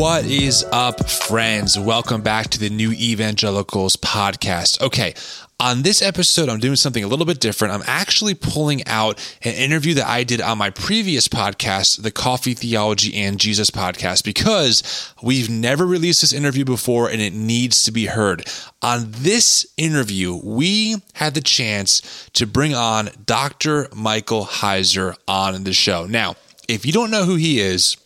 What 0.00 0.24
is 0.24 0.64
up, 0.72 1.10
friends? 1.10 1.78
Welcome 1.78 2.22
back 2.22 2.48
to 2.48 2.58
the 2.58 2.70
New 2.70 2.90
Evangelicals 2.92 3.96
podcast. 3.96 4.80
Okay, 4.80 5.12
on 5.60 5.82
this 5.82 6.00
episode, 6.00 6.48
I'm 6.48 6.58
doing 6.58 6.76
something 6.76 7.04
a 7.04 7.06
little 7.06 7.26
bit 7.26 7.38
different. 7.38 7.74
I'm 7.74 7.82
actually 7.86 8.32
pulling 8.32 8.82
out 8.86 9.18
an 9.42 9.52
interview 9.52 9.92
that 9.96 10.06
I 10.06 10.24
did 10.24 10.40
on 10.40 10.56
my 10.56 10.70
previous 10.70 11.28
podcast, 11.28 12.02
the 12.02 12.10
Coffee 12.10 12.54
Theology 12.54 13.14
and 13.14 13.38
Jesus 13.38 13.68
podcast, 13.68 14.24
because 14.24 15.12
we've 15.22 15.50
never 15.50 15.84
released 15.84 16.22
this 16.22 16.32
interview 16.32 16.64
before 16.64 17.10
and 17.10 17.20
it 17.20 17.34
needs 17.34 17.84
to 17.84 17.92
be 17.92 18.06
heard. 18.06 18.50
On 18.80 19.04
this 19.06 19.66
interview, 19.76 20.40
we 20.42 20.96
had 21.12 21.34
the 21.34 21.42
chance 21.42 22.30
to 22.32 22.46
bring 22.46 22.74
on 22.74 23.10
Dr. 23.26 23.86
Michael 23.94 24.46
Heiser 24.46 25.14
on 25.28 25.64
the 25.64 25.74
show. 25.74 26.06
Now, 26.06 26.36
if 26.68 26.86
you 26.86 26.92
don't 26.92 27.10
know 27.10 27.24
who 27.24 27.34
he 27.34 27.60
is, 27.60 27.98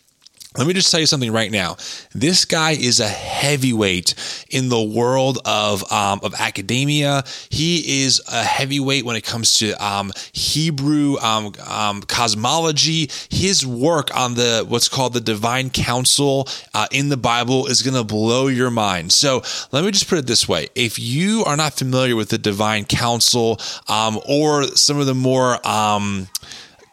let 0.56 0.68
me 0.68 0.72
just 0.72 0.90
tell 0.90 1.00
you 1.00 1.06
something 1.06 1.32
right 1.32 1.50
now. 1.50 1.76
This 2.14 2.44
guy 2.44 2.72
is 2.72 3.00
a 3.00 3.08
heavyweight 3.08 4.14
in 4.50 4.68
the 4.68 4.80
world 4.80 5.38
of 5.44 5.90
um, 5.90 6.20
of 6.22 6.32
academia. 6.38 7.24
He 7.50 8.04
is 8.04 8.22
a 8.30 8.44
heavyweight 8.44 9.04
when 9.04 9.16
it 9.16 9.24
comes 9.24 9.54
to 9.58 9.72
um, 9.84 10.12
Hebrew 10.32 11.18
um, 11.18 11.52
um 11.66 12.02
cosmology. 12.02 13.10
His 13.30 13.66
work 13.66 14.16
on 14.16 14.34
the 14.34 14.64
what's 14.68 14.88
called 14.88 15.14
the 15.14 15.20
Divine 15.20 15.70
Council 15.70 16.46
uh, 16.72 16.86
in 16.92 17.08
the 17.08 17.16
Bible 17.16 17.66
is 17.66 17.82
going 17.82 17.96
to 17.96 18.04
blow 18.04 18.46
your 18.46 18.70
mind. 18.70 19.12
So 19.12 19.42
let 19.72 19.84
me 19.84 19.90
just 19.90 20.08
put 20.08 20.18
it 20.18 20.26
this 20.26 20.48
way: 20.48 20.68
if 20.76 21.00
you 21.00 21.42
are 21.44 21.56
not 21.56 21.74
familiar 21.74 22.14
with 22.14 22.28
the 22.28 22.38
Divine 22.38 22.84
Council 22.84 23.58
um, 23.88 24.20
or 24.28 24.62
some 24.68 25.00
of 25.00 25.06
the 25.06 25.14
more 25.14 25.66
um, 25.66 26.28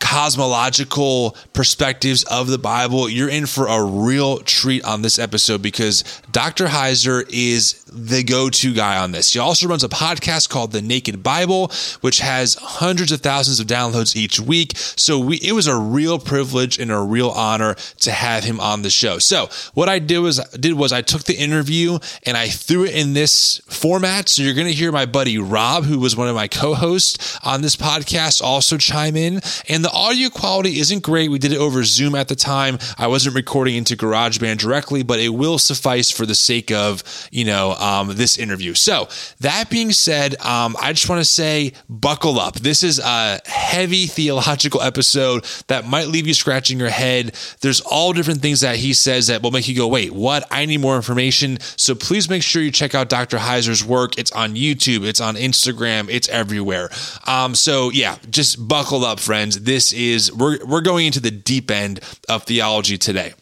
cosmological 0.02 1.38
perspectives 1.54 2.24
of 2.26 2.48
the 2.48 2.58
Bible, 2.58 3.08
you're 3.08 3.30
in 3.30 3.46
for 3.46 3.68
a 3.68 3.82
real 3.82 4.40
treat 4.40 4.84
on 4.84 5.04
this 5.04 5.20
episode 5.20 5.62
because 5.62 6.04
Dr. 6.32 6.66
Heiser 6.66 7.24
is 7.30 7.84
the 7.86 8.24
go 8.24 8.50
to 8.50 8.74
guy 8.74 8.98
on 8.98 9.12
this. 9.12 9.34
He 9.34 9.40
also 9.40 9.68
runs 9.68 9.84
a 9.84 9.90
podcast 9.90 10.50
called 10.50 10.72
The 10.72 10.82
Naked 10.82 11.22
Bible, 11.22 11.72
which 12.02 12.20
has 12.20 12.56
hundreds 12.56 13.12
of 13.12 13.22
thousands 13.22 13.60
of 13.60 13.68
downloads 13.68 14.16
each 14.16 14.40
week. 14.40 14.74
So 14.76 15.20
we, 15.20 15.38
it 15.38 15.52
was 15.52 15.68
a 15.68 15.78
real 15.78 16.18
privilege 16.18 16.80
and 16.80 16.92
a 16.92 17.00
real 17.00 17.30
honor 17.30 17.76
to 18.00 18.12
have 18.12 18.44
him 18.44 18.60
on 18.60 18.82
the 18.82 18.90
show. 18.90 19.20
So 19.20 19.50
what 19.74 19.88
I 19.88 20.00
did 20.00 20.20
was, 20.20 20.40
did 20.60 20.74
was 20.74 20.92
I 20.92 21.02
took 21.02 21.24
the 21.24 21.36
interview 21.36 22.00
and 22.26 22.36
I 22.36 22.48
threw 22.48 22.86
it 22.86 22.96
in 22.96 23.14
this 23.14 23.62
format. 23.68 24.30
So 24.30 24.42
you're 24.42 24.56
going 24.56 24.68
to 24.68 24.74
hear 24.74 24.92
my 24.92 25.06
buddy 25.06 25.38
Rob, 25.38 25.84
who 25.84 26.00
was 26.00 26.16
one 26.16 26.28
of 26.28 26.36
my 26.36 26.48
co 26.48 26.74
hosts 26.74 27.38
on 27.44 27.62
this 27.62 27.76
podcast, 27.76 28.42
also 28.42 28.78
chime 28.78 29.16
in. 29.16 29.42
And 29.70 29.86
the 29.86 29.91
audio 29.92 30.30
quality 30.30 30.80
isn't 30.80 31.04
great. 31.04 31.30
We 31.30 31.40
did 31.40 31.52
it 31.52 31.58
over 31.58 31.84
Zoom 31.84 32.16
at 32.16 32.28
the 32.28 32.36
time. 32.36 32.80
I 32.98 33.08
wasn't 33.08 33.36
recording 33.36 33.76
into 33.76 33.96
GarageBand 33.96 34.58
directly, 34.58 35.04
but 35.04 35.20
it 35.20 35.30
will 35.30 35.58
suffice 35.58 36.12
for 36.12 36.26
the 36.26 36.36
sake 36.36 36.72
of, 36.72 37.04
you 37.32 37.46
know, 37.46 37.74
um, 37.74 38.16
this 38.16 38.38
interview. 38.38 38.74
So 38.74 39.08
that 39.40 39.70
being 39.70 39.92
said, 39.92 40.40
um, 40.42 40.76
I 40.82 40.94
just 40.94 41.10
want 41.10 41.20
to 41.22 41.26
say 41.26 41.74
buckle 41.90 42.40
up. 42.40 42.56
This 42.56 42.84
is 42.84 43.00
a 43.00 43.40
heavy 43.46 44.06
theological 44.08 44.82
episode 44.82 45.46
that 45.68 45.86
might 45.86 46.08
leave 46.08 46.28
you 46.28 46.34
scratching 46.34 46.80
your 46.80 46.90
head. 46.90 47.36
There's 47.62 47.82
all 47.82 48.14
different 48.14 48.42
things 48.42 48.62
that 48.62 48.78
he 48.78 48.94
says 48.94 49.28
that 49.28 49.42
will 49.42 49.52
make 49.52 49.68
you 49.68 49.76
go, 49.76 49.88
wait, 49.88 50.12
what? 50.12 50.48
I 50.52 50.66
need 50.66 50.80
more 50.80 50.96
information. 50.96 51.60
So 51.78 51.96
please 51.96 52.30
make 52.30 52.44
sure 52.44 52.62
you 52.62 52.72
check 52.72 52.96
out 52.96 53.10
Dr. 53.10 53.38
Heiser's 53.38 53.84
work. 53.84 54.18
It's 54.18 54.32
on 54.32 54.56
YouTube, 54.56 55.06
it's 55.06 55.22
on 55.22 55.36
Instagram, 55.36 56.10
it's 56.10 56.30
everywhere. 56.30 56.90
Um, 57.28 57.56
so 57.56 57.90
yeah, 57.90 58.18
just 58.30 58.68
buckle 58.68 59.06
up, 59.06 59.20
friends. 59.20 59.62
This 59.62 59.81
this 59.82 59.94
is 59.94 60.32
we're 60.32 60.64
we're 60.64 60.82
going 60.82 61.08
into 61.08 61.20
the 61.20 61.32
deep 61.32 61.72
end 61.72 62.02
of 62.30 62.44
theology 62.44 63.00
today. 63.00 63.34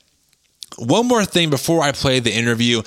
One 0.77 1.05
more 1.05 1.25
thing 1.25 1.49
before 1.49 1.81
I 1.81 1.91
play 1.91 2.21
the 2.21 2.33
interview. 2.33 2.81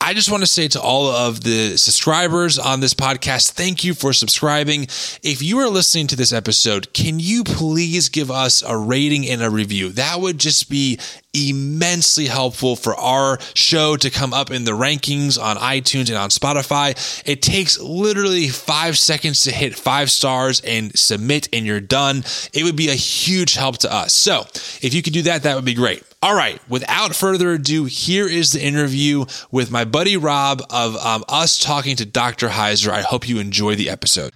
I 0.00 0.14
just 0.14 0.30
want 0.30 0.42
to 0.42 0.46
say 0.46 0.68
to 0.68 0.80
all 0.80 1.08
of 1.08 1.42
the 1.42 1.76
subscribers 1.76 2.56
on 2.56 2.78
this 2.80 2.94
podcast, 2.94 3.50
thank 3.50 3.82
you 3.82 3.94
for 3.94 4.12
subscribing. 4.12 4.84
If 5.22 5.42
you 5.42 5.58
are 5.58 5.68
listening 5.68 6.06
to 6.06 6.16
this 6.16 6.32
episode, 6.32 6.92
can 6.92 7.18
you 7.18 7.42
please 7.42 8.08
give 8.08 8.30
us 8.30 8.62
a 8.62 8.76
rating 8.76 9.28
and 9.28 9.42
a 9.42 9.50
review? 9.50 9.90
That 9.90 10.20
would 10.20 10.38
just 10.38 10.70
be 10.70 11.00
immensely 11.34 12.26
helpful 12.26 12.76
for 12.76 12.94
our 12.94 13.38
show 13.54 13.96
to 13.96 14.08
come 14.08 14.32
up 14.32 14.50
in 14.50 14.64
the 14.64 14.72
rankings 14.72 15.40
on 15.40 15.56
iTunes 15.56 16.08
and 16.08 16.16
on 16.16 16.30
Spotify. 16.30 17.22
It 17.26 17.42
takes 17.42 17.78
literally 17.78 18.48
five 18.48 18.96
seconds 18.96 19.42
to 19.42 19.52
hit 19.52 19.74
five 19.74 20.10
stars 20.10 20.60
and 20.60 20.96
submit, 20.96 21.48
and 21.52 21.66
you're 21.66 21.80
done. 21.80 22.24
It 22.52 22.64
would 22.64 22.76
be 22.76 22.88
a 22.88 22.94
huge 22.94 23.54
help 23.54 23.78
to 23.78 23.92
us. 23.92 24.14
So 24.14 24.42
if 24.80 24.94
you 24.94 25.02
could 25.02 25.12
do 25.12 25.22
that, 25.22 25.42
that 25.42 25.56
would 25.56 25.64
be 25.64 25.74
great. 25.74 26.02
All 26.20 26.34
right, 26.34 26.60
without 26.68 27.14
further 27.14 27.52
ado, 27.52 27.84
here 27.84 28.26
is 28.26 28.50
the 28.50 28.60
interview 28.60 29.24
with 29.52 29.70
my 29.70 29.84
buddy 29.88 30.16
Rob 30.16 30.62
of 30.70 30.96
um, 30.96 31.24
us 31.28 31.58
talking 31.58 31.96
to 31.96 32.06
Dr. 32.06 32.48
Heiser. 32.48 32.90
I 32.90 33.02
hope 33.02 33.28
you 33.28 33.38
enjoy 33.38 33.74
the 33.74 33.90
episode. 33.90 34.32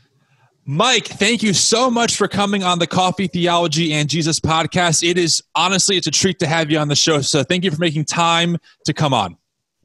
Mike, 0.64 1.06
thank 1.06 1.42
you 1.42 1.52
so 1.52 1.90
much 1.90 2.16
for 2.16 2.28
coming 2.28 2.62
on 2.62 2.78
the 2.78 2.86
Coffee 2.86 3.26
Theology 3.26 3.92
and 3.92 4.08
Jesus 4.08 4.38
podcast. 4.38 5.08
It 5.08 5.18
is 5.18 5.42
honestly, 5.54 5.96
it's 5.96 6.06
a 6.06 6.12
treat 6.12 6.38
to 6.38 6.46
have 6.46 6.70
you 6.70 6.78
on 6.78 6.88
the 6.88 6.94
show. 6.94 7.20
So 7.20 7.42
thank 7.42 7.64
you 7.64 7.70
for 7.70 7.80
making 7.80 8.04
time 8.04 8.58
to 8.84 8.92
come 8.92 9.12
on. 9.12 9.36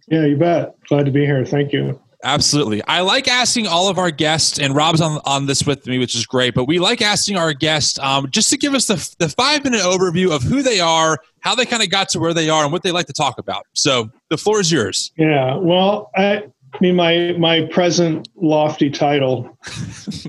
Yeah, 0.08 0.26
you 0.26 0.38
bet. 0.38 0.76
Glad 0.88 1.06
to 1.06 1.12
be 1.12 1.26
here. 1.26 1.44
Thank 1.46 1.74
you. 1.74 2.00
Absolutely. 2.24 2.84
I 2.86 3.02
like 3.02 3.28
asking 3.28 3.68
all 3.68 3.90
of 3.90 4.00
our 4.00 4.10
guests, 4.10 4.60
and 4.60 4.76
Rob's 4.76 5.02
on, 5.02 5.22
on 5.24 5.46
this 5.46 5.66
with 5.66 5.86
me, 5.86 6.00
which 6.00 6.16
is 6.16 6.26
great, 6.26 6.56
but 6.56 6.66
we 6.66 6.80
like 6.80 7.02
asking 7.02 7.38
our 7.38 7.54
guests 7.54 8.00
um, 8.00 8.30
just 8.32 8.50
to 8.50 8.58
give 8.58 8.74
us 8.74 8.88
the, 8.88 9.16
the 9.20 9.30
five 9.30 9.64
minute 9.64 9.82
overview 9.82 10.36
of 10.36 10.42
who 10.42 10.64
they 10.64 10.80
are, 10.80 11.20
how 11.42 11.54
they 11.54 11.66
kind 11.66 11.84
of 11.84 11.90
got 11.90 12.10
to 12.10 12.20
where 12.20 12.34
they 12.34 12.50
are, 12.50 12.64
and 12.64 12.74
what 12.74 12.82
they 12.82 12.92
like 12.92 13.06
to 13.08 13.14
talk 13.14 13.38
about. 13.38 13.66
So 13.74 14.10
the 14.30 14.38
floor 14.38 14.60
is 14.60 14.72
yours. 14.72 15.12
Yeah. 15.18 15.56
Well, 15.58 16.10
I, 16.16 16.44
I 16.74 16.78
mean, 16.82 16.96
my, 16.96 17.36
my 17.38 17.68
present 17.72 18.28
lofty 18.36 18.90
title 18.90 19.56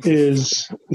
is 0.05 0.69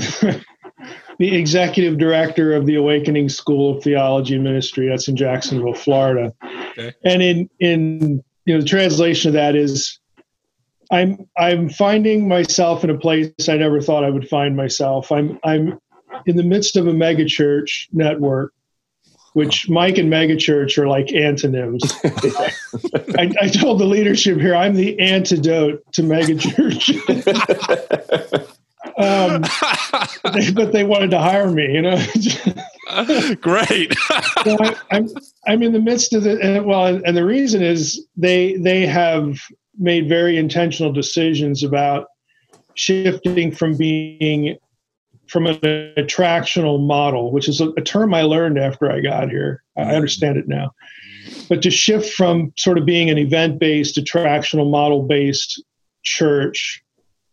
the 1.18 1.36
executive 1.36 1.98
director 1.98 2.54
of 2.54 2.68
the 2.68 2.76
Awakening 2.76 3.30
School 3.30 3.78
of 3.78 3.84
Theology 3.84 4.36
and 4.36 4.44
Ministry. 4.44 4.90
That's 4.90 5.08
in 5.08 5.16
Jacksonville, 5.16 5.74
Florida. 5.74 6.34
Okay. 6.44 6.94
And 7.04 7.24
in, 7.24 7.50
in, 7.60 8.24
you 8.46 8.54
know, 8.54 8.62
the 8.62 8.68
translation 8.68 9.30
of 9.30 9.34
that 9.34 9.56
is 9.56 10.00
I'm 10.94 11.28
I'm 11.36 11.70
finding 11.70 12.28
myself 12.28 12.84
in 12.84 12.92
a 12.92 12.98
place 12.98 13.32
I 13.50 13.58
never 13.58 13.82
thought 13.82 14.04
I 14.04 14.12
would 14.12 14.30
find 14.30 14.56
myself. 14.56 15.12
I'm 15.12 15.40
I'm 15.44 15.80
in 16.28 16.38
the 16.38 16.44
midst 16.44 16.78
of 16.78 16.86
a 16.86 16.92
megachurch 16.92 17.88
network, 17.92 18.54
which 19.34 19.68
Mike 19.68 19.98
and 19.98 20.14
megachurch 20.14 20.78
are 20.78 20.88
like 20.88 21.12
antonyms. 21.12 21.82
I, 23.18 23.34
I, 23.42 23.48
told 23.48 23.80
the 23.80 23.86
leadership 23.86 24.40
here 24.40 24.56
I'm 24.56 24.76
the 24.76 25.00
antidote 25.00 25.84
to 25.94 26.04
megachurch. 26.04 26.94
um, 28.98 30.34
they, 30.34 30.52
but 30.52 30.74
they 30.74 30.84
wanted 30.84 31.10
to 31.10 31.20
hire 31.20 31.50
me, 31.50 31.74
you 31.74 31.82
know. 31.82 31.98
Great. 33.42 33.98
so 34.44 34.58
I, 34.60 34.76
I'm 34.92 35.10
I'm 35.48 35.64
in 35.64 35.74
the 35.74 35.82
midst 35.82 36.14
of 36.14 36.22
the 36.22 36.64
well, 36.64 37.02
and 37.04 37.18
the 37.18 37.26
reason 37.26 37.64
is 37.64 38.06
they 38.16 38.58
they 38.58 38.86
have 38.86 39.40
made 39.78 40.08
very 40.08 40.38
intentional 40.38 40.92
decisions 40.92 41.64
about 41.64 42.08
shifting 42.76 43.52
from 43.52 43.76
being 43.78 44.58
from 45.28 45.48
an 45.48 45.56
attractional 45.98 46.86
model, 46.86 47.32
which 47.32 47.48
is 47.48 47.62
a, 47.62 47.70
a, 47.70 47.82
term 47.82 48.14
I 48.14 48.24
learned 48.24 48.60
after 48.60 48.92
I 48.92 49.00
got 49.00 49.30
here. 49.30 49.64
I 49.78 49.96
understand 49.96 50.38
it 50.38 50.48
now. 50.48 50.72
But 51.50 51.62
to 51.64 51.72
shift 51.72 52.14
from 52.14 52.54
sort 52.58 52.78
of 52.78 52.86
being 52.86 53.10
an 53.10 53.18
event 53.18 53.60
based, 53.60 53.98
attractional 53.98 54.70
model 54.70 55.04
based 55.04 55.64
church 56.04 56.84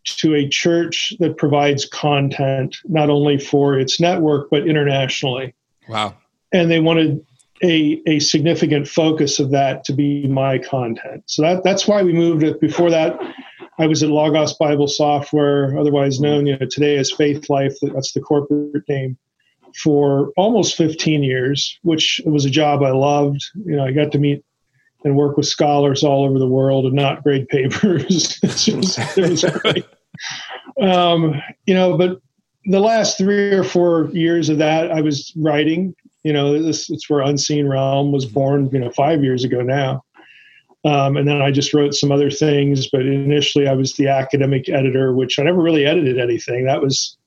to 0.04 0.34
a 0.34 0.48
church 0.48 1.12
that 1.18 1.36
provides 1.36 1.84
content, 1.84 2.76
not 2.84 3.10
only 3.10 3.38
for 3.38 3.78
its 3.78 4.00
network, 4.00 4.48
but 4.50 4.66
internationally. 4.66 5.54
Wow. 5.88 6.16
And 6.52 6.70
they 6.70 6.80
wanted 6.80 7.24
a, 7.62 8.02
a 8.06 8.18
significant 8.20 8.88
focus 8.88 9.38
of 9.38 9.50
that 9.50 9.84
to 9.84 9.92
be 9.92 10.26
my 10.26 10.58
content. 10.58 11.22
So 11.26 11.42
that, 11.42 11.62
that's 11.62 11.86
why 11.86 12.02
we 12.02 12.12
moved 12.12 12.42
it. 12.42 12.60
Before 12.60 12.90
that, 12.90 13.18
I 13.78 13.86
was 13.86 14.02
at 14.02 14.10
Logos 14.10 14.54
Bible 14.54 14.88
Software, 14.88 15.78
otherwise 15.78 16.20
known 16.20 16.46
you 16.46 16.58
know, 16.58 16.66
today 16.70 16.96
as 16.96 17.12
Faithlife. 17.12 17.74
That's 17.82 18.12
the 18.12 18.20
corporate 18.20 18.88
name 18.88 19.18
for 19.82 20.32
almost 20.36 20.76
15 20.76 21.22
years, 21.22 21.78
which 21.82 22.20
was 22.24 22.44
a 22.44 22.50
job 22.50 22.82
I 22.82 22.90
loved. 22.90 23.42
You 23.64 23.76
know, 23.76 23.84
I 23.84 23.92
got 23.92 24.12
to 24.12 24.18
meet 24.18 24.44
and 25.04 25.16
work 25.16 25.36
with 25.36 25.46
scholars 25.46 26.04
all 26.04 26.24
over 26.24 26.38
the 26.38 26.48
world 26.48 26.84
and 26.84 26.94
not 26.94 27.22
grade 27.22 27.48
papers. 27.48 28.38
it, 28.42 28.76
was, 28.76 28.98
it 29.16 29.30
was 29.30 29.44
great. 29.44 29.84
Um, 30.80 31.40
you 31.66 31.74
know, 31.74 31.96
but 31.96 32.20
the 32.66 32.80
last 32.80 33.16
three 33.16 33.52
or 33.52 33.64
four 33.64 34.10
years 34.12 34.48
of 34.48 34.58
that, 34.58 34.90
I 34.90 35.00
was 35.00 35.32
writing 35.36 35.94
you 36.22 36.32
know, 36.32 36.62
this 36.62 36.90
it's 36.90 37.08
where 37.08 37.20
Unseen 37.20 37.66
Realm 37.66 38.12
was 38.12 38.26
born. 38.26 38.68
You 38.72 38.80
know, 38.80 38.90
five 38.90 39.24
years 39.24 39.44
ago 39.44 39.60
now. 39.62 40.04
Um, 40.84 41.18
and 41.18 41.28
then 41.28 41.42
I 41.42 41.50
just 41.50 41.74
wrote 41.74 41.94
some 41.94 42.10
other 42.10 42.30
things, 42.30 42.88
but 42.88 43.02
initially 43.02 43.68
I 43.68 43.74
was 43.74 43.94
the 43.94 44.08
academic 44.08 44.68
editor, 44.70 45.12
which 45.12 45.38
I 45.38 45.42
never 45.42 45.60
really 45.60 45.84
edited 45.84 46.18
anything. 46.18 46.64
That 46.64 46.80
was 46.80 47.18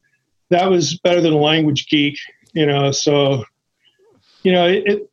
that 0.50 0.70
was 0.70 0.98
better 1.00 1.22
than 1.22 1.34
a 1.34 1.38
language 1.38 1.88
geek, 1.88 2.18
you 2.54 2.66
know. 2.66 2.92
So, 2.92 3.44
you 4.44 4.52
know, 4.52 4.68
it, 4.68 4.84
it 4.88 5.10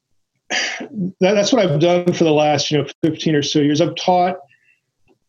that, 1.21 1.35
that's 1.35 1.53
what 1.53 1.65
I've 1.65 1.81
done 1.81 2.13
for 2.13 2.25
the 2.25 2.33
last, 2.33 2.71
you 2.71 2.79
know, 2.79 2.87
15 3.03 3.35
or 3.35 3.43
so 3.43 3.61
years. 3.61 3.81
I've 3.81 3.95
taught, 3.95 4.37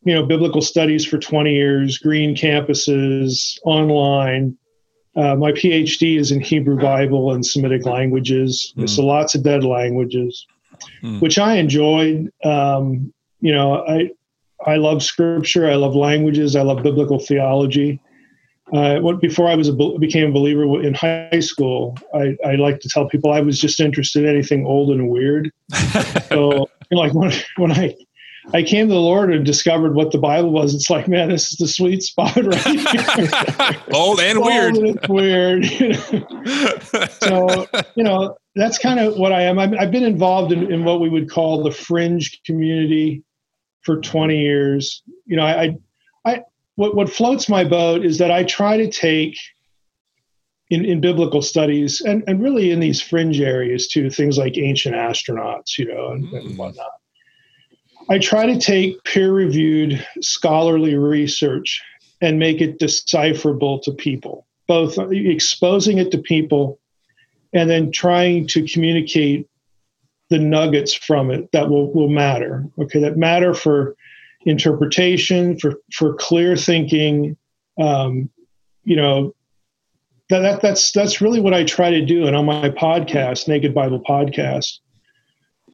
you 0.03 0.13
know, 0.13 0.25
biblical 0.25 0.61
studies 0.61 1.05
for 1.05 1.17
20 1.17 1.53
years, 1.53 1.97
green 1.97 2.35
campuses, 2.35 3.59
online. 3.63 4.57
Uh, 5.15 5.35
my 5.35 5.51
PhD 5.51 6.17
is 6.17 6.31
in 6.31 6.39
Hebrew 6.39 6.79
Bible 6.79 7.33
and 7.33 7.45
Semitic 7.45 7.85
languages, 7.85 8.73
mm. 8.77 8.89
so 8.89 9.05
lots 9.05 9.35
of 9.35 9.43
dead 9.43 9.63
languages, 9.63 10.47
mm. 11.03 11.19
which 11.21 11.37
I 11.37 11.55
enjoyed. 11.55 12.31
Um, 12.45 13.13
you 13.41 13.53
know, 13.53 13.85
I 13.85 14.11
I 14.65 14.77
love 14.77 15.03
scripture, 15.03 15.69
I 15.69 15.75
love 15.75 15.95
languages, 15.95 16.55
I 16.55 16.61
love 16.61 16.83
biblical 16.83 17.19
theology. 17.19 17.99
Uh, 18.73 18.99
what, 18.99 19.19
before 19.19 19.49
I 19.49 19.55
was 19.55 19.67
a, 19.67 19.73
became 19.99 20.29
a 20.29 20.31
believer 20.31 20.81
in 20.81 20.93
high 20.93 21.41
school, 21.41 21.97
I, 22.13 22.37
I 22.45 22.55
like 22.55 22.79
to 22.81 22.89
tell 22.89 23.09
people 23.09 23.31
I 23.31 23.41
was 23.41 23.59
just 23.59 23.81
interested 23.81 24.23
in 24.23 24.29
anything 24.29 24.65
old 24.65 24.91
and 24.91 25.09
weird. 25.09 25.51
so, 26.29 26.69
like 26.89 27.13
when, 27.13 27.33
when 27.57 27.73
I 27.73 27.95
I 28.53 28.63
came 28.63 28.87
to 28.87 28.93
the 28.93 28.99
Lord 28.99 29.33
and 29.33 29.45
discovered 29.45 29.95
what 29.95 30.11
the 30.11 30.17
Bible 30.17 30.51
was, 30.51 30.73
it's 30.73 30.89
like, 30.89 31.07
man, 31.07 31.29
this 31.29 31.51
is 31.51 31.57
the 31.57 31.67
sweet 31.67 32.01
spot 32.03 32.35
right 32.35 32.55
here. 32.55 33.81
old 33.93 34.19
and 34.19 34.41
weird. 34.41 34.77
And 34.77 34.99
weird. 35.07 35.65
You 35.65 35.89
know? 35.89 37.07
so, 37.09 37.67
you 37.95 38.03
know, 38.03 38.35
that's 38.55 38.77
kind 38.77 38.99
of 38.99 39.15
what 39.17 39.31
I 39.31 39.43
am. 39.43 39.59
i 39.59 39.67
have 39.79 39.91
been 39.91 40.03
involved 40.03 40.51
in, 40.51 40.71
in 40.71 40.83
what 40.83 40.99
we 40.99 41.09
would 41.09 41.29
call 41.29 41.63
the 41.63 41.71
fringe 41.71 42.41
community 42.45 43.23
for 43.83 44.01
20 44.01 44.37
years. 44.37 45.03
You 45.25 45.37
know, 45.37 45.43
I, 45.43 45.77
I, 46.25 46.41
what, 46.75 46.95
what 46.95 47.09
floats 47.09 47.47
my 47.47 47.63
boat 47.63 48.03
is 48.03 48.17
that 48.17 48.31
I 48.31 48.43
try 48.43 48.77
to 48.77 48.89
take 48.89 49.37
in, 50.71 50.85
in 50.85 51.01
biblical 51.01 51.41
studies 51.41 52.01
and, 52.01 52.23
and 52.27 52.41
really 52.41 52.71
in 52.71 52.79
these 52.79 53.01
fringe 53.01 53.39
areas 53.39 53.87
too, 53.87 54.09
things 54.09 54.37
like 54.37 54.57
ancient 54.57 54.95
astronauts, 54.95 55.77
you 55.77 55.85
know, 55.85 56.11
and, 56.11 56.25
and 56.33 56.51
mm. 56.51 56.57
whatnot. 56.57 56.91
I 58.09 58.19
try 58.19 58.45
to 58.45 58.59
take 58.59 59.03
peer 59.03 59.31
reviewed 59.31 60.05
scholarly 60.21 60.95
research 60.95 61.81
and 62.21 62.39
make 62.39 62.61
it 62.61 62.79
decipherable 62.79 63.79
to 63.79 63.91
people, 63.91 64.47
both 64.67 64.97
exposing 64.97 65.97
it 65.97 66.11
to 66.11 66.17
people 66.17 66.79
and 67.53 67.69
then 67.69 67.91
trying 67.91 68.47
to 68.47 68.67
communicate 68.67 69.47
the 70.29 70.39
nuggets 70.39 70.93
from 70.93 71.29
it 71.29 71.51
that 71.51 71.69
will, 71.69 71.91
will 71.93 72.09
matter. 72.09 72.65
Okay, 72.79 72.99
that 72.99 73.17
matter 73.17 73.53
for 73.53 73.95
interpretation, 74.45 75.57
for 75.59 75.75
for 75.93 76.15
clear 76.15 76.55
thinking. 76.55 77.35
Um, 77.79 78.29
you 78.83 78.95
know, 78.95 79.35
that, 80.29 80.39
that 80.39 80.61
that's 80.61 80.91
that's 80.91 81.21
really 81.21 81.41
what 81.41 81.53
I 81.53 81.63
try 81.65 81.89
to 81.91 82.05
do. 82.05 82.27
And 82.27 82.35
on 82.35 82.45
my 82.45 82.69
podcast, 82.69 83.47
Naked 83.47 83.73
Bible 83.73 84.01
Podcast, 84.01 84.79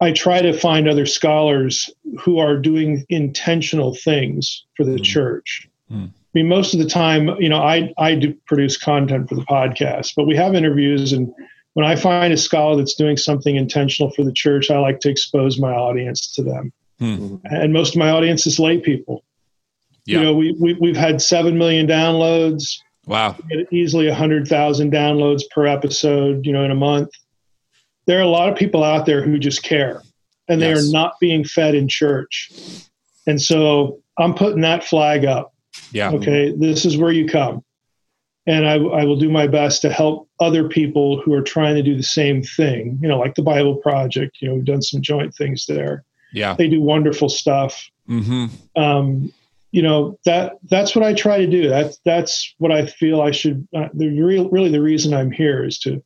I 0.00 0.12
try 0.12 0.40
to 0.40 0.52
find 0.52 0.88
other 0.88 1.06
scholars 1.06 1.90
who 2.20 2.38
are 2.38 2.56
doing 2.56 3.04
intentional 3.08 3.94
things 3.94 4.64
for 4.76 4.84
the 4.84 4.92
mm. 4.92 5.04
church. 5.04 5.68
Mm. 5.90 6.08
I 6.08 6.30
mean, 6.34 6.48
most 6.48 6.74
of 6.74 6.80
the 6.80 6.88
time, 6.88 7.28
you 7.40 7.48
know, 7.48 7.60
I 7.60 7.92
I 7.98 8.14
do 8.14 8.34
produce 8.46 8.76
content 8.76 9.28
for 9.28 9.34
the 9.34 9.46
podcast, 9.46 10.14
but 10.16 10.26
we 10.26 10.36
have 10.36 10.54
interviews 10.54 11.12
and 11.12 11.32
when 11.78 11.86
I 11.86 11.94
find 11.94 12.32
a 12.32 12.36
scholar 12.36 12.74
that's 12.74 12.94
doing 12.94 13.16
something 13.16 13.54
intentional 13.54 14.10
for 14.10 14.24
the 14.24 14.32
church, 14.32 14.68
I 14.68 14.80
like 14.80 14.98
to 15.00 15.08
expose 15.08 15.60
my 15.60 15.72
audience 15.72 16.32
to 16.32 16.42
them. 16.42 16.72
Hmm. 16.98 17.36
And 17.44 17.72
most 17.72 17.94
of 17.94 18.00
my 18.00 18.10
audience 18.10 18.48
is 18.48 18.58
lay 18.58 18.78
people. 18.78 19.22
Yeah. 20.04 20.18
You 20.18 20.24
know, 20.24 20.34
we, 20.34 20.56
we, 20.58 20.74
we've 20.74 20.96
had 20.96 21.22
7 21.22 21.56
million 21.56 21.86
downloads. 21.86 22.80
Wow. 23.06 23.36
Easily 23.70 24.08
100,000 24.08 24.92
downloads 24.92 25.42
per 25.52 25.66
episode, 25.66 26.44
you 26.44 26.52
know, 26.52 26.64
in 26.64 26.72
a 26.72 26.74
month. 26.74 27.10
There 28.08 28.18
are 28.18 28.22
a 28.22 28.28
lot 28.28 28.48
of 28.48 28.58
people 28.58 28.82
out 28.82 29.06
there 29.06 29.22
who 29.22 29.38
just 29.38 29.62
care 29.62 30.02
and 30.48 30.60
they 30.60 30.70
yes. 30.70 30.88
are 30.88 30.92
not 30.92 31.20
being 31.20 31.44
fed 31.44 31.76
in 31.76 31.86
church. 31.86 32.50
And 33.28 33.40
so 33.40 34.00
I'm 34.18 34.34
putting 34.34 34.62
that 34.62 34.82
flag 34.82 35.24
up. 35.24 35.54
Yeah. 35.92 36.10
Okay. 36.10 36.52
This 36.56 36.84
is 36.84 36.96
where 36.96 37.12
you 37.12 37.28
come 37.28 37.62
and 38.48 38.66
I, 38.66 38.76
I, 38.76 39.04
will 39.04 39.18
do 39.18 39.28
my 39.28 39.46
best 39.46 39.82
to 39.82 39.92
help 39.92 40.26
other 40.40 40.68
people 40.68 41.20
who 41.20 41.34
are 41.34 41.42
trying 41.42 41.74
to 41.74 41.82
do 41.82 41.94
the 41.94 42.02
same 42.02 42.42
thing. 42.42 42.98
You 43.02 43.08
know, 43.08 43.18
like 43.18 43.34
the 43.34 43.42
Bible 43.42 43.76
Project. 43.76 44.38
You 44.40 44.48
know, 44.48 44.54
we've 44.54 44.64
done 44.64 44.80
some 44.80 45.02
joint 45.02 45.34
things 45.34 45.66
there. 45.66 46.02
Yeah, 46.32 46.54
they 46.54 46.66
do 46.66 46.80
wonderful 46.80 47.28
stuff. 47.28 47.90
Mm-hmm. 48.08 48.46
Um, 48.82 49.32
you 49.70 49.82
know 49.82 50.18
that 50.24 50.54
that's 50.70 50.96
what 50.96 51.04
I 51.04 51.12
try 51.12 51.38
to 51.38 51.46
do. 51.46 51.68
That's 51.68 51.98
that's 52.06 52.54
what 52.56 52.72
I 52.72 52.86
feel 52.86 53.20
I 53.20 53.32
should. 53.32 53.68
Uh, 53.76 53.88
the 53.92 54.08
real, 54.08 54.48
really, 54.48 54.70
the 54.70 54.80
reason 54.80 55.12
I'm 55.12 55.30
here 55.30 55.62
is 55.64 55.78
to 55.80 56.02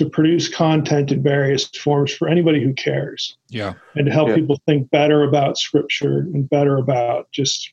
to 0.00 0.08
produce 0.08 0.48
content 0.48 1.12
in 1.12 1.22
various 1.22 1.68
forms 1.68 2.12
for 2.12 2.26
anybody 2.26 2.64
who 2.64 2.72
cares. 2.72 3.36
Yeah, 3.48 3.74
and 3.94 4.06
to 4.06 4.12
help 4.12 4.30
yeah. 4.30 4.36
people 4.36 4.58
think 4.66 4.90
better 4.90 5.22
about 5.22 5.58
Scripture 5.58 6.20
and 6.20 6.48
better 6.48 6.78
about 6.78 7.30
just 7.32 7.72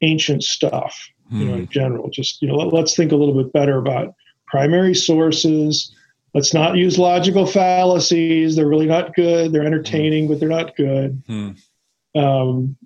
ancient 0.00 0.44
stuff 0.44 1.10
you 1.30 1.44
know, 1.44 1.54
in 1.54 1.64
hmm. 1.64 1.70
general. 1.70 2.08
Just 2.10 2.40
you 2.42 2.48
know, 2.48 2.54
let, 2.54 2.84
us 2.84 2.94
think 2.94 3.12
a 3.12 3.16
little 3.16 3.34
bit 3.34 3.52
better 3.52 3.78
about 3.78 4.14
primary 4.46 4.94
sources. 4.94 5.94
Let's 6.34 6.54
not 6.54 6.76
use 6.76 6.98
logical 6.98 7.46
fallacies. 7.46 8.54
They're 8.54 8.68
really 8.68 8.86
not 8.86 9.14
good. 9.14 9.52
They're 9.52 9.66
entertaining, 9.66 10.28
but 10.28 10.38
they're 10.38 10.48
not 10.48 10.76
good. 10.76 11.22
Hmm. 11.26 11.50
Um, 12.14 12.76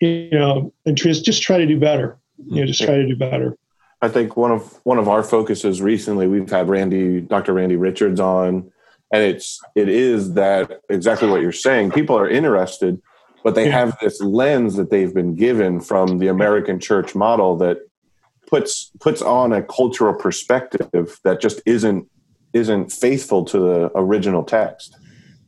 you 0.00 0.30
know, 0.32 0.72
and 0.84 0.96
just 0.96 1.24
just 1.24 1.42
try 1.42 1.58
to 1.58 1.66
do 1.66 1.78
better. 1.78 2.18
You 2.46 2.60
know, 2.60 2.66
just 2.66 2.82
try 2.82 2.96
to 2.96 3.06
do 3.06 3.16
better. 3.16 3.56
I 4.02 4.08
think 4.08 4.36
one 4.36 4.50
of 4.50 4.80
one 4.82 4.98
of 4.98 5.08
our 5.08 5.22
focuses 5.22 5.80
recently, 5.80 6.26
we've 6.26 6.50
had 6.50 6.68
Randy, 6.68 7.20
Dr. 7.20 7.54
Randy 7.54 7.76
Richards 7.76 8.18
on, 8.18 8.70
and 9.12 9.22
it's 9.22 9.60
it 9.76 9.88
is 9.88 10.34
that 10.34 10.80
exactly 10.88 11.28
what 11.28 11.40
you're 11.40 11.52
saying. 11.52 11.92
People 11.92 12.18
are 12.18 12.28
interested, 12.28 13.00
but 13.44 13.54
they 13.54 13.70
have 13.70 13.96
this 14.00 14.20
lens 14.20 14.74
that 14.74 14.90
they've 14.90 15.14
been 15.14 15.36
given 15.36 15.80
from 15.80 16.18
the 16.18 16.26
American 16.26 16.80
church 16.80 17.14
model 17.14 17.56
that 17.58 17.78
puts 18.48 18.90
puts 18.98 19.22
on 19.22 19.52
a 19.52 19.62
cultural 19.62 20.14
perspective 20.14 21.20
that 21.22 21.40
just 21.40 21.62
isn't 21.64 22.08
isn't 22.52 22.90
faithful 22.90 23.44
to 23.44 23.58
the 23.58 23.90
original 23.94 24.42
text. 24.42 24.96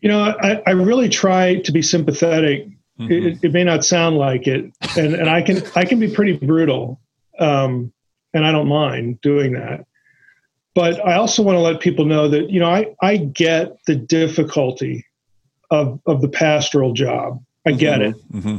You 0.01 0.11
know, 0.11 0.21
I, 0.41 0.63
I 0.67 0.71
really 0.71 1.09
try 1.09 1.57
to 1.57 1.73
be 1.73 1.83
sympathetic. 1.83 2.69
Mm-hmm. 3.01 3.11
It, 3.11 3.39
it, 3.43 3.53
may 3.53 3.65
not 3.65 3.85
sound 3.85 4.17
like 4.17 4.47
it, 4.47 4.71
and, 4.97 5.15
and 5.15 5.29
I 5.29 5.43
can 5.43 5.63
I 5.75 5.85
can 5.85 5.99
be 5.99 6.15
pretty 6.15 6.37
brutal, 6.37 7.01
um, 7.41 7.93
and 8.35 8.45
I 8.45 8.53
don't 8.53 8.69
mind 8.69 9.21
doing 9.21 9.53
that. 9.53 9.87
But 10.75 11.07
I 11.07 11.15
also 11.15 11.43
want 11.43 11.57
to 11.57 11.61
let 11.61 11.81
people 11.81 12.05
know 12.05 12.29
that 12.29 12.51
you 12.51 12.61
know 12.61 12.69
I 12.69 12.95
I 13.01 13.17
get 13.17 13.79
the 13.87 13.95
difficulty 13.95 15.07
of 15.71 16.01
of 16.07 16.21
the 16.21 16.29
pastoral 16.29 16.93
job. 16.93 17.43
I 17.67 17.73
get 17.73 18.01
mm-hmm. 18.01 18.39
it. 18.39 18.43
Mm-hmm. 18.43 18.57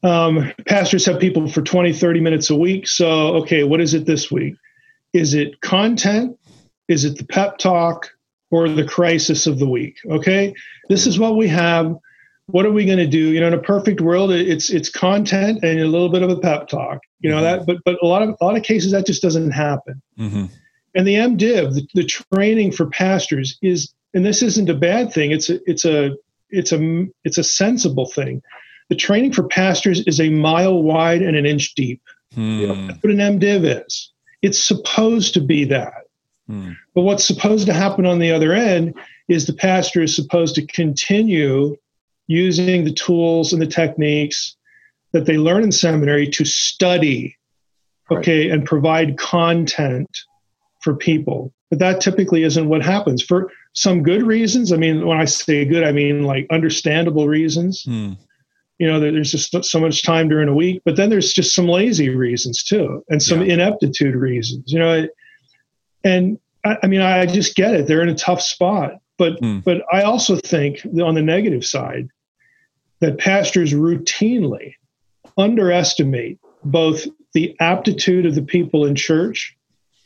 Um, 0.00 0.52
pastors 0.66 1.04
have 1.06 1.18
people 1.18 1.48
for 1.48 1.60
20, 1.60 1.92
30 1.92 2.20
minutes 2.20 2.50
a 2.50 2.54
week. 2.54 2.86
So, 2.86 3.34
okay, 3.38 3.64
what 3.64 3.80
is 3.80 3.94
it 3.94 4.06
this 4.06 4.30
week? 4.30 4.54
Is 5.12 5.34
it 5.34 5.60
content? 5.60 6.38
Is 6.86 7.04
it 7.04 7.18
the 7.18 7.24
pep 7.24 7.58
talk 7.58 8.10
or 8.52 8.68
the 8.68 8.84
crisis 8.84 9.48
of 9.48 9.58
the 9.58 9.68
week? 9.68 9.98
Okay, 10.08 10.54
this 10.88 11.06
is 11.06 11.18
what 11.18 11.36
we 11.36 11.48
have. 11.48 11.96
What 12.50 12.64
are 12.64 12.72
we 12.72 12.86
going 12.86 12.98
to 12.98 13.06
do? 13.06 13.18
You 13.18 13.40
know, 13.40 13.48
in 13.48 13.54
a 13.54 13.60
perfect 13.60 14.00
world, 14.00 14.30
it's 14.32 14.70
it's 14.70 14.88
content 14.88 15.62
and 15.62 15.80
a 15.80 15.86
little 15.86 16.08
bit 16.08 16.22
of 16.22 16.30
a 16.30 16.36
pep 16.36 16.68
talk. 16.68 17.00
You 17.20 17.30
know 17.30 17.36
mm-hmm. 17.36 17.58
that, 17.58 17.66
but 17.66 17.76
but 17.84 18.02
a 18.02 18.06
lot 18.06 18.22
of 18.22 18.36
a 18.40 18.44
lot 18.44 18.56
of 18.56 18.62
cases 18.62 18.92
that 18.92 19.06
just 19.06 19.20
doesn't 19.20 19.50
happen. 19.50 20.00
Mm-hmm. 20.18 20.46
And 20.94 21.06
the 21.06 21.14
MDiv, 21.14 21.74
the, 21.74 21.86
the 21.94 22.04
training 22.04 22.72
for 22.72 22.86
pastors, 22.86 23.58
is 23.60 23.92
and 24.14 24.24
this 24.24 24.42
isn't 24.42 24.70
a 24.70 24.74
bad 24.74 25.12
thing. 25.12 25.30
It's 25.30 25.50
a 25.50 25.58
it's 25.70 25.84
a 25.84 26.16
it's 26.48 26.72
a 26.72 27.06
it's 27.24 27.38
a 27.38 27.44
sensible 27.44 28.06
thing. 28.06 28.42
The 28.88 28.96
training 28.96 29.34
for 29.34 29.46
pastors 29.46 30.00
is 30.06 30.18
a 30.18 30.30
mile 30.30 30.82
wide 30.82 31.20
and 31.20 31.36
an 31.36 31.44
inch 31.44 31.74
deep. 31.74 32.00
Hmm. 32.34 32.86
That's 32.86 33.02
what 33.02 33.12
an 33.12 33.18
MDiv 33.18 33.84
is. 33.86 34.12
It's 34.40 34.62
supposed 34.62 35.34
to 35.34 35.40
be 35.40 35.64
that. 35.64 36.04
Hmm. 36.46 36.72
But 36.94 37.02
what's 37.02 37.26
supposed 37.26 37.66
to 37.66 37.74
happen 37.74 38.06
on 38.06 38.18
the 38.18 38.32
other 38.32 38.52
end 38.52 38.94
is 39.28 39.44
the 39.44 39.52
pastor 39.52 40.02
is 40.02 40.16
supposed 40.16 40.54
to 40.54 40.66
continue 40.66 41.76
using 42.28 42.84
the 42.84 42.92
tools 42.92 43.52
and 43.52 43.60
the 43.60 43.66
techniques 43.66 44.56
that 45.12 45.26
they 45.26 45.36
learn 45.36 45.64
in 45.64 45.72
seminary 45.72 46.28
to 46.28 46.44
study, 46.44 47.36
okay, 48.10 48.48
right. 48.48 48.50
and 48.52 48.64
provide 48.64 49.18
content 49.18 50.08
for 50.82 50.94
people. 50.94 51.52
But 51.70 51.80
that 51.80 52.00
typically 52.00 52.44
isn't 52.44 52.68
what 52.68 52.82
happens. 52.82 53.22
For 53.22 53.50
some 53.78 54.02
good 54.02 54.22
reasons. 54.22 54.72
I 54.72 54.76
mean, 54.76 55.06
when 55.06 55.20
I 55.20 55.24
say 55.24 55.64
good, 55.64 55.84
I 55.84 55.92
mean 55.92 56.24
like 56.24 56.46
understandable 56.50 57.28
reasons. 57.28 57.84
Hmm. 57.84 58.12
You 58.78 58.86
know, 58.86 59.00
there's 59.00 59.32
just 59.32 59.64
so 59.64 59.80
much 59.80 60.02
time 60.02 60.28
during 60.28 60.48
a 60.48 60.54
week, 60.54 60.82
but 60.84 60.96
then 60.96 61.10
there's 61.10 61.32
just 61.32 61.54
some 61.54 61.66
lazy 61.66 62.10
reasons 62.10 62.62
too, 62.62 63.04
and 63.08 63.20
some 63.20 63.42
yeah. 63.42 63.54
ineptitude 63.54 64.14
reasons. 64.14 64.72
You 64.72 64.78
know, 64.78 65.08
and 66.04 66.38
I, 66.64 66.76
I, 66.84 66.86
mean, 66.86 67.00
I 67.00 67.26
just 67.26 67.56
get 67.56 67.74
it. 67.74 67.86
They're 67.86 68.02
in 68.02 68.08
a 68.08 68.14
tough 68.14 68.40
spot, 68.40 69.00
but 69.16 69.38
hmm. 69.40 69.60
but 69.60 69.82
I 69.92 70.02
also 70.02 70.36
think 70.36 70.84
on 70.84 71.14
the 71.14 71.22
negative 71.22 71.64
side 71.64 72.08
that 73.00 73.18
pastors 73.18 73.72
routinely 73.72 74.74
underestimate 75.36 76.38
both 76.64 77.06
the 77.32 77.56
aptitude 77.60 78.26
of 78.26 78.34
the 78.34 78.42
people 78.42 78.84
in 78.84 78.94
church 78.94 79.56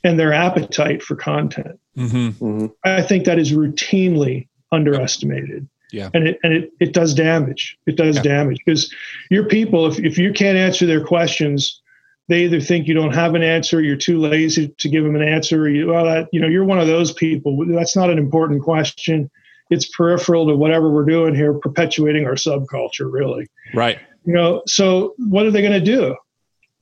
and 0.04 0.18
their 0.18 0.32
appetite 0.32 1.02
for 1.02 1.16
content. 1.16 1.78
Mm-hmm. 1.96 2.44
Mm-hmm. 2.44 2.66
I 2.84 3.02
think 3.02 3.24
that 3.24 3.38
is 3.38 3.52
routinely 3.52 4.48
underestimated. 4.70 5.68
Yeah. 5.92 6.08
And 6.14 6.26
it 6.26 6.38
and 6.42 6.52
it, 6.54 6.72
it 6.80 6.92
does 6.92 7.14
damage. 7.14 7.78
It 7.86 7.96
does 7.96 8.16
Yeah. 8.16 8.22
damage 8.22 8.58
because 8.64 8.92
your 9.30 9.44
people, 9.44 9.86
if, 9.86 9.98
if 9.98 10.18
you 10.18 10.32
can't 10.32 10.56
answer 10.56 10.86
their 10.86 11.04
questions, 11.04 11.80
they 12.28 12.44
either 12.44 12.60
think 12.60 12.88
you 12.88 12.94
don't 12.94 13.14
have 13.14 13.34
an 13.34 13.42
answer, 13.42 13.82
you're 13.82 13.96
too 13.96 14.18
lazy 14.18 14.68
to 14.78 14.88
give 14.88 15.04
them 15.04 15.16
an 15.16 15.22
answer, 15.22 15.62
or 15.62 15.68
you 15.68 15.88
well 15.88 16.06
that 16.06 16.28
you 16.32 16.40
know, 16.40 16.48
you're 16.48 16.64
one 16.64 16.80
of 16.80 16.86
those 16.86 17.12
people. 17.12 17.64
That's 17.68 17.94
not 17.94 18.10
an 18.10 18.18
important 18.18 18.62
question. 18.62 19.30
It's 19.72 19.86
peripheral 19.96 20.46
to 20.48 20.54
whatever 20.56 20.90
we're 20.90 21.04
doing 21.16 21.34
here, 21.34 21.54
perpetuating 21.54 22.26
our 22.26 22.34
subculture, 22.34 23.10
really 23.10 23.46
Right. 23.74 23.98
you 24.24 24.34
know 24.34 24.62
so 24.66 25.14
what 25.18 25.46
are 25.46 25.50
they 25.50 25.62
going 25.62 25.72
to 25.84 25.92
do 25.98 26.14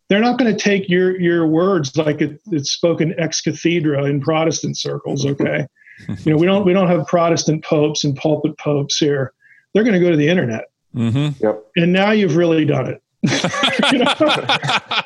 they're 0.09 0.21
not 0.29 0.39
going 0.39 0.53
to 0.55 0.59
take 0.71 0.89
your 0.89 1.19
your 1.21 1.47
words 1.47 1.97
like 1.97 2.21
it, 2.21 2.41
it's 2.51 2.71
spoken 2.73 3.15
ex 3.19 3.41
cathedra 3.41 4.05
in 4.05 4.21
protestant 4.21 4.77
circles 4.77 5.25
okay 5.25 5.67
you 6.25 6.33
know 6.33 6.37
we 6.37 6.47
don't 6.47 6.65
we 6.67 6.73
don't 6.73 6.89
have 6.89 7.07
protestant 7.07 7.65
popes 7.65 8.03
and 8.05 8.17
pulpit 8.17 8.57
popes 8.59 8.97
here 8.99 9.33
they're 9.73 9.85
going 9.85 9.95
to 9.95 10.01
go 10.01 10.11
to 10.11 10.17
the 10.17 10.29
internet 10.29 10.65
Mm-hmm. 10.97 11.45
Yep. 11.45 11.65
and 11.77 11.93
now 11.93 12.11
you've 12.11 12.35
really 12.37 12.65
done 12.65 12.87
it 12.93 13.01
You 13.93 13.99
know? 14.01 14.15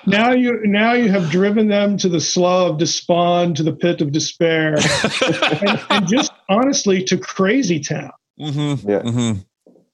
now 0.06 0.30
you 0.32 0.60
now 0.66 0.92
you 0.94 1.10
have 1.10 1.30
driven 1.30 1.68
them 1.68 1.98
to 1.98 2.08
the 2.08 2.20
slough 2.20 2.70
of 2.72 2.78
despond 2.78 3.56
to 3.56 3.62
the 3.62 3.72
pit 3.74 4.00
of 4.00 4.10
despair 4.12 4.76
and, 5.66 5.80
and 5.90 6.06
just 6.08 6.32
honestly 6.48 7.02
to 7.04 7.16
crazy 7.18 7.80
town 7.80 8.10
mm-hmm. 8.40 8.88
Yeah. 8.88 9.00
Mm-hmm. 9.00 9.40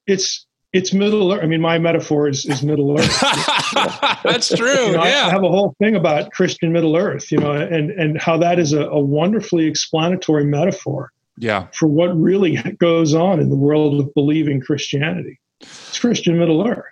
it's 0.07 0.45
it's 0.73 0.93
middle 0.93 1.31
earth 1.33 1.41
i 1.43 1.45
mean 1.45 1.61
my 1.61 1.77
metaphor 1.79 2.27
is, 2.29 2.45
is 2.45 2.63
middle 2.63 2.99
earth 2.99 3.21
That's 4.23 4.49
true. 4.55 4.67
You 4.87 4.91
know, 4.93 4.99
I- 4.99 5.07
I 5.27 5.29
have 5.31 5.43
a 5.43 5.49
whole 5.49 5.75
thing 5.79 5.95
about 5.95 6.31
Christian 6.31 6.71
Middle 6.71 6.95
Earth, 6.95 7.31
you 7.31 7.37
know, 7.39 7.53
and 7.53 7.89
and 7.89 8.21
how 8.21 8.37
that 8.37 8.59
is 8.59 8.71
a, 8.73 8.81
a 8.83 8.99
wonderfully 8.99 9.65
explanatory 9.65 10.45
metaphor 10.45 11.11
Yeah. 11.37 11.67
for 11.73 11.87
what 11.87 12.15
really 12.19 12.57
goes 12.79 13.15
on 13.15 13.39
in 13.39 13.49
the 13.49 13.55
world 13.55 13.99
of 13.99 14.13
believing 14.13 14.61
Christianity. 14.61 15.39
It's 15.61 15.97
Christian 15.99 16.37
Middle 16.37 16.67
Earth, 16.67 16.85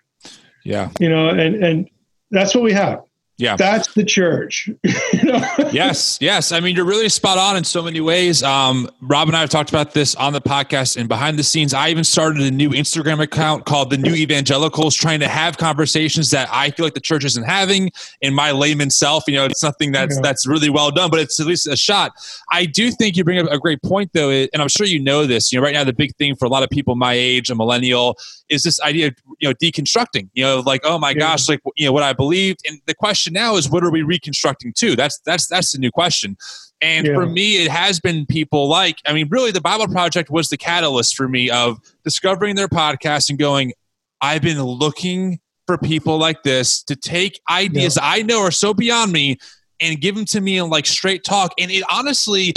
Yeah. 0.63 0.89
you 0.99 1.09
know, 1.09 1.29
and 1.29 1.63
and 1.63 1.89
that's 2.31 2.55
what 2.55 2.63
we 2.63 2.73
have. 2.73 3.01
Yeah. 3.39 3.55
That's 3.55 3.93
the 3.93 4.03
church. 4.03 4.69
you 4.84 5.24
know? 5.24 5.41
yes, 5.72 6.17
yes. 6.19 6.51
I 6.51 6.60
mean, 6.60 6.75
you're 6.75 6.86
really 6.86 7.08
spot 7.08 7.38
on 7.38 7.55
in 7.55 7.63
so 7.63 7.81
many 7.81 8.01
ways. 8.01 8.43
Um, 8.43 8.89
Rob 9.01 9.29
and 9.29 9.38
I 9.38 9.39
have 9.39 9.50
talked 9.50 9.69
about 9.69 9.93
this 9.93 10.13
on 10.15 10.34
the 10.34 10.41
podcast 10.41 10.98
and 10.98 11.08
behind 11.08 11.39
the 11.39 11.43
scenes. 11.43 11.74
I 11.74 11.88
even 11.89 12.03
started 12.03 12.41
a 12.43 12.51
new 12.51 12.72
Instagram 12.72 13.22
account 13.22 13.65
called 13.65 13.91
the 13.91 13.98
New 13.98 14.13
Evangelicals, 14.13 14.93
trying 14.93 15.22
to 15.22 15.29
have 15.29 15.58
conversations 15.58 16.31
that 16.31 16.50
I 16.51 16.69
feel 16.72 16.86
like 16.86 16.96
the 16.96 17.00
church 17.00 17.24
isn't 17.24 17.46
having. 17.46 17.91
In 18.22 18.34
my 18.34 18.51
layman 18.51 18.89
self, 18.89 19.24
you 19.27 19.36
know, 19.36 19.46
it's 19.46 19.63
nothing 19.63 19.93
that's 19.93 20.15
Yeah. 20.17 20.22
that's 20.22 20.46
really 20.46 20.69
well 20.69 20.91
done, 20.91 21.10
but 21.10 21.22
it's 21.22 21.39
at 21.39 21.46
least 21.48 21.65
a 21.65 21.77
shot. 21.77 22.12
I 22.51 22.65
do 22.65 22.91
think 22.91 23.15
you 23.15 23.24
bring 23.24 23.39
up 23.39 23.50
a 23.50 23.58
great 23.58 23.81
point, 23.81 24.12
though, 24.13 24.31
and 24.31 24.50
I'm 24.62 24.67
sure 24.67 24.86
you 24.86 25.00
know 25.00 25.25
this. 25.25 25.53
You 25.53 25.60
know, 25.60 25.63
right 25.63 25.74
now 25.74 25.86
the 25.86 25.93
big 25.93 26.13
thing 26.17 26.36
for 26.36 26.46
a 26.46 26.50
lot 26.50 26.63
of 26.63 26.69
people 26.69 26.96
my 26.96 27.13
age, 27.13 27.50
a 27.50 27.55
millennial, 27.55 28.17
is 28.50 28.63
this 28.63 28.82
idea 28.82 29.08
of 29.08 29.15
you 29.39 29.48
know 29.50 29.53
deconstructing. 29.56 30.29
You 30.34 30.44
know, 30.44 30.60
like 30.60 30.82
oh 30.84 30.98
my 31.00 31.12
Yeah. 31.12 31.20
gosh, 31.20 31.48
like 31.50 31.62
you 31.75 31.86
know 31.86 31.91
what 31.94 32.03
I 32.03 32.13
believed, 32.13 32.62
and 32.68 32.79
the 32.86 32.96
question 32.96 33.34
now 33.34 33.56
is 33.56 33.70
what 33.70 33.84
are 33.84 33.91
we 33.91 34.01
reconstructing 34.01 34.74
to? 34.77 34.96
That's 34.96 35.20
that's 35.25 35.48
that's 35.48 35.72
the 35.72 35.77
new 35.79 35.91
question. 35.91 36.38
And 36.82 37.08
Yeah. 37.08 37.13
for 37.13 37.25
me, 37.25 37.58
it 37.63 37.70
has 37.72 38.00
been 38.00 38.25
people 38.25 38.68
like 38.68 38.98
I 39.06 39.13
mean, 39.13 39.27
really, 39.29 39.51
the 39.51 39.62
Bible 39.62 39.88
Project 39.88 40.29
was 40.29 40.50
the 40.50 40.58
catalyst 40.58 41.15
for 41.15 41.27
me 41.27 41.50
of 41.50 41.77
discovering 42.03 42.56
their 42.56 42.68
podcast 42.70 43.29
and 43.29 43.38
going. 43.39 43.74
I've 44.22 44.41
been 44.41 44.62
looking 44.62 45.39
for 45.65 45.77
people 45.77 46.18
like 46.18 46.44
this 46.44 46.84
to 46.84 46.96
take 46.96 47.39
ideas 47.50 47.94
that 47.94 48.03
I 48.03 48.22
know 48.22 48.41
are 48.41 48.51
so 48.51 48.74
beyond 48.74 49.13
me 49.13 49.38
and 49.79 50.01
give 50.01 50.13
them 50.15 50.25
to 50.25 50.41
me 50.41 50.58
in 50.58 50.70
like 50.70 50.86
straight 50.86 51.24
talk. 51.24 51.53
And 51.58 51.72
it 51.72 51.84
honestly, 51.89 52.53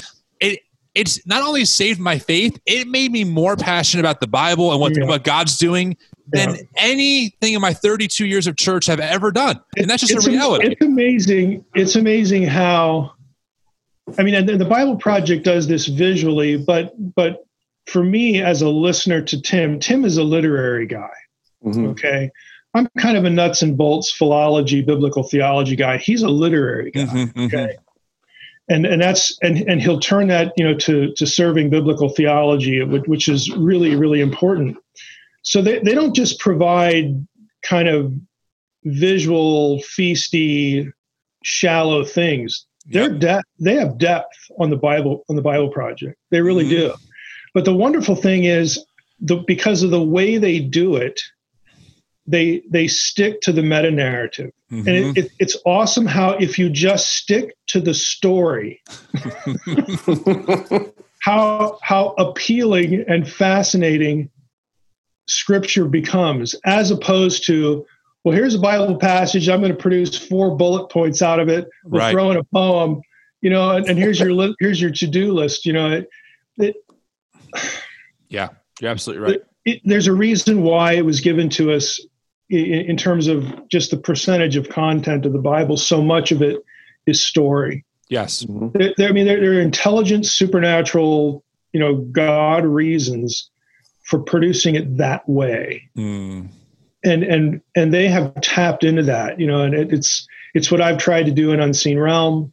it's 0.94 1.24
not 1.26 1.42
only 1.42 1.64
saved 1.64 1.98
my 2.00 2.18
faith, 2.18 2.58
it 2.66 2.86
made 2.88 3.12
me 3.12 3.24
more 3.24 3.56
passionate 3.56 4.02
about 4.02 4.20
the 4.20 4.26
Bible 4.26 4.72
and 4.72 4.80
what, 4.80 4.96
Yeah. 4.96 5.04
what 5.06 5.24
God's 5.24 5.56
doing 5.56 5.96
than 6.28 6.54
Yeah. 6.54 6.60
anything 6.76 7.54
in 7.54 7.60
my 7.60 7.72
32 7.72 8.26
years 8.26 8.46
of 8.46 8.56
church 8.56 8.86
have 8.86 9.00
ever 9.00 9.30
done. 9.32 9.58
And 9.76 9.88
that's 9.88 10.00
just 10.02 10.12
it's, 10.14 10.26
a 10.26 10.30
reality. 10.30 10.68
It's 10.68 10.80
amazing. 10.82 11.64
It's 11.74 11.96
amazing 11.96 12.44
how. 12.44 13.12
I 14.18 14.22
mean, 14.24 14.34
and 14.34 14.48
the 14.48 14.64
Bible 14.64 14.96
Project 14.96 15.44
does 15.44 15.66
this 15.68 15.86
visually, 15.86 16.56
but 16.56 16.92
but 17.14 17.44
for 17.86 18.02
me 18.04 18.42
as 18.42 18.60
a 18.62 18.68
listener 18.68 19.22
to 19.22 19.40
Tim, 19.40 19.78
Tim 19.78 20.04
is 20.04 20.16
a 20.18 20.22
literary 20.24 20.86
guy. 20.86 21.10
Mhm. 21.64 21.88
Okay. 21.90 22.30
I'm 22.74 22.88
kind 22.98 23.16
of 23.16 23.24
a 23.24 23.30
nuts 23.30 23.62
and 23.62 23.76
bolts 23.76 24.10
philology, 24.10 24.82
biblical 24.82 25.22
theology 25.22 25.76
guy. 25.76 25.98
He's 25.98 26.22
a 26.22 26.28
literary 26.28 26.90
guy. 26.90 27.04
Mhm, 27.04 27.32
mhm. 27.34 27.46
Okay. 27.46 27.76
And 28.68 28.86
and 28.86 29.02
that's 29.02 29.36
and 29.42 29.58
and 29.68 29.82
he'll 29.82 30.00
turn 30.00 30.28
that, 30.28 30.52
you 30.56 30.64
know, 30.64 30.74
to 30.78 31.12
to 31.16 31.26
serving 31.26 31.70
biblical 31.70 32.08
theology, 32.08 32.82
which, 32.84 33.02
which 33.06 33.28
is 33.28 33.50
really, 33.56 33.96
really 33.96 34.20
important. 34.20 34.76
So 35.42 35.60
they, 35.60 35.80
they 35.80 35.94
don't 35.94 36.14
just 36.14 36.38
provide 36.38 37.26
kind 37.62 37.88
of 37.88 38.12
visual, 38.84 39.78
feasty, 39.78 40.90
shallow 41.42 42.04
things. 42.04 42.66
They're 42.86 43.08
depth 43.08 43.46
they 43.60 43.74
have 43.76 43.98
depth 43.98 44.36
on 44.58 44.70
the 44.70 44.76
Bible 44.76 45.24
on 45.28 45.36
the 45.36 45.42
Bible 45.42 45.68
project. 45.68 46.16
They 46.30 46.40
really 46.40 46.64
Mhm. 46.64 46.70
do. 46.70 46.94
But 47.54 47.64
the 47.64 47.74
wonderful 47.74 48.16
thing 48.16 48.44
is 48.44 48.84
the 49.20 49.36
because 49.46 49.82
of 49.82 49.90
the 49.90 50.02
way 50.02 50.38
they 50.38 50.60
do 50.60 50.96
it, 50.96 51.20
they 52.26 52.62
they 52.70 52.86
stick 52.88 53.40
to 53.42 53.52
the 53.52 53.62
meta 53.62 53.90
narrative 53.90 54.50
and 54.70 54.86
Mhm. 54.86 55.16
it, 55.16 55.24
it, 55.26 55.32
it's 55.38 55.56
awesome 55.66 56.06
how 56.06 56.30
if 56.30 56.58
you 56.58 56.70
just 56.70 57.10
stick 57.10 57.54
to 57.72 57.80
the 57.80 57.94
story 57.94 58.82
how 61.20 61.78
how 61.82 62.08
appealing 62.18 63.04
and 63.08 63.28
fascinating 63.28 64.28
scripture 65.26 65.86
becomes 65.86 66.54
as 66.64 66.90
opposed 66.90 67.46
to 67.46 67.84
well 68.24 68.34
here's 68.34 68.54
a 68.54 68.58
bible 68.58 68.96
passage 68.98 69.48
i'm 69.48 69.60
going 69.60 69.72
to 69.74 69.78
produce 69.78 70.16
four 70.16 70.56
bullet 70.56 70.88
points 70.90 71.22
out 71.22 71.40
of 71.40 71.48
it 71.48 71.68
we'll 71.84 72.00
Right. 72.00 72.12
throw 72.12 72.30
in 72.30 72.36
a 72.36 72.44
poem 72.44 73.00
you 73.40 73.50
know 73.50 73.70
and, 73.70 73.86
and 73.86 73.98
here's 73.98 74.18
your 74.20 74.32
li- 74.32 74.54
here's 74.60 74.80
your 74.80 74.90
to-do 74.90 75.32
list 75.32 75.64
you 75.64 75.72
know 75.72 75.90
it, 75.92 76.08
it, 76.58 76.76
yeah, 78.28 78.48
you're 78.80 78.90
absolutely 78.90 79.26
right. 79.30 79.40
it, 79.64 79.80
there's 79.84 80.06
a 80.08 80.12
reason 80.12 80.62
why 80.62 80.92
it 80.94 81.04
was 81.04 81.20
given 81.20 81.48
to 81.50 81.72
us 81.72 82.00
in, 82.50 82.64
in 82.90 82.96
terms 82.96 83.26
of 83.28 83.68
just 83.68 83.90
the 83.90 83.96
percentage 83.96 84.56
of 84.56 84.68
content 84.68 85.24
of 85.26 85.32
the 85.32 85.38
Bible. 85.38 85.76
So 85.76 86.02
much 86.02 86.32
of 86.32 86.40
it 86.42 86.62
is 87.06 87.24
story. 87.24 87.84
Yes. 88.08 88.44
Mhm. 88.44 88.72
There, 88.72 88.92
there- 88.96 89.08
I 89.08 89.12
mean, 89.12 89.26
there, 89.26 89.40
there 89.40 89.52
are 89.52 89.60
intelligent, 89.60 90.26
supernatural, 90.26 91.42
you 91.72 91.80
know, 91.80 91.96
God 91.96 92.64
reasons 92.66 93.48
for 94.04 94.18
producing 94.18 94.74
it 94.74 94.96
that 94.98 95.26
way, 95.28 95.88
Mm. 95.96 96.48
and 97.04 97.22
and 97.22 97.60
and 97.76 97.94
they 97.94 98.08
have 98.08 98.34
tapped 98.42 98.84
into 98.84 99.04
that, 99.04 99.38
you 99.40 99.46
know, 99.46 99.62
and 99.62 99.74
it, 99.74 99.92
it's 99.92 100.26
it's 100.54 100.70
what 100.70 100.80
I've 100.82 100.98
tried 100.98 101.24
to 101.26 101.32
do 101.32 101.52
in 101.52 101.60
Unseen 101.60 101.98
Realm. 101.98 102.52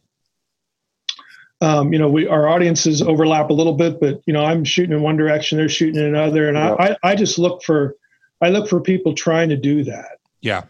Um, 1.62 1.92
you 1.92 1.98
know, 1.98 2.08
we 2.08 2.26
our 2.26 2.48
audiences 2.48 3.02
overlap 3.02 3.50
a 3.50 3.52
little 3.52 3.74
bit, 3.74 4.00
but 4.00 4.22
you 4.24 4.32
know, 4.32 4.42
I'm 4.44 4.64
shooting 4.64 4.92
in 4.96 5.02
one 5.02 5.16
direction, 5.18 5.58
they're 5.58 5.68
shooting 5.68 6.00
in 6.00 6.06
another, 6.06 6.48
and 6.48 6.56
I, 6.56 6.96
I 7.02 7.10
I 7.10 7.14
just 7.14 7.38
look 7.38 7.62
for 7.62 7.96
I 8.40 8.48
look 8.48 8.66
for 8.68 8.80
people 8.80 9.12
trying 9.12 9.50
to 9.50 9.56
do 9.58 9.84
that. 9.84 10.18
Yeah. 10.40 10.62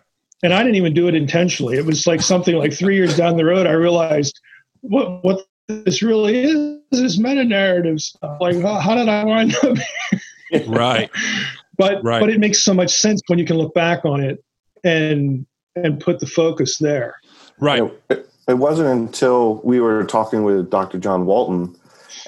And 0.42 0.54
I 0.54 0.62
didn't 0.62 0.76
even 0.76 0.94
do 0.94 1.08
it 1.08 1.14
intentionally. 1.14 1.76
It 1.76 1.84
was 1.84 2.06
like 2.06 2.22
something 2.22 2.56
like 2.56 2.72
three 2.72 2.96
years 2.96 3.16
down 3.16 3.36
the 3.36 3.44
road, 3.44 3.66
I 3.66 3.72
realized 3.72 4.40
what 4.80 5.24
what 5.24 5.46
this 5.68 6.02
really 6.02 6.42
is 6.42 6.80
is 6.92 7.18
meta 7.18 7.44
narrative 7.44 8.00
stuff. 8.00 8.38
Like, 8.40 8.60
how, 8.60 8.80
how 8.80 8.94
did 8.96 9.08
I 9.08 9.24
wind 9.24 9.54
up? 9.62 9.78
Right. 10.66 11.08
But 11.78 12.02
Right. 12.02 12.18
but 12.18 12.28
it 12.28 12.40
makes 12.40 12.58
so 12.58 12.74
much 12.74 12.90
sense 12.90 13.22
when 13.28 13.38
you 13.38 13.44
can 13.44 13.56
look 13.56 13.72
back 13.72 14.04
on 14.04 14.20
it 14.20 14.42
and 14.82 15.46
and 15.76 16.00
put 16.00 16.18
the 16.18 16.26
focus 16.26 16.78
there. 16.78 17.14
Right. 17.60 17.76
You 17.78 17.84
know, 17.84 17.94
it, 18.10 18.30
it 18.48 18.54
wasn't 18.54 18.88
until 18.88 19.60
we 19.62 19.78
were 19.78 20.02
talking 20.04 20.42
with 20.42 20.68
Dr. 20.68 20.98
John 20.98 21.24
Walton 21.24 21.76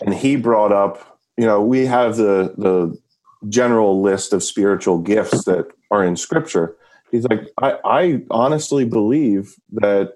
and 0.03 0.15
he 0.15 0.37
brought 0.37 0.71
up, 0.71 1.19
you 1.37 1.45
know, 1.45 1.61
we 1.61 1.85
have 1.87 2.17
the 2.17 2.55
the 2.57 2.97
general 3.49 4.01
list 4.01 4.33
of 4.33 4.45
spiritual 4.45 4.99
gifts 4.99 5.45
that 5.47 5.67
are 5.91 6.05
in 6.05 6.17
scripture. 6.17 6.77
He's 7.13 7.25
like, 7.25 7.47
I, 7.61 7.79
I 7.85 8.23
honestly 8.31 8.85
believe 8.85 9.55
that 9.75 10.15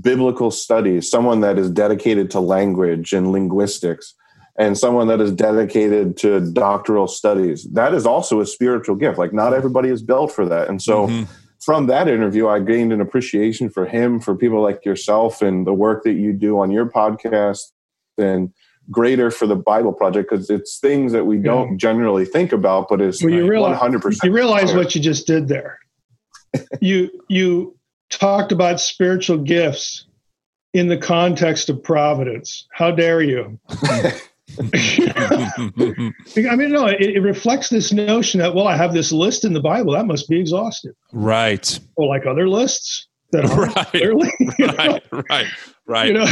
biblical 0.00 0.50
studies, 0.50 1.10
someone 1.10 1.40
that 1.42 1.58
is 1.58 1.70
dedicated 1.70 2.30
to 2.32 2.40
language 2.40 3.12
and 3.12 3.30
linguistics, 3.30 4.14
and 4.58 4.76
someone 4.76 5.06
that 5.08 5.20
is 5.20 5.32
dedicated 5.32 6.16
to 6.18 6.40
doctoral 6.52 7.06
studies, 7.06 7.64
that 7.72 7.92
is 7.94 8.06
also 8.06 8.40
a 8.40 8.46
spiritual 8.46 8.96
gift. 8.96 9.18
Like, 9.18 9.32
not 9.32 9.52
everybody 9.52 9.90
is 9.90 10.02
built 10.02 10.32
for 10.32 10.46
that. 10.46 10.68
And 10.68 10.80
so, 10.82 11.06
Mhm. 11.08 11.26
from 11.64 11.86
that 11.88 12.08
interview, 12.08 12.48
I 12.48 12.60
gained 12.60 12.92
an 12.92 13.00
appreciation 13.02 13.68
for 13.68 13.84
him, 13.84 14.18
for 14.20 14.34
people 14.34 14.62
like 14.62 14.84
yourself, 14.84 15.42
and 15.42 15.66
the 15.66 15.74
work 15.74 16.04
that 16.04 16.14
you 16.14 16.32
do 16.32 16.58
on 16.58 16.70
your 16.70 16.86
podcast, 16.86 17.60
and 18.16 18.50
greater 18.90 19.30
for 19.30 19.46
the 19.46 19.56
Bible 19.56 19.92
Project 19.92 20.30
because 20.30 20.50
it's 20.50 20.78
things 20.78 21.12
that 21.12 21.24
we 21.26 21.36
don't 21.36 21.78
generally 21.78 22.24
think 22.24 22.52
about, 22.52 22.88
but 22.88 23.00
it's 23.00 23.22
Well, 23.22 23.32
you 23.32 23.46
realize 23.46 23.76
hundred 23.78 24.02
percent. 24.02 24.24
you 24.24 24.32
realize 24.34 24.74
what 24.74 24.94
you 24.94 25.00
just 25.00 25.26
did 25.26 25.48
there. 25.48 25.78
You 26.80 27.10
you 27.28 27.76
talked 28.08 28.52
about 28.52 28.80
spiritual 28.80 29.36
gifts 29.38 30.06
in 30.72 30.88
the 30.88 30.96
context 30.96 31.68
of 31.68 31.82
providence. 31.82 32.66
How 32.72 32.90
dare 32.90 33.20
you? 33.22 33.58
I 33.68 34.20
mean, 36.56 36.72
no, 36.72 36.86
it, 36.86 37.00
it, 37.00 37.20
reflects 37.20 37.68
this 37.68 37.92
notion 37.92 38.40
that 38.40 38.52
well, 38.54 38.66
I 38.66 38.76
have 38.76 38.92
this 38.92 39.12
list 39.12 39.44
in 39.44 39.52
the 39.52 39.60
Bible 39.60 39.92
that 39.92 40.06
must 40.06 40.28
be 40.28 40.40
exhaustive, 40.40 40.96
right? 41.12 41.78
Or 41.96 42.08
like 42.08 42.26
other 42.26 42.48
lists 42.48 43.06
that 43.32 43.44
are 43.44 43.66
right, 43.66 43.86
clearly, 43.86 44.32
right, 44.58 45.04
right, 45.30 45.46
right, 45.86 46.08
you 46.08 46.14
know? 46.14 46.26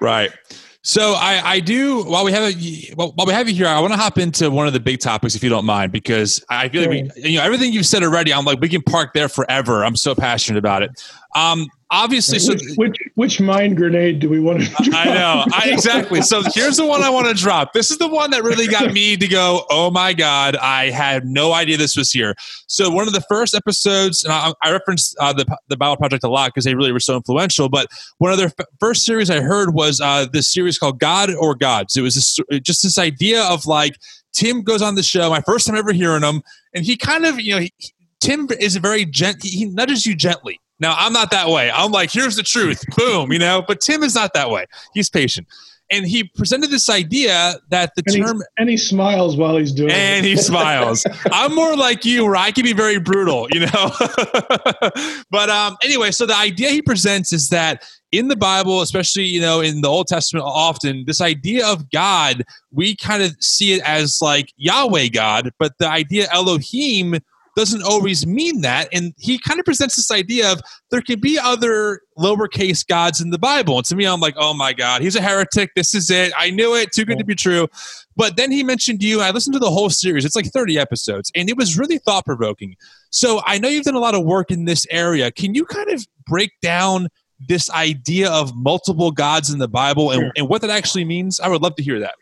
right. 0.00 0.30
So 0.86 1.14
I, 1.14 1.40
I 1.42 1.60
do 1.60 2.04
while 2.04 2.26
we 2.26 2.32
have 2.32 2.42
a, 2.42 2.94
while 2.94 3.26
we 3.26 3.32
have 3.32 3.48
you 3.48 3.54
here, 3.54 3.66
I 3.66 3.80
want 3.80 3.94
to 3.94 3.96
hop 3.96 4.18
into 4.18 4.50
one 4.50 4.66
of 4.66 4.74
the 4.74 4.80
big 4.80 5.00
topics 5.00 5.34
if 5.34 5.42
you 5.42 5.48
don't 5.48 5.64
mind, 5.64 5.92
because 5.92 6.44
I 6.50 6.68
feel 6.68 6.82
like 6.82 6.90
we, 7.16 7.30
you 7.30 7.38
know 7.38 7.44
everything 7.44 7.72
you've 7.72 7.86
said 7.86 8.02
already. 8.02 8.34
I'm 8.34 8.44
like 8.44 8.60
we 8.60 8.68
can 8.68 8.82
park 8.82 9.14
there 9.14 9.30
forever. 9.30 9.82
I'm 9.82 9.96
so 9.96 10.14
passionate 10.14 10.58
about 10.58 10.82
it. 10.82 10.90
Um, 11.34 11.68
obviously, 11.94 12.36
which, 12.36 12.60
so 12.60 12.74
which 12.74 12.96
which 13.14 13.40
mind 13.40 13.76
grenade 13.76 14.18
do 14.18 14.28
we 14.28 14.40
want 14.40 14.60
to? 14.60 14.70
Drop? 14.82 15.06
I 15.06 15.14
know, 15.14 15.44
I 15.52 15.70
exactly. 15.70 16.20
So 16.22 16.42
here's 16.54 16.76
the 16.76 16.84
one 16.84 17.02
I 17.02 17.10
want 17.10 17.28
to 17.28 17.34
drop. 17.34 17.72
This 17.72 17.90
is 17.90 17.98
the 17.98 18.08
one 18.08 18.30
that 18.32 18.42
really 18.42 18.66
got 18.66 18.92
me 18.92 19.16
to 19.16 19.28
go. 19.28 19.64
Oh 19.70 19.90
my 19.90 20.12
god, 20.12 20.56
I 20.56 20.90
had 20.90 21.24
no 21.24 21.52
idea 21.52 21.76
this 21.76 21.96
was 21.96 22.10
here. 22.10 22.34
So 22.66 22.90
one 22.90 23.06
of 23.06 23.14
the 23.14 23.22
first 23.22 23.54
episodes, 23.54 24.24
and 24.24 24.32
I, 24.32 24.52
I 24.62 24.72
referenced 24.72 25.16
uh, 25.20 25.32
the 25.32 25.46
the 25.68 25.76
Bible 25.76 25.96
Project 25.96 26.24
a 26.24 26.28
lot 26.28 26.48
because 26.48 26.64
they 26.64 26.74
really 26.74 26.92
were 26.92 27.00
so 27.00 27.16
influential. 27.16 27.68
But 27.68 27.86
one 28.18 28.32
of 28.32 28.38
their 28.38 28.52
f- 28.58 28.66
first 28.80 29.04
series 29.04 29.30
I 29.30 29.40
heard 29.40 29.74
was 29.74 30.00
uh, 30.00 30.26
this 30.32 30.52
series 30.52 30.78
called 30.78 30.98
God 30.98 31.30
or 31.34 31.54
Gods. 31.54 31.96
It 31.96 32.02
was 32.02 32.14
this, 32.14 32.38
just 32.62 32.82
this 32.82 32.98
idea 32.98 33.44
of 33.44 33.66
like 33.66 33.96
Tim 34.32 34.62
goes 34.62 34.82
on 34.82 34.96
the 34.96 35.02
show. 35.02 35.30
My 35.30 35.40
first 35.42 35.66
time 35.66 35.76
ever 35.76 35.92
hearing 35.92 36.22
him, 36.22 36.42
and 36.74 36.84
he 36.84 36.96
kind 36.96 37.24
of 37.24 37.40
you 37.40 37.54
know. 37.54 37.60
He, 37.60 37.72
Tim 38.20 38.48
is 38.58 38.74
a 38.74 38.80
very 38.80 39.04
gent. 39.04 39.42
He 39.42 39.66
nudges 39.66 40.06
you 40.06 40.16
gently 40.16 40.58
now, 40.84 40.94
I'm 40.98 41.14
not 41.14 41.30
that 41.30 41.48
way. 41.48 41.70
I'm 41.70 41.92
like, 41.92 42.10
here's 42.10 42.36
the 42.36 42.42
truth. 42.42 42.84
Boom, 42.94 43.32
you 43.32 43.38
know, 43.38 43.64
but 43.66 43.80
Tim 43.80 44.02
is 44.02 44.14
not 44.14 44.34
that 44.34 44.50
way. 44.50 44.66
He's 44.92 45.08
patient. 45.08 45.46
And 45.90 46.06
he 46.06 46.24
presented 46.24 46.68
this 46.68 46.90
idea 46.90 47.54
that 47.70 47.92
the 47.96 48.02
and 48.06 48.16
term. 48.16 48.36
He, 48.36 48.44
and 48.58 48.68
he 48.68 48.76
smiles 48.76 49.36
while 49.38 49.56
he's 49.56 49.72
doing 49.72 49.92
and 49.92 49.98
it. 49.98 50.18
And 50.18 50.26
he 50.26 50.36
smiles. 50.36 51.06
I'm 51.32 51.54
more 51.54 51.74
like 51.74 52.04
you, 52.04 52.24
where 52.24 52.36
I 52.36 52.50
can 52.50 52.64
be 52.64 52.74
very 52.74 52.98
brutal, 52.98 53.48
you 53.50 53.60
know? 53.60 53.70
but 55.30 55.48
um, 55.48 55.78
anyway, 55.82 56.10
so 56.10 56.26
the 56.26 56.36
idea 56.36 56.68
he 56.68 56.82
presents 56.82 57.32
is 57.32 57.48
that 57.48 57.82
in 58.12 58.28
the 58.28 58.36
Bible, 58.36 58.82
especially, 58.82 59.24
you 59.24 59.40
know, 59.40 59.60
in 59.60 59.80
the 59.80 59.88
Old 59.88 60.06
Testament, 60.06 60.44
often 60.46 61.04
this 61.06 61.22
idea 61.22 61.66
of 61.66 61.90
God, 61.90 62.44
we 62.72 62.94
kind 62.94 63.22
of 63.22 63.34
see 63.40 63.72
it 63.72 63.82
as 63.84 64.18
like 64.20 64.52
Yahweh 64.58 65.08
God, 65.08 65.50
but 65.58 65.72
the 65.78 65.88
idea 65.88 66.26
Elohim 66.30 67.20
doesn't 67.56 67.82
always 67.82 68.26
mean 68.26 68.62
that. 68.62 68.88
And 68.92 69.14
he 69.18 69.38
kind 69.38 69.60
of 69.60 69.64
presents 69.64 69.96
this 69.96 70.10
idea 70.10 70.50
of 70.50 70.60
there 70.90 71.00
can 71.00 71.20
be 71.20 71.38
other 71.38 72.00
lowercase 72.18 72.86
gods 72.86 73.20
in 73.20 73.30
the 73.30 73.38
Bible. 73.38 73.78
And 73.78 73.86
to 73.86 73.96
me, 73.96 74.06
I'm 74.06 74.20
like, 74.20 74.34
oh 74.36 74.54
my 74.54 74.72
God, 74.72 75.02
he's 75.02 75.16
a 75.16 75.20
heretic. 75.20 75.70
This 75.74 75.94
is 75.94 76.10
it. 76.10 76.32
I 76.36 76.50
knew 76.50 76.74
it. 76.74 76.92
Too 76.92 77.04
good 77.04 77.18
to 77.18 77.24
be 77.24 77.34
true. 77.34 77.68
But 78.16 78.36
then 78.36 78.50
he 78.50 78.62
mentioned 78.62 79.02
you. 79.02 79.20
I 79.20 79.30
listened 79.30 79.54
to 79.54 79.60
the 79.60 79.70
whole 79.70 79.90
series. 79.90 80.24
It's 80.24 80.36
like 80.36 80.46
30 80.46 80.78
episodes, 80.78 81.30
and 81.34 81.48
it 81.48 81.56
was 81.56 81.78
really 81.78 81.98
thought 81.98 82.24
provoking. 82.24 82.76
So 83.10 83.40
I 83.44 83.58
know 83.58 83.68
you've 83.68 83.84
done 83.84 83.94
a 83.94 84.00
lot 84.00 84.14
of 84.14 84.24
work 84.24 84.50
in 84.50 84.64
this 84.64 84.86
area. 84.90 85.30
Can 85.30 85.54
you 85.54 85.64
kind 85.64 85.90
of 85.90 86.06
break 86.26 86.52
down 86.62 87.08
this 87.48 87.70
idea 87.70 88.30
of 88.30 88.54
multiple 88.54 89.10
gods 89.10 89.50
in 89.50 89.58
the 89.58 89.68
Bible 89.68 90.12
and, 90.12 90.20
sure. 90.20 90.32
and 90.36 90.48
what 90.48 90.60
that 90.62 90.70
actually 90.70 91.04
means? 91.04 91.40
I 91.40 91.48
would 91.48 91.62
love 91.62 91.74
to 91.76 91.82
hear 91.82 91.98
that. 92.00 92.14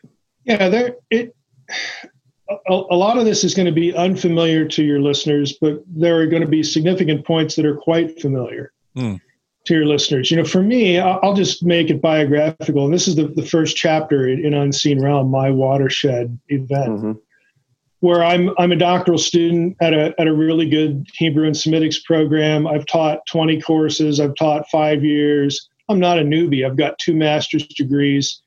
Yeah, 0.45 0.69
there 0.69 0.97
it 1.11 1.35
a, 2.69 2.73
a, 2.91 2.97
lot 2.97 3.19
of 3.19 3.25
this 3.25 3.45
is 3.45 3.55
going 3.55 3.67
to 3.67 3.73
be 3.73 3.95
unfamiliar 3.95 4.67
to 4.67 4.85
your 4.85 5.01
listeners, 5.01 5.55
but 5.61 5.83
there 5.87 6.21
are 6.21 6.27
going 6.27 6.43
to 6.43 6.49
be 6.49 6.63
significant 6.63 7.27
points 7.27 7.57
that 7.57 7.67
are 7.67 7.77
quite 7.77 8.21
familiar 8.21 8.73
mm. 8.97 9.21
to 9.67 9.75
your 9.75 9.87
listeners. 9.87 10.31
You 10.31 10.37
know, 10.39 10.45
for 10.45 10.63
me, 10.63 10.99
I'll 10.99 11.35
just 11.35 11.63
make 11.63 11.91
it 11.91 12.03
biographical. 12.03 12.85
And 12.85 12.93
this 12.93 13.09
is 13.09 13.17
the, 13.17 13.29
the 13.29 13.45
first 13.45 13.77
chapter 13.77 14.29
in 14.29 14.55
Unseen 14.55 15.03
Realm, 15.03 15.31
my 15.31 15.51
watershed 15.51 16.39
event, 16.49 16.91
mm-hmm. 16.91 17.13
where 18.01 18.25
I'm, 18.25 18.51
I'm 18.59 18.73
a 18.73 18.77
doctoral 18.77 19.19
student 19.19 19.77
at 19.81 19.95
a, 19.95 20.15
at 20.19 20.27
a 20.27 20.35
really 20.35 20.69
good 20.69 21.07
Hebrew 21.15 21.47
and 21.47 21.57
Semitics 21.57 22.05
program. 22.05 22.67
I've 22.67 22.87
taught 22.87 23.27
20 23.27 23.61
courses, 23.63 24.21
I've 24.21 24.35
taught 24.35 24.69
five 24.71 25.05
years. 25.05 25.69
I'm 25.89 26.01
not 26.01 26.19
a 26.19 26.23
newbie, 26.23 26.67
I've 26.67 26.77
got 26.77 26.99
two 26.99 27.15
master's 27.15 27.67
degrees 27.67 28.42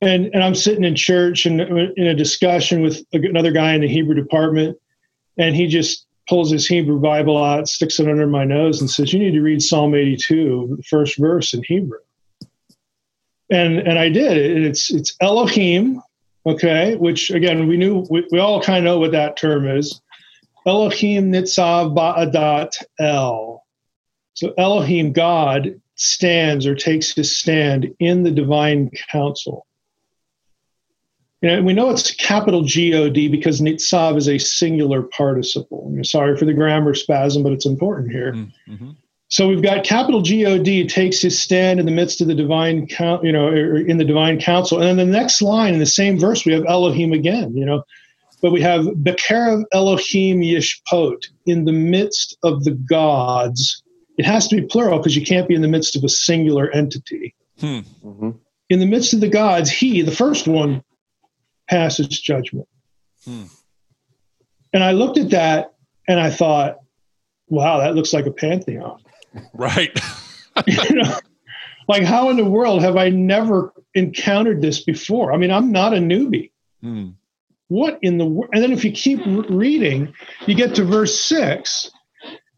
and 0.00 0.26
and 0.32 0.42
I'm 0.42 0.54
sitting 0.54 0.84
in 0.84 0.94
church 0.94 1.46
and 1.46 1.60
in 1.60 2.06
a 2.06 2.14
discussion 2.14 2.82
with 2.82 3.04
another 3.12 3.50
guy 3.50 3.74
in 3.74 3.80
the 3.80 3.88
Hebrew 3.88 4.14
department, 4.14 4.78
and 5.36 5.56
he 5.56 5.66
just 5.66 6.06
pulls 6.28 6.50
his 6.50 6.66
Hebrew 6.66 7.00
Bible 7.00 7.42
out, 7.42 7.68
sticks 7.68 7.98
it 7.98 8.08
under 8.08 8.26
my 8.26 8.44
nose, 8.44 8.80
and 8.80 8.90
says, 8.90 9.12
"You 9.12 9.18
need 9.18 9.32
to 9.32 9.40
read 9.40 9.62
Psalm 9.62 9.94
82, 9.94 10.76
the 10.76 10.82
first 10.84 11.18
verse 11.18 11.52
in 11.54 11.62
Hebrew." 11.66 11.98
And 13.50 13.78
and 13.78 13.98
I 13.98 14.08
did. 14.08 14.36
It's 14.64 14.90
it's 14.92 15.16
Elohim, 15.20 16.00
okay, 16.46 16.94
which 16.96 17.30
again 17.30 17.66
we 17.66 17.76
knew 17.76 18.06
we, 18.10 18.26
we 18.30 18.38
all 18.38 18.62
kind 18.62 18.78
of 18.78 18.84
know 18.84 18.98
what 18.98 19.12
that 19.12 19.36
term 19.36 19.66
is. 19.66 20.00
Elohim 20.66 21.32
Nitzav 21.32 21.96
Ba'adat 21.96 22.72
El. 23.00 23.64
So 24.34 24.54
Elohim, 24.56 25.12
God, 25.12 25.80
stands 25.96 26.66
or 26.66 26.76
takes 26.76 27.14
his 27.14 27.36
stand 27.36 27.92
in 27.98 28.22
the 28.22 28.30
divine 28.30 28.90
council. 29.10 29.66
You 31.40 31.48
know, 31.48 31.62
we 31.62 31.72
know 31.72 31.90
it's 31.90 32.10
capital 32.12 32.62
G 32.62 32.94
O 32.94 33.08
D 33.08 33.28
because 33.28 33.60
nitzav 33.60 34.16
is 34.16 34.28
a 34.28 34.38
singular 34.38 35.02
participle. 35.02 35.86
I'm 35.86 36.04
sorry 36.04 36.36
for 36.36 36.44
the 36.44 36.54
grammar 36.54 36.94
spasm, 36.94 37.44
but 37.44 37.52
it's 37.52 37.66
important 37.66 38.10
here. 38.10 38.32
Mm-hmm. 38.32 38.90
So 39.28 39.46
we've 39.46 39.62
got 39.62 39.84
capital 39.84 40.20
G 40.20 40.46
O 40.46 40.60
D 40.60 40.86
takes 40.88 41.20
his 41.20 41.38
stand 41.38 41.78
in 41.78 41.86
the 41.86 41.92
midst 41.92 42.20
of 42.20 42.26
the 42.26 42.34
divine 42.34 42.88
count, 42.88 43.22
you 43.22 43.30
know, 43.30 43.52
in 43.52 43.98
the 43.98 44.04
divine 44.04 44.40
council. 44.40 44.80
And 44.80 44.98
then 44.98 45.10
the 45.10 45.18
next 45.18 45.40
line 45.40 45.74
in 45.74 45.80
the 45.80 45.86
same 45.86 46.18
verse, 46.18 46.44
we 46.44 46.52
have 46.54 46.64
Elohim 46.66 47.12
again, 47.12 47.56
you 47.56 47.64
know, 47.64 47.84
but 48.42 48.50
we 48.50 48.60
have 48.62 48.86
Bekerev 48.86 49.64
Elohim 49.72 50.40
Yishpot 50.40 51.24
in 51.46 51.66
the 51.66 51.72
midst 51.72 52.36
of 52.42 52.64
the 52.64 52.72
gods. 52.72 53.82
It 54.16 54.24
has 54.24 54.48
to 54.48 54.56
be 54.56 54.62
plural 54.66 54.98
because 54.98 55.14
you 55.14 55.24
can't 55.24 55.46
be 55.46 55.54
in 55.54 55.62
the 55.62 55.68
midst 55.68 55.94
of 55.94 56.02
a 56.02 56.08
singular 56.08 56.68
entity. 56.70 57.34
Hmm. 57.60 57.80
Mm-hmm. 58.04 58.30
In 58.70 58.80
the 58.80 58.86
midst 58.86 59.12
of 59.12 59.20
the 59.20 59.28
gods, 59.28 59.70
he, 59.70 60.02
the 60.02 60.10
first 60.10 60.48
one, 60.48 60.82
passes 61.68 62.08
judgment. 62.08 62.68
Hmm. 63.24 63.44
And 64.72 64.84
I 64.84 64.92
looked 64.92 65.18
at 65.18 65.30
that 65.30 65.74
and 66.06 66.20
I 66.20 66.30
thought, 66.30 66.78
wow, 67.48 67.78
that 67.80 67.94
looks 67.94 68.12
like 68.12 68.26
a 68.26 68.32
pantheon. 68.32 69.00
Right. 69.52 69.96
you 70.66 70.94
know, 70.94 71.18
like 71.86 72.02
how 72.02 72.30
in 72.30 72.38
the 72.38 72.44
world 72.44 72.82
have 72.82 72.96
I 72.96 73.10
never 73.10 73.72
encountered 73.94 74.62
this 74.62 74.82
before? 74.82 75.32
I 75.32 75.36
mean, 75.36 75.50
I'm 75.50 75.70
not 75.70 75.92
a 75.92 75.98
newbie. 75.98 76.50
Hmm. 76.80 77.10
What 77.68 77.98
in 78.00 78.16
the 78.16 78.24
world? 78.24 78.50
And 78.54 78.62
then 78.62 78.72
if 78.72 78.84
you 78.84 78.90
keep 78.90 79.20
reading, 79.50 80.14
you 80.46 80.54
get 80.54 80.74
to 80.76 80.84
verse 80.84 81.20
six, 81.20 81.90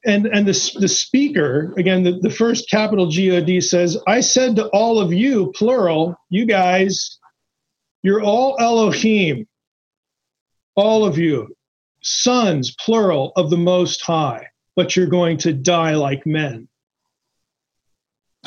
and 0.06 0.26
and 0.26 0.46
the 0.46 0.76
the 0.78 0.88
speaker 0.88 1.74
again, 1.76 2.04
the, 2.04 2.18
the 2.20 2.30
first 2.30 2.70
capital 2.70 3.06
God 3.10 3.60
says, 3.60 3.98
"I 4.06 4.20
said 4.20 4.56
to 4.56 4.68
all 4.68 5.00
of 5.00 5.12
you, 5.12 5.52
plural, 5.56 6.16
you 6.30 6.46
guys, 6.46 7.18
you're 8.02 8.22
all 8.22 8.56
Elohim, 8.58 9.46
all 10.74 11.04
of 11.04 11.18
you, 11.18 11.54
sons, 12.02 12.74
plural, 12.80 13.32
of 13.36 13.50
the 13.50 13.58
Most 13.58 14.02
High, 14.02 14.46
but 14.76 14.96
you're 14.96 15.06
going 15.06 15.36
to 15.38 15.52
die 15.52 15.94
like 15.94 16.24
men. 16.26 16.68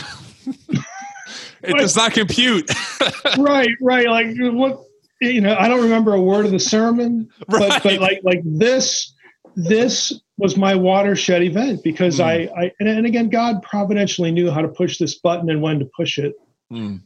it 1.63 1.77
does 1.77 1.95
not 1.95 2.13
compute. 2.13 2.69
right, 3.37 3.69
right. 3.81 4.07
Like 4.07 4.27
what 4.37 4.83
you 5.21 5.41
know, 5.41 5.55
I 5.55 5.67
don't 5.67 5.83
remember 5.83 6.13
a 6.13 6.21
word 6.21 6.45
of 6.45 6.51
the 6.51 6.59
sermon, 6.59 7.29
right. 7.47 7.69
but, 7.69 7.83
but 7.83 7.99
like 7.99 8.21
like 8.23 8.41
this 8.43 9.13
this 9.55 10.21
was 10.37 10.57
my 10.57 10.73
watershed 10.73 11.43
event 11.43 11.83
because 11.83 12.17
mm. 12.17 12.23
I, 12.23 12.33
I 12.59 12.71
and, 12.79 12.89
and, 12.89 13.05
again 13.05 13.29
God 13.29 13.61
providentially 13.61 14.31
knew 14.31 14.49
how 14.49 14.61
to 14.61 14.67
push 14.67 14.97
this 14.97 15.19
button 15.19 15.49
and 15.49 15.61
when 15.61 15.79
to 15.79 15.89
push 15.95 16.17
it. 16.17 16.33
Mm. 16.71 17.01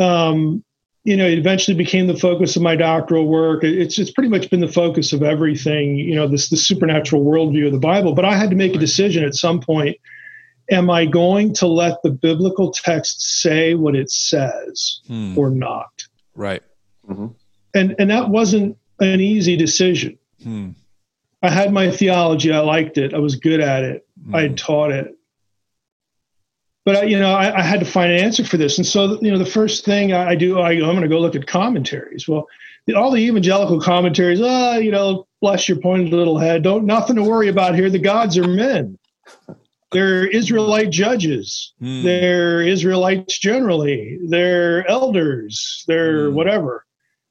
Um, 0.00 0.64
you 1.06 1.16
know, 1.16 1.24
it 1.24 1.38
eventually 1.38 1.76
became 1.76 2.08
the 2.08 2.16
focus 2.16 2.56
of 2.56 2.62
my 2.62 2.74
doctoral 2.74 3.28
work. 3.28 3.62
It's 3.62 3.96
it's 3.96 4.10
pretty 4.10 4.28
much 4.28 4.50
been 4.50 4.58
the 4.58 4.66
focus 4.66 5.12
of 5.12 5.22
everything. 5.22 5.96
You 5.96 6.16
know, 6.16 6.26
this 6.26 6.50
the 6.50 6.56
supernatural 6.56 7.24
worldview 7.24 7.66
of 7.66 7.72
the 7.72 7.78
Bible. 7.78 8.12
But 8.12 8.24
I 8.24 8.34
had 8.34 8.50
to 8.50 8.56
make 8.56 8.74
a 8.74 8.78
decision 8.78 9.22
at 9.22 9.36
some 9.36 9.60
point. 9.60 9.96
Am 10.68 10.90
I 10.90 11.06
going 11.06 11.54
to 11.54 11.68
let 11.68 12.02
the 12.02 12.10
biblical 12.10 12.72
text 12.72 13.40
say 13.40 13.74
what 13.74 13.94
it 13.94 14.10
says 14.10 15.00
hmm. 15.06 15.38
or 15.38 15.48
not? 15.48 15.92
Right. 16.34 16.64
Mm-hmm. 17.08 17.28
And 17.72 17.94
and 18.00 18.10
that 18.10 18.28
wasn't 18.28 18.76
an 18.98 19.20
easy 19.20 19.56
decision. 19.56 20.18
Hmm. 20.42 20.70
I 21.40 21.50
had 21.50 21.72
my 21.72 21.88
theology. 21.88 22.50
I 22.50 22.58
liked 22.58 22.98
it. 22.98 23.14
I 23.14 23.18
was 23.18 23.36
good 23.36 23.60
at 23.60 23.84
it. 23.84 24.08
Hmm. 24.24 24.34
I 24.34 24.42
had 24.42 24.58
taught 24.58 24.90
it 24.90 25.16
but 26.86 27.10
you 27.10 27.18
know, 27.18 27.32
I, 27.34 27.58
I, 27.58 27.62
had 27.62 27.80
to 27.80 27.86
find 27.86 28.12
an 28.12 28.20
answer 28.20 28.44
for 28.44 28.56
this. 28.56 28.78
And 28.78 28.86
so, 28.86 29.20
you 29.20 29.32
know, 29.32 29.38
the 29.38 29.44
first 29.44 29.84
thing 29.84 30.12
I 30.12 30.36
do, 30.36 30.60
I, 30.60 30.70
am 30.72 30.80
going 30.80 31.02
to 31.02 31.08
go 31.08 31.18
look 31.18 31.34
at 31.34 31.48
commentaries. 31.48 32.28
Well, 32.28 32.46
all 32.96 33.10
the 33.10 33.20
evangelical 33.20 33.80
commentaries, 33.80 34.40
ah, 34.40 34.74
oh, 34.74 34.78
you 34.78 34.92
know, 34.92 35.26
bless 35.40 35.68
your 35.68 35.78
pointed 35.78 36.12
little 36.12 36.38
head. 36.38 36.62
Don't 36.62 36.86
nothing 36.86 37.16
to 37.16 37.24
worry 37.24 37.48
about 37.48 37.74
here. 37.74 37.90
The 37.90 37.98
gods 37.98 38.38
are 38.38 38.46
men. 38.46 38.96
they're 39.90 40.28
Israelite 40.28 40.90
judges, 40.90 41.72
Hmm. 41.80 42.04
they're 42.04 42.62
Israelites 42.62 43.36
generally, 43.38 44.18
they're 44.28 44.88
elders, 44.88 45.84
they're 45.88 46.28
Hmm. 46.30 46.36
whatever. 46.36 46.86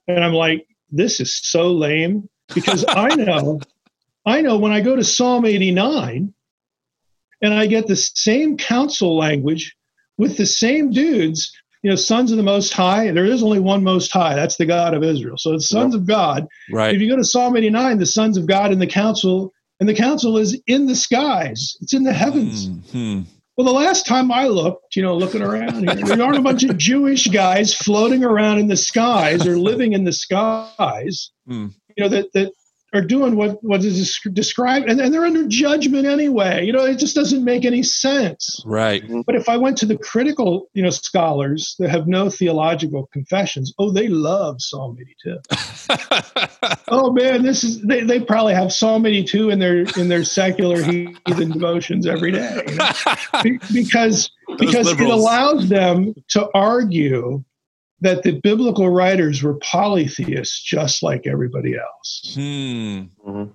And 0.10 0.22
I'm 0.22 0.34
like, 0.34 0.68
this 0.92 1.22
is 1.22 1.34
so 1.34 1.72
lame 1.72 2.30
because 2.54 2.84
I 2.90 3.16
know, 3.16 3.62
I 4.26 4.42
know 4.42 4.58
when 4.58 4.74
I 4.74 4.82
go 4.82 4.98
to 4.98 5.04
Psalm 5.04 5.46
89 5.46 6.34
and 7.46 7.54
I 7.54 7.68
get 7.68 7.88
the 7.88 7.96
same 7.96 8.58
council 8.58 9.18
language 9.18 9.76
with 10.18 10.38
the 10.38 10.46
same 10.46 10.92
dudes, 10.92 11.52
you 11.84 11.90
know, 11.90 11.96
sons 11.96 12.32
of 12.32 12.38
the 12.38 12.44
Most 12.44 12.74
High. 12.74 13.12
There 13.12 13.26
is 13.26 13.44
only 13.44 13.60
one 13.60 13.84
Most 13.84 14.12
High. 14.12 14.36
That's 14.36 14.58
the 14.58 14.66
God 14.66 14.94
of 14.94 15.04
Israel. 15.04 15.38
So 15.38 15.54
it's 15.54 15.70
sons 15.70 15.94
of 15.96 16.06
God. 16.08 16.48
Right. 16.72 16.96
If 16.96 17.02
you 17.02 17.10
go 17.10 17.18
to 17.18 17.24
Psalm 17.24 17.56
89, 17.56 18.00
the 18.00 18.06
sons 18.06 18.38
of 18.38 18.48
God 18.48 18.72
in 18.72 18.80
the 18.80 18.88
council, 18.88 19.52
and 19.80 19.90
the 19.90 19.94
council 19.94 20.38
is 20.38 20.60
in 20.68 20.88
the 20.88 20.96
skies. 20.96 21.76
It's 21.82 21.94
in 21.94 22.04
the 22.04 22.14
heavens. 22.14 22.68
Hmm. 22.68 22.80
Hmm. 22.92 23.22
Well, 23.58 23.66
the 23.66 23.74
last 23.74 24.06
time 24.06 24.32
I 24.32 24.48
looked, 24.48 24.96
you 24.98 25.02
know, 25.02 25.16
looking 25.16 25.42
around 25.42 25.88
here, 25.88 25.96
there 25.96 26.22
aren't 26.26 26.38
a 26.38 26.42
bunch 26.42 26.64
of 26.64 26.78
Jewish 26.78 27.28
guys 27.28 27.74
floating 27.74 28.24
around 28.24 28.60
in 28.60 28.68
the 28.68 28.76
skies 28.76 29.48
or 29.48 29.58
living 29.58 29.94
in 29.94 30.04
the 30.04 30.12
skies, 30.12 31.32
Hmm. 31.48 31.68
you 31.96 32.04
know, 32.04 32.10
that, 32.10 32.34
that 32.34 32.52
are 32.96 33.02
doing 33.02 33.36
what, 33.36 33.64
what 33.64 33.84
is 33.84 34.20
described, 34.34 34.90
and, 34.90 35.00
and 35.00 35.14
they're 35.14 35.26
under 35.26 35.48
judgment 35.48 36.06
anyway. 36.06 36.66
You 36.66 36.74
know, 36.74 36.86
it 36.86 36.98
just 36.98 37.16
doesn't 37.16 37.44
make 37.44 37.66
any 37.66 37.84
sense. 37.84 38.62
Right. 38.66 39.04
But 39.26 39.36
if 39.36 39.50
I 39.50 39.58
went 39.58 39.78
to 39.80 39.86
the 39.86 39.98
critical, 39.98 40.70
you 40.74 40.84
know, 40.84 40.90
scholars 40.90 41.76
that 41.80 41.90
have 41.90 42.08
no 42.08 42.30
theological 42.30 43.08
confessions, 43.12 43.74
oh, 43.80 43.92
they 43.92 44.08
love 44.08 44.62
Psalm 44.62 44.98
82. 45.00 45.40
oh 46.88 47.12
man, 47.12 47.44
this 47.44 47.64
is 47.64 47.82
they, 47.82 48.02
they 48.02 48.20
probably 48.20 48.54
have 48.54 48.72
Psalm 48.72 49.06
82 49.06 49.50
in 49.50 49.60
their 49.60 49.82
in 49.98 50.08
their 50.08 50.24
secular 50.24 50.82
heathen 50.82 51.52
devotions 51.52 52.08
every 52.08 52.32
day. 52.32 52.64
you 52.68 52.76
know? 52.76 52.92
Be- 53.44 53.60
because 53.74 54.32
because 54.58 54.92
it 54.92 55.00
allows 55.02 55.70
them 55.70 56.14
to 56.30 56.50
argue 56.54 57.44
that 58.02 58.24
the 58.24 58.40
biblical 58.42 58.90
writers 58.90 59.42
were 59.42 59.56
polytheists 59.56 60.62
just 60.62 61.02
like 61.02 61.26
everybody 61.28 61.76
else. 61.78 62.32
Hmm. 62.36 63.04
Mhm. 63.26 63.52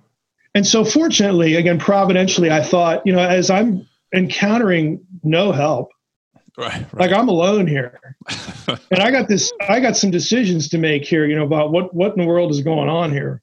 And 0.53 0.67
so 0.67 0.83
fortunately, 0.83 1.55
again, 1.55 1.79
providentially, 1.79 2.51
I 2.51 2.61
thought, 2.61 3.01
you 3.05 3.13
know, 3.13 3.19
as 3.19 3.49
I'm 3.49 3.87
encountering 4.13 4.99
no 5.23 5.51
help, 5.51 5.89
Right. 6.57 6.85
like 6.93 7.11
I'm 7.13 7.29
alone 7.29 7.65
here. 7.67 7.97
and 8.91 8.99
I 8.99 9.09
got 9.11 9.29
this 9.29 9.53
I 9.69 9.79
got 9.79 9.95
some 9.95 10.11
decisions 10.11 10.67
to 10.69 10.77
make 10.77 11.05
here, 11.05 11.25
you 11.25 11.35
know, 11.35 11.45
about 11.45 11.71
what 11.71 11.93
what 11.95 12.11
in 12.13 12.19
the 12.21 12.27
world 12.27 12.51
is 12.51 12.61
going 12.61 12.89
on 12.89 13.11
here. 13.11 13.41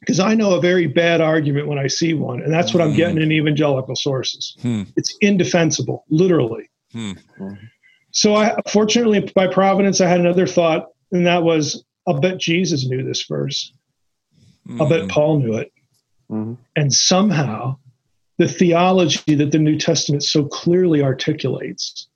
Because 0.00 0.20
I 0.20 0.34
know 0.34 0.54
a 0.54 0.60
very 0.60 0.86
bad 0.86 1.20
argument 1.20 1.66
when 1.68 1.78
I 1.78 1.86
see 1.86 2.14
one, 2.14 2.42
and 2.42 2.52
that's 2.52 2.72
what 2.74 2.82
I'm 2.82 2.92
Mm. 2.92 2.96
getting 2.96 3.18
in 3.22 3.32
evangelical 3.32 3.94
sources. 3.96 4.54
Hmm. 4.60 4.82
It's 4.96 5.14
indefensible, 5.20 6.04
literally. 6.10 6.68
Hmm. 6.92 7.12
So 8.14 8.34
I 8.34 8.56
fortunately 8.68 9.30
by 9.34 9.48
providence 9.48 10.00
I 10.00 10.08
had 10.08 10.20
another 10.20 10.46
thought, 10.46 10.88
and 11.12 11.26
that 11.26 11.42
was 11.42 11.84
I'll 12.06 12.20
bet 12.20 12.38
Jesus 12.38 12.86
knew 12.86 13.02
this 13.02 13.24
verse. 13.24 13.72
I'll 14.80 14.88
bet 14.88 15.02
Hmm. 15.02 15.08
Paul 15.08 15.38
knew 15.40 15.54
it. 15.54 15.72
Mhm. 16.30 16.56
And 16.76 16.92
somehow 16.92 17.76
the 18.38 18.48
theology 18.48 19.34
that 19.34 19.52
the 19.52 19.58
New 19.58 19.78
Testament 19.78 20.22
so 20.22 20.44
clearly 20.44 21.02
articulates 21.02 22.08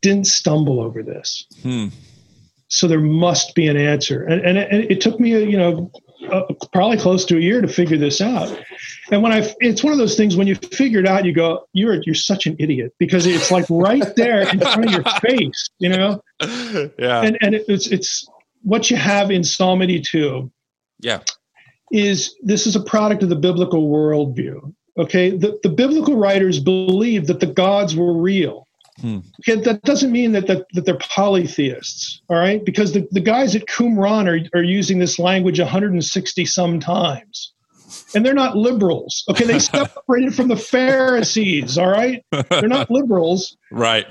didn't 0.00 0.26
stumble 0.26 0.80
over 0.80 1.02
this. 1.02 1.46
Hmm. 1.62 1.88
So 2.68 2.88
there 2.88 3.00
must 3.00 3.54
be 3.54 3.68
an 3.68 3.76
answer. 3.76 4.24
And, 4.24 4.44
and, 4.44 4.58
it, 4.58 4.68
and 4.70 4.84
it 4.90 5.00
took 5.00 5.20
me, 5.20 5.30
you 5.30 5.56
know, 5.56 5.90
uh, 6.34 6.42
probably 6.72 6.98
close 6.98 7.24
to 7.26 7.36
a 7.36 7.40
year 7.40 7.60
to 7.60 7.68
figure 7.68 7.96
this 7.96 8.20
out. 8.20 8.60
And 9.10 9.22
when 9.22 9.32
I, 9.32 9.54
it's 9.60 9.84
one 9.84 9.92
of 9.92 9.98
those 9.98 10.16
things 10.16 10.36
when 10.36 10.46
you 10.46 10.56
figure 10.56 10.98
it 10.98 11.06
out, 11.06 11.24
you 11.24 11.32
go, 11.32 11.66
you're, 11.72 12.02
you're 12.02 12.14
such 12.14 12.46
an 12.46 12.56
idiot 12.58 12.92
because 12.98 13.26
it's 13.26 13.50
like 13.50 13.66
right 13.70 14.14
there 14.16 14.40
in 14.40 14.58
front 14.58 14.86
of 14.86 14.90
your 14.90 15.04
face, 15.20 15.68
you 15.78 15.90
know? 15.90 16.22
yeah. 16.98 17.22
And, 17.22 17.38
and 17.40 17.54
it, 17.54 17.64
it's, 17.68 17.86
it's 17.86 18.26
what 18.62 18.90
you 18.90 18.96
have 18.96 19.30
in 19.30 19.44
Psalm 19.44 19.82
82 19.82 20.50
yeah. 21.00 21.20
is 21.92 22.34
this 22.42 22.66
is 22.66 22.74
a 22.74 22.80
product 22.80 23.22
of 23.22 23.28
the 23.28 23.36
biblical 23.36 23.88
worldview. 23.88 24.74
Okay, 24.96 25.30
the, 25.30 25.58
the 25.62 25.68
biblical 25.68 26.16
writers 26.16 26.60
believed 26.60 27.26
that 27.26 27.40
the 27.40 27.46
gods 27.46 27.96
were 27.96 28.12
real. 28.12 28.63
Hmm. 29.00 29.18
Okay, 29.40 29.60
that 29.62 29.82
doesn't 29.82 30.12
mean 30.12 30.32
that, 30.32 30.46
that, 30.46 30.66
that 30.74 30.84
they're 30.86 30.98
polytheists, 30.98 32.20
all 32.28 32.36
right? 32.36 32.64
Because 32.64 32.92
the, 32.92 33.06
the 33.10 33.20
guys 33.20 33.56
at 33.56 33.66
Qumran 33.66 34.26
are, 34.28 34.58
are 34.58 34.62
using 34.62 34.98
this 34.98 35.18
language 35.18 35.58
160 35.58 36.44
some 36.46 36.78
times. 36.80 37.52
And 38.14 38.24
they're 38.24 38.34
not 38.34 38.56
liberals. 38.56 39.24
Okay, 39.28 39.44
they 39.44 39.58
separated 39.58 40.34
from 40.34 40.48
the 40.48 40.56
Pharisees, 40.56 41.76
all 41.76 41.88
right? 41.88 42.22
They're 42.50 42.68
not 42.68 42.90
liberals 42.98 43.56
Right. 43.72 44.06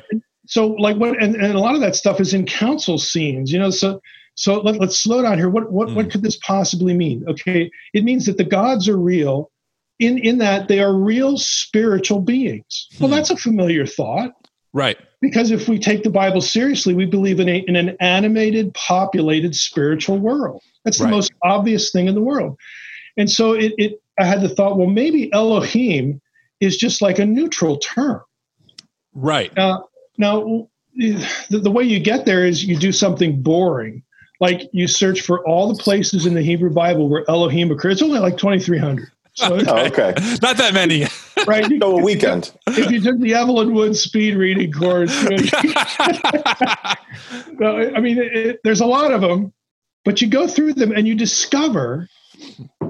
so 0.46 0.68
like 0.74 0.98
what 0.98 1.22
and, 1.24 1.36
and 1.36 1.54
a 1.56 1.60
lot 1.60 1.76
of 1.76 1.82
that 1.82 1.96
stuff 1.96 2.20
is 2.20 2.34
in 2.34 2.46
council 2.46 2.98
scenes 2.98 3.50
you 3.52 3.58
know 3.58 3.70
so 3.70 4.02
so 4.36 4.60
let, 4.60 4.78
let's 4.78 5.00
slow 5.02 5.22
down 5.22 5.38
here 5.38 5.50
what 5.50 5.72
what, 5.72 5.94
what 5.94 6.08
Mm. 6.08 6.12
could 6.12 6.22
this 6.22 6.38
possibly 6.46 6.94
mean 6.94 7.24
okay 7.30 7.72
it 7.94 8.04
means 8.04 8.26
that 8.26 8.36
the 8.38 8.44
gods 8.44 8.90
are 8.90 8.98
real 8.98 9.50
in 10.00 10.18
in 10.18 10.40
that 10.40 10.68
they 10.68 10.80
are 10.82 10.94
real 10.94 11.38
spiritual 11.38 12.20
beings 12.20 12.88
well 13.00 13.08
Hmm. 13.10 13.16
that's 13.16 13.30
a 13.30 13.38
familiar 13.38 13.86
thought 13.86 14.32
Right. 14.74 14.98
because 15.22 15.52
if 15.52 15.68
we 15.70 15.78
take 15.80 16.04
the 16.04 16.10
bible 16.10 16.42
seriously 16.42 16.94
we 16.94 17.06
believe 17.06 17.40
in, 17.40 17.48
a, 17.50 17.64
in 17.68 17.76
an 17.76 17.96
animated 18.00 18.74
populated 18.74 19.56
spiritual 19.56 20.18
world 20.20 20.62
that's 20.84 20.98
the 20.98 21.06
Right. 21.06 21.12
most 21.12 21.32
obvious 21.44 21.92
thing 21.92 22.08
in 22.08 22.16
the 22.16 22.22
world 22.22 22.58
and 23.18 23.30
so 23.30 23.54
it, 23.54 23.74
it 23.78 24.02
i 24.20 24.26
had 24.26 24.42
the 24.42 24.50
thought 24.50 24.78
well 24.78 24.88
maybe 24.88 25.32
elohim 25.34 26.20
is 26.60 26.78
just 26.78 27.02
like 27.02 27.20
a 27.20 27.26
neutral 27.26 27.78
term 27.78 28.22
Right. 29.14 29.56
now, 29.56 29.86
now 30.18 30.68
the, 30.96 31.60
the 31.60 31.72
way 31.72 31.84
you 31.84 32.00
get 32.00 32.26
there 32.26 32.46
is 32.46 32.64
you 32.64 32.78
do 32.78 32.92
something 32.92 33.42
boring. 33.42 34.04
Like 34.40 34.70
you 34.74 34.88
search 34.88 35.22
for 35.22 35.46
all 35.48 35.74
the 35.74 35.82
places 35.82 36.26
in 36.26 36.34
the 36.34 36.42
Hebrew 36.42 36.72
Bible 36.72 37.08
where 37.10 37.24
Elohim 37.30 37.72
occurs. 37.72 37.94
It's 37.94 38.02
only 38.02 38.20
like 38.20 38.38
2,300. 38.38 39.10
So, 39.38 39.58
Oh, 39.68 39.86
okay. 39.88 40.14
Not 40.44 40.58
that 40.58 40.74
many. 40.74 41.06
right? 41.48 41.68
You- 41.70 41.80
So 41.82 41.98
a 41.98 42.04
weekend. 42.04 42.52
if 42.68 42.92
you 42.92 43.02
took 43.02 43.20
the 43.20 43.34
Evelyn 43.34 43.74
Wood 43.74 43.96
speed 43.96 44.36
reading 44.36 44.72
course, 44.72 45.12
you 45.30 45.38
know, 45.38 45.44
no, 47.60 47.92
I 47.96 48.00
mean, 48.00 48.18
it, 48.20 48.36
it- 48.36 48.60
there's 48.64 48.82
a 48.82 48.86
lot 48.86 49.12
of 49.12 49.22
them, 49.22 49.52
but 50.06 50.22
you 50.22 50.28
go 50.28 50.48
through 50.48 50.74
them 50.74 50.92
and 50.92 51.08
you 51.08 51.16
discover 51.16 52.08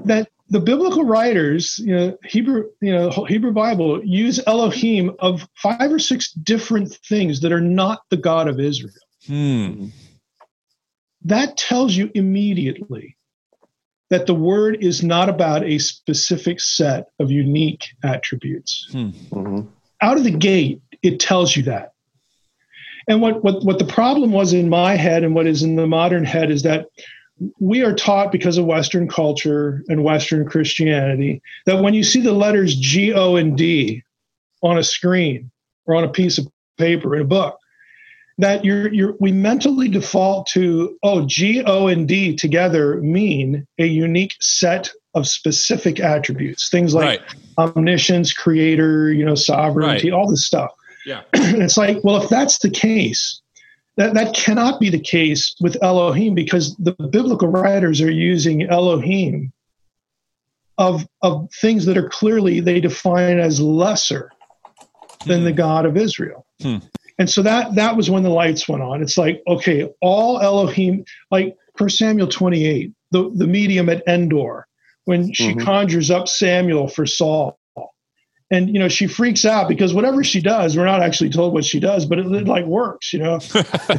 that 0.04 0.28
the 0.50 0.60
biblical 0.60 1.04
writers, 1.04 1.78
you 1.78 1.96
know, 1.96 2.18
Hebrew, 2.24 2.64
you 2.82 2.92
know, 2.92 3.10
Hebrew 3.26 3.52
Bible 3.52 4.04
use 4.04 4.38
Elohim 4.46 5.12
of 5.20 5.48
five 5.56 5.90
or 5.90 5.98
six 5.98 6.30
different 6.32 6.92
things 7.08 7.40
that 7.40 7.52
are 7.52 7.60
not 7.62 8.00
the 8.10 8.18
God 8.18 8.48
of 8.48 8.60
Israel. 8.60 8.92
hmm. 9.26 9.86
That 11.22 11.56
tells 11.56 11.94
you 11.96 12.10
immediately 12.14 13.16
that 14.14 14.26
the 14.26 14.34
word 14.34 14.76
is 14.80 15.02
not 15.02 15.28
about 15.28 15.64
a 15.64 15.76
specific 15.76 16.60
set 16.60 17.08
of 17.18 17.32
unique 17.32 17.88
attributes 18.04 18.88
Mhm. 18.92 19.66
out 20.00 20.16
of 20.16 20.22
the 20.22 20.30
gate, 20.30 20.80
it 21.02 21.18
tells 21.18 21.56
you 21.56 21.64
that. 21.64 21.94
And 23.08 23.20
what, 23.20 23.42
what, 23.42 23.64
what 23.64 23.80
the 23.80 23.84
problem 23.84 24.30
was 24.30 24.52
in 24.52 24.68
my 24.68 24.94
head 24.94 25.24
and 25.24 25.34
what 25.34 25.48
is 25.48 25.64
in 25.64 25.74
the 25.74 25.88
modern 25.88 26.24
head 26.24 26.52
is 26.52 26.62
that 26.62 26.86
we 27.58 27.82
are 27.82 27.92
taught 27.92 28.30
because 28.30 28.56
of 28.56 28.66
Western 28.66 29.08
culture 29.08 29.82
and 29.88 30.04
Western 30.04 30.48
Christianity 30.48 31.42
that 31.66 31.82
when 31.82 31.92
you 31.92 32.04
see 32.04 32.20
the 32.20 32.30
letters 32.32 32.76
G, 32.76 33.12
O, 33.12 33.34
and 33.34 33.58
D 33.58 34.04
on 34.62 34.78
a 34.78 34.84
screen 34.84 35.50
or 35.86 35.96
on 35.96 36.04
a 36.04 36.08
piece 36.08 36.38
of 36.38 36.46
paper 36.78 37.16
in 37.16 37.22
a 37.22 37.24
book, 37.24 37.58
that 38.38 38.64
you're, 38.64 38.92
you're, 38.92 39.14
we 39.20 39.32
mentally 39.32 39.88
default 39.88 40.46
to, 40.48 40.98
oh, 41.02 41.24
G, 41.26 41.62
O, 41.64 41.86
and 41.86 42.08
D 42.08 42.34
together 42.34 43.00
mean 43.00 43.66
a 43.78 43.86
unique 43.86 44.34
set 44.40 44.90
of 45.14 45.28
specific 45.28 46.00
attributes, 46.00 46.68
things 46.68 46.94
like 46.94 47.20
right. 47.20 47.34
omniscience, 47.58 48.32
creator, 48.32 49.12
you 49.12 49.24
know, 49.24 49.36
sovereignty, 49.36 50.10
all 50.10 50.28
this 50.28 50.44
stuff. 50.44 50.72
Yeah. 51.06 51.22
and 51.32 51.62
it's 51.62 51.76
like, 51.76 52.02
well, 52.02 52.20
if 52.20 52.28
that's 52.28 52.58
the 52.58 52.70
case, 52.70 53.40
that, 53.96 54.14
that 54.14 54.34
cannot 54.34 54.80
be 54.80 54.90
the 54.90 54.98
case 54.98 55.54
with 55.60 55.80
Elohim 55.82 56.34
because 56.34 56.74
the 56.76 56.92
biblical 56.92 57.48
writers 57.48 58.00
are 58.00 58.10
using 58.10 58.68
Elohim 58.68 59.52
of, 60.78 61.06
of 61.22 61.48
things 61.52 61.86
that 61.86 61.96
are 61.96 62.08
clearly 62.08 62.58
they 62.58 62.80
define 62.80 63.38
as 63.38 63.60
lesser 63.60 64.32
than 65.26 65.44
the 65.44 65.52
God 65.52 65.86
of 65.86 65.96
Israel. 65.96 66.44
Hmm. 66.60 66.78
And 67.18 67.30
so 67.30 67.42
that 67.42 67.74
that 67.76 67.96
was 67.96 68.10
when 68.10 68.22
the 68.24 68.30
lights 68.30 68.68
went 68.68 68.82
on. 68.82 69.00
It's 69.02 69.16
like, 69.16 69.42
okay, 69.46 69.88
all 70.00 70.40
Elohim, 70.40 71.04
like 71.30 71.56
1 71.78 71.88
Samuel 71.90 72.26
28, 72.28 72.92
the, 73.12 73.30
the 73.34 73.46
medium 73.46 73.88
at 73.88 74.02
Endor, 74.08 74.66
when 75.04 75.32
she 75.32 75.52
Mhm. 75.54 75.60
conjures 75.64 76.10
up 76.10 76.26
Samuel 76.28 76.88
for 76.88 77.06
Saul. 77.06 77.58
And 78.50 78.68
you 78.68 78.78
know, 78.78 78.88
she 78.88 79.06
freaks 79.06 79.44
out 79.44 79.68
because 79.68 79.94
whatever 79.94 80.22
she 80.22 80.40
does, 80.40 80.76
we're 80.76 80.84
not 80.84 81.02
actually 81.02 81.30
told 81.30 81.54
what 81.54 81.64
she 81.64 81.80
does, 81.80 82.04
but 82.04 82.18
it, 82.18 82.26
it 82.26 82.46
like 82.46 82.64
works, 82.66 83.12
you 83.12 83.18
know. 83.20 83.34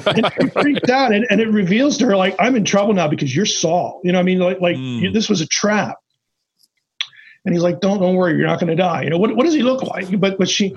and 0.05 0.31
she 0.39 0.49
freaks 0.49 0.89
out 0.89 1.13
and, 1.13 1.25
and 1.29 1.41
it 1.41 1.49
reveals 1.49 1.97
to 1.97 2.05
her, 2.05 2.15
like, 2.15 2.35
I'm 2.39 2.55
in 2.55 2.63
trouble 2.63 2.93
now 2.93 3.07
because 3.07 3.35
you're 3.35 3.45
Saul. 3.45 4.01
You 4.03 4.11
know, 4.11 4.19
what 4.19 4.23
I 4.23 4.25
mean, 4.25 4.39
like 4.39 4.61
like 4.61 4.77
you- 4.77 5.11
this 5.11 5.29
was 5.29 5.41
a 5.41 5.47
trap. 5.47 5.97
And 7.45 7.53
he's 7.53 7.63
like, 7.63 7.79
don't, 7.79 7.99
don't 7.99 8.15
worry, 8.15 8.37
you're 8.37 8.47
not 8.47 8.59
going 8.59 8.69
to 8.69 8.81
die. 8.81 9.03
You 9.03 9.09
know, 9.11 9.17
what, 9.19 9.35
what 9.35 9.45
does 9.45 9.53
he 9.53 9.61
look 9.61 9.83
like? 9.83 10.19
But, 10.19 10.37
but 10.39 10.49
she, 10.49 10.75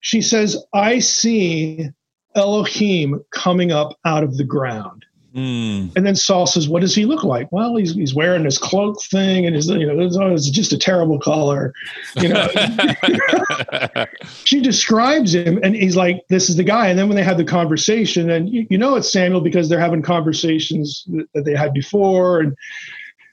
she 0.00 0.20
says, 0.22 0.62
I 0.72 0.98
see 0.98 1.90
Elohim 2.34 3.22
coming 3.30 3.72
up 3.72 3.98
out 4.04 4.24
of 4.24 4.36
the 4.36 4.44
ground. 4.44 5.04
Mm. 5.34 5.94
And 5.94 6.04
then 6.04 6.16
Saul 6.16 6.46
says, 6.46 6.68
"What 6.68 6.80
does 6.80 6.94
he 6.94 7.04
look 7.04 7.22
like?" 7.22 7.52
Well, 7.52 7.76
he's 7.76 7.94
he's 7.94 8.14
wearing 8.14 8.42
this 8.42 8.58
cloak 8.58 9.00
thing, 9.04 9.46
and 9.46 9.54
his 9.54 9.68
you 9.68 9.86
know 9.86 10.00
it's, 10.00 10.16
oh, 10.16 10.36
just 10.36 10.72
a 10.72 10.78
terrible 10.78 11.20
color. 11.20 11.72
You 12.16 12.30
know, 12.30 12.48
she 14.44 14.60
describes 14.60 15.32
him, 15.32 15.60
and 15.62 15.76
he's 15.76 15.94
like, 15.94 16.24
"This 16.28 16.50
is 16.50 16.56
the 16.56 16.64
guy." 16.64 16.88
And 16.88 16.98
then 16.98 17.06
when 17.06 17.14
they 17.14 17.22
have 17.22 17.36
the 17.36 17.44
conversation, 17.44 18.28
and 18.28 18.48
you, 18.48 18.66
you 18.70 18.78
know 18.78 18.96
it's 18.96 19.12
Samuel 19.12 19.40
because 19.40 19.68
they're 19.68 19.78
having 19.78 20.02
conversations 20.02 21.04
that, 21.06 21.28
that 21.34 21.44
they 21.44 21.54
had 21.54 21.72
before, 21.72 22.40
and 22.40 22.56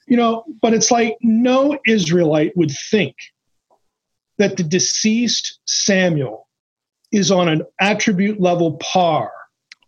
you 0.06 0.16
know, 0.16 0.44
but 0.62 0.74
it's 0.74 0.92
like 0.92 1.16
no 1.20 1.76
Israelite 1.84 2.56
would 2.56 2.70
think 2.70 3.16
that 4.38 4.56
the 4.56 4.62
deceased 4.62 5.58
Samuel 5.64 6.47
is 7.12 7.30
on 7.30 7.48
an 7.48 7.62
attribute 7.80 8.40
level 8.40 8.76
par 8.78 9.30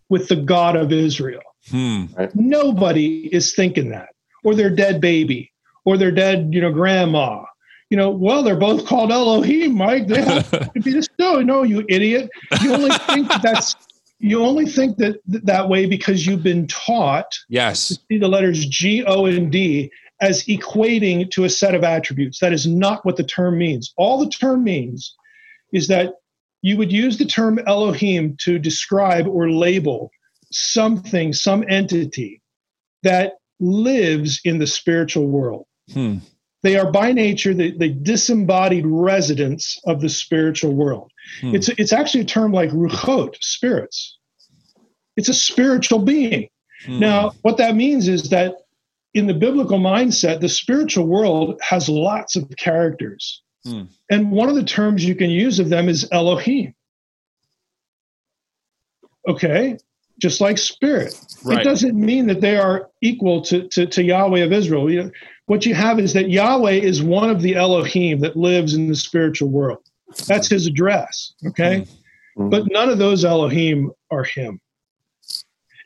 with 0.09 0.29
the 0.29 0.37
God 0.37 0.77
of 0.77 0.93
Israel. 0.93 1.43
Hmm. 1.71 2.07
Nobody 2.35 3.29
is 3.33 3.55
thinking 3.55 3.91
that, 3.91 4.11
or 4.45 4.55
their 4.55 4.71
dead 4.71 5.01
baby, 5.01 5.53
or 5.85 5.97
their 5.97 6.11
dead, 6.11 6.51
you 6.53 6.61
know, 6.61 6.73
grandma. 6.73 7.45
You 7.91 7.97
know, 7.97 8.11
well, 8.11 8.43
they're 8.43 8.57
both 8.57 8.87
called 8.87 9.11
Elohim, 9.11 9.77
Mike. 9.77 10.07
They 10.07 10.23
have 10.23 10.51
to 10.51 10.81
be 10.81 10.93
this. 10.93 11.09
No, 11.19 11.43
no, 11.43 11.65
you 11.65 11.85
idiot. 11.89 12.31
You 12.63 12.73
only 12.75 12.91
think 12.91 13.29
that 13.29 13.43
that's 13.43 13.77
you 14.21 14.45
only 14.45 14.67
think 14.67 14.99
that 14.99 15.17
that 15.27 15.69
way 15.69 15.87
because 15.87 16.27
you've 16.27 16.43
been 16.43 16.67
taught 16.67 17.39
yes 17.49 17.89
to 17.89 17.95
see 18.09 18.19
the 18.19 18.29
letters 18.29 18.65
G, 18.67 19.03
O, 19.05 19.27
and 19.27 19.51
D 19.51 19.91
as 20.21 20.45
equating 20.45 21.31
to 21.33 21.45
a 21.45 21.49
set 21.49 21.75
of 21.75 21.83
attributes. 21.83 22.39
That 22.41 22.53
is 22.53 22.67
not 22.67 23.05
what 23.05 23.17
the 23.17 23.25
term 23.25 23.59
means. 23.59 23.93
All 23.97 24.23
the 24.23 24.31
term 24.31 24.63
means 24.63 25.17
is 25.73 25.89
that 25.89 26.15
you 26.63 26.77
would 26.77 26.93
use 26.93 27.19
the 27.19 27.25
term 27.25 27.59
Elohim 27.67 28.37
to 28.41 28.59
describe 28.59 29.27
or 29.27 29.51
label 29.51 30.11
something, 30.53 31.33
some 31.33 31.65
entity 31.69 32.43
that 33.03 33.35
lives 33.61 34.41
in 34.45 34.59
the 34.59 34.67
spiritual 34.67 35.27
world. 35.27 35.67
Hmm. 35.93 36.17
They 36.63 36.79
are 36.79 36.91
by 36.91 37.13
nature 37.13 37.55
the, 37.55 37.77
the, 37.77 37.89
disembodied 37.89 38.85
residents 38.87 39.81
of 39.87 40.01
the 40.03 40.11
spiritual 40.11 40.75
world. 40.75 41.11
Hmm. 41.41 41.55
It's, 41.55 41.69
it's 41.71 41.93
actually 41.93 42.23
a 42.23 42.27
term 42.27 42.53
like 42.53 42.71
ruchot, 42.71 43.37
spirits. 43.41 44.19
It's 45.17 45.29
a 45.29 45.35
spiritual 45.35 46.01
being. 46.01 46.49
Hmm. 46.85 46.99
Now, 46.99 47.33
what 47.43 47.57
that 47.59 47.77
means 47.77 48.09
is 48.09 48.31
that 48.31 48.57
in 49.15 49.27
the 49.27 49.35
biblical 49.35 49.79
mindset, 49.79 50.41
the 50.41 50.49
spiritual 50.49 51.07
world 51.07 51.59
has 51.63 51.89
lots 51.89 52.37
of 52.37 52.49
characters. 52.57 53.43
Hmm. 53.65 53.85
And 54.11 54.31
one 54.31 54.49
of 54.49 54.55
the 54.55 54.65
terms 54.65 55.05
you 55.05 55.15
can 55.15 55.31
use 55.31 55.59
of 55.59 55.69
them 55.69 55.89
is 55.89 56.09
Elohim. 56.11 56.75
Okay, 59.29 59.77
just 60.19 60.41
like 60.41 60.57
spirit. 60.57 61.15
Right. 61.45 61.61
It 61.61 61.65
doesn't 61.65 61.95
mean 61.95 62.27
that 62.29 62.41
they 62.41 62.57
are 62.57 62.89
equal 63.03 63.43
to, 63.43 63.69
to, 63.69 63.87
to 63.87 64.03
Yahweh 64.03 64.41
of 64.41 64.53
Israel. 64.53 64.91
You 64.91 65.05
know, 65.05 65.11
what 65.47 65.67
you 65.67 65.75
have 65.75 65.99
is 66.01 66.15
that 66.15 66.31
Yahweh 66.31 66.73
is 66.73 67.03
one 67.03 67.29
of 67.29 67.43
the 67.43 67.57
Elohim 67.57 68.21
that 68.21 68.37
lives 68.37 68.75
in 68.75 68.89
the 68.89 68.97
spiritual 68.97 69.49
world. 69.49 69.83
That's 70.27 70.49
his 70.49 70.67
address. 70.67 71.35
Okay. 71.47 71.87
Mm-hmm. 72.39 72.49
But 72.49 72.71
none 72.71 72.89
of 72.89 72.99
those 72.99 73.25
Elohim 73.25 73.93
are 74.11 74.25
him. 74.25 74.61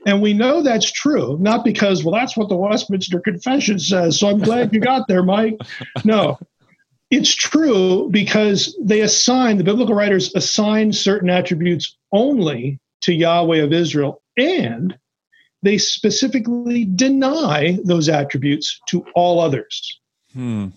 And 0.06 0.20
we 0.20 0.34
know 0.34 0.62
that's 0.62 0.90
true, 0.92 1.38
not 1.40 1.64
because, 1.64 2.04
well, 2.04 2.14
that's 2.14 2.37
what 2.37 2.50
the 2.50 2.56
Westminster 2.56 3.20
Confession 3.20 3.78
says. 3.78 4.20
So 4.20 4.28
I'm 4.28 4.38
glad 4.38 4.74
you 4.74 4.80
got 4.80 5.08
there, 5.08 5.22
Mike. 5.22 5.56
No, 6.04 6.38
it's 7.11 7.35
true 7.35 8.09
because 8.11 8.77
they 8.83 9.01
assign, 9.01 9.59
the 9.59 9.64
biblical 9.64 9.95
writers 9.95 10.35
assign 10.35 10.93
certain 10.93 11.31
attributes 11.31 11.97
only 12.12 12.81
to 13.03 13.12
Yahweh 13.12 13.59
of 13.59 13.73
Israel, 13.73 14.23
and 14.37 14.97
they 15.62 15.79
specifically 15.79 16.85
deny 16.85 17.79
those 17.85 18.09
attributes 18.09 18.81
to 18.88 19.05
all 19.14 19.40
others. 19.40 20.01
Hmm. 20.33 20.69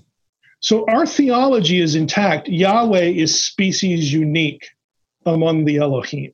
So 0.60 0.86
our 0.88 1.06
theology 1.06 1.80
is 1.80 1.96
intact. 1.96 2.48
Yahweh 2.48 3.10
is 3.10 3.44
species 3.44 4.12
unique 4.12 4.68
among 5.26 5.66
the 5.66 5.78
Elohim. 5.78 6.34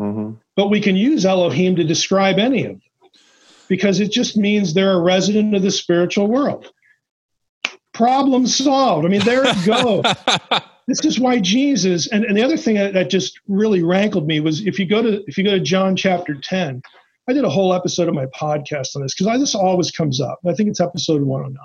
Mm-hmm. 0.00 0.34
But 0.56 0.68
we 0.68 0.80
can 0.80 0.96
use 0.96 1.24
Elohim 1.24 1.76
to 1.76 1.84
describe 1.84 2.38
any 2.38 2.64
of 2.64 2.72
them 2.72 2.82
because 3.68 4.00
it 4.00 4.10
just 4.10 4.36
means 4.36 4.74
they're 4.74 4.92
a 4.92 5.00
resident 5.00 5.54
of 5.54 5.62
the 5.62 5.70
spiritual 5.70 6.26
world. 6.26 6.70
Problem 7.94 8.46
solved. 8.46 9.06
I 9.06 9.08
mean, 9.08 9.24
there 9.24 9.44
it 9.46 9.64
goes. 9.64 10.04
this 10.88 11.04
is 11.04 11.18
why 11.18 11.38
Jesus 11.38 12.08
and, 12.08 12.24
and 12.24 12.36
the 12.36 12.42
other 12.42 12.56
thing 12.56 12.74
that, 12.74 12.92
that 12.92 13.08
just 13.08 13.40
really 13.48 13.82
rankled 13.82 14.26
me 14.26 14.40
was 14.40 14.66
if 14.66 14.78
you 14.78 14.86
go 14.86 15.00
to 15.00 15.24
if 15.26 15.38
you 15.38 15.44
go 15.44 15.52
to 15.52 15.60
John 15.60 15.96
chapter 15.96 16.34
10, 16.34 16.82
I 17.28 17.32
did 17.32 17.44
a 17.44 17.50
whole 17.50 17.72
episode 17.72 18.08
of 18.08 18.14
my 18.14 18.26
podcast 18.26 18.96
on 18.96 19.02
this 19.02 19.14
because 19.14 19.40
this 19.40 19.54
always 19.54 19.90
comes 19.90 20.20
up. 20.20 20.40
I 20.46 20.54
think 20.54 20.68
it's 20.68 20.80
episode 20.80 21.22
109 21.22 21.58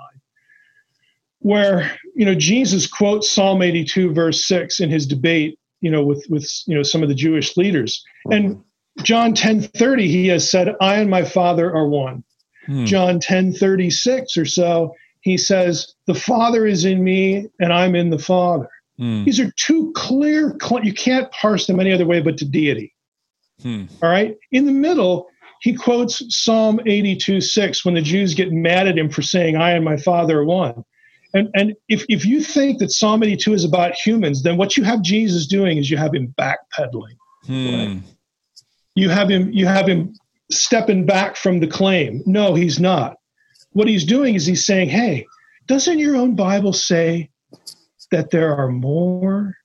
where 1.40 1.90
you 2.14 2.24
know 2.24 2.34
Jesus 2.34 2.86
quotes 2.86 3.30
Psalm 3.30 3.62
82 3.62 4.12
verse 4.12 4.46
6 4.46 4.80
in 4.80 4.90
his 4.90 5.06
debate 5.06 5.58
you 5.80 5.90
know 5.90 6.04
with 6.04 6.24
with 6.28 6.48
you 6.66 6.76
know 6.76 6.82
some 6.82 7.02
of 7.02 7.08
the 7.08 7.14
Jewish 7.14 7.56
leaders 7.56 8.04
and 8.30 8.62
John 9.02 9.34
10:30 9.34 10.06
he 10.06 10.28
has 10.28 10.50
said 10.50 10.74
I 10.80 10.96
and 10.96 11.10
my 11.10 11.24
father 11.24 11.74
are 11.74 11.88
one. 11.88 12.22
Hmm. 12.66 12.84
John 12.84 13.20
10:36 13.20 14.36
or 14.36 14.44
so 14.44 14.94
he 15.20 15.36
says, 15.36 15.94
The 16.06 16.14
Father 16.14 16.66
is 16.66 16.84
in 16.84 17.02
me 17.04 17.48
and 17.60 17.72
I'm 17.72 17.94
in 17.94 18.10
the 18.10 18.18
Father. 18.18 18.68
Mm. 18.98 19.24
These 19.24 19.40
are 19.40 19.50
two 19.56 19.92
clear, 19.94 20.56
you 20.82 20.94
can't 20.94 21.30
parse 21.32 21.66
them 21.66 21.80
any 21.80 21.92
other 21.92 22.06
way 22.06 22.20
but 22.20 22.36
to 22.38 22.44
deity. 22.44 22.94
Hmm. 23.62 23.84
All 24.02 24.10
right. 24.10 24.36
In 24.52 24.66
the 24.66 24.72
middle, 24.72 25.28
he 25.60 25.74
quotes 25.74 26.22
Psalm 26.34 26.80
82 26.86 27.40
6 27.40 27.84
when 27.84 27.94
the 27.94 28.02
Jews 28.02 28.34
get 28.34 28.52
mad 28.52 28.86
at 28.88 28.98
him 28.98 29.10
for 29.10 29.22
saying, 29.22 29.56
I 29.56 29.72
and 29.72 29.84
my 29.84 29.96
Father 29.96 30.40
are 30.40 30.44
one. 30.44 30.84
And, 31.34 31.48
and 31.54 31.76
if, 31.88 32.04
if 32.08 32.24
you 32.24 32.40
think 32.40 32.78
that 32.78 32.90
Psalm 32.90 33.22
82 33.22 33.52
is 33.52 33.64
about 33.64 33.94
humans, 33.94 34.42
then 34.42 34.56
what 34.56 34.76
you 34.76 34.84
have 34.84 35.02
Jesus 35.02 35.46
doing 35.46 35.78
is 35.78 35.90
you 35.90 35.96
have 35.96 36.14
him 36.14 36.34
backpedaling. 36.38 37.16
Hmm. 37.46 37.68
Right? 37.68 38.02
You 38.94 39.08
have 39.08 39.28
him 39.28 39.50
you 39.52 39.66
have 39.66 39.86
him 39.86 40.14
stepping 40.50 41.06
back 41.06 41.36
from 41.36 41.60
the 41.60 41.66
claim. 41.66 42.22
No, 42.26 42.54
he's 42.54 42.80
not 42.80 43.19
what 43.72 43.88
he's 43.88 44.04
doing 44.04 44.34
is 44.34 44.46
he's 44.46 44.66
saying, 44.66 44.88
hey, 44.88 45.26
doesn't 45.66 45.98
your 45.98 46.16
own 46.16 46.34
Bible 46.34 46.72
say 46.72 47.30
that 48.10 48.30
there 48.30 48.56
are 48.56 48.68
more 48.68 49.56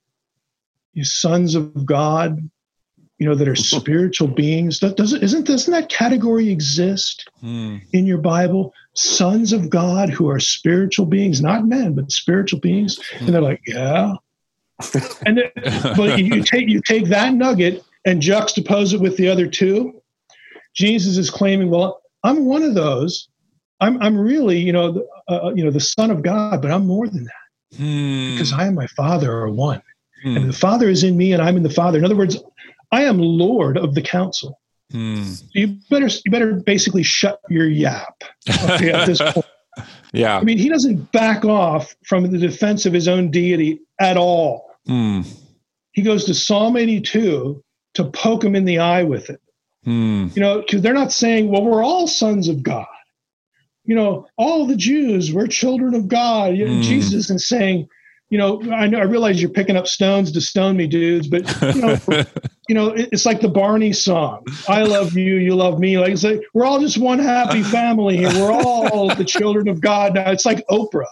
you 0.92 1.04
sons 1.04 1.54
of 1.54 1.84
God, 1.84 2.48
you 3.18 3.26
know, 3.26 3.34
that 3.34 3.48
are 3.48 3.56
spiritual 3.56 4.28
beings? 4.28 4.78
Doesn't 4.78 5.22
isn't 5.22 5.46
doesn't 5.46 5.72
that 5.72 5.88
category 5.88 6.48
exist 6.48 7.28
hmm. 7.40 7.78
in 7.92 8.06
your 8.06 8.18
Bible? 8.18 8.72
Sons 8.94 9.52
of 9.52 9.68
God 9.68 10.08
who 10.08 10.30
are 10.30 10.40
spiritual 10.40 11.06
beings, 11.06 11.42
not 11.42 11.66
men, 11.66 11.94
but 11.94 12.10
spiritual 12.10 12.60
beings. 12.60 12.98
And 13.20 13.28
they're 13.28 13.42
like, 13.42 13.60
yeah. 13.66 14.14
and 15.26 15.38
then, 15.38 15.50
but 15.96 16.18
you 16.18 16.42
take 16.42 16.68
you 16.68 16.80
take 16.86 17.06
that 17.06 17.34
nugget 17.34 17.84
and 18.04 18.22
juxtapose 18.22 18.94
it 18.94 19.00
with 19.00 19.16
the 19.16 19.28
other 19.28 19.46
two. 19.46 20.00
Jesus 20.74 21.16
is 21.16 21.30
claiming, 21.30 21.70
well, 21.70 22.02
I'm 22.22 22.44
one 22.44 22.62
of 22.62 22.74
those, 22.74 23.28
I'm 23.80 24.00
I'm 24.02 24.18
really 24.18 24.58
you 24.58 24.72
know 24.72 24.92
the, 24.92 25.06
uh, 25.28 25.46
uh, 25.46 25.52
you 25.54 25.64
know 25.64 25.70
the 25.70 25.80
Son 25.80 26.10
of 26.10 26.22
God, 26.22 26.62
but 26.62 26.70
I'm 26.70 26.86
more 26.86 27.08
than 27.08 27.24
that 27.24 27.76
hmm. 27.76 28.32
because 28.32 28.52
I 28.52 28.66
and 28.66 28.74
my 28.74 28.86
Father 28.88 29.30
are 29.32 29.50
one, 29.50 29.82
hmm. 30.22 30.36
and 30.36 30.48
the 30.48 30.54
Father 30.56 30.88
is 30.88 31.04
in 31.04 31.16
me, 31.16 31.32
and 31.32 31.42
I'm 31.42 31.56
in 31.56 31.62
the 31.62 31.70
Father. 31.70 31.98
In 31.98 32.04
other 32.04 32.16
words, 32.16 32.38
I 32.92 33.04
am 33.04 33.18
Lord 33.18 33.76
of 33.76 33.94
the 33.94 34.02
council. 34.02 34.60
Hmm. 34.92 35.24
So 35.24 35.44
you 35.54 35.78
better 35.90 36.06
you 36.06 36.30
better 36.30 36.54
basically 36.54 37.02
shut 37.02 37.40
your 37.50 37.68
yap 37.68 38.22
okay, 38.64 38.92
at 38.92 39.06
this 39.06 39.20
point. 39.32 39.46
yeah, 40.12 40.38
I 40.38 40.44
mean 40.44 40.58
he 40.58 40.68
doesn't 40.68 41.12
back 41.12 41.44
off 41.44 41.94
from 42.06 42.30
the 42.30 42.38
defense 42.38 42.86
of 42.86 42.92
his 42.92 43.08
own 43.08 43.30
deity 43.30 43.80
at 44.00 44.16
all. 44.16 44.70
Hmm. 44.86 45.22
He 45.92 46.02
goes 46.02 46.24
to 46.26 46.34
Psalm 46.34 46.76
82 46.76 47.62
to 47.94 48.04
poke 48.04 48.44
him 48.44 48.54
in 48.54 48.64
the 48.64 48.78
eye 48.78 49.02
with 49.02 49.30
it. 49.30 49.40
Hmm. 49.84 50.28
You 50.34 50.40
know, 50.40 50.60
because 50.60 50.82
they're 50.82 50.94
not 50.94 51.12
saying, 51.12 51.50
"Well, 51.50 51.62
we're 51.62 51.84
all 51.84 52.06
sons 52.06 52.48
of 52.48 52.62
God." 52.62 52.86
You 53.86 53.94
know, 53.94 54.26
all 54.36 54.66
the 54.66 54.76
Jews 54.76 55.32
were 55.32 55.46
children 55.46 55.94
of 55.94 56.08
God. 56.08 56.54
Mm. 56.54 56.82
Jesus 56.82 57.30
is 57.30 57.48
saying, 57.48 57.88
you 58.28 58.38
know, 58.38 58.60
I 58.72 58.88
know 58.88 58.98
I 58.98 59.04
realize 59.04 59.40
you're 59.40 59.50
picking 59.50 59.76
up 59.76 59.86
stones 59.86 60.32
to 60.32 60.40
stone 60.40 60.76
me, 60.76 60.88
dudes, 60.88 61.28
but 61.28 61.42
you 61.74 61.80
know, 61.80 61.98
you 62.68 62.74
know, 62.74 62.92
it's 62.96 63.24
like 63.24 63.40
the 63.40 63.48
Barney 63.48 63.92
song. 63.92 64.44
I 64.68 64.82
love 64.82 65.16
you, 65.16 65.36
you 65.36 65.54
love 65.54 65.78
me. 65.78 65.98
Like 65.98 66.10
it's 66.10 66.24
like 66.24 66.42
we're 66.52 66.64
all 66.64 66.80
just 66.80 66.98
one 66.98 67.20
happy 67.20 67.62
family 67.62 68.16
here. 68.16 68.30
We're 68.34 68.52
all 68.52 69.14
the 69.14 69.24
children 69.24 69.68
of 69.68 69.80
God 69.80 70.14
now. 70.14 70.30
It's 70.32 70.44
like 70.44 70.66
Oprah. 70.68 71.04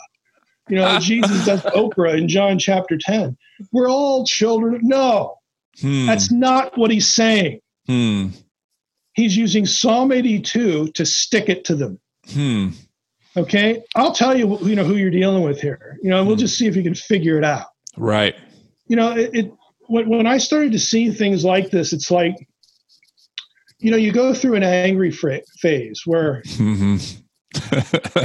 You 0.69 0.77
know, 0.77 0.99
Jesus 0.99 1.45
does 1.45 1.63
Oprah 1.77 2.19
in 2.19 2.27
John 2.27 2.59
chapter 2.59 2.99
10. 2.99 3.37
We're 3.71 3.89
all 3.89 4.27
children. 4.27 4.81
No, 4.83 5.37
hmm. 5.81 6.07
that's 6.07 6.33
not 6.33 6.77
what 6.77 6.91
he's 6.91 7.15
saying. 7.15 7.61
Hmm. 7.87 8.29
He's 9.13 9.37
using 9.37 9.67
Psalm 9.67 10.11
82 10.11 10.89
to 10.89 11.07
stick 11.07 11.49
it 11.49 11.65
to 11.67 11.77
them. 11.77 12.01
Hmm. 12.33 12.69
Okay, 13.37 13.83
I'll 13.97 14.13
tell 14.13 14.37
you, 14.37 14.59
you 14.61 14.77
know, 14.77 14.85
who 14.85 14.95
you're 14.95 15.11
dealing 15.11 15.43
with 15.43 15.61
here. 15.61 15.99
You 16.03 16.11
know, 16.11 16.25
we'll 16.25 16.37
just 16.37 16.57
see 16.57 16.67
if 16.67 16.77
you 16.77 16.83
can 16.83 16.95
figure 16.95 17.37
it 17.37 17.45
out. 17.45 17.67
Right. 17.97 18.37
You 18.87 18.97
know, 18.97 19.13
it, 19.17 19.31
it 19.35 19.53
when, 19.89 20.09
when 20.09 20.27
I 20.27 20.39
started 20.39 20.73
to 20.73 20.79
see 20.79 21.11
things 21.11 21.45
like 21.45 21.71
this, 21.71 21.93
it's 21.93 22.11
like, 22.11 22.35
you 23.81 23.91
know, 23.91 23.97
you 23.97 24.13
go 24.13 24.33
through 24.33 24.55
an 24.55 24.63
angry 24.63 25.11
fra- 25.11 25.43
phase 25.61 26.03
where 26.05 26.43
hmm 26.57 26.99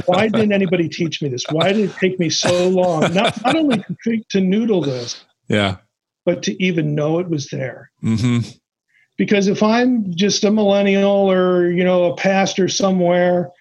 why 0.06 0.28
didn't 0.28 0.54
anybody 0.54 0.90
teach 0.90 1.22
me 1.22 1.30
this? 1.30 1.46
Why 1.50 1.74
did 1.74 1.90
it 1.90 1.98
take 2.00 2.20
me 2.20 2.30
so 2.30 2.68
long? 2.68 3.14
Not 3.14 3.34
not 3.44 3.56
only 3.56 3.84
to, 4.04 4.24
to 4.32 4.42
noodle 4.42 4.82
this, 4.82 5.24
yeah. 5.48 5.78
but 6.26 6.44
to 6.44 6.64
even 6.64 6.96
know 6.96 7.20
it 7.20 7.30
was 7.30 7.48
there. 7.48 7.92
hmm 8.02 8.40
Because 9.18 9.48
if 9.48 9.62
I'm 9.62 10.14
just 10.16 10.44
a 10.44 10.52
millennial 10.52 11.32
or 11.32 11.70
you 11.70 11.84
know 11.84 12.12
a 12.12 12.16
pastor 12.16 12.68
somewhere, 12.68 13.52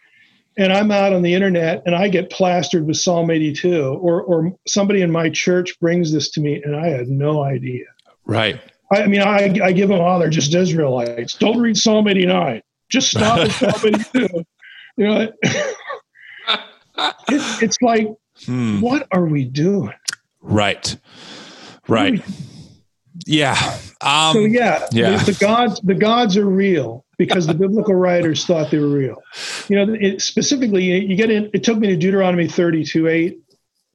and 0.59 0.73
I'm 0.73 0.91
out 0.91 1.15
on 1.15 1.23
the 1.23 1.33
internet 1.33 1.83
and 1.87 1.95
I 1.95 2.09
get 2.09 2.31
plastered 2.31 2.87
with 2.87 2.99
Psalm 2.99 3.31
82, 3.31 3.83
or 3.83 4.23
or 4.23 4.53
somebody 4.67 5.01
in 5.01 5.11
my 5.11 5.31
church 5.31 5.79
brings 5.81 6.13
this 6.13 6.31
to 6.33 6.41
me 6.41 6.63
and 6.63 6.77
I 6.77 6.89
had 6.89 7.09
no 7.09 7.43
idea. 7.43 7.85
Right. 8.27 8.61
I, 8.93 9.03
I 9.03 9.07
mean, 9.07 9.23
I, 9.23 9.55
I 9.63 9.73
give 9.73 9.89
them, 9.89 10.01
all. 10.01 10.19
they're 10.19 10.29
just 10.29 10.55
Israelites. 10.55 11.35
Don't 11.35 11.61
read 11.61 11.77
Psalm 11.77 12.09
89. 12.09 12.61
Just 12.91 13.11
stop 13.11 13.39
at 13.39 13.51
Psalm 13.53 13.95
82. 13.95 14.29
You 14.97 15.07
know, 15.07 15.21
it, 15.21 15.35
it's 17.63 17.81
like, 17.81 18.09
Hmm. 18.47 18.81
what 18.81 19.09
are 19.11 19.27
we 19.27 19.45
doing? 19.45 19.93
Right. 20.41 20.97
Right. 21.89 22.23
Yeah. 23.27 23.57
Um, 24.01 24.33
so 24.33 24.39
yeah, 24.41 24.87
yeah. 24.93 25.17
The, 25.17 25.33
the 25.33 25.39
gods, 25.41 25.81
the 25.81 25.95
gods 25.95 26.37
are 26.37 26.47
real 26.47 27.05
because 27.19 27.47
the 27.47 27.55
biblical 27.55 27.95
writers 27.95 28.47
thought 28.47 28.71
they 28.71 28.79
were 28.79 28.89
real. 28.89 29.17
You 29.69 29.77
know, 29.85 29.93
it, 30.01 30.23
specifically, 30.23 30.85
you 30.85 31.17
get 31.17 31.31
in. 31.31 31.51
It 31.53 31.65
took 31.65 31.79
me 31.79 31.89
to 31.89 31.97
Deuteronomy 31.97 32.49
32, 32.49 33.09
8. 33.09 33.39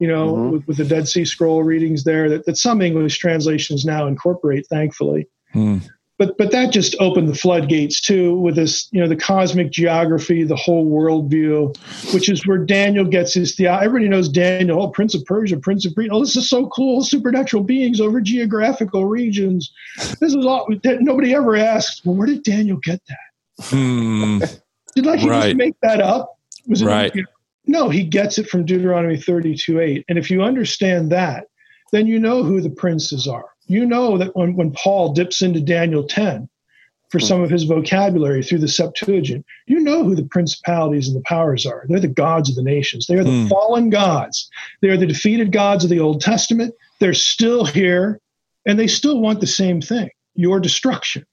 You 0.00 0.08
know, 0.08 0.34
Mhm. 0.34 0.50
with, 0.50 0.66
with 0.66 0.76
the 0.76 0.84
Dead 0.84 1.06
Sea 1.08 1.24
Scroll 1.24 1.62
readings 1.62 2.02
there 2.04 2.28
that, 2.28 2.44
that 2.46 2.56
some 2.56 2.82
English 2.82 3.16
translations 3.18 3.84
now 3.84 4.06
incorporate, 4.06 4.66
thankfully. 4.68 5.28
hmm. 5.52 5.78
But 6.18 6.36
but 6.38 6.50
that 6.52 6.72
just 6.72 6.94
opened 7.00 7.28
the 7.28 7.34
floodgates 7.34 8.00
too 8.00 8.36
with 8.38 8.56
this 8.56 8.88
you 8.92 9.00
know 9.00 9.08
the 9.08 9.16
cosmic 9.16 9.70
geography 9.70 10.44
the 10.44 10.56
whole 10.56 10.86
worldview 10.90 11.74
which 12.10 12.28
is 12.28 12.46
where 12.46 12.58
daniel 12.58 13.04
gets 13.04 13.34
his 13.34 13.54
theo 13.54 13.74
everybody 13.76 14.08
knows 14.08 14.28
daniel 14.28 14.82
oh 14.82 14.88
prince 14.88 15.14
of 15.14 15.24
persia 15.24 15.56
prince 15.58 15.84
of 15.84 15.94
greece 15.94 16.10
oh 16.12 16.20
this 16.20 16.36
is 16.36 16.48
so 16.48 16.66
cool 16.68 17.02
supernatural 17.02 17.62
beings 17.62 18.00
over 18.00 18.20
geographical 18.20 19.06
regions 19.06 19.72
this 20.20 20.34
is 20.34 20.46
all 20.46 20.66
that 20.82 21.00
nobody 21.00 21.34
ever 21.34 21.56
asked 21.56 22.02
well 22.04 22.14
where 22.16 22.26
did 22.26 22.42
daniel 22.42 22.78
get 22.82 23.00
that 23.08 23.18
Hmm. 23.70 24.38
did 24.94 25.06
like 25.06 25.20
he 25.20 25.28
Right. 25.28 25.44
just 25.44 25.56
make 25.56 25.74
that 25.82 26.00
up 26.00 26.38
was 26.68 26.82
it 26.82 26.86
Right. 26.86 27.12
no 27.66 27.88
he 27.88 28.04
gets 28.04 28.38
it 28.38 28.48
from 28.48 28.64
deuteronomy 28.64 29.16
32 29.16 29.80
8 29.80 30.04
and 30.08 30.18
if 30.18 30.30
you 30.30 30.42
understand 30.42 31.10
that 31.12 31.46
then 31.92 32.06
you 32.06 32.18
know 32.18 32.42
who 32.42 32.60
the 32.60 32.70
princes 32.70 33.26
are 33.26 33.46
you 33.66 33.86
know 33.86 34.18
that 34.18 34.34
when, 34.36 34.54
when 34.56 34.72
paul 34.72 35.12
dips 35.12 35.42
into 35.42 35.60
daniel 35.60 36.04
10 36.04 36.48
for 37.10 37.20
some 37.20 37.42
of 37.42 37.50
his 37.50 37.62
vocabulary 37.62 38.42
through 38.42 38.58
the 38.58 38.66
septuagint 38.68 39.44
you 39.66 39.78
know 39.78 40.02
who 40.02 40.14
the 40.14 40.24
principalities 40.24 41.06
and 41.06 41.16
the 41.16 41.22
powers 41.22 41.64
are. 41.64 41.84
They're 41.88 42.00
the 42.00 42.08
gods 42.08 42.50
of 42.50 42.56
the 42.56 42.62
nations. 42.62 43.06
They 43.06 43.16
are 43.16 43.24
the 43.24 43.42
Hmm. 43.42 43.46
fallen 43.46 43.88
gods. 43.90 44.50
They 44.82 44.88
are 44.88 44.96
the 44.96 45.06
defeated 45.06 45.52
gods 45.52 45.84
of 45.84 45.90
the 45.90 46.00
old 46.00 46.20
testament. 46.20 46.74
They're 47.00 47.14
still 47.14 47.64
here 47.64 48.20
and 48.66 48.78
they 48.78 48.86
still 48.86 49.20
want 49.20 49.40
the 49.40 49.46
same 49.46 49.80
thing 49.80 50.10
your 50.34 50.58
destruction. 50.60 51.24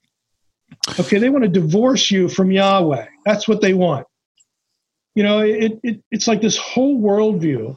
Okay 1.00 1.18
they 1.18 1.30
want 1.30 1.42
to 1.44 1.48
divorce 1.50 2.10
you 2.10 2.28
from 2.28 2.50
yahweh. 2.52 3.06
That's 3.24 3.48
what 3.48 3.60
they 3.60 3.74
want. 3.74 4.06
You 5.14 5.24
know 5.24 5.40
it, 5.40 5.80
it 5.82 6.00
it's 6.10 6.28
like 6.28 6.40
this 6.40 6.56
whole 6.56 7.00
worldview 7.00 7.76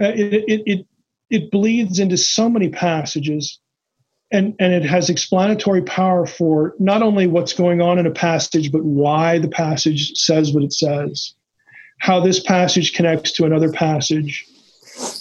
uh, 0.00 0.12
it, 0.14 0.44
it 0.48 0.62
it 0.66 0.86
it 1.30 1.50
bleeds 1.50 1.98
into 1.98 2.16
so 2.16 2.48
many 2.48 2.68
passages 2.70 3.60
and 4.32 4.54
and 4.58 4.72
it 4.72 4.84
has 4.84 5.10
explanatory 5.10 5.82
power 5.82 6.26
for 6.26 6.74
not 6.78 7.02
only 7.02 7.26
what's 7.26 7.52
going 7.52 7.80
on 7.80 7.98
in 7.98 8.06
a 8.06 8.10
passage 8.10 8.72
but 8.72 8.82
why 8.82 9.38
the 9.38 9.48
passage 9.48 10.16
says 10.16 10.52
what 10.52 10.64
it 10.64 10.72
says 10.72 11.34
how 11.98 12.18
this 12.18 12.40
passage 12.40 12.94
connects 12.94 13.32
to 13.32 13.44
another 13.44 13.70
passage 13.70 14.46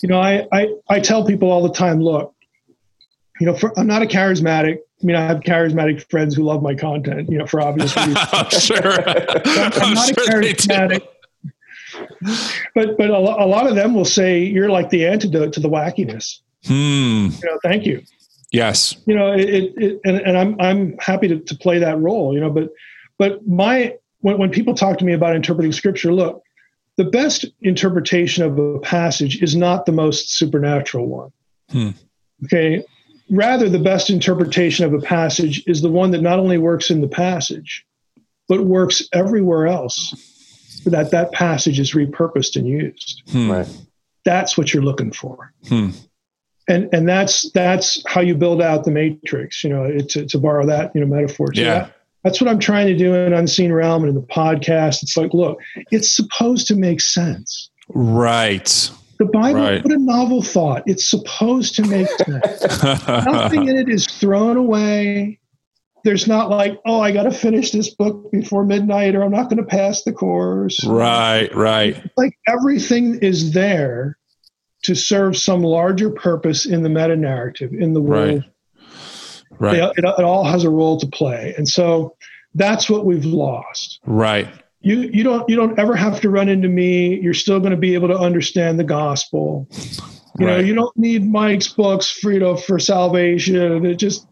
you 0.01 0.09
know 0.09 0.19
i 0.19 0.47
i, 0.51 0.67
I 0.89 0.99
tell 0.99 1.25
people 1.25 1.51
all 1.51 1.61
the 1.61 1.73
time 1.73 2.01
look 2.01 2.33
you 3.39 3.45
know 3.45 3.55
for, 3.55 3.77
i'm 3.77 3.87
not 3.87 4.01
a 4.01 4.07
charismatic 4.07 4.77
i 4.77 5.05
mean 5.05 5.15
i 5.15 5.25
have 5.25 5.41
charismatic 5.41 6.09
friends 6.09 6.35
who 6.35 6.43
love 6.43 6.63
my 6.63 6.73
content 6.73 7.29
you 7.29 7.37
know 7.37 7.45
for 7.45 7.61
obvious 7.61 7.95
reasons 7.97 8.17
I'm 8.31 8.49
sure. 8.49 9.09
I'm 9.09 9.71
I'm 9.81 9.93
not 9.93 10.07
sure 10.07 10.39
a 10.39 10.53
charismatic. 10.53 11.07
But 12.73 12.97
but 12.97 13.09
a, 13.09 13.17
a 13.17 13.47
lot 13.47 13.67
of 13.67 13.75
them 13.75 13.93
will 13.93 14.05
say 14.05 14.43
you're 14.43 14.69
like 14.69 14.89
the 14.89 15.05
antidote 15.07 15.53
to 15.53 15.59
the 15.59 15.69
wackiness. 15.69 16.39
Hmm. 16.65 17.29
You 17.41 17.49
know, 17.49 17.59
thank 17.63 17.85
you. 17.85 18.03
Yes. 18.51 18.95
You 19.05 19.15
know, 19.15 19.31
it, 19.31 19.49
it, 19.49 19.73
it 19.77 19.99
and, 20.03 20.17
and 20.17 20.37
I'm 20.37 20.59
I'm 20.59 20.97
happy 20.99 21.27
to, 21.29 21.39
to 21.39 21.55
play 21.55 21.79
that 21.79 21.99
role. 21.99 22.33
You 22.33 22.41
know, 22.41 22.49
but 22.49 22.69
but 23.17 23.47
my 23.47 23.95
when 24.19 24.37
when 24.37 24.51
people 24.51 24.73
talk 24.73 24.97
to 24.99 25.05
me 25.05 25.13
about 25.13 25.35
interpreting 25.35 25.71
scripture, 25.71 26.13
look, 26.13 26.43
the 26.97 27.05
best 27.05 27.45
interpretation 27.61 28.43
of 28.43 28.57
a 28.59 28.79
passage 28.79 29.41
is 29.41 29.55
not 29.55 29.85
the 29.85 29.91
most 29.91 30.37
supernatural 30.37 31.07
one. 31.07 31.31
Hmm. 31.69 31.89
Okay. 32.45 32.83
Rather, 33.29 33.69
the 33.69 33.79
best 33.79 34.09
interpretation 34.09 34.85
of 34.85 34.93
a 34.93 34.99
passage 34.99 35.63
is 35.65 35.81
the 35.81 35.89
one 35.89 36.11
that 36.11 36.21
not 36.21 36.37
only 36.37 36.57
works 36.57 36.89
in 36.89 36.99
the 36.99 37.07
passage, 37.07 37.85
but 38.49 38.65
works 38.65 39.01
everywhere 39.13 39.67
else 39.67 40.13
that 40.85 41.11
that 41.11 41.31
passage 41.31 41.79
is 41.79 41.93
repurposed 41.93 42.55
and 42.55 42.67
used. 42.67 43.23
Hmm. 43.31 43.51
Right. 43.51 43.67
That's 44.25 44.57
what 44.57 44.73
you're 44.73 44.83
looking 44.83 45.11
for. 45.11 45.53
Hmm. 45.67 45.91
And 46.71 46.89
and 46.93 47.07
that's 47.09 47.51
that's 47.51 48.01
how 48.07 48.21
you 48.21 48.35
build 48.35 48.61
out 48.61 48.85
the 48.85 48.91
matrix, 48.91 49.63
you 49.63 49.69
know, 49.69 49.97
to, 49.97 50.25
to 50.25 50.37
borrow 50.39 50.65
that, 50.67 50.91
you 50.95 51.01
know, 51.01 51.07
metaphor. 51.07 51.53
So 51.53 51.61
Yeah. 51.61 51.73
that- 51.79 51.95
that's 52.23 52.39
what 52.39 52.47
I'm 52.51 52.59
trying 52.59 52.85
to 52.85 52.95
do 52.95 53.15
in 53.15 53.33
Unseen 53.33 53.73
Realm 53.73 54.03
and 54.03 54.09
in 54.09 54.15
the 54.15 54.21
podcast. 54.27 55.01
It's 55.01 55.17
like, 55.17 55.33
look, 55.33 55.57
it's 55.89 56.15
supposed 56.15 56.67
to 56.67 56.75
make 56.75 57.01
sense. 57.01 57.71
Right. 57.89 58.91
The 59.17 59.25
Bible, 59.25 59.59
Right. 59.59 59.83
what 59.83 59.91
a 59.91 59.97
novel 59.97 60.43
thought. 60.43 60.83
It's 60.85 61.03
supposed 61.09 61.73
to 61.77 61.81
make 61.87 62.07
sense. 62.09 62.83
Nothing 63.07 63.67
in 63.69 63.75
it 63.75 63.89
is 63.89 64.05
thrown 64.05 64.55
away. 64.55 65.39
There's 66.03 66.27
not 66.27 66.51
like, 66.51 66.79
oh, 66.85 67.01
I 67.01 67.11
got 67.11 67.23
to 67.23 67.31
finish 67.31 67.71
this 67.71 67.89
book 67.95 68.31
before 68.31 68.65
midnight 68.65 69.15
or 69.15 69.23
I'm 69.23 69.31
not 69.31 69.49
going 69.49 69.57
to 69.57 69.63
pass 69.63 70.03
the 70.03 70.13
course. 70.13 70.83
right. 70.85 71.49
Right. 71.55 72.07
Like 72.17 72.37
everything 72.47 73.15
is 73.23 73.51
there 73.53 74.15
to 74.83 74.95
serve 74.95 75.37
some 75.37 75.63
larger 75.63 76.09
purpose 76.09 76.65
in 76.65 76.83
the 76.83 76.89
meta 76.89 77.15
narrative, 77.15 77.73
in 77.73 77.93
the 77.93 78.01
world. 78.01 78.43
Right. 78.43 78.51
Right. 79.59 79.75
It, 79.75 79.93
it, 79.97 80.05
it 80.05 80.23
all 80.23 80.43
has 80.43 80.63
a 80.63 80.69
role 80.69 80.99
to 80.99 81.07
play. 81.07 81.53
And 81.55 81.67
so 81.69 82.15
that's 82.55 82.89
what 82.89 83.05
we've 83.05 83.25
lost. 83.25 83.99
Right. 84.05 84.47
You, 84.81 85.01
you 85.13 85.23
don't 85.23 85.47
you 85.47 85.55
don't 85.55 85.77
ever 85.77 85.95
have 85.95 86.21
to 86.21 86.29
run 86.29 86.49
into 86.49 86.67
me. 86.67 87.19
You're 87.19 87.35
still 87.35 87.59
going 87.59 87.71
to 87.71 87.77
be 87.77 87.93
able 87.93 88.07
to 88.07 88.17
understand 88.17 88.79
the 88.79 88.83
gospel. 88.83 89.67
You 90.39 90.47
know, 90.47 90.57
you 90.57 90.73
don't 90.73 90.95
need 90.97 91.29
Mike's 91.29 91.67
books 91.67 92.09
for 92.09 92.31
you 92.31 92.39
know 92.39 92.55
for 92.55 92.79
salvation. 92.79 93.85
It 93.85 93.95
just 93.95 94.25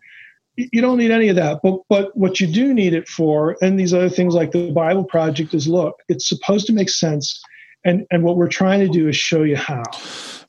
you 0.56 0.82
don't 0.82 0.98
need 0.98 1.12
any 1.12 1.30
of 1.30 1.36
that. 1.36 1.60
But 1.62 1.82
but 1.88 2.18
what 2.18 2.40
you 2.40 2.48
do 2.48 2.74
need 2.74 2.96
it 2.96 3.08
for, 3.08 3.58
and 3.62 3.80
these 3.80 3.94
other 3.94 4.10
things 4.10 4.34
like 4.34 4.52
the 4.52 4.72
Bible 4.72 5.04
Project 5.04 5.54
is 5.54 5.68
look, 5.68 5.98
it's 6.08 6.28
supposed 6.28 6.66
to 6.68 6.74
make 6.74 6.90
sense. 6.90 7.40
And 7.86 8.08
and 8.10 8.24
what 8.24 8.36
we're 8.36 8.50
trying 8.50 8.80
to 8.80 8.88
do 8.88 9.08
is 9.08 9.16
show 9.16 9.44
you 9.44 9.56
how. 9.56 9.84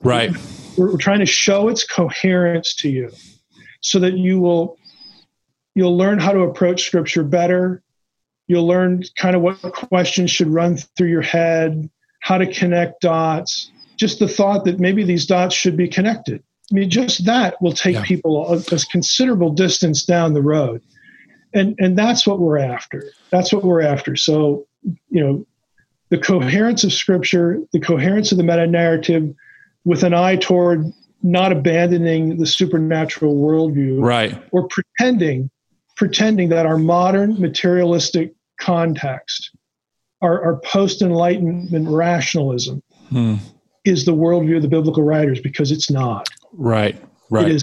Right. 0.02 0.30
We're, 0.76 0.92
we're 0.92 0.98
trying 0.98 1.20
to 1.20 1.26
show 1.26 1.68
its 1.68 1.84
coherence 1.84 2.74
to 2.76 2.88
you, 2.88 3.10
so 3.80 3.98
that 3.98 4.14
you 4.14 4.40
will 4.40 4.78
you'll 5.74 5.96
learn 5.96 6.18
how 6.18 6.32
to 6.32 6.40
approach 6.40 6.86
Scripture 6.86 7.22
better. 7.22 7.82
You'll 8.46 8.66
learn 8.66 9.04
kind 9.16 9.36
of 9.36 9.42
what 9.42 9.60
questions 9.60 10.30
should 10.30 10.48
run 10.48 10.76
through 10.76 11.08
your 11.08 11.22
head, 11.22 11.88
how 12.20 12.38
to 12.38 12.52
connect 12.52 13.00
dots. 13.00 13.70
Just 13.96 14.18
the 14.18 14.28
thought 14.28 14.64
that 14.64 14.80
maybe 14.80 15.04
these 15.04 15.26
dots 15.26 15.54
should 15.54 15.76
be 15.76 15.86
connected. 15.86 16.42
I 16.72 16.74
mean, 16.74 16.90
just 16.90 17.26
that 17.26 17.60
will 17.60 17.72
take 17.72 17.94
Yeah. 17.96 18.04
people 18.04 18.52
a, 18.52 18.56
a 18.56 18.78
considerable 18.90 19.50
distance 19.52 20.04
down 20.04 20.32
the 20.32 20.42
road, 20.42 20.82
and 21.52 21.76
and 21.78 21.98
that's 21.98 22.26
what 22.26 22.40
we're 22.40 22.58
after. 22.58 23.12
That's 23.30 23.52
what 23.52 23.64
we're 23.64 23.82
after. 23.82 24.16
So, 24.16 24.66
you 25.10 25.20
know, 25.20 25.46
the 26.08 26.18
coherence 26.18 26.84
of 26.84 26.92
Scripture, 26.92 27.60
the 27.72 27.80
coherence 27.80 28.32
of 28.32 28.38
the 28.38 28.44
meta 28.44 28.66
narrative, 28.66 29.34
with 29.84 30.02
an 30.02 30.14
eye 30.14 30.36
toward 30.36 30.84
not 31.22 31.52
abandoning 31.52 32.36
the 32.38 32.46
supernatural 32.46 33.34
worldview 33.36 34.02
Right. 34.02 34.40
or 34.52 34.68
pretending 34.68 35.50
pretending 35.96 36.48
that 36.48 36.64
our 36.64 36.78
modern 36.78 37.38
materialistic 37.40 38.32
context 38.60 39.50
our, 40.22 40.42
our 40.44 40.56
post-enlightenment 40.60 41.88
rationalism 41.88 42.82
Hmm. 43.10 43.34
is 43.84 44.04
the 44.04 44.12
worldview 44.14 44.56
of 44.56 44.62
the 44.62 44.68
biblical 44.68 45.02
writers 45.02 45.40
because 45.40 45.70
it's 45.72 45.90
not 45.90 46.28
Right. 46.52 46.96
Right. 47.30 47.62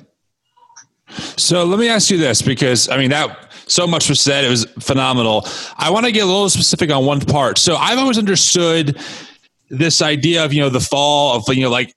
So 1.37 1.63
let 1.65 1.79
me 1.79 1.87
ask 1.89 2.09
you 2.11 2.17
this 2.17 2.41
because 2.41 2.89
I 2.89 2.97
mean 2.97 3.09
that 3.11 3.51
so 3.67 3.85
much 3.87 4.07
was 4.09 4.19
said 4.19 4.45
it 4.45 4.49
was 4.49 4.65
phenomenal. 4.79 5.45
I 5.77 5.89
want 5.89 6.05
to 6.05 6.11
get 6.11 6.23
a 6.23 6.25
little 6.25 6.49
specific 6.49 6.89
on 6.91 7.05
one 7.05 7.19
part. 7.21 7.57
So 7.57 7.75
I've 7.75 7.97
always 7.97 8.17
understood 8.17 8.97
this 9.69 10.01
idea 10.01 10.43
of 10.43 10.53
you 10.53 10.61
know 10.61 10.69
the 10.69 10.79
fall 10.79 11.35
of 11.35 11.55
you 11.55 11.63
know 11.63 11.69
like 11.69 11.93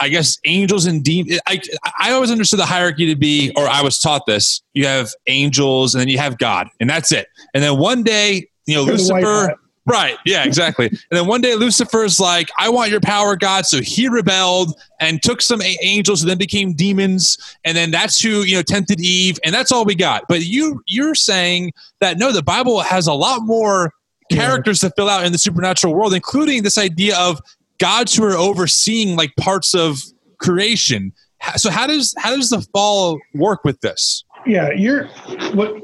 I 0.00 0.08
guess 0.08 0.38
angels 0.44 0.86
and 0.86 1.04
demons. 1.04 1.40
I 1.46 1.60
I 1.98 2.12
always 2.12 2.30
understood 2.30 2.60
the 2.60 2.66
hierarchy 2.66 3.06
to 3.06 3.16
be, 3.16 3.52
or 3.56 3.66
I 3.66 3.82
was 3.82 3.98
taught 3.98 4.26
this. 4.26 4.62
You 4.74 4.86
have 4.86 5.10
angels, 5.26 5.94
and 5.94 6.00
then 6.00 6.08
you 6.08 6.18
have 6.18 6.38
God, 6.38 6.68
and 6.80 6.88
that's 6.88 7.12
it. 7.12 7.28
And 7.54 7.62
then 7.62 7.78
one 7.78 8.02
day, 8.02 8.48
you 8.66 8.76
know, 8.76 8.84
Lucifer. 8.84 9.56
Right. 9.84 10.16
Yeah, 10.24 10.44
exactly. 10.44 10.86
and 10.88 11.00
then 11.10 11.26
one 11.26 11.40
day 11.40 11.56
Lucifer's 11.56 12.20
like, 12.20 12.50
I 12.56 12.68
want 12.68 12.92
your 12.92 13.00
power, 13.00 13.34
God. 13.34 13.66
So 13.66 13.80
he 13.80 14.08
rebelled 14.08 14.80
and 15.00 15.20
took 15.20 15.42
some 15.42 15.60
angels 15.60 16.22
and 16.22 16.30
then 16.30 16.38
became 16.38 16.72
demons. 16.72 17.36
And 17.64 17.76
then 17.76 17.90
that's 17.90 18.20
who, 18.22 18.42
you 18.42 18.54
know, 18.54 18.62
tempted 18.62 19.00
Eve. 19.00 19.38
And 19.44 19.52
that's 19.52 19.72
all 19.72 19.84
we 19.84 19.96
got. 19.96 20.24
But 20.28 20.42
you 20.42 20.82
you're 20.86 21.16
saying 21.16 21.72
that 22.00 22.16
no, 22.16 22.30
the 22.30 22.44
Bible 22.44 22.80
has 22.80 23.08
a 23.08 23.12
lot 23.12 23.42
more 23.42 23.92
characters 24.34 24.82
yeah. 24.82 24.88
to 24.88 24.94
fill 24.96 25.08
out 25.08 25.24
in 25.24 25.32
the 25.32 25.38
supernatural 25.38 25.94
world, 25.94 26.14
including 26.14 26.62
this 26.62 26.78
idea 26.78 27.18
of 27.18 27.40
gods 27.78 28.14
who 28.14 28.24
are 28.24 28.36
overseeing 28.36 29.16
like 29.16 29.34
parts 29.36 29.74
of 29.74 29.98
creation. 30.38 31.12
So 31.56 31.70
how 31.70 31.86
does 31.86 32.14
how 32.18 32.36
does 32.36 32.50
the 32.50 32.60
fall 32.72 33.18
work 33.34 33.64
with 33.64 33.80
this? 33.80 34.24
Yeah, 34.46 34.70
you're 34.70 35.06
what 35.54 35.74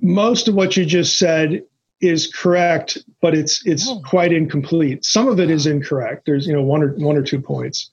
most 0.00 0.48
of 0.48 0.54
what 0.54 0.76
you 0.76 0.84
just 0.84 1.18
said 1.18 1.62
is 2.00 2.26
correct, 2.32 2.98
but 3.20 3.34
it's 3.34 3.64
it's 3.66 3.88
oh. 3.88 4.00
quite 4.04 4.32
incomplete. 4.32 5.04
Some 5.04 5.28
of 5.28 5.40
it 5.40 5.50
is 5.50 5.66
incorrect. 5.66 6.26
There's 6.26 6.46
you 6.46 6.52
know 6.52 6.62
one 6.62 6.82
or 6.82 6.94
one 6.94 7.16
or 7.16 7.22
two 7.22 7.40
points, 7.40 7.90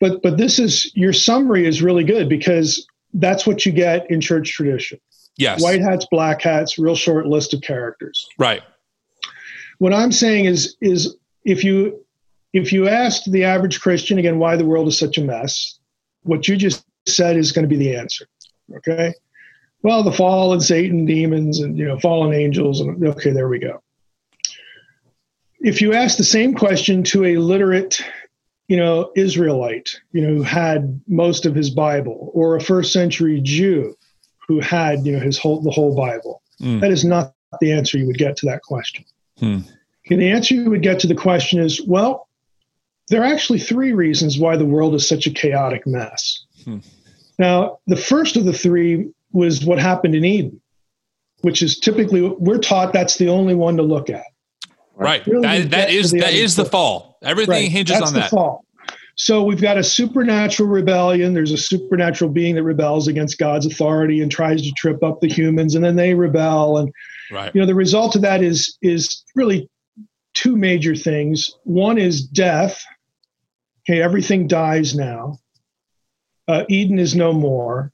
but 0.00 0.22
but 0.22 0.36
this 0.36 0.58
is 0.58 0.90
your 0.94 1.12
summary 1.12 1.66
is 1.66 1.82
really 1.82 2.04
good 2.04 2.28
because 2.28 2.86
that's 3.14 3.46
what 3.46 3.66
you 3.66 3.72
get 3.72 4.10
in 4.10 4.20
church 4.20 4.52
tradition. 4.52 4.98
Yes. 5.38 5.62
White 5.62 5.80
hats, 5.80 6.06
black 6.10 6.42
hats, 6.42 6.78
real 6.78 6.96
short 6.96 7.26
list 7.26 7.54
of 7.54 7.62
characters. 7.62 8.26
Right. 8.38 8.62
What 9.78 9.94
I'm 9.94 10.12
saying 10.12 10.46
is 10.46 10.76
is 10.80 11.16
if 11.44 11.64
you 11.64 12.04
if 12.52 12.72
you 12.72 12.88
asked 12.88 13.30
the 13.30 13.44
average 13.44 13.80
Christian 13.80 14.18
again 14.18 14.38
why 14.38 14.56
the 14.56 14.64
world 14.64 14.88
is 14.88 14.98
such 14.98 15.16
a 15.16 15.22
mess, 15.22 15.78
what 16.22 16.48
you 16.48 16.56
just 16.56 16.84
said 17.06 17.36
is 17.36 17.52
going 17.52 17.62
to 17.62 17.68
be 17.68 17.76
the 17.76 17.94
answer. 17.94 18.26
Okay. 18.76 19.14
Well, 19.82 20.02
the 20.02 20.12
fall 20.12 20.52
and 20.52 20.62
Satan, 20.62 21.06
demons, 21.06 21.60
and 21.60 21.78
you 21.78 21.84
know, 21.84 21.98
fallen 22.00 22.34
angels, 22.34 22.80
and 22.80 23.02
okay, 23.06 23.30
there 23.30 23.48
we 23.48 23.60
go. 23.60 23.80
If 25.60 25.80
you 25.80 25.92
ask 25.94 26.16
the 26.16 26.24
same 26.24 26.54
question 26.54 27.04
to 27.04 27.24
a 27.24 27.36
literate, 27.36 28.00
you 28.66 28.76
know, 28.76 29.12
Israelite, 29.14 29.90
you 30.12 30.22
know, 30.22 30.34
who 30.34 30.42
had 30.42 31.00
most 31.06 31.46
of 31.46 31.54
his 31.54 31.70
Bible, 31.70 32.32
or 32.34 32.56
a 32.56 32.60
first 32.60 32.92
century 32.92 33.40
Jew, 33.40 33.94
who 34.48 34.60
had 34.60 35.06
you 35.06 35.12
know 35.12 35.20
his 35.20 35.38
whole 35.38 35.60
the 35.60 35.70
whole 35.70 35.94
Bible. 35.94 36.42
Mm. 36.60 36.80
That 36.80 36.90
is 36.90 37.04
not 37.04 37.34
the 37.60 37.72
answer 37.72 37.98
you 37.98 38.06
would 38.06 38.18
get 38.18 38.36
to 38.38 38.46
that 38.46 38.62
question. 38.62 39.04
Hmm. 39.38 39.60
And 40.10 40.20
the 40.20 40.30
answer 40.30 40.54
you 40.54 40.70
would 40.70 40.82
get 40.82 40.98
to 41.00 41.06
the 41.06 41.14
question 41.14 41.60
is, 41.60 41.82
well, 41.86 42.28
there 43.08 43.22
are 43.22 43.26
actually 43.26 43.58
three 43.58 43.92
reasons 43.92 44.38
why 44.38 44.56
the 44.56 44.64
world 44.64 44.94
is 44.94 45.06
such 45.06 45.26
a 45.26 45.30
chaotic 45.30 45.86
mess. 45.86 46.44
Hmm. 46.64 46.78
Now, 47.38 47.78
the 47.86 47.96
first 47.96 48.36
of 48.36 48.44
the 48.44 48.52
three 48.52 49.10
was 49.32 49.64
what 49.64 49.78
happened 49.78 50.14
in 50.14 50.24
Eden, 50.24 50.60
which 51.42 51.62
is 51.62 51.78
typically 51.78 52.22
we're 52.22 52.58
taught 52.58 52.92
that's 52.92 53.16
the 53.16 53.28
only 53.28 53.54
one 53.54 53.76
to 53.76 53.82
look 53.82 54.10
at. 54.10 54.24
Right. 54.94 55.24
Really 55.26 55.42
that, 55.42 55.70
that 55.70 55.90
is 55.90 56.10
that 56.12 56.32
is 56.32 56.56
the 56.56 56.64
fall. 56.64 57.18
Everything 57.22 57.52
right. 57.52 57.70
hinges 57.70 57.98
that's 57.98 58.08
on 58.08 58.14
that. 58.14 58.30
Fall. 58.30 58.64
So 59.18 59.42
we've 59.42 59.60
got 59.60 59.76
a 59.76 59.82
supernatural 59.82 60.68
rebellion. 60.68 61.34
There's 61.34 61.50
a 61.50 61.58
supernatural 61.58 62.30
being 62.30 62.54
that 62.54 62.62
rebels 62.62 63.08
against 63.08 63.36
God's 63.36 63.66
authority 63.66 64.22
and 64.22 64.30
tries 64.30 64.62
to 64.62 64.70
trip 64.72 65.02
up 65.02 65.20
the 65.20 65.28
humans, 65.28 65.74
and 65.74 65.84
then 65.84 65.96
they 65.96 66.14
rebel. 66.14 66.78
And 66.78 66.92
right. 67.32 67.52
you 67.52 67.60
know, 67.60 67.66
the 67.66 67.74
result 67.74 68.14
of 68.14 68.22
that 68.22 68.42
is 68.44 68.78
is 68.80 69.24
really 69.34 69.68
two 70.34 70.56
major 70.56 70.94
things. 70.94 71.50
One 71.64 71.98
is 71.98 72.22
death. 72.22 72.84
Okay, 73.82 74.00
everything 74.00 74.46
dies 74.46 74.94
now. 74.94 75.38
Uh, 76.46 76.64
Eden 76.68 77.00
is 77.00 77.16
no 77.16 77.32
more. 77.32 77.92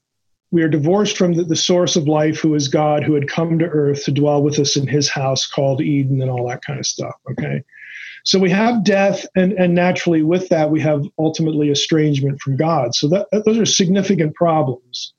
We 0.51 0.61
are 0.61 0.69
divorced 0.69 1.17
from 1.17 1.33
the, 1.33 1.43
the 1.43 1.55
source 1.55 1.95
of 1.95 2.07
life, 2.07 2.39
who 2.39 2.53
is 2.53 2.67
God, 2.67 3.03
who 3.03 3.15
had 3.15 3.27
come 3.27 3.57
to 3.59 3.65
earth 3.65 4.05
to 4.05 4.11
dwell 4.11 4.43
with 4.43 4.59
us 4.59 4.77
in 4.77 4.85
his 4.85 5.09
house 5.09 5.47
called 5.47 5.81
Eden 5.81 6.21
and 6.21 6.29
all 6.29 6.47
that 6.49 6.63
kind 6.63 6.79
of 6.79 6.85
stuff. 6.85 7.15
Okay. 7.31 7.63
So 8.25 8.39
we 8.39 8.49
have 8.49 8.83
death, 8.83 9.25
and, 9.35 9.53
and 9.53 9.75
naturally, 9.75 10.23
with 10.23 10.49
that, 10.49 10.71
we 10.71 10.81
have 10.81 11.05
ultimately 11.19 11.69
estrangement 11.69 12.41
from 12.41 12.57
God. 12.57 12.95
So 12.95 13.07
that, 13.09 13.27
those 13.45 13.59
are 13.59 13.65
significant 13.65 14.33
problems. 14.33 15.13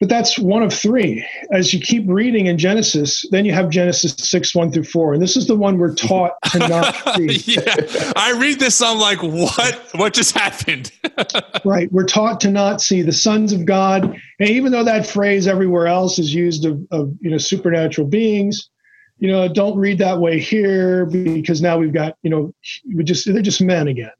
But 0.00 0.08
that's 0.08 0.38
one 0.38 0.62
of 0.62 0.72
three. 0.72 1.26
As 1.52 1.74
you 1.74 1.80
keep 1.80 2.04
reading 2.06 2.46
in 2.46 2.56
Genesis, 2.56 3.26
then 3.32 3.44
you 3.44 3.52
have 3.52 3.68
Genesis 3.68 4.14
6, 4.16 4.54
1 4.54 4.72
through 4.72 4.84
4. 4.84 5.14
And 5.14 5.22
this 5.22 5.36
is 5.36 5.48
the 5.48 5.56
one 5.56 5.76
we're 5.76 5.94
taught 5.94 6.32
to 6.52 6.58
not 6.68 6.94
see. 7.16 7.54
yeah. 7.54 7.74
I 8.16 8.38
read 8.38 8.60
this, 8.60 8.80
I'm 8.80 8.98
like, 8.98 9.22
what? 9.22 9.74
What 9.96 10.14
just 10.14 10.38
happened? 10.38 10.92
right. 11.64 11.92
We're 11.92 12.06
taught 12.06 12.40
to 12.42 12.50
not 12.50 12.80
see 12.80 13.02
the 13.02 13.12
sons 13.12 13.52
of 13.52 13.66
God. 13.66 14.04
And 14.38 14.48
even 14.48 14.70
though 14.72 14.84
that 14.84 15.06
phrase 15.06 15.48
everywhere 15.48 15.88
else 15.88 16.18
is 16.18 16.32
used 16.32 16.64
of, 16.64 16.80
of 16.92 17.12
you 17.20 17.30
know 17.30 17.38
supernatural 17.38 18.06
beings, 18.06 18.70
you 19.18 19.28
know, 19.28 19.48
don't 19.48 19.76
read 19.76 19.98
that 19.98 20.18
way 20.18 20.38
here 20.38 21.06
because 21.06 21.60
now 21.60 21.78
we've 21.78 21.92
got, 21.92 22.16
you 22.22 22.30
know, 22.30 22.54
we 22.94 23.02
just 23.02 23.30
they're 23.32 23.42
just 23.42 23.60
men 23.60 23.88
again. 23.88 24.12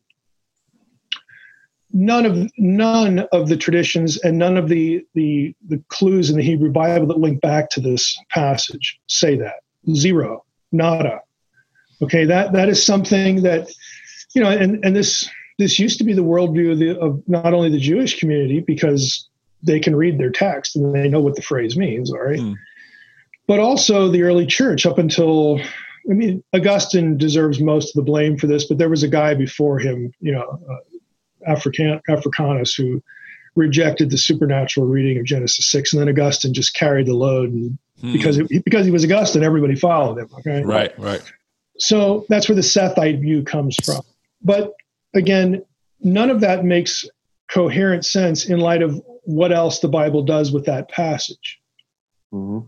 None 1.92 2.26
of 2.26 2.51
none 2.59 3.20
of 3.32 3.49
the 3.49 3.57
traditions 3.57 4.18
and 4.18 4.38
none 4.38 4.57
of 4.57 4.68
the 4.68 5.05
the 5.14 5.55
the 5.68 5.82
clues 5.88 6.30
in 6.30 6.36
the 6.36 6.42
Hebrew 6.42 6.70
Bible 6.70 7.07
that 7.07 7.18
link 7.18 7.40
back 7.40 7.70
to 7.70 7.80
this 7.80 8.18
passage 8.30 8.99
say 9.07 9.36
that. 9.36 9.62
Zero, 9.94 10.44
nada. 10.72 11.20
Okay, 12.03 12.24
that 12.24 12.53
that 12.53 12.68
is 12.68 12.84
something 12.84 13.42
that, 13.42 13.70
you 14.34 14.42
know, 14.42 14.51
and 14.51 14.84
and 14.84 14.94
this 14.94 15.28
this 15.59 15.78
used 15.78 15.99
to 15.99 16.05
be 16.05 16.12
the 16.12 16.22
worldview 16.22 16.72
of, 16.72 16.78
the, 16.78 16.99
of 17.01 17.22
not 17.26 17.55
only 17.55 17.70
the 17.70 17.80
Jewish 17.80 18.18
community 18.18 18.61
because 18.61 19.28
they 19.62 19.80
can 19.80 19.96
read 19.96 20.18
their 20.18 20.30
text 20.30 20.76
and 20.76 20.94
they 20.94 21.09
know 21.09 21.20
what 21.20 21.34
the 21.34 21.42
phrase 21.42 21.76
means. 21.76 22.12
All 22.12 22.22
right. 22.22 22.38
Mm 22.38 22.57
but 23.49 23.59
also 23.59 24.09
the 24.09 24.22
early 24.22 24.46
church 24.46 24.86
up 24.86 24.99
until 24.99 25.59
I 26.09 26.14
mean, 26.14 26.44
Augustine 26.55 27.18
deserves 27.18 27.61
most 27.61 27.88
of 27.88 27.94
the 27.94 28.11
blame 28.11 28.38
for 28.38 28.46
this, 28.46 28.64
but 28.64 28.78
there 28.78 28.88
was 28.88 29.03
a 29.03 29.09
guy 29.09 29.34
before 29.34 29.78
him, 29.78 30.12
you 30.20 30.32
know, 30.32 30.59
uh, 30.70 31.51
African, 31.51 32.01
Africanus, 32.09 32.74
who 32.74 33.03
rejected 33.57 34.11
the 34.11 34.16
supernatural 34.16 34.86
reading 34.86 35.18
of 35.18 35.26
Genesis 35.26 35.70
six, 35.70 35.92
and 35.92 36.01
then 36.01 36.09
Augustine 36.09 36.55
just 36.55 36.74
carried 36.74 37.07
the 37.07 37.14
load, 37.14 37.51
and 37.51 37.78
hmm. 38.01 38.12
because 38.12 38.38
it, 38.38 38.64
because 38.64 38.86
he 38.86 38.92
was 38.92 39.05
Augustine, 39.05 39.42
everybody 39.42 39.74
followed 39.74 40.18
him. 40.18 40.28
Okay, 40.38 40.62
right, 40.62 40.99
right. 40.99 41.22
So 41.78 42.24
that's 42.28 42.49
where 42.49 42.57
the 42.57 42.62
Sethite 42.62 43.20
view 43.20 43.42
comes 43.42 43.76
from. 43.84 44.03
But 44.42 44.72
again, 45.14 45.64
none 46.01 46.30
of 46.30 46.40
that 46.40 46.64
makes 46.64 47.05
coherent 47.51 48.05
sense 48.05 48.46
in 48.46 48.61
light 48.61 48.82
of 48.82 49.01
what 49.24 49.53
else 49.53 49.78
the 49.78 49.88
Bible 49.88 50.22
does 50.22 50.53
with 50.53 50.64
that 50.66 50.88
passage. 50.90 51.61
Mm-hmm 52.32 52.66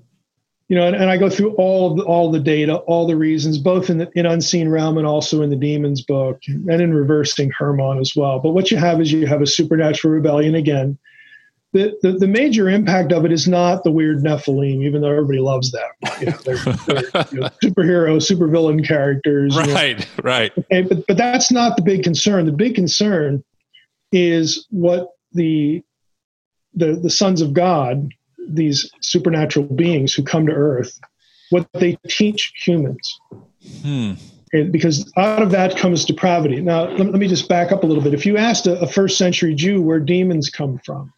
you 0.71 0.77
know, 0.77 0.87
and, 0.87 0.95
and 0.95 1.11
I 1.11 1.17
go 1.17 1.29
through 1.29 1.57
all 1.57 1.97
the, 1.97 2.05
all 2.05 2.31
the 2.31 2.39
data, 2.39 2.77
all 2.77 3.05
the 3.05 3.17
reasons, 3.17 3.59
both 3.59 3.91
in 3.91 3.99
the 3.99 4.09
in 4.15 4.25
Unseen 4.25 4.69
Realm 4.69 4.99
and 4.99 5.07
also 5.07 5.43
in 5.43 5.51
the 5.51 5.57
Demons 5.57 6.01
book, 6.01 6.41
and 6.47 6.71
in 6.71 6.95
Reversing 6.95 7.51
Hermon 7.51 7.99
as 7.99 8.15
well. 8.15 8.39
But 8.39 8.51
what 8.51 8.71
you 8.71 8.77
have 8.77 9.01
is 9.01 9.11
you 9.11 9.27
have 9.27 9.43
a 9.43 9.49
supernatural 9.49 10.15
rebellion 10.15 10.55
again. 10.55 10.97
The, 11.73 11.99
the, 12.03 12.13
the 12.13 12.29
major 12.29 12.69
impact 12.69 13.13
of 13.13 13.25
it 13.25 13.33
is 13.33 13.49
not 13.49 13.83
the 13.83 13.91
weird 13.91 14.23
Nephilim, 14.23 14.85
even 14.85 15.03
though 15.03 15.11
everybody 15.11 15.41
loves 15.41 15.73
them. 15.73 15.89
You 16.21 16.27
know, 16.27 16.37
they're, 16.45 16.57
they're 16.57 17.25
you 17.33 17.41
know, 17.41 17.49
superhero, 17.65 18.19
supervillain 18.21 18.87
characters. 18.87 19.57
Right, 19.57 19.99
you 19.99 20.05
know. 20.05 20.23
right. 20.23 20.53
Okay, 20.57 20.83
but 20.83 21.05
but 21.09 21.17
that's 21.17 21.51
not 21.51 21.77
the 21.77 21.83
big 21.83 22.05
concern. 22.05 22.47
The 22.47 22.53
big 22.53 22.77
concern 22.77 23.43
is 24.13 24.69
what 24.71 25.09
the 25.33 25.83
the 26.75 26.93
the 26.95 27.11
sons 27.11 27.41
of 27.41 27.55
God 27.55 28.09
these 28.55 28.91
supernatural 29.01 29.67
beings 29.67 30.13
who 30.13 30.23
come 30.23 30.47
to 30.47 30.53
earth, 30.53 30.99
what 31.51 31.69
they 31.75 31.99
teach 32.09 32.53
humans. 32.65 33.21
Hmm. 33.83 34.13
And 34.53 34.73
because 34.73 35.11
out 35.17 35.43
of 35.43 35.53
that 35.53 35.77
comes 35.77 36.05
depravity. 36.05 36.61
Now, 36.61 36.85
let, 36.85 36.99
let, 36.99 37.15
me 37.15 37.29
just 37.29 37.49
back 37.49 37.71
up 37.71 37.85
a 37.85 37.87
little 37.87 38.03
bit. 38.03 38.15
If 38.15 38.27
you 38.27 38.37
asked 38.37 38.67
a, 38.67 38.81
a 38.81 38.87
first 38.87 39.17
century 39.17 39.55
Jew 39.55 39.81
where 39.81 40.01
demons 40.01 40.51
come 40.51 40.81
from, 40.85 41.13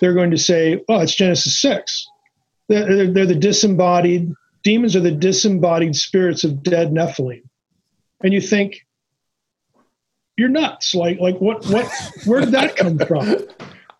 they're 0.00 0.14
going 0.14 0.32
to 0.32 0.38
say, 0.38 0.82
oh, 0.88 1.00
it's 1.00 1.14
Genesis 1.14 1.60
6. 1.60 2.08
They're, 2.68 2.96
they're, 2.96 3.12
they're 3.12 3.26
the 3.26 3.34
disembodied, 3.34 4.32
demons 4.64 4.96
are 4.96 5.00
the 5.00 5.12
disembodied 5.12 5.94
spirits 5.94 6.44
of 6.44 6.62
dead 6.62 6.90
Nephilim. 6.90 7.42
And 8.22 8.32
you 8.32 8.40
think, 8.40 8.84
you're 10.36 10.48
nuts. 10.48 10.94
Like, 10.94 11.18
like 11.18 11.38
what, 11.40 11.66
what, 11.66 11.90
where 12.24 12.40
did 12.40 12.52
that 12.52 12.76
come 12.76 12.98
from? 12.98 13.36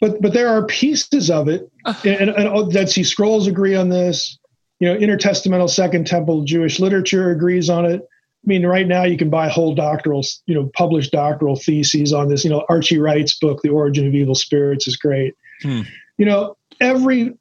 But 0.00 0.20
but 0.20 0.32
there 0.32 0.48
are 0.48 0.64
pieces 0.66 1.30
of 1.30 1.48
it, 1.48 1.70
and, 1.84 2.06
and, 2.06 2.30
and 2.30 2.72
Dead 2.72 2.88
Sea 2.88 3.04
Scrolls 3.04 3.46
agree 3.46 3.74
on 3.74 3.88
this. 3.88 4.38
You 4.80 4.88
know, 4.88 4.98
intertestamental 4.98 5.68
Second 5.68 6.06
Temple 6.06 6.44
Jewish 6.44 6.78
literature 6.78 7.30
agrees 7.30 7.68
on 7.68 7.84
it. 7.84 8.00
I 8.02 8.46
mean, 8.46 8.64
right 8.64 8.86
now 8.86 9.02
you 9.02 9.16
can 9.16 9.28
buy 9.28 9.48
whole 9.48 9.74
doctoral, 9.74 10.24
you 10.46 10.54
know, 10.54 10.70
published 10.74 11.10
doctoral 11.10 11.56
theses 11.56 12.12
on 12.12 12.28
this. 12.28 12.44
You 12.44 12.50
know, 12.50 12.64
Archie 12.68 12.98
Wright's 12.98 13.36
book, 13.38 13.60
The 13.62 13.70
Origin 13.70 14.06
of 14.06 14.14
Evil 14.14 14.36
Spirits, 14.36 14.86
is 14.86 14.96
great. 14.96 15.34
Hmm. 15.62 15.82
You 16.16 16.26
know, 16.26 16.56
every 16.80 17.34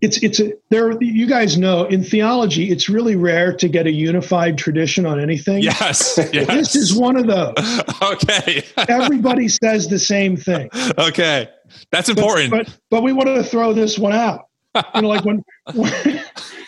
it's 0.00 0.22
it's 0.22 0.40
a 0.40 0.52
there 0.70 1.00
you 1.02 1.26
guys 1.26 1.58
know 1.58 1.84
in 1.84 2.02
theology 2.02 2.70
it's 2.70 2.88
really 2.88 3.16
rare 3.16 3.52
to 3.54 3.68
get 3.68 3.86
a 3.86 3.90
unified 3.90 4.56
tradition 4.56 5.04
on 5.06 5.20
anything 5.20 5.62
Yes. 5.62 6.18
yes. 6.32 6.46
this 6.48 6.74
is 6.76 6.94
one 6.94 7.16
of 7.16 7.26
those 7.26 7.54
okay. 8.02 8.62
everybody 8.88 9.48
says 9.48 9.88
the 9.88 9.98
same 9.98 10.36
thing 10.36 10.70
okay. 10.98 11.48
That's 11.92 12.08
but, 12.08 12.18
important. 12.18 12.50
but 12.50 12.78
but 12.90 13.02
we 13.02 13.12
want 13.12 13.28
to 13.28 13.42
throw 13.42 13.72
this 13.72 13.98
one 13.98 14.12
out 14.12 14.46
you 14.94 15.02
know 15.02 15.08
like 15.08 15.24
when, 15.24 15.42
when 15.74 16.22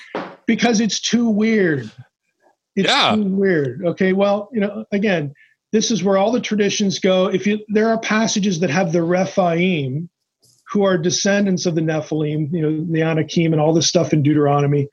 because 0.47 0.81
it's 0.81 1.01
too 1.01 1.29
weird 1.29 1.91
it's 2.77 2.89
Yeah. 2.89 3.15
too 3.15 3.25
weird 3.25 3.85
okay 3.87 4.13
well 4.13 4.49
you 4.53 4.61
know 4.61 4.85
again 4.93 5.33
this 5.73 5.91
is 5.91 6.05
where 6.05 6.19
all 6.19 6.33
the 6.33 6.41
traditions 6.41 6.99
go 6.99 7.27
if 7.29 7.47
you 7.47 7.61
there 7.69 7.89
are 7.89 7.99
passages 7.99 8.61
that 8.61 8.69
have 8.71 8.93
the 8.93 9.03
rephaim 9.03 10.09
who 10.73 10.85
are 10.85 10.97
descendants 10.97 11.67
of 11.67 11.75
the 11.75 11.81
nephilim 11.81 12.51
you 12.53 12.63
know 12.63 12.85
the 12.91 13.03
anakim 13.03 13.53
and 13.53 13.61
all 13.61 13.75
this 13.75 13.87
stuff 13.89 14.13
in 14.13 14.23
deuteronomy 14.23 14.89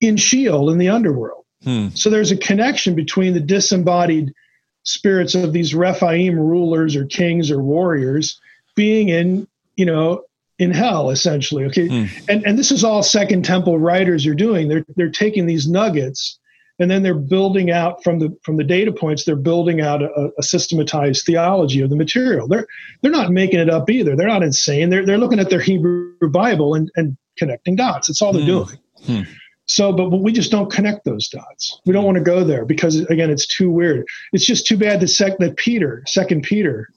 in 0.00 0.16
sheol 0.16 0.70
in 0.70 0.78
the 0.78 0.88
underworld 0.88 1.40
Hmm. 1.64 1.88
so 1.94 2.10
there's 2.10 2.30
a 2.30 2.36
connection 2.36 2.94
between 2.94 3.32
the 3.32 3.40
disembodied 3.40 4.34
spirits 4.82 5.34
of 5.34 5.54
these 5.54 5.74
rephaim 5.74 6.38
rulers 6.38 6.94
or 6.94 7.06
kings 7.06 7.50
or 7.50 7.62
warriors 7.62 8.38
being 8.76 9.08
in 9.08 9.48
you 9.76 9.86
know 9.86 10.22
in 10.58 10.70
hell 10.72 11.08
essentially 11.10 11.64
okay 11.64 11.88
Hmm. 11.88 12.04
and 12.28 12.44
and 12.46 12.58
this 12.58 12.70
is 12.70 12.84
all 12.84 13.02
second 13.02 13.44
temple 13.46 13.78
writers 13.78 14.26
are 14.26 14.34
doing 14.34 14.68
they're 14.68 14.84
they're 14.96 15.10
taking 15.10 15.46
these 15.46 15.66
nuggets 15.66 16.38
and 16.78 16.90
then 16.90 17.02
they're 17.02 17.14
building 17.14 17.70
out 17.70 18.02
from 18.02 18.18
the 18.18 18.36
from 18.42 18.56
the 18.56 18.64
data 18.64 18.92
points 18.92 19.24
they're 19.24 19.36
building 19.36 19.80
out 19.80 20.02
a, 20.02 20.30
a 20.38 20.42
systematized 20.42 21.24
theology 21.24 21.80
of 21.80 21.90
the 21.90 21.96
material. 21.96 22.48
They're 22.48 22.66
they're 23.02 23.12
not 23.12 23.30
making 23.30 23.60
it 23.60 23.70
up 23.70 23.88
either. 23.90 24.16
They're 24.16 24.28
not 24.28 24.42
insane. 24.42 24.90
They're 24.90 25.06
they're 25.06 25.18
looking 25.18 25.38
at 25.38 25.50
their 25.50 25.60
hebrew 25.60 26.14
bible 26.30 26.74
and 26.74 26.90
and 26.96 27.16
connecting 27.36 27.76
dots. 27.76 28.08
That's 28.08 28.22
all 28.22 28.32
they're 28.32 28.42
Hmm. 28.42 28.46
doing. 28.46 28.78
Hmm. 29.06 29.20
so 29.66 29.92
but 29.92 30.08
we 30.10 30.32
just 30.32 30.50
don't 30.50 30.70
connect 30.70 31.04
those 31.04 31.28
dots. 31.28 31.80
We 31.86 31.92
don't 31.92 32.04
want 32.04 32.16
to 32.18 32.24
go 32.24 32.44
there 32.44 32.64
because 32.64 33.00
again 33.06 33.30
it's 33.30 33.46
too 33.46 33.70
weird. 33.70 34.04
It's 34.32 34.46
just 34.46 34.66
too 34.66 34.76
bad 34.76 35.00
that 35.00 35.08
sec 35.08 35.38
that 35.38 35.56
peter 35.56 36.02
second 36.06 36.42
peter 36.42 36.88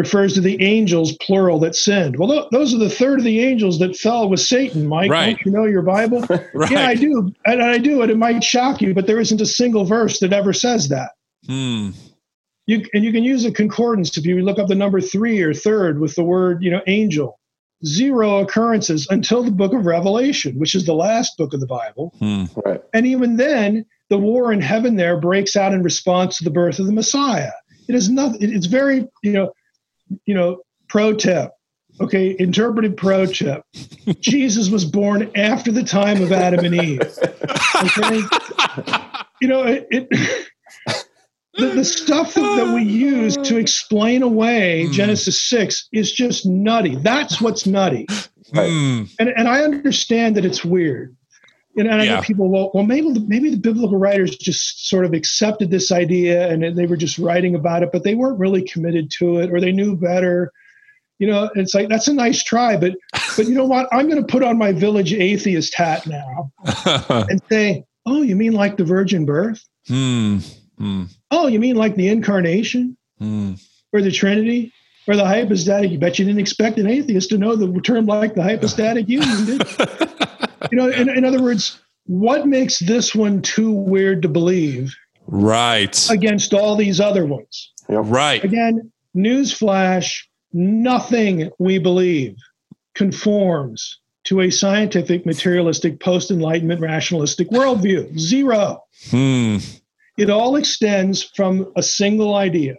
refers 0.00 0.34
to 0.34 0.40
the 0.40 0.56
angels 0.62 1.12
plural 1.26 1.58
that 1.60 1.74
sinned 1.76 2.16
well 2.18 2.28
tho- 2.28 2.48
those 2.52 2.72
are 2.74 2.78
the 2.78 2.88
third 3.00 3.18
of 3.18 3.24
the 3.24 3.40
angels 3.40 3.78
that 3.78 3.96
fell 3.96 4.28
with 4.28 4.40
satan 4.40 4.86
mike 4.86 5.10
Right. 5.10 5.36
don't 5.36 5.46
you 5.46 5.52
know 5.52 5.66
your 5.66 5.82
bible 5.82 6.20
Right. 6.54 6.70
yeah 6.74 6.86
i 6.86 6.94
do 6.94 7.32
and 7.46 7.62
i 7.62 7.78
do 7.78 8.02
and 8.02 8.10
it 8.10 8.18
might 8.18 8.42
shock 8.42 8.80
you 8.82 8.94
but 8.94 9.06
there 9.06 9.20
isn't 9.20 9.40
a 9.40 9.46
single 9.46 9.84
verse 9.84 10.18
that 10.20 10.32
ever 10.32 10.52
says 10.52 10.88
that 10.88 11.10
Hmm. 11.46 11.90
you 12.66 12.84
and 12.94 13.04
you 13.04 13.12
can 13.12 13.24
use 13.24 13.44
a 13.44 13.52
concordance 13.52 14.16
if 14.18 14.24
you 14.26 14.40
look 14.42 14.58
up 14.58 14.68
the 14.68 14.74
number 14.74 15.00
three 15.00 15.40
or 15.40 15.54
third 15.54 15.98
with 16.00 16.14
the 16.16 16.24
word 16.24 16.62
you 16.62 16.70
know 16.70 16.82
angel 16.86 17.38
zero 17.86 18.38
occurrences 18.40 19.06
until 19.10 19.42
the 19.42 19.50
book 19.50 19.72
of 19.72 19.86
revelation 19.86 20.58
which 20.58 20.74
is 20.74 20.84
the 20.84 20.92
last 20.94 21.36
book 21.38 21.54
of 21.54 21.60
the 21.60 21.66
bible 21.66 22.12
Hmm. 22.18 22.44
Right. 22.64 22.80
and 22.92 23.06
even 23.06 23.36
then 23.36 23.86
the 24.10 24.18
war 24.18 24.52
in 24.52 24.60
heaven 24.60 24.96
there 24.96 25.16
breaks 25.18 25.56
out 25.56 25.72
in 25.72 25.82
response 25.82 26.36
to 26.38 26.44
the 26.44 26.50
birth 26.50 26.78
of 26.78 26.86
the 26.86 26.92
messiah 26.92 27.52
it 27.88 27.94
is 27.94 28.08
nothing 28.10 28.38
it's 28.54 28.66
very 28.66 29.08
you 29.22 29.32
know 29.32 29.50
you 30.26 30.34
know 30.34 30.62
pro 30.88 31.12
tip 31.14 31.50
okay 32.00 32.34
interpreted 32.38 32.96
pro 32.96 33.26
tip. 33.26 33.62
Jesus 34.20 34.68
was 34.70 34.84
born 34.84 35.30
after 35.36 35.70
the 35.72 35.82
time 35.82 36.22
of 36.22 36.32
adam 36.32 36.64
and 36.64 36.74
eve 36.74 37.00
okay? 37.76 38.20
You 39.40 39.48
know 39.48 39.62
it, 39.64 39.86
it 39.90 40.08
the, 41.54 41.66
the 41.66 41.84
stuff 41.84 42.34
that, 42.34 42.40
that 42.40 42.74
we 42.74 42.82
use 42.82 43.36
to 43.38 43.56
explain 43.56 44.22
away 44.22 44.86
Hmm. 44.86 44.92
genesis 44.92 45.40
6 45.48 45.88
is 45.92 46.12
just 46.12 46.46
nutty. 46.46 46.94
That's 46.96 47.40
what's 47.40 47.66
nutty. 47.66 48.06
Hmm. 48.54 49.04
and, 49.18 49.28
and 49.28 49.46
i 49.48 49.62
understand 49.62 50.36
that 50.36 50.44
it's 50.44 50.64
weird 50.64 51.16
and, 51.76 51.86
and 51.88 52.00
I 52.00 52.04
Yeah. 52.04 52.16
get 52.16 52.24
people, 52.24 52.48
well, 52.48 52.70
well, 52.74 52.84
maybe 52.84 53.12
the, 53.12 53.20
maybe 53.20 53.50
the 53.50 53.56
biblical 53.56 53.96
writers 53.98 54.36
just 54.36 54.88
sort 54.88 55.04
of 55.04 55.12
accepted 55.14 55.70
this 55.70 55.92
idea 55.92 56.48
and 56.50 56.76
they 56.76 56.86
were 56.86 56.96
just 56.96 57.18
writing 57.18 57.54
about 57.54 57.82
it, 57.82 57.90
but 57.92 58.02
they 58.04 58.14
weren't 58.14 58.38
really 58.38 58.62
committed 58.62 59.10
to 59.18 59.38
it, 59.38 59.50
or 59.52 59.60
they 59.60 59.72
knew 59.72 59.96
better. 59.96 60.52
You 61.18 61.26
know, 61.26 61.50
it's 61.54 61.74
like 61.74 61.88
that's 61.88 62.08
a 62.08 62.14
nice 62.14 62.42
try, 62.42 62.76
but 62.78 62.94
but 63.36 63.46
you 63.46 63.54
know 63.54 63.66
what? 63.66 63.88
I'm 63.92 64.08
going 64.08 64.24
to 64.24 64.26
put 64.32 64.42
on 64.42 64.56
my 64.58 64.72
village 64.72 65.12
atheist 65.12 65.74
hat 65.74 66.06
now 66.06 66.50
and 67.28 67.40
say, 67.50 67.84
oh, 68.06 68.22
you 68.22 68.36
mean 68.36 68.52
like 68.54 68.76
the 68.78 68.84
virgin 68.84 69.26
birth? 69.26 69.62
Hmm. 69.86 70.38
Hmm. 70.78 71.04
Oh, 71.30 71.46
you 71.46 71.60
mean 71.60 71.76
like 71.76 71.94
the 71.94 72.08
incarnation 72.08 72.96
Hmm. 73.18 73.52
or 73.92 74.00
the 74.00 74.10
Trinity 74.10 74.72
or 75.06 75.14
the 75.14 75.26
hypostatic? 75.26 75.90
You 75.90 75.98
bet 75.98 76.18
you 76.18 76.24
didn't 76.24 76.40
expect 76.40 76.78
an 76.78 76.86
atheist 76.86 77.28
to 77.30 77.38
know 77.38 77.54
the 77.54 77.80
term 77.82 78.06
like 78.06 78.34
the 78.34 78.42
hypostatic 78.50 79.06
union, 79.08 79.44
did 79.44 79.60
you? 80.62 80.68
you 80.72 80.76
know, 80.78 80.88
in, 80.88 81.08
in 81.08 81.24
other 81.24 81.42
words, 81.42 81.80
what 82.06 82.46
makes 82.46 82.78
this 82.78 83.14
one 83.14 83.42
too 83.42 83.70
weird 83.72 84.22
to 84.22 84.28
believe 84.28 84.94
Right. 85.26 86.08
against 86.10 86.54
all 86.54 86.76
these 86.76 87.00
other 87.00 87.24
ones? 87.26 87.72
Right. 87.88 88.42
Again, 88.42 88.90
newsflash 89.16 90.22
nothing 90.52 91.50
we 91.58 91.78
believe 91.78 92.36
conforms 92.94 94.00
to 94.24 94.40
a 94.40 94.50
scientific, 94.50 95.24
materialistic, 95.24 96.00
post 96.00 96.30
enlightenment, 96.30 96.80
rationalistic 96.80 97.48
worldview. 97.50 98.18
Zero. 98.18 98.82
Hmm. 99.10 99.58
It 100.18 100.28
all 100.30 100.56
extends 100.56 101.22
from 101.22 101.72
a 101.76 101.82
single 101.82 102.34
idea 102.34 102.76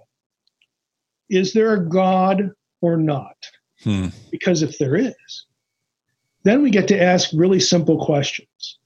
Is 1.29 1.53
there 1.53 1.73
a 1.73 1.89
God 1.89 2.51
or 2.81 2.97
not? 2.97 3.37
Hmm. 3.83 4.07
Because 4.29 4.61
if 4.61 4.77
there 4.77 4.95
is, 4.95 5.45
then 6.43 6.61
we 6.61 6.69
get 6.69 6.87
to 6.89 7.01
ask 7.01 7.29
really 7.33 7.59
simple 7.59 8.03
questions. 8.03 8.77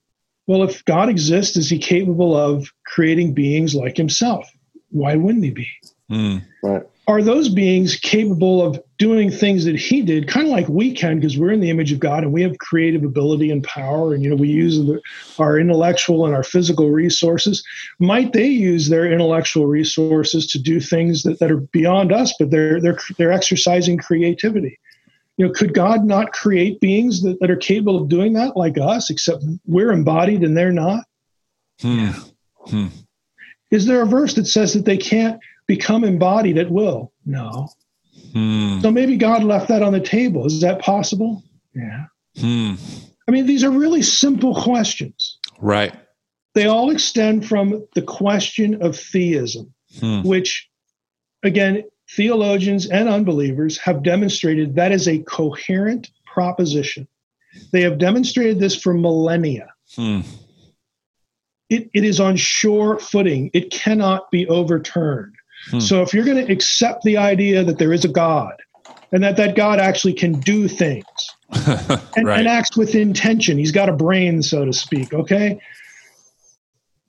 Well, 0.47 0.64
if 0.64 0.86
God 0.86 1.10
exists, 1.10 1.58
is 1.58 1.70
he 1.70 1.80
capable 1.80 2.36
of 2.38 2.72
creating 2.86 3.34
beings 3.34 3.74
like 3.74 3.97
himself? 3.97 4.49
Why 4.91 5.16
wouldn't 5.16 5.43
he 5.43 5.51
be? 5.51 5.68
Hmm. 6.10 6.38
Right. 6.62 6.84
Are 7.08 7.22
those 7.22 7.49
beings 7.49 7.95
capable 7.95 8.66
of 8.66 8.80
doing 8.97 9.30
things 9.30 9.66
that 9.66 9.76
he 9.76 10.01
did, 10.01 10.28
kind 10.28 10.47
of 10.47 10.51
like 10.51 10.68
we 10.68 10.91
can, 10.91 11.20
because 11.20 11.38
we're 11.38 11.51
in 11.51 11.60
the 11.60 11.70
image 11.70 11.91
of 11.91 11.99
God 11.99 12.24
and 12.24 12.34
we 12.34 12.41
have 12.41 12.58
creative 12.58 13.03
ability 13.03 13.51
and 13.51 13.64
power, 13.64 14.14
and 14.14 14.24
you 14.24 14.30
know 14.30 14.36
we 14.36 14.47
use 14.47 14.78
the, 14.78 14.99
our 15.38 15.60
intellectual 15.60 16.26
and 16.26 16.34
our 16.34 16.43
physical 16.43 16.89
resources. 16.89 17.64
Might 17.99 18.34
they 18.34 18.47
use 18.47 18.89
their 18.89 19.12
intellectual 19.12 19.68
resources 19.68 20.47
to 20.47 20.60
do 20.60 20.80
things 20.80 21.24
that, 21.24 21.39
that 21.39 21.51
are 21.51 21.58
beyond 21.58 22.12
us, 22.12 22.34
but 22.39 22.49
they're 22.49 22.82
they're 22.82 22.97
they're 23.18 23.32
exercising 23.32 23.97
creativity? 23.97 24.80
You 25.38 25.48
know, 25.48 25.52
could 25.54 25.74
God 25.74 26.06
not 26.06 26.32
create 26.32 26.80
beings 26.80 27.22
that, 27.24 27.40
that 27.42 27.52
are 27.52 27.58
capable 27.58 28.02
of 28.02 28.08
doing 28.08 28.34
that 28.34 28.56
like 28.56 28.78
us, 28.78 29.10
except 29.10 29.44
we're 29.66 29.92
embodied 29.92 30.44
and 30.44 30.56
they're 30.56 30.72
not? 30.72 31.06
Hmm. 31.82 32.12
Hmm. 32.60 32.88
Is 33.72 33.86
there 33.86 34.02
a 34.02 34.06
verse 34.06 34.34
that 34.36 34.46
says 34.46 34.74
that 34.74 34.86
they 34.86 34.98
can't 34.98 35.40
become 35.68 36.04
embodied 36.04 36.58
at 36.58 36.72
will? 36.72 37.12
No. 37.26 37.68
Hmm. 38.32 38.80
So 38.80 38.92
maybe 38.92 39.18
God 39.18 39.44
left 39.44 39.68
that 39.68 39.82
on 39.82 39.92
the 39.92 40.00
table. 40.00 40.46
Is 40.46 40.62
that 40.62 40.80
possible? 40.80 41.44
Yeah. 41.74 42.06
Hmm. 42.40 42.74
I 43.28 43.32
mean, 43.32 43.46
these 43.46 43.64
are 43.64 43.72
really 43.72 44.04
simple 44.04 44.56
questions. 44.56 45.40
Right. 45.60 45.94
They 46.54 46.68
all 46.68 46.92
extend 46.92 47.46
from 47.46 47.86
the 47.96 48.02
question 48.02 48.82
of 48.82 48.98
theism, 48.98 49.74
Hmm. 50.00 50.22
which, 50.22 50.70
again, 51.44 51.84
theologians 52.10 52.88
and 52.88 53.10
unbelievers 53.10 53.78
have 53.80 54.03
demonstrated 54.03 54.76
that 54.76 54.91
is 54.91 55.08
a 55.08 55.20
coherent 55.20 56.12
proposition. 56.26 57.08
They 57.72 57.82
have 57.82 57.97
demonstrated 57.97 58.60
this 58.60 58.76
for 58.76 58.93
millennia. 58.93 59.74
Hmm. 59.95 60.22
It, 61.70 61.89
it 61.93 62.03
is 62.03 62.20
on 62.20 62.36
sure 62.36 62.99
footing, 62.99 63.49
it 63.53 63.72
cannot 63.72 64.30
be 64.30 64.47
overturned. 64.47 65.34
Hmm. 65.72 65.80
So 65.80 66.01
if 66.01 66.14
you're 66.14 66.26
going 66.26 66.45
to 66.45 66.51
accept 66.51 67.03
the 67.03 67.18
idea 67.18 67.64
that 67.64 67.80
there 67.80 67.93
is 67.93 68.06
a 68.06 68.10
God 68.10 68.53
and 69.12 69.24
that 69.24 69.38
that 69.38 69.56
God 69.56 69.80
actually 69.80 70.14
can 70.14 70.39
do 70.41 70.68
things, 70.68 71.06
and, 71.68 72.26
right. 72.28 72.39
and 72.39 72.47
acts 72.47 72.76
with 72.76 72.95
intention. 72.95 73.58
He's 73.58 73.72
got 73.72 73.89
a 73.89 73.93
brain, 73.93 74.41
so 74.41 74.66
to 74.66 74.74
speak. 74.74 75.14
Okay. 75.14 75.60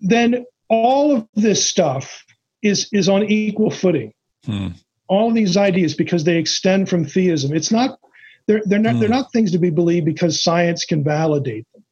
Then 0.01 0.45
all 0.69 1.17
of 1.17 1.29
this 1.35 1.67
stuff 1.67 2.25
is 2.63 2.89
is 2.93 3.09
on 3.09 3.25
equal 3.25 3.71
footing. 3.71 4.13
Hmm. 4.45 4.69
All 5.09 5.31
these 5.33 5.57
ideas 5.57 5.95
because 5.95 6.25
they 6.25 6.37
extend 6.37 6.89
from 6.89 7.05
theism. 7.05 7.55
It's 7.55 7.71
not 7.71 7.99
they're 8.47 8.63
they're 8.67 8.79
not 8.79 8.99
they're 9.01 9.09
Hmm. 9.09 9.15
not 9.15 9.33
things 9.33 9.53
to 9.53 9.59
be 9.59 9.71
believed 9.71 10.07
because 10.07 10.43
science 10.43 10.85
can 10.85 11.03
validate 11.05 11.67
them. 11.73 11.85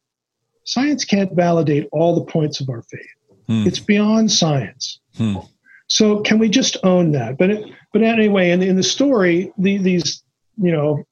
Science 0.63 1.05
can't 1.05 1.33
validate 1.33 1.87
all 1.91 2.15
the 2.15 2.25
points 2.31 2.59
of 2.59 2.69
our 2.69 2.81
faith. 2.83 3.01
Hmm. 3.47 3.67
It's 3.67 3.79
beyond 3.79 4.31
science. 4.31 4.99
Hmm. 5.17 5.37
So 5.87 6.21
can 6.21 6.39
we 6.39 6.49
just 6.49 6.77
own 6.83 7.11
that? 7.11 7.37
But 7.37 7.51
it, 7.51 7.65
but 7.93 8.01
anyway, 8.01 8.49
in, 8.51 8.63
in 8.63 8.75
the 8.75 8.83
story, 8.83 9.51
the, 9.57 9.77
these 9.77 10.23
you 10.57 10.71
know 10.71 11.03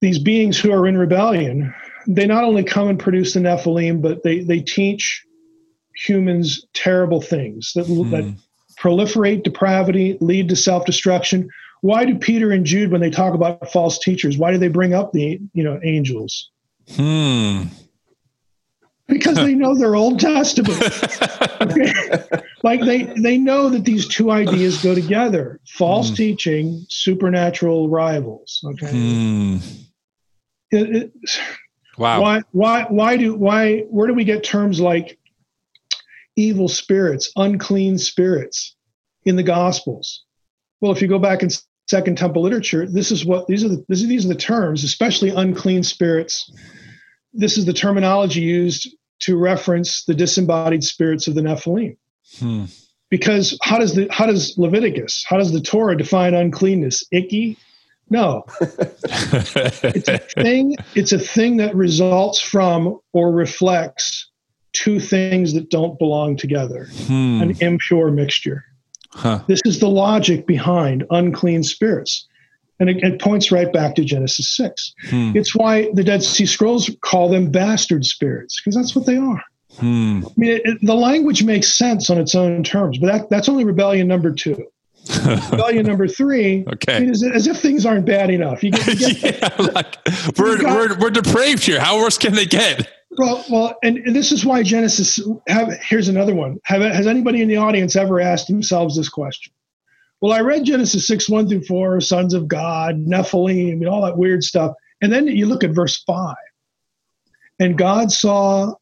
these 0.00 0.18
beings 0.18 0.58
who 0.58 0.70
are 0.70 0.86
in 0.86 0.96
rebellion, 0.96 1.74
they 2.06 2.26
not 2.26 2.44
only 2.44 2.62
come 2.62 2.88
and 2.88 2.98
produce 3.00 3.34
the 3.34 3.40
Nephilim, 3.40 4.00
but 4.02 4.22
they 4.22 4.40
they 4.40 4.60
teach 4.60 5.24
humans 5.96 6.64
terrible 6.74 7.20
things 7.20 7.72
that 7.74 7.84
that 8.10 8.24
Hmm. 8.24 8.30
Proliferate 8.80 9.42
depravity, 9.42 10.16
lead 10.20 10.48
to 10.48 10.56
self 10.56 10.84
destruction. 10.84 11.48
Why 11.80 12.04
do 12.04 12.16
Peter 12.16 12.50
and 12.50 12.64
Jude, 12.66 12.90
when 12.90 13.00
they 13.00 13.10
talk 13.10 13.34
about 13.34 13.70
false 13.72 13.98
teachers, 13.98 14.36
why 14.36 14.50
do 14.52 14.58
they 14.58 14.68
bring 14.68 14.94
up 14.94 15.12
the 15.12 15.40
you 15.52 15.62
know 15.64 15.78
angels? 15.84 16.50
Hmm. 16.90 17.62
Because 19.06 19.36
they 19.36 19.54
know 19.54 19.74
their 19.74 19.94
Old 19.96 20.20
Testament. 20.20 20.82
Okay? 21.60 21.92
like 22.62 22.80
they 22.82 23.02
they 23.20 23.36
know 23.36 23.68
that 23.68 23.84
these 23.84 24.06
two 24.06 24.30
ideas 24.30 24.80
go 24.80 24.94
together: 24.94 25.58
false 25.66 26.08
Hmm. 26.10 26.14
teaching, 26.14 26.86
supernatural 26.88 27.88
rivals. 27.88 28.60
Okay. 28.64 28.90
Hmm. 28.90 29.56
It- 30.70 30.96
it- 30.96 31.12
Wow. 31.98 32.20
why 32.22 32.42
why 32.52 32.82
why 32.84 33.16
do 33.16 33.34
why 33.34 33.80
where 33.90 34.06
do 34.06 34.14
we 34.14 34.22
get 34.22 34.44
terms 34.44 34.78
like 34.80 35.17
evil 36.38 36.68
spirits 36.68 37.30
unclean 37.36 37.98
spirits 37.98 38.76
in 39.24 39.36
the 39.36 39.42
gospels. 39.42 40.24
Well 40.80 40.92
if 40.92 41.02
you 41.02 41.08
go 41.08 41.18
back 41.18 41.42
in 41.42 41.50
second 41.88 42.18
temple 42.18 42.42
literature 42.42 42.86
this 42.86 43.10
is 43.10 43.24
what 43.24 43.46
these 43.46 43.64
are 43.64 43.68
the 43.68 43.84
this, 43.88 44.02
these 44.02 44.24
are 44.24 44.28
the 44.28 44.34
terms 44.34 44.84
especially 44.84 45.30
unclean 45.30 45.82
spirits. 45.82 46.50
This 47.32 47.58
is 47.58 47.66
the 47.66 47.72
terminology 47.72 48.40
used 48.40 48.88
to 49.20 49.36
reference 49.36 50.04
the 50.04 50.14
disembodied 50.14 50.84
spirits 50.84 51.26
of 51.26 51.34
the 51.34 51.40
nephilim. 51.40 51.96
Hmm. 52.38 52.64
because 53.10 53.58
how 53.62 53.78
does 53.78 53.94
the 53.94 54.06
how 54.10 54.26
does 54.26 54.56
leviticus 54.58 55.24
how 55.26 55.38
does 55.38 55.50
the 55.52 55.60
torah 55.60 55.96
define 55.96 56.34
uncleanness? 56.34 57.04
Icky? 57.10 57.56
No. 58.10 58.44
It's 59.10 60.08
a 60.08 60.18
thing 60.18 60.76
it's 60.94 61.12
a 61.12 61.18
thing 61.18 61.56
that 61.56 61.74
results 61.74 62.40
from 62.40 63.00
or 63.12 63.32
reflects 63.32 64.27
two 64.82 64.98
things 65.00 65.52
that 65.54 65.66
don't 65.70 65.98
belong 65.98 66.36
together 66.36 66.82
Hmm. 67.06 67.40
an 67.42 67.50
impure 67.60 68.10
mixture 68.10 68.64
Huh. 69.12 69.40
this 69.48 69.60
is 69.64 69.78
the 69.80 69.88
logic 69.88 70.46
behind 70.46 71.04
unclean 71.10 71.62
spirits 71.62 72.26
and 72.80 72.88
it, 72.90 72.98
it 73.02 73.20
points 73.20 73.50
right 73.50 73.72
back 73.72 73.94
to 73.96 74.04
genesis 74.04 74.54
6 74.56 74.92
Hmm. 75.10 75.32
it's 75.34 75.52
why 75.54 75.88
the 75.94 76.04
dead 76.04 76.22
sea 76.22 76.46
scrolls 76.46 76.90
call 77.00 77.28
them 77.28 77.50
bastard 77.50 78.04
spirits 78.04 78.60
because 78.60 78.76
that's 78.76 78.94
what 78.96 79.06
they 79.06 79.16
are 79.16 79.42
Hmm. 79.80 80.20
i 80.26 80.30
mean 80.36 80.50
it, 80.56 80.62
it- 80.64 80.78
the 80.82 80.94
language 81.08 81.42
makes 81.44 81.68
sense 81.82 82.10
on 82.10 82.18
its 82.18 82.34
own 82.34 82.62
terms 82.62 82.98
but 82.98 83.06
that, 83.12 83.30
that's 83.30 83.48
only 83.48 83.64
rebellion 83.64 84.06
number 84.08 84.32
two 84.32 84.58
rebellion 85.50 85.86
number 85.86 86.06
three 86.06 86.66
I 86.88 87.00
mean, 87.00 87.10
as, 87.10 87.22
as 87.22 87.46
if 87.46 87.56
things 87.60 87.86
aren't 87.86 88.04
bad 88.04 88.28
enough 88.30 88.62
you 88.62 88.70
get, 88.72 88.86
you 89.00 89.14
get 89.14 89.40
yeah, 89.40 89.66
like 89.74 89.96
we're, 90.38 90.62
we're 90.62 90.98
we're 90.98 91.10
depraved 91.10 91.62
here. 91.64 91.80
How 91.80 91.96
worse 91.98 92.18
can 92.18 92.34
they 92.34 92.44
get? 92.44 92.86
Well, 93.18 93.44
well, 93.50 93.78
and, 93.82 93.98
and 93.98 94.14
this 94.14 94.30
is 94.30 94.46
why 94.46 94.62
Genesis. 94.62 95.18
Have 95.48 95.72
here's 95.82 96.08
another 96.08 96.34
one. 96.34 96.58
Have 96.64 96.82
has 96.82 97.06
anybody 97.06 97.42
in 97.42 97.48
the 97.48 97.56
audience 97.56 97.96
ever 97.96 98.20
asked 98.20 98.46
themselves 98.46 98.96
this 98.96 99.08
question? 99.08 99.52
Well, 100.20 100.32
I 100.32 100.40
read 100.40 100.64
Genesis 100.64 101.06
six 101.06 101.28
one 101.28 101.48
through 101.48 101.64
four, 101.64 102.00
sons 102.00 102.32
of 102.32 102.48
God, 102.48 103.04
Nephilim, 103.06 103.72
and 103.72 103.88
all 103.88 104.02
that 104.02 104.16
weird 104.16 104.44
stuff, 104.44 104.74
and 105.02 105.12
then 105.12 105.26
you 105.26 105.46
look 105.46 105.64
at 105.64 105.70
verse 105.70 106.02
five, 106.04 106.36
and 107.58 107.76
God 107.76 108.12
saw, 108.12 108.74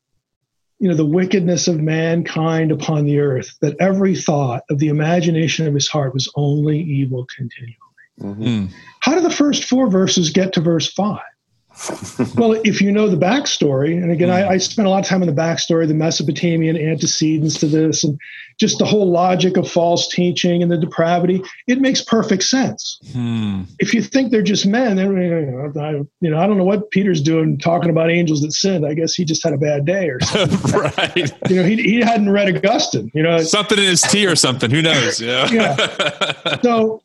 you 0.78 0.88
know, 0.88 0.94
the 0.94 1.06
wickedness 1.06 1.66
of 1.66 1.80
mankind 1.80 2.72
upon 2.72 3.06
the 3.06 3.18
earth, 3.18 3.56
that 3.60 3.76
every 3.80 4.14
thought 4.14 4.64
of 4.70 4.78
the 4.78 4.88
imagination 4.88 5.66
of 5.66 5.74
his 5.74 5.88
heart 5.88 6.12
was 6.14 6.30
only 6.36 6.78
evil 6.78 7.26
continually. 7.34 7.76
Mhm. 8.20 8.68
Hmm. 8.68 8.74
How 9.00 9.14
do 9.14 9.20
the 9.20 9.30
first 9.30 9.64
four 9.64 9.90
verses 9.90 10.30
get 10.30 10.52
to 10.54 10.60
verse 10.60 10.92
five? 10.92 11.20
well, 12.36 12.52
if 12.64 12.80
you 12.80 12.90
know 12.90 13.08
the 13.08 13.16
backstory, 13.16 13.92
and 13.92 14.10
again, 14.10 14.30
I, 14.30 14.48
I 14.48 14.56
spent 14.56 14.86
a 14.86 14.90
lot 14.90 15.00
of 15.00 15.06
time 15.06 15.22
on 15.22 15.26
the 15.26 15.34
backstory, 15.34 15.86
the 15.86 15.94
Mesopotamian 15.94 16.76
antecedents 16.76 17.58
to 17.60 17.66
this, 17.66 18.02
and 18.02 18.18
just 18.58 18.78
the 18.78 18.86
whole 18.86 19.10
logic 19.10 19.56
of 19.56 19.70
false 19.70 20.08
teaching 20.08 20.62
and 20.62 20.72
the 20.72 20.78
depravity, 20.78 21.42
it 21.66 21.80
makes 21.80 22.02
perfect 22.02 22.44
sense. 22.44 22.98
Hmm. 23.12 23.62
If 23.78 23.92
you 23.92 24.00
think 24.00 24.30
they're 24.30 24.42
just 24.42 24.64
men, 24.64 24.96
then 24.96 25.16
you 25.16 25.50
know, 25.50 25.80
I, 25.80 25.90
you 26.20 26.30
know, 26.30 26.38
I 26.38 26.46
don't 26.46 26.56
know 26.56 26.64
what 26.64 26.90
Peter's 26.90 27.20
doing 27.20 27.58
talking 27.58 27.90
about 27.90 28.10
angels 28.10 28.40
that 28.40 28.52
sinned. 28.52 28.86
I 28.86 28.94
guess 28.94 29.14
he 29.14 29.24
just 29.24 29.44
had 29.44 29.52
a 29.52 29.58
bad 29.58 29.84
day 29.84 30.08
or 30.08 30.20
something. 30.22 30.80
right. 30.80 31.50
you 31.50 31.56
know, 31.56 31.64
he, 31.64 31.76
he 31.82 32.00
hadn't 32.00 32.30
read 32.30 32.54
Augustine. 32.56 33.10
You 33.14 33.22
know, 33.22 33.42
Something 33.42 33.78
in 33.78 33.84
his 33.84 34.02
tea 34.02 34.26
or 34.26 34.36
something. 34.36 34.70
Who 34.70 34.80
knows? 34.80 35.20
Yeah. 35.20 35.76
so 36.62 37.02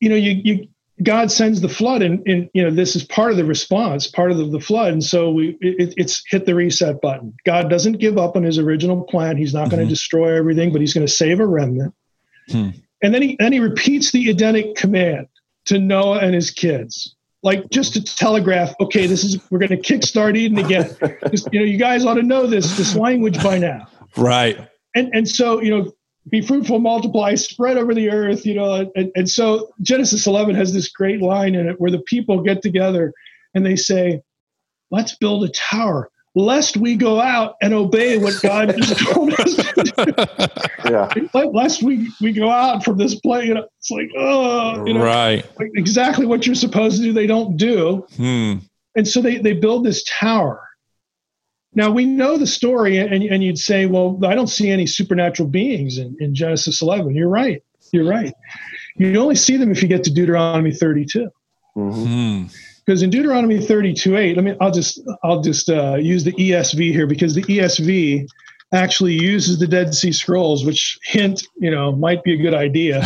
you 0.00 0.08
know 0.08 0.16
you, 0.16 0.32
you 0.44 0.68
god 1.02 1.30
sends 1.30 1.60
the 1.60 1.68
flood 1.68 2.02
and, 2.02 2.22
and 2.26 2.48
you 2.54 2.62
know 2.62 2.70
this 2.70 2.94
is 2.94 3.02
part 3.02 3.32
of 3.32 3.36
the 3.36 3.44
response 3.44 4.06
part 4.06 4.30
of 4.30 4.38
the, 4.38 4.44
the 4.46 4.60
flood. 4.60 4.92
And 4.92 5.02
so 5.02 5.30
we 5.32 5.56
it, 5.60 5.92
it's 5.96 6.22
hit 6.28 6.46
the 6.46 6.54
reset 6.54 7.00
button. 7.00 7.34
God 7.44 7.68
doesn't 7.68 7.94
give 7.98 8.16
up 8.16 8.36
on 8.36 8.44
his 8.44 8.58
original 8.58 9.02
plan. 9.02 9.36
He's 9.36 9.52
not 9.52 9.70
going 9.70 9.80
Mhm. 9.82 9.86
to 9.86 9.90
destroy 9.90 10.36
everything 10.36 10.70
but 10.72 10.80
he's 10.80 10.94
going 10.94 11.06
to 11.06 11.12
save 11.12 11.40
a 11.40 11.46
remnant. 11.46 11.94
Hmm. 12.50 12.70
and 13.02 13.12
then 13.14 13.22
he 13.22 13.36
then 13.40 13.52
he 13.52 13.58
repeats 13.58 14.12
the 14.12 14.28
edenic 14.30 14.76
command 14.76 15.26
to 15.66 15.78
noah 15.78 16.18
and 16.18 16.34
his 16.34 16.50
kids. 16.50 17.16
Like 17.42 17.68
just 17.70 17.94
to 17.94 18.02
telegraph 18.04 18.72
okay 18.80 19.06
this 19.06 19.24
is 19.24 19.38
we're 19.50 19.58
going 19.58 19.70
to 19.70 19.76
kickstart 19.92 20.36
eden 20.36 20.58
again. 20.58 20.94
Just, 21.30 21.48
you 21.52 21.58
know 21.58 21.66
you 21.66 21.76
guys 21.78 22.04
ought 22.06 22.14
to 22.14 22.22
know 22.22 22.46
this 22.46 22.76
this 22.76 22.94
language 22.94 23.42
by 23.42 23.58
now. 23.58 23.88
Right. 24.16 24.58
and 24.94 25.10
and 25.12 25.28
so 25.28 25.60
you 25.60 25.70
know 25.70 25.92
be 26.30 26.40
fruitful 26.40 26.78
multiply 26.78 27.34
spread 27.34 27.76
over 27.76 27.94
the 27.94 28.10
earth 28.10 28.46
you 28.46 28.54
know 28.54 28.90
and, 28.96 29.10
and 29.14 29.28
so 29.28 29.68
genesis 29.82 30.26
11 30.26 30.54
has 30.54 30.72
this 30.72 30.88
great 30.88 31.20
line 31.20 31.54
in 31.54 31.68
it 31.68 31.80
where 31.80 31.90
the 31.90 32.00
people 32.00 32.40
get 32.42 32.62
together 32.62 33.12
and 33.54 33.64
they 33.64 33.76
say 33.76 34.20
let's 34.90 35.16
build 35.16 35.44
a 35.44 35.48
tower 35.50 36.08
lest 36.36 36.76
we 36.76 36.96
go 36.96 37.20
out 37.20 37.54
and 37.62 37.72
obey 37.74 38.16
what 38.18 38.34
god 38.42 38.74
just 38.76 38.98
told 39.12 39.32
us 39.34 39.54
to 39.54 40.70
Yeah. 40.84 41.08
do. 41.14 41.28
Let- 41.34 41.54
lest 41.54 41.82
we 41.82 42.10
we 42.20 42.32
go 42.32 42.48
out 42.50 42.84
from 42.84 42.96
this 42.98 43.14
place 43.20 43.46
you 43.46 43.54
know 43.54 43.66
it's 43.78 43.90
like 43.90 44.08
oh 44.16 44.84
you 44.86 44.94
know 44.94 45.04
Right. 45.04 45.44
like 45.58 45.70
exactly 45.74 46.26
what 46.26 46.46
you're 46.46 46.54
supposed 46.54 46.96
to 46.98 47.02
do 47.02 47.12
they 47.12 47.26
don't 47.26 47.56
do 47.56 48.06
Hmm. 48.16 48.54
and 48.96 49.06
so 49.06 49.20
they, 49.20 49.38
they 49.38 49.52
build 49.52 49.84
this 49.84 50.02
tower. 50.08 50.60
Now 51.74 51.90
we 51.90 52.04
know 52.04 52.36
the 52.36 52.46
story, 52.46 52.98
and, 52.98 53.12
and 53.12 53.42
you'd 53.42 53.58
say, 53.58 53.86
well, 53.86 54.18
I 54.24 54.34
don't 54.34 54.48
see 54.48 54.70
any 54.70 54.86
supernatural 54.86 55.48
beings 55.48 55.98
in, 55.98 56.16
in 56.20 56.34
Genesis 56.34 56.82
11. 56.82 57.14
You're 57.14 57.28
right. 57.28 57.62
You're 57.92 58.08
right. 58.08 58.32
You 58.96 59.16
only 59.16 59.34
see 59.34 59.56
them 59.56 59.70
if 59.70 59.82
you 59.82 59.88
get 59.88 60.04
to 60.04 60.12
Deuteronomy 60.12 60.72
32. 60.72 61.28
Mhm. 61.76 62.06
Hmm. 62.06 62.44
Because 62.86 63.02
in 63.02 63.08
Deuteronomy 63.08 63.64
32, 63.64 64.16
8, 64.16 64.36
let 64.36 64.44
me, 64.44 64.54
I'll 64.60 64.70
just, 64.70 65.00
I'll 65.22 65.40
just 65.40 65.70
uh, 65.70 65.94
use 65.94 66.22
the 66.22 66.32
ESV 66.32 66.92
here 66.92 67.06
because 67.06 67.34
the 67.34 67.42
ESV 67.42 68.28
actually 68.74 69.14
uses 69.14 69.58
the 69.58 69.66
Dead 69.66 69.94
Sea 69.94 70.12
Scrolls, 70.12 70.66
which 70.66 70.98
hint, 71.02 71.42
you 71.56 71.70
know, 71.70 71.92
might 71.92 72.22
be 72.24 72.34
a 72.34 72.36
good 72.36 72.52
idea. 72.52 73.00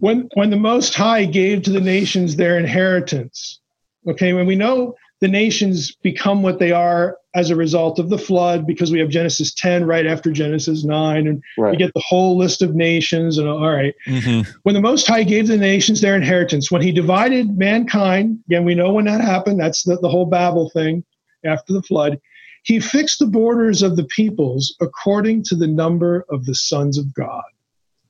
when 0.00 0.28
when 0.34 0.50
the 0.50 0.56
most 0.56 0.94
high 0.94 1.24
gave 1.24 1.62
to 1.62 1.70
the 1.70 1.80
nations 1.80 2.36
their 2.36 2.58
inheritance 2.58 3.60
okay 4.08 4.32
when 4.32 4.46
we 4.46 4.56
know 4.56 4.94
the 5.20 5.28
nations 5.28 5.94
become 6.02 6.42
what 6.42 6.58
they 6.58 6.72
are 6.72 7.16
as 7.34 7.50
a 7.50 7.56
result 7.56 7.98
of 7.98 8.08
the 8.08 8.18
flood 8.18 8.66
because 8.66 8.90
we 8.90 8.98
have 8.98 9.08
genesis 9.08 9.54
10 9.54 9.84
right 9.86 10.06
after 10.06 10.32
genesis 10.32 10.82
9 10.84 11.26
and 11.28 11.42
we 11.56 11.62
Right. 11.62 11.78
get 11.78 11.92
the 11.94 12.02
whole 12.06 12.36
list 12.36 12.62
of 12.62 12.74
nations 12.74 13.38
and 13.38 13.46
all 13.48 13.68
right 13.70 13.94
Mhm. 14.06 14.46
when 14.62 14.74
the 14.74 14.80
most 14.80 15.06
high 15.06 15.22
gave 15.22 15.46
the 15.46 15.56
nations 15.56 16.00
their 16.00 16.16
inheritance 16.16 16.70
when 16.70 16.82
he 16.82 16.90
divided 16.92 17.56
mankind 17.56 18.38
again 18.48 18.64
we 18.64 18.74
know 18.74 18.92
when 18.92 19.04
that 19.04 19.20
happened 19.20 19.60
that's 19.60 19.82
the, 19.84 19.96
the 20.00 20.08
whole 20.08 20.26
babel 20.26 20.70
thing 20.70 21.04
after 21.44 21.72
the 21.72 21.82
flood 21.82 22.18
he 22.62 22.78
fixed 22.80 23.18
the 23.20 23.26
borders 23.26 23.82
of 23.82 23.96
the 23.96 24.04
peoples 24.04 24.74
according 24.80 25.42
to 25.44 25.54
the 25.54 25.66
number 25.68 26.24
of 26.30 26.46
the 26.46 26.54
sons 26.54 26.98
of 26.98 27.12
god 27.14 27.44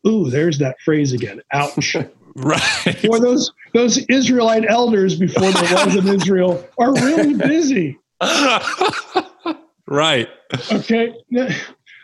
ooh 0.07 0.31
there's 0.31 0.59
that 0.59 0.77
phrase 0.85 1.13
again 1.13 1.41
ouch 1.53 1.97
Right. 2.37 3.09
or 3.09 3.19
those 3.21 3.53
those 3.75 3.99
Israelite 4.09 4.65
elders 4.69 5.17
before 5.17 5.51
there 5.51 5.87
was 5.87 5.97
an 5.97 6.09
Israel 6.09 6.67
are 6.79 6.93
really 6.95 7.35
busy. 7.35 7.99
right. 9.87 10.29
Okay, 10.71 11.15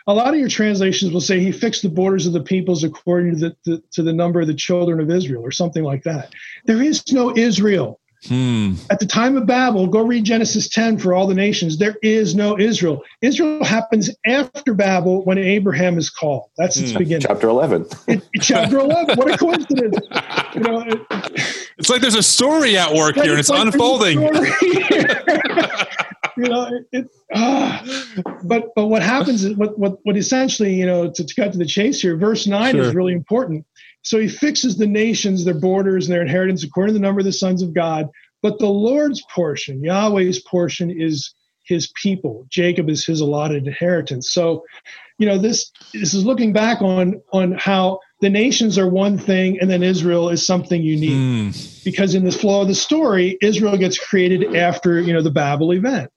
a 0.07 0.13
lot 0.13 0.29
of 0.29 0.39
your 0.39 0.49
translations 0.49 1.11
will 1.11 1.21
say 1.21 1.39
he 1.39 1.51
fixed 1.51 1.83
the 1.83 1.89
borders 1.89 2.25
of 2.25 2.33
the 2.33 2.41
peoples 2.41 2.83
according 2.83 3.39
to 3.39 3.49
the, 3.49 3.55
the 3.65 3.83
to 3.91 4.03
the 4.03 4.13
number 4.13 4.41
of 4.41 4.47
the 4.47 4.53
children 4.53 4.99
of 4.99 5.11
Israel, 5.11 5.43
or 5.43 5.51
something 5.51 5.83
like 5.83 6.03
that. 6.03 6.33
There 6.65 6.81
is 6.81 7.11
no 7.11 7.35
Israel 7.35 7.99
Hmm. 8.27 8.73
at 8.89 8.99
the 8.99 9.05
time 9.05 9.37
of 9.37 9.45
Babel. 9.45 9.87
Go 9.87 10.01
read 10.01 10.23
Genesis 10.23 10.67
ten 10.69 10.97
for 10.97 11.13
all 11.13 11.27
the 11.27 11.33
nations. 11.33 11.77
There 11.77 11.95
is 12.01 12.35
no 12.35 12.57
Israel. 12.59 13.01
Israel 13.21 13.63
happens 13.63 14.09
after 14.25 14.73
Babel 14.73 15.23
when 15.25 15.37
Abraham 15.37 15.97
is 15.97 16.09
called. 16.09 16.49
That's 16.57 16.77
its 16.77 16.91
Hmm. 16.91 16.97
beginning. 16.99 17.25
Chapter 17.27 17.47
11. 17.49 17.85
It- 18.07 18.23
chapter 18.41 18.79
eleven. 18.79 19.15
What 19.17 19.33
a 19.33 19.37
coincidence! 19.37 19.97
You 20.55 20.61
know, 20.61 20.81
it- 20.81 21.01
It's 21.77 21.89
like 21.89 22.01
there's 22.01 22.15
a 22.15 22.23
story 22.23 22.75
at 22.77 22.93
work 22.93 23.15
here 23.15 23.31
and 23.31 23.39
it's 23.39 23.49
like 23.49 23.61
unfolding. 23.65 24.19
you 24.21 24.29
know, 26.49 26.67
it, 26.71 26.85
it 26.91 27.07
ah. 27.33 27.83
but 28.43 28.69
but 28.75 28.87
what 28.87 29.01
happens 29.01 29.43
is 29.43 29.55
what 29.55 29.77
what 29.77 29.97
what 30.03 30.17
essentially 30.17 30.73
you 30.73 30.85
know 30.85 31.09
to, 31.09 31.23
to 31.23 31.35
cut 31.35 31.51
to 31.51 31.57
the 31.57 31.65
chase 31.65 32.01
here. 32.01 32.17
Verse 32.17 32.47
nine 32.47 32.73
Sure. 32.75 32.83
is 32.83 32.95
really 32.95 33.13
important. 33.13 33.65
So 34.03 34.19
he 34.19 34.27
fixes 34.27 34.77
the 34.77 34.87
nations, 34.87 35.43
their 35.43 35.59
borders, 35.59 36.07
and 36.07 36.13
their 36.13 36.21
inheritance 36.21 36.63
according 36.63 36.93
to 36.93 36.99
the 36.99 37.05
number 37.05 37.19
of 37.19 37.25
the 37.25 37.33
sons 37.33 37.61
of 37.61 37.73
God. 37.73 38.07
But 38.41 38.59
the 38.59 38.69
Lord's 38.69 39.21
portion, 39.33 39.83
Yahweh's 39.83 40.39
portion, 40.39 40.89
is 40.89 41.33
his 41.67 41.91
people. 42.01 42.45
Jacob 42.49 42.89
is 42.89 43.05
his 43.05 43.19
allotted 43.19 43.67
inheritance. 43.67 44.31
So, 44.31 44.63
you 45.17 45.27
know, 45.27 45.37
this 45.37 45.71
this 45.93 46.13
is 46.13 46.25
looking 46.25 46.53
back 46.53 46.81
on 46.81 47.21
on 47.33 47.53
how 47.53 47.99
the 48.21 48.29
nations 48.29 48.77
are 48.77 48.89
one 48.89 49.17
thing 49.17 49.59
and 49.59 49.69
then 49.69 49.83
Israel 49.83 50.29
is 50.29 50.45
something 50.45 50.81
unique. 50.81 51.53
Hmm. 51.53 51.79
because 51.83 52.15
in 52.15 52.23
the 52.23 52.31
flow 52.31 52.61
of 52.61 52.67
the 52.67 52.75
story, 52.75 53.37
Israel 53.41 53.77
gets 53.77 53.97
created 53.97 54.55
after 54.55 54.99
you 55.01 55.13
know 55.13 55.21
the 55.21 55.31
Babel 55.31 55.73
event, 55.73 56.09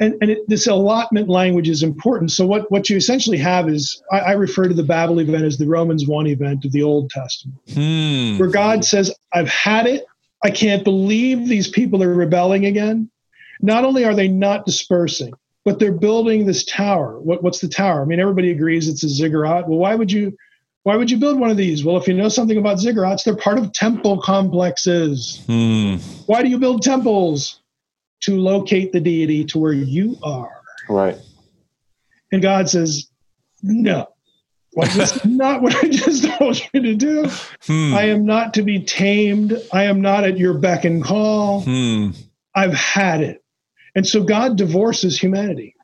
and 0.00 0.14
and 0.20 0.30
it, 0.30 0.48
this 0.48 0.66
allotment 0.66 1.28
language 1.28 1.68
is 1.68 1.82
important. 1.82 2.30
So 2.30 2.46
what 2.46 2.70
what 2.70 2.88
you 2.88 2.96
essentially 2.96 3.38
have 3.38 3.68
is 3.68 4.02
I, 4.12 4.18
I, 4.20 4.32
refer 4.32 4.68
to 4.68 4.74
the 4.74 4.82
Babel 4.82 5.20
event 5.20 5.44
as 5.44 5.58
the 5.58 5.66
Romans 5.66 6.06
one 6.06 6.26
event 6.26 6.64
of 6.64 6.72
the 6.72 6.82
Old 6.82 7.10
Testament, 7.10 7.58
hmm. 7.72 8.38
where 8.38 8.48
God 8.48 8.84
says, 8.84 9.14
"I've 9.32 9.48
had 9.48 9.86
it. 9.86 10.06
I 10.42 10.50
can't 10.50 10.84
believe 10.84 11.48
these 11.48 11.68
people 11.68 12.02
are 12.02 12.14
rebelling 12.14 12.66
again. 12.66 13.10
Not 13.60 13.84
only 13.84 14.04
are 14.04 14.14
they 14.14 14.28
not 14.28 14.66
dispersing." 14.66 15.32
But 15.64 15.78
they're 15.78 15.92
building 15.92 16.46
this 16.46 16.64
tower. 16.64 17.18
What, 17.20 17.42
what's 17.42 17.58
the 17.58 17.68
tower? 17.68 18.00
I 18.00 18.06
mean, 18.06 18.20
everybody 18.20 18.52
agrees 18.52 18.88
it's 18.88 19.04
a 19.04 19.08
ziggurat. 19.08 19.68
Well, 19.68 19.78
why 19.78 19.94
would 19.94 20.10
you 20.10 20.34
why 20.84 20.96
would 20.96 21.10
you 21.10 21.18
build 21.18 21.38
one 21.38 21.50
of 21.50 21.58
these? 21.58 21.84
Well, 21.84 21.98
if 21.98 22.08
you 22.08 22.14
know 22.14 22.30
something 22.30 22.56
about 22.56 22.78
ziggurats, 22.78 23.22
they're 23.22 23.36
part 23.36 23.58
of 23.58 23.72
temple 23.74 24.22
complexes. 24.22 25.42
Hmm. 25.46 25.96
Why 26.24 26.42
do 26.42 26.48
you 26.48 26.58
build 26.58 26.80
temples? 26.80 27.60
To 28.22 28.36
locate 28.36 28.92
the 28.92 29.00
deity 29.00 29.44
to 29.46 29.58
where 29.58 29.72
you 29.72 30.16
are. 30.22 30.50
Right. 30.88 31.16
And 32.32 32.42
God 32.42 32.68
says, 32.68 33.08
no. 33.62 34.08
Well, 34.72 34.88
that's 34.96 35.24
not 35.24 35.62
what 35.62 35.74
I 35.76 35.88
just 35.88 36.24
told 36.38 36.60
you 36.72 36.82
to 36.82 36.94
do. 36.94 37.28
Hmm. 37.66 37.94
I 37.94 38.02
am 38.04 38.24
not 38.26 38.54
to 38.54 38.62
be 38.62 38.82
tamed. 38.82 39.56
I 39.72 39.84
am 39.84 40.00
not 40.00 40.24
at 40.24 40.38
your 40.38 40.54
beck 40.58 40.84
and 40.84 41.02
call. 41.02 41.62
Hmm. 41.62 42.10
I've 42.54 42.74
had 42.74 43.20
it. 43.22 43.42
And 43.94 44.06
so 44.06 44.22
God 44.22 44.56
divorces 44.56 45.18
humanity. 45.18 45.74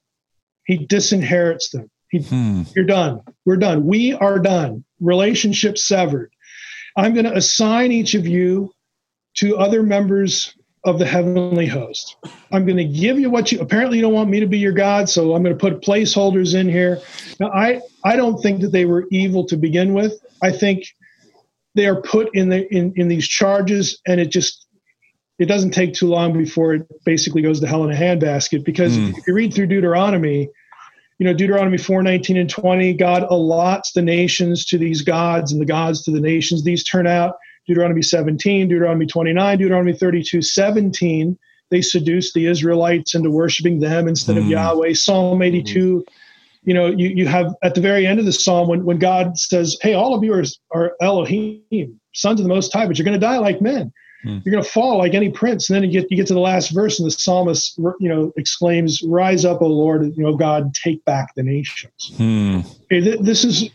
He 0.67 0.87
disinherits 0.87 1.71
them. 1.71 1.91
He, 2.11 2.19
Hmm. 2.21 2.63
You're 2.75 2.85
done. 2.85 3.21
We're 3.45 3.57
done. 3.57 3.87
We 3.87 4.13
are 4.13 4.39
done. 4.39 4.85
Relationship 5.01 5.79
severed. 5.79 6.33
I'm 6.97 7.13
going 7.13 7.27
to 7.27 7.35
assign 7.35 7.91
each 7.91 8.15
of 8.15 8.27
you 8.27 8.73
to 9.39 9.57
other 9.57 9.83
members 9.83 10.55
of 10.85 10.99
the 10.99 11.07
heavenly 11.07 11.67
host. 11.67 12.17
I'm 12.53 12.65
going 12.67 12.77
to 12.77 12.85
give 12.85 13.19
you 13.19 13.31
what 13.31 13.51
you 13.51 13.61
apparently 13.61 13.99
you 13.99 14.03
don't 14.03 14.13
want 14.13 14.31
me 14.31 14.41
to 14.41 14.47
be 14.47 14.59
your 14.59 14.73
God, 14.73 15.09
so 15.09 15.35
I'm 15.35 15.43
going 15.43 15.57
to 15.57 15.61
put 15.61 15.81
placeholders 15.83 16.55
in 16.59 16.69
here. 16.69 17.01
Now, 17.41 17.51
I 17.51 17.81
I 18.05 18.17
don't 18.17 18.39
think 18.41 18.61
that 18.61 18.73
they 18.73 18.85
were 18.85 19.07
evil 19.11 19.45
to 19.47 19.57
begin 19.57 19.95
with. 19.95 20.13
I 20.43 20.53
think 20.53 20.85
they 21.75 21.87
are 21.87 22.01
put 22.01 22.35
in 22.35 22.49
the 22.51 22.73
in, 22.73 22.93
in 22.97 23.09
these 23.09 23.27
charges, 23.27 24.01
and 24.07 24.21
it 24.21 24.31
just 24.31 24.67
it 25.39 25.47
doesn't 25.47 25.71
take 25.73 25.95
too 25.95 26.09
long 26.09 26.33
before 26.33 26.75
it 26.75 26.87
basically 27.05 27.43
goes 27.43 27.61
to 27.61 27.67
hell 27.67 27.85
in 27.85 27.91
a 27.91 27.97
handbasket. 27.97 28.65
Because 28.65 28.97
Mm. 28.97 29.19
if 29.19 29.27
you 29.27 29.35
read 29.35 29.53
through 29.53 29.67
Deuteronomy, 29.67 30.49
you 31.19 31.27
know 31.27 31.35
Deuteronomy 31.35 31.79
4, 31.79 32.03
19 32.03 32.37
and 32.37 32.51
20, 32.51 32.93
God 32.95 33.27
allots 33.31 33.93
the 33.95 34.03
nations 34.03 34.65
to 34.67 34.79
these 34.79 35.03
gods 35.03 35.51
and 35.51 35.61
the 35.61 35.67
gods 35.67 36.05
to 36.05 36.11
the 36.11 36.21
nations. 36.21 36.63
These 36.63 36.85
turn 36.85 37.07
out 37.07 37.35
Deuteronomy 37.67 38.03
17, 38.03 38.69
Deuteronomy 38.69 39.07
29, 39.07 39.59
Deuteronomy 39.59 39.93
32, 39.93 40.43
17. 40.43 41.39
They 41.71 41.81
seduce 41.81 42.33
the 42.33 42.47
Israelites 42.47 43.15
into 43.15 43.31
worshiping 43.31 43.81
them 43.81 44.07
instead 44.07 44.37
of 44.37 44.45
Mm. 44.45 44.51
Yahweh. 44.51 44.93
Psalm 44.95 45.43
82, 45.43 46.05
you 46.65 46.75
know, 46.75 46.87
you, 46.87 47.09
you 47.09 47.27
have 47.27 47.55
at 47.63 47.75
the 47.75 47.81
very 47.81 48.07
end 48.07 48.19
of 48.19 48.27
the 48.27 48.33
psalm 48.33 48.69
when, 48.69 48.85
when 48.85 48.99
God 48.99 49.39
says, 49.39 49.77
Hey, 49.81 49.95
all 49.95 50.15
of 50.15 50.23
you 50.23 50.33
are, 50.35 50.45
are 50.73 50.93
Elohim, 51.01 52.01
sons 52.13 52.41
of 52.41 52.45
the 52.45 52.53
Most 52.55 52.73
High, 52.73 52.87
but 52.87 52.99
you're 52.99 53.05
going 53.05 53.19
to 53.19 53.27
die 53.27 53.39
like 53.39 53.61
men. 53.61 53.93
Hmm. 54.23 54.39
You're 54.45 54.53
going 54.53 54.65
to 54.65 54.71
fall 54.71 54.99
like 54.99 55.15
any 55.15 55.31
prince. 55.31 55.69
And 55.69 55.77
then 55.77 55.85
you 55.85 55.91
get 56.01 56.11
you 56.11 56.17
get 56.17 56.27
to 56.29 56.35
the 56.35 56.41
last 56.41 56.71
verse, 56.71 56.99
and 56.99 57.07
the 57.07 57.11
psalmist, 57.11 57.77
you 58.01 58.09
know, 58.09 58.33
exclaims, 58.37 59.03
"Rise 59.03 59.45
up, 59.45 59.61
O 59.61 59.67
Lord, 59.67 60.17
you 60.17 60.23
know, 60.23 60.35
God, 60.35 60.75
take 60.75 61.05
back 61.05 61.35
the 61.35 61.43
nations." 61.43 62.13
Hmm. 62.17 62.61
Okay, 62.85 63.01
th- 63.01 63.21
this 63.21 63.45
is 63.45 63.69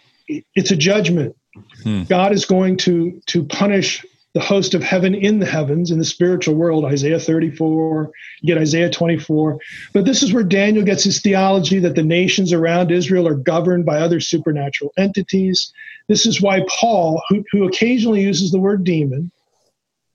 it's 0.55 0.71
a 0.71 0.75
judgment. 0.75 1.35
Hmm. 1.83 2.03
God 2.03 2.31
is 2.31 2.45
going 2.45 2.77
to 2.77 3.21
to 3.27 3.43
punish 3.43 4.05
the 4.33 4.39
host 4.39 4.75
of 4.75 4.83
heaven 4.83 5.15
in 5.15 5.39
the 5.39 5.45
heavens 5.45 5.89
in 5.89 5.97
the 5.97 6.05
spiritual 6.05 6.53
world. 6.53 6.85
Isaiah 6.85 7.19
34, 7.19 8.11
you 8.41 8.53
get 8.53 8.61
Isaiah 8.61 8.89
24. 8.89 9.59
But 9.91 10.05
this 10.05 10.21
is 10.21 10.31
where 10.31 10.43
Daniel 10.43 10.85
gets 10.85 11.03
his 11.03 11.19
theology 11.19 11.79
that 11.79 11.95
the 11.95 12.03
nations 12.03 12.53
around 12.53 12.91
Israel 12.91 13.27
are 13.27 13.33
governed 13.33 13.85
by 13.85 13.97
other 13.97 14.19
supernatural 14.19 14.93
entities. 14.97 15.73
This 16.07 16.27
is 16.27 16.41
why 16.41 16.63
Paul, 16.69 17.21
who, 17.29 17.43
who 17.51 17.67
occasionally 17.67 18.21
uses 18.21 18.51
the 18.51 18.59
word 18.59 18.83
demon, 18.83 19.31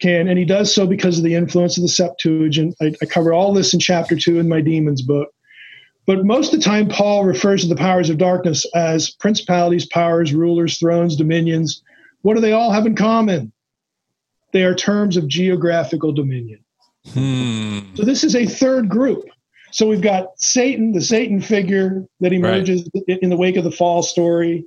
can, 0.01 0.29
and 0.29 0.39
he 0.39 0.45
does 0.45 0.73
so 0.73 0.87
because 0.87 1.19
of 1.19 1.25
the 1.25 1.35
influence 1.35 1.77
of 1.77 1.83
the 1.83 1.89
Septuagint. 1.89 2.75
I, 2.81 2.95
I 3.03 3.07
cover 3.07 3.33
all 3.33 3.53
this 3.53 3.75
in 3.75 3.81
chapter 3.81 4.17
two 4.17 4.39
in 4.39 4.49
my 4.49 4.61
demons 4.61 5.03
book. 5.03 5.29
But 6.07 6.25
most 6.25 6.53
of 6.53 6.61
the 6.61 6.65
time, 6.65 6.89
Paul 6.89 7.25
refers 7.25 7.63
to 7.63 7.69
the 7.69 7.77
powers 7.77 8.11
of 8.11 8.19
darkness 8.19 8.67
as 8.75 9.11
principalities, 9.11 9.87
powers, 9.87 10.35
rulers, 10.35 10.79
thrones, 10.79 11.17
dominions. 11.17 11.83
What 12.23 12.35
do 12.35 12.41
they 12.41 12.53
all 12.53 12.73
have 12.73 12.87
in 12.87 12.95
common? 12.95 13.53
They 14.53 14.65
are 14.65 14.75
terms 14.75 15.17
of 15.17 15.29
geographical 15.29 16.13
dominion. 16.13 16.61
Hmm. 17.13 17.81
So 17.95 18.05
this 18.05 18.25
is 18.25 18.37
a 18.37 18.47
third 18.47 18.89
group. 18.89 19.25
So 19.73 19.89
we've 19.89 20.01
got 20.01 20.39
Satan, 20.39 20.93
the 20.93 21.01
Satan 21.01 21.41
figure 21.41 22.07
that 22.21 22.33
emerges 22.33 22.89
in 23.09 23.19
in 23.23 23.31
the 23.31 23.37
wake 23.37 23.57
of 23.57 23.65
the 23.65 23.73
fall 23.73 24.03
story. 24.03 24.65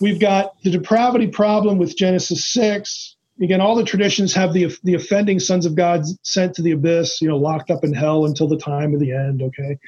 We've 0.00 0.18
got 0.18 0.60
the 0.64 0.70
depravity 0.70 1.28
problem 1.28 1.78
with 1.78 1.96
Genesis 1.96 2.52
6. 2.52 3.16
Again, 3.42 3.60
all 3.60 3.74
the 3.74 3.84
traditions 3.84 4.32
have 4.34 4.52
the 4.52 4.74
the 4.84 4.94
offending 4.94 5.40
sons 5.40 5.66
of 5.66 5.74
God 5.74 6.04
sent 6.22 6.54
to 6.54 6.62
the 6.62 6.70
abyss, 6.70 7.20
you 7.20 7.28
know, 7.28 7.36
locked 7.36 7.70
up 7.70 7.82
in 7.82 7.92
hell 7.92 8.24
until 8.24 8.46
the 8.46 8.56
time 8.56 8.94
of 8.94 9.00
the 9.00 9.12
end, 9.12 9.42
okay? 9.42 9.78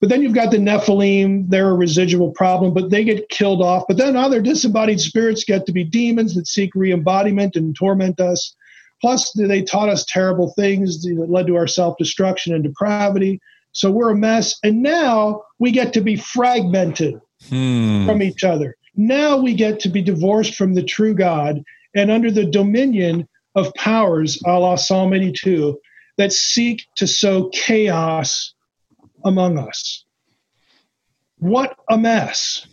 But 0.00 0.08
then 0.08 0.22
you've 0.22 0.34
got 0.34 0.50
the 0.50 0.58
Nephilim, 0.58 1.48
they're 1.48 1.70
a 1.70 1.74
residual 1.74 2.30
problem, 2.30 2.72
but 2.72 2.90
they 2.90 3.04
get 3.04 3.28
killed 3.28 3.62
off. 3.62 3.84
But 3.88 3.96
then 3.96 4.16
other 4.16 4.40
disembodied 4.40 5.00
spirits 5.00 5.44
get 5.44 5.66
to 5.66 5.72
be 5.72 5.84
demons 5.84 6.34
that 6.34 6.46
seek 6.46 6.74
re 6.74 6.92
embodiment 6.92 7.56
and 7.56 7.74
torment 7.74 8.20
us. 8.20 8.54
Plus, 9.00 9.32
they 9.32 9.62
taught 9.62 9.88
us 9.88 10.04
terrible 10.04 10.52
things 10.56 11.02
that 11.02 11.26
led 11.28 11.46
to 11.48 11.56
our 11.56 11.66
self 11.66 11.96
destruction 11.98 12.54
and 12.54 12.62
depravity. 12.62 13.40
So 13.72 13.90
we're 13.90 14.10
a 14.10 14.16
mess. 14.16 14.58
And 14.62 14.82
now 14.82 15.42
we 15.58 15.70
get 15.70 15.92
to 15.94 16.00
be 16.00 16.16
fragmented 16.16 17.20
Hmm. 17.48 18.06
from 18.06 18.22
each 18.22 18.44
other. 18.44 18.76
Now 18.96 19.38
we 19.38 19.54
get 19.54 19.80
to 19.80 19.88
be 19.88 20.02
divorced 20.02 20.54
from 20.54 20.74
the 20.74 20.82
true 20.82 21.14
God 21.14 21.64
and 21.94 22.10
under 22.10 22.30
the 22.30 22.44
dominion 22.44 23.28
of 23.54 23.74
powers, 23.74 24.40
a 24.46 24.58
la 24.58 24.76
Psalm 24.76 25.12
82, 25.12 25.78
that 26.16 26.32
seek 26.32 26.86
to 26.96 27.06
sow 27.06 27.48
chaos 27.48 28.54
among 29.24 29.58
us. 29.58 30.04
What 31.38 31.76
a 31.88 31.98
mess. 31.98 32.66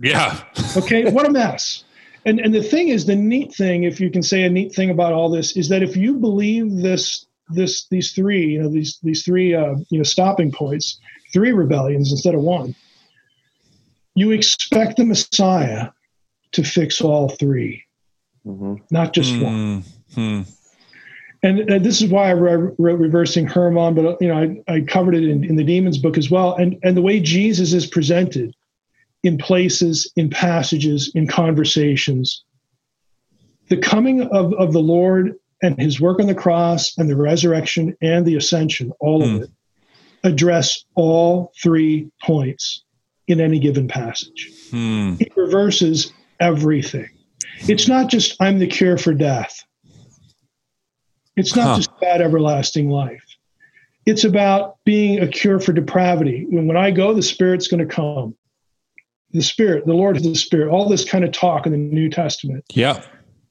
Yeah. 0.00 0.40
Okay, 0.76 1.08
what 1.08 1.24
a 1.24 1.30
mess. 1.30 1.84
And 2.26 2.40
and 2.40 2.52
the 2.52 2.62
thing 2.62 2.88
is, 2.88 3.06
the 3.06 3.14
neat 3.14 3.54
thing, 3.54 3.84
if 3.84 4.00
you 4.00 4.10
can 4.10 4.22
say 4.22 4.42
a 4.42 4.50
neat 4.50 4.74
thing 4.74 4.90
about 4.90 5.12
all 5.12 5.30
this, 5.30 5.56
is 5.56 5.68
that 5.68 5.82
if 5.82 5.96
you 5.96 6.14
believe 6.14 6.82
this, 6.82 7.26
this 7.50 7.86
these 7.88 8.12
three, 8.12 8.46
you 8.46 8.62
know, 8.62 8.68
these 8.68 8.98
these 9.02 9.22
three, 9.22 9.54
uh, 9.54 9.76
you 9.90 9.98
know, 9.98 10.02
stopping 10.02 10.50
points, 10.50 10.98
three 11.32 11.52
rebellions 11.52 12.10
instead 12.10 12.34
of 12.34 12.40
one, 12.40 12.74
you 14.14 14.32
expect 14.32 14.96
the 14.96 15.04
Messiah 15.04 15.90
to 16.52 16.64
fix 16.64 17.00
all 17.00 17.28
three, 17.28 17.84
hmm 18.44 18.74
not 18.90 19.12
just 19.12 19.40
one. 19.40 19.82
Hmm. 20.14 20.20
Hmm. 20.20 20.42
And, 21.42 21.60
and 21.70 21.84
this 21.84 22.00
is 22.00 22.10
why 22.10 22.30
I 22.30 22.32
wrote, 22.32 22.74
wrote 22.78 22.98
reversing 22.98 23.46
Hermon, 23.46 23.94
but 23.94 24.16
you 24.22 24.28
know, 24.28 24.62
I, 24.68 24.74
I 24.76 24.80
covered 24.80 25.14
it 25.14 25.24
in, 25.24 25.44
in 25.44 25.56
the 25.56 25.64
demons 25.64 25.98
book 25.98 26.16
as 26.16 26.30
well. 26.30 26.54
And 26.54 26.78
and 26.82 26.96
the 26.96 27.02
way 27.02 27.20
Jesus 27.20 27.72
is 27.74 27.86
presented 27.86 28.54
in 29.22 29.36
places, 29.36 30.10
in 30.16 30.30
passages, 30.30 31.10
in 31.14 31.26
conversations, 31.26 32.44
the 33.68 33.76
coming 33.76 34.22
of, 34.22 34.52
of 34.54 34.72
the 34.72 34.80
Lord 34.80 35.34
and 35.62 35.78
his 35.80 36.00
work 36.00 36.20
on 36.20 36.26
the 36.26 36.34
cross 36.34 36.96
and 36.98 37.08
the 37.08 37.16
resurrection 37.16 37.96
and 38.02 38.26
the 38.26 38.36
ascension, 38.36 38.92
all 39.00 39.26
Hmm. 39.26 39.36
of 39.36 39.42
it, 39.42 39.50
address 40.22 40.84
all 40.94 41.52
three 41.62 42.10
points 42.22 42.84
in 43.28 43.40
any 43.40 43.58
given 43.58 43.88
passage. 43.88 44.50
Hmm. 44.70 45.14
It 45.20 45.32
reverses 45.36 46.12
everything. 46.40 47.08
It's 47.68 47.88
not 47.88 48.08
just 48.08 48.36
I'm 48.40 48.58
the 48.58 48.66
cure 48.66 48.98
for 48.98 49.14
death. 49.14 49.64
It's 51.36 51.56
not 51.56 51.68
Huh. 51.68 51.76
just 51.76 51.90
about 51.98 52.20
everlasting 52.20 52.90
life. 52.90 53.24
It's 54.06 54.24
about 54.24 54.76
being 54.84 55.20
a 55.20 55.26
cure 55.26 55.58
for 55.58 55.72
depravity. 55.72 56.46
When, 56.50 56.66
when 56.66 56.76
I 56.76 56.90
go, 56.90 57.14
the 57.14 57.22
Spirit's 57.22 57.68
going 57.68 57.86
to 57.86 57.92
come. 57.92 58.34
The 59.32 59.42
Spirit, 59.42 59.86
the 59.86 59.94
Lord 59.94 60.16
is 60.16 60.22
the 60.22 60.34
Spirit, 60.34 60.70
all 60.70 60.88
this 60.88 61.04
kind 61.04 61.24
of 61.24 61.32
talk 61.32 61.66
in 61.66 61.72
the 61.72 61.78
New 61.78 62.10
Testament. 62.10 62.64
Yeah. 62.72 63.02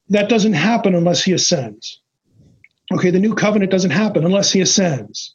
That 0.08 0.28
doesn't 0.28 0.52
happen 0.52 0.94
unless 0.94 1.24
He 1.24 1.32
ascends. 1.32 2.00
Okay, 2.92 3.10
the 3.10 3.18
new 3.18 3.34
covenant 3.34 3.70
doesn't 3.72 3.90
happen 3.90 4.24
unless 4.24 4.52
He 4.52 4.60
ascends. 4.60 5.34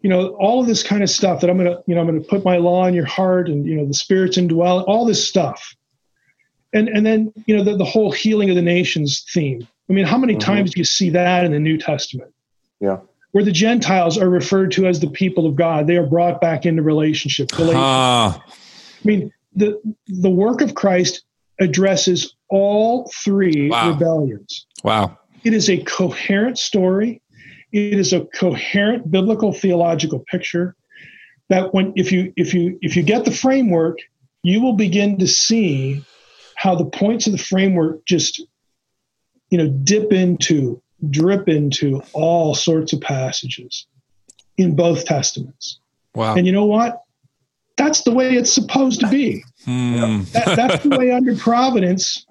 You 0.00 0.10
know, 0.10 0.28
all 0.40 0.60
of 0.60 0.66
this 0.66 0.82
kind 0.82 1.02
of 1.02 1.10
stuff 1.10 1.40
that 1.40 1.48
I'm 1.48 1.56
going 1.56 1.70
to, 1.70 1.82
you 1.86 1.94
know, 1.94 2.00
I'm 2.00 2.06
going 2.08 2.20
to 2.20 2.28
put 2.28 2.44
my 2.44 2.56
law 2.56 2.86
in 2.86 2.94
your 2.94 3.06
heart 3.06 3.48
and, 3.48 3.64
you 3.64 3.76
know, 3.76 3.86
the 3.86 3.94
Spirit's 3.94 4.36
indwelling, 4.36 4.84
all 4.86 5.06
this 5.06 5.26
stuff 5.26 5.75
and 6.72 6.88
and 6.88 7.04
then 7.06 7.32
you 7.46 7.56
know 7.56 7.62
the, 7.64 7.76
the 7.76 7.84
whole 7.84 8.10
healing 8.10 8.50
of 8.50 8.56
the 8.56 8.62
nations 8.62 9.24
theme 9.32 9.66
i 9.88 9.92
mean 9.92 10.04
how 10.04 10.18
many 10.18 10.34
Mhm. 10.34 10.40
times 10.40 10.74
do 10.74 10.80
you 10.80 10.84
see 10.84 11.10
that 11.10 11.44
in 11.44 11.52
the 11.52 11.58
new 11.60 11.76
testament 11.78 12.32
Yeah. 12.80 12.98
where 13.32 13.44
the 13.44 13.52
gentiles 13.52 14.18
are 14.18 14.28
referred 14.28 14.72
to 14.72 14.86
as 14.86 15.00
the 15.00 15.08
people 15.10 15.46
of 15.46 15.54
god 15.56 15.86
they 15.86 15.96
are 15.96 16.06
brought 16.06 16.40
back 16.40 16.66
into 16.66 16.82
relationship 16.82 17.48
Rela- 17.48 17.72
Ah. 17.76 18.44
i 18.46 18.50
mean 19.04 19.32
the 19.54 19.80
the 20.08 20.30
work 20.30 20.60
of 20.60 20.74
christ 20.74 21.22
addresses 21.60 22.34
all 22.50 23.10
three 23.24 23.70
Wow. 23.70 23.90
rebellions 23.92 24.66
wow. 24.84 25.18
it 25.44 25.52
is 25.54 25.68
a 25.70 25.78
coherent 25.78 26.58
story. 26.58 27.22
It 27.72 27.94
is 27.98 28.12
a 28.12 28.20
coherent 28.26 29.10
biblical 29.10 29.52
theological 29.52 30.20
picture 30.30 30.76
that 31.48 31.74
when 31.74 31.92
if 31.96 32.12
you 32.12 32.32
if 32.36 32.54
you 32.54 32.78
if 32.80 32.96
you 32.96 33.02
get 33.02 33.24
the 33.24 33.30
framework, 33.32 33.98
you 34.42 34.60
will 34.62 34.72
begin 34.74 35.18
to 35.18 35.26
see 35.26 36.02
how 36.66 36.74
the 36.74 36.84
points 36.84 37.26
of 37.28 37.32
the 37.32 37.38
framework 37.38 38.04
just 38.06 38.42
you 39.50 39.56
know 39.58 39.68
dip 39.84 40.12
into 40.12 40.82
drip 41.10 41.48
into 41.48 42.02
all 42.12 42.56
sorts 42.56 42.92
of 42.92 43.00
passages 43.00 43.86
in 44.58 44.74
both 44.74 45.04
testaments 45.04 45.78
Wow. 46.16 46.34
and 46.34 46.44
you 46.44 46.52
know 46.52 46.64
what 46.64 47.02
that's 47.76 48.02
the 48.02 48.10
way 48.10 48.34
it's 48.34 48.52
supposed 48.52 48.98
to 49.00 49.08
be 49.08 49.44
Hmm. 49.64 50.22
that, 50.32 50.54
that's 50.56 50.82
the 50.82 50.88
way 50.90 51.10
under 51.12 51.36
providence 51.36 52.26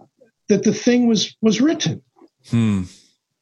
that 0.50 0.64
the 0.64 0.74
thing 0.74 1.08
was 1.08 1.34
was 1.42 1.62
written 1.62 2.02
Hmm. 2.50 2.84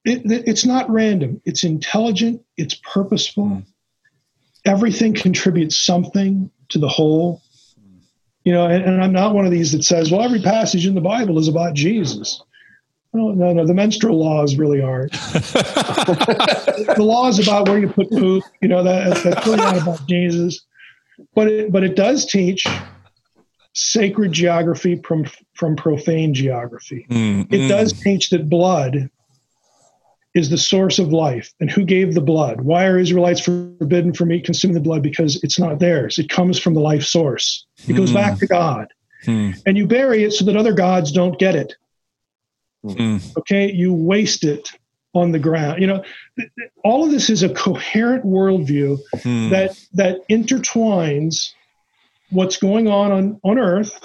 it, 0.05 0.21
it's 0.47 0.63
not 0.65 0.87
random 0.91 1.41
it's 1.43 1.63
intelligent 1.63 2.39
it's 2.55 2.75
purposeful 2.93 3.47
Hmm. 3.47 3.59
everything 4.63 5.15
contributes 5.15 5.75
something 5.83 6.51
to 6.69 6.77
the 6.77 6.87
whole 6.89 7.41
you 8.43 8.51
know 8.51 8.65
and, 8.65 8.83
and 8.83 9.03
i'm 9.03 9.13
not 9.13 9.33
one 9.33 9.45
of 9.45 9.51
these 9.51 9.71
that 9.71 9.83
says 9.83 10.11
well 10.11 10.21
every 10.21 10.41
passage 10.41 10.85
in 10.85 10.95
the 10.95 11.01
bible 11.01 11.37
is 11.37 11.47
about 11.47 11.73
jesus. 11.73 12.41
No 13.15 13.29
no 13.29 13.53
no 13.53 13.67
the 13.67 13.75
menstrual 13.75 14.17
laws 14.17 14.55
really 14.55 14.81
aren't. 14.81 15.13
The 16.73 17.03
laws 17.03 17.39
about 17.39 17.69
where 17.69 17.77
you 17.77 17.87
put 17.87 18.09
poop 18.09 18.43
you 18.61 18.67
know 18.67 18.83
that, 18.83 19.23
that's 19.23 19.45
really 19.45 19.57
not 19.57 19.81
about 19.81 20.07
jesus. 20.07 20.65
But 21.35 21.47
it, 21.47 21.71
but 21.71 21.83
it 21.83 21.95
does 21.95 22.25
teach 22.25 22.65
sacred 23.73 24.31
geography 24.31 24.99
from 25.03 25.25
from 25.53 25.75
profane 25.75 26.33
geography. 26.33 27.05
Hmm. 27.09 27.43
it 27.51 27.67
does 27.67 27.93
teach 27.93 28.31
that 28.31 28.49
blood 28.49 29.09
is 30.33 30.49
the 30.49 30.57
source 30.57 30.97
of 30.99 31.13
life. 31.13 31.53
And 31.59 31.69
who 31.69 31.85
gave 31.85 32.15
the 32.15 32.21
blood? 32.21 32.61
Why 32.61 32.85
are 32.85 32.97
israelites 32.97 33.39
forbidden 33.39 34.13
from 34.13 34.31
eat 34.31 34.45
consuming 34.45 34.73
the 34.73 34.81
blood? 34.81 35.03
Because 35.03 35.41
it's 35.43 35.59
not 35.59 35.79
theirs. 35.79 36.17
It 36.17 36.29
comes 36.29 36.57
from 36.57 36.73
the 36.73 36.79
life 36.79 37.03
source 37.03 37.65
it 37.87 37.93
goes 37.93 38.09
Hmm. 38.09 38.15
back 38.15 38.37
to 38.39 38.47
god 38.47 38.87
Hmm. 39.25 39.51
and 39.65 39.77
you 39.77 39.87
bury 39.87 40.23
it 40.23 40.31
so 40.31 40.45
that 40.45 40.57
other 40.57 40.73
gods 40.73 41.11
don't 41.11 41.37
get 41.39 41.55
it 41.55 41.73
Hmm. 42.83 43.17
okay 43.37 43.71
you 43.71 43.93
waste 43.93 44.43
it 44.43 44.69
on 45.13 45.31
the 45.31 45.39
ground 45.39 45.79
you 45.81 45.87
know 45.87 46.03
th- 46.37 46.49
th- 46.57 46.69
all 46.83 47.05
of 47.05 47.11
this 47.11 47.29
is 47.29 47.43
a 47.43 47.49
coherent 47.49 48.25
worldview 48.25 48.97
Hmm. 49.21 49.49
that 49.49 49.79
that 49.93 50.17
intertwines 50.29 51.51
what's 52.31 52.57
going 52.57 52.87
on 52.87 53.11
on, 53.11 53.39
on 53.43 53.57
earth 53.59 53.99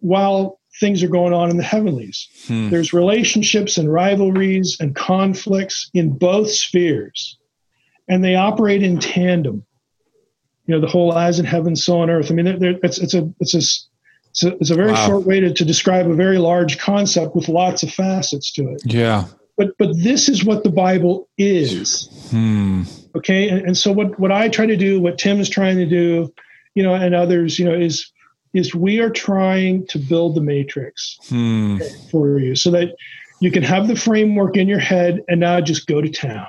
while 0.00 0.58
things 0.80 1.02
are 1.02 1.08
going 1.08 1.32
on 1.32 1.50
in 1.50 1.56
the 1.56 1.62
heavenlies 1.62 2.28
Hmm. 2.48 2.70
there's 2.70 2.92
relationships 2.92 3.78
and 3.78 3.92
rivalries 3.92 4.76
and 4.80 4.94
conflicts 4.96 5.90
in 5.94 6.16
both 6.18 6.50
spheres 6.50 7.38
and 8.08 8.24
they 8.24 8.34
operate 8.34 8.82
in 8.82 8.98
tandem 8.98 9.64
you 10.66 10.74
know 10.74 10.80
the 10.80 10.86
whole 10.86 11.12
eyes 11.12 11.38
in 11.38 11.44
heaven 11.44 11.76
so 11.76 12.00
on 12.00 12.08
earth 12.10 12.30
i 12.30 12.34
mean 12.34 12.46
it's, 12.46 12.98
it's 12.98 13.14
a 13.14 13.28
it's 13.40 13.54
a 13.54 13.58
it's 13.58 14.42
a, 14.44 14.56
it's 14.56 14.70
a 14.70 14.74
very 14.74 14.90
Wow. 14.92 15.06
short 15.06 15.24
way 15.26 15.38
to, 15.40 15.52
to 15.52 15.64
describe 15.64 16.10
a 16.10 16.14
very 16.14 16.38
large 16.38 16.78
concept 16.78 17.36
with 17.36 17.48
lots 17.48 17.82
of 17.82 17.92
facets 17.92 18.52
to 18.54 18.62
it 18.70 18.82
Yeah. 18.84 19.26
but 19.56 19.76
but 19.78 19.90
this 20.02 20.28
is 20.28 20.44
what 20.44 20.64
the 20.64 20.70
bible 20.70 21.28
is 21.38 22.08
Hmm. 22.30 22.82
okay 23.14 23.48
and, 23.48 23.60
and 23.66 23.76
so 23.76 23.92
what 23.92 24.18
what 24.18 24.32
i 24.32 24.48
try 24.48 24.66
to 24.66 24.76
do 24.76 25.00
what 25.00 25.18
tim 25.18 25.38
is 25.40 25.48
trying 25.48 25.76
to 25.76 25.86
do 25.86 26.32
you 26.74 26.82
know 26.82 26.94
and 26.94 27.14
others 27.14 27.58
you 27.58 27.64
know 27.64 27.74
is 27.74 28.10
is 28.54 28.74
we 28.74 29.00
are 29.00 29.10
trying 29.10 29.84
to 29.88 29.98
build 29.98 30.34
the 30.34 30.40
matrix 30.40 31.18
Hmm. 31.28 31.78
for 32.10 32.38
you 32.38 32.54
so 32.56 32.70
that 32.70 32.94
you 33.40 33.50
can 33.50 33.62
have 33.62 33.88
the 33.88 33.96
framework 33.96 34.56
in 34.56 34.66
your 34.68 34.78
head 34.78 35.20
and 35.28 35.40
now 35.40 35.60
just 35.60 35.86
go 35.86 36.00
to 36.00 36.08
town 36.08 36.46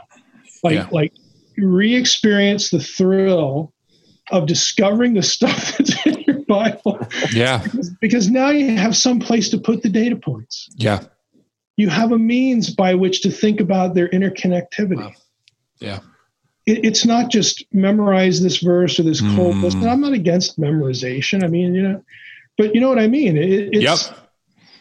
like 0.64 0.76
Yeah. 0.76 0.88
like 0.92 1.12
re-experience 1.58 2.70
the 2.70 2.80
thrill 2.80 3.74
of 4.32 4.48
discovering 4.48 5.14
the 5.14 5.24
stuff 5.24 5.78
that's 5.78 6.06
in 6.06 6.22
your 6.22 6.40
bible 6.46 7.00
Yeah. 7.32 7.66
because 8.02 8.30
now 8.30 8.50
you 8.50 8.76
have 8.78 8.96
some 8.96 9.20
place 9.20 9.50
to 9.50 9.58
put 9.58 9.84
the 9.84 9.90
data 9.90 10.16
points 10.16 10.70
Yeah. 10.76 11.04
you 11.78 11.90
have 11.90 12.12
a 12.12 12.18
means 12.20 12.70
by 12.74 12.96
which 12.96 13.22
to 13.22 13.32
think 13.32 13.60
about 13.60 13.94
their 13.96 14.08
interconnectivity 14.10 14.98
Wow. 14.98 15.12
Yeah. 15.80 16.00
it, 16.66 16.86
it's 16.86 17.06
not 17.06 17.30
just 17.30 17.64
memorize 17.72 18.42
this 18.42 18.58
verse 18.58 19.00
or 19.00 19.04
this 19.04 19.22
cold 19.22 19.56
Mm. 19.56 19.64
list. 19.64 19.78
I'm 19.78 20.02
not 20.02 20.14
against 20.14 20.60
memorization. 20.60 21.44
I 21.44 21.48
mean, 21.48 21.76
you 21.76 21.82
know, 21.84 22.02
but 22.58 22.74
you 22.74 22.82
know 22.82 22.90
what 22.90 22.98
I 23.00 23.08
mean. 23.08 23.38
It, 23.38 23.70
it's, 23.76 23.84
Yep. 24.08 24.18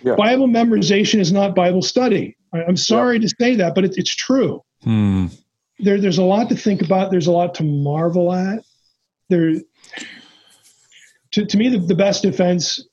Yeah. 0.03 0.15
Bible 0.17 0.47
memorization 0.47 1.19
is 1.19 1.33
not 1.33 1.55
Bible 1.55 1.83
study. 1.83 2.37
I, 2.55 2.63
I'm 2.63 2.77
sorry 2.77 3.19
to 3.19 3.29
say 3.41 3.57
that, 3.57 3.75
but 3.75 3.85
it, 3.85 3.99
it's 3.99 4.15
true. 4.15 4.63
Hmm. 4.85 5.27
There, 5.81 6.01
there's 6.01 6.19
a 6.19 6.23
lot 6.25 6.49
to 6.51 6.57
think 6.57 6.81
about. 6.83 7.11
There's 7.11 7.27
a 7.27 7.33
lot 7.33 7.55
to 7.57 7.65
marvel 7.65 8.33
at. 8.33 8.63
There, 9.35 9.55
to, 11.33 11.45
to 11.45 11.57
me, 11.57 11.69
the, 11.69 11.79
the 11.79 11.95
best 11.95 12.23
defense 12.23 12.85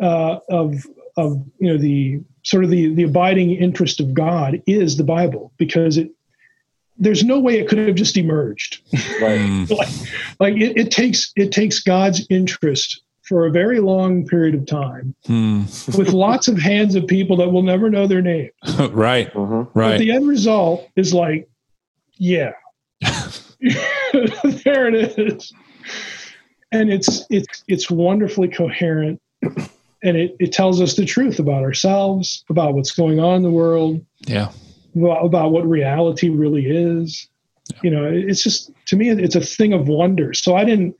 uh, 0.00 0.38
of 0.48 0.74
of 1.16 1.44
you 1.58 1.72
know 1.72 1.78
the 1.78 2.20
sort 2.44 2.64
of 2.64 2.70
the 2.70 2.94
the 2.94 3.02
abiding 3.02 3.50
interest 3.52 4.00
of 4.00 4.14
God 4.14 4.62
is 4.66 4.96
the 4.96 5.04
Bible 5.04 5.52
because 5.58 5.96
it 5.96 6.10
there's 6.98 7.24
no 7.24 7.40
way 7.40 7.58
it 7.58 7.68
could 7.68 7.78
have 7.78 7.96
just 7.96 8.16
emerged. 8.16 8.80
Right. 9.20 9.40
Hmm. 9.40 9.64
like, 9.70 9.88
like 10.38 10.54
it, 10.56 10.76
it 10.76 10.90
takes 10.92 11.32
it 11.36 11.50
takes 11.50 11.80
God's 11.80 12.24
interest 12.30 13.02
for 13.22 13.46
a 13.46 13.50
very 13.50 13.80
long 13.80 14.26
period 14.26 14.54
of 14.54 14.66
time 14.66 15.14
Hmm. 15.26 15.60
with 15.98 16.12
lots 16.12 16.46
of 16.48 16.58
hands 16.58 16.94
of 16.94 17.06
people 17.06 17.36
that 17.38 17.50
will 17.50 17.62
never 17.62 17.90
know 17.90 18.06
their 18.06 18.22
name. 18.22 18.50
right. 18.90 19.32
Mhm. 19.34 19.64
But 19.74 19.80
Right. 19.80 19.98
the 19.98 20.12
end 20.12 20.28
result 20.28 20.88
is 20.96 21.12
like, 21.14 21.48
yeah, 22.18 22.52
there 24.64 24.86
it 24.88 25.18
is, 25.18 25.52
and 26.72 26.90
it's 26.92 27.24
it's 27.30 27.64
it's 27.68 27.90
wonderfully 27.90 28.48
coherent, 28.48 29.20
and 29.42 30.16
it 30.16 30.36
it 30.40 30.52
tells 30.52 30.80
us 30.80 30.96
the 30.96 31.04
truth 31.04 31.38
about 31.38 31.62
ourselves, 31.62 32.44
about 32.48 32.74
what's 32.74 32.90
going 32.92 33.20
on 33.20 33.36
in 33.36 33.42
the 33.42 33.50
world, 33.50 34.04
Yeah. 34.26 34.50
about, 34.96 35.24
about 35.24 35.52
what 35.52 35.66
reality 35.66 36.28
really 36.28 36.66
is. 36.66 37.28
You 37.82 37.90
know, 37.90 38.04
it's 38.04 38.42
just 38.42 38.70
to 38.86 38.96
me, 38.96 39.08
it's 39.10 39.36
a 39.36 39.40
thing 39.40 39.72
of 39.72 39.88
wonder. 39.88 40.34
So 40.34 40.56
I 40.56 40.64
didn't, 40.64 40.94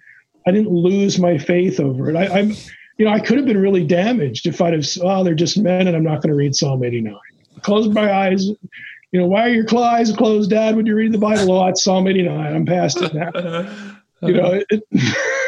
I 0.46 0.52
didn't 0.52 0.70
lose 0.70 1.18
my 1.18 1.36
faith 1.36 1.80
over 1.80 2.08
it. 2.08 2.16
I, 2.16 2.26
I'm, 2.38 2.50
you 2.98 3.04
know, 3.04 3.10
I 3.10 3.18
could 3.20 3.36
have 3.36 3.46
been 3.46 3.58
really 3.60 3.84
damaged 3.84 4.46
if 4.46 4.60
I'd 4.62 4.72
have, 4.72 4.86
oh, 5.02 5.24
they're 5.24 5.34
just 5.34 5.58
men, 5.58 5.88
and 5.88 5.96
I'm 5.96 6.04
not 6.04 6.22
going 6.22 6.28
to 6.30 6.36
read 6.36 6.54
Psalm 6.54 6.84
89. 6.84 7.14
Close 7.62 7.88
my 7.88 8.12
eyes. 8.12 8.46
You 8.46 9.20
know, 9.20 9.26
why 9.26 9.46
are 9.48 9.52
your 9.52 9.66
eyes 9.76 10.12
closed, 10.12 10.50
Dad, 10.50 10.76
when 10.76 10.86
you 10.86 10.94
read 10.94 11.12
the 11.12 11.18
Bible? 11.18 11.52
Oh, 11.52 11.66
it's 11.66 11.82
Psalm 11.84 12.06
89. 12.06 12.54
I'm 12.54 12.64
past 12.64 12.98
it 13.02 13.12
now. 13.12 13.98
You 14.24 14.34
know, 14.34 14.62
it, 14.70 14.82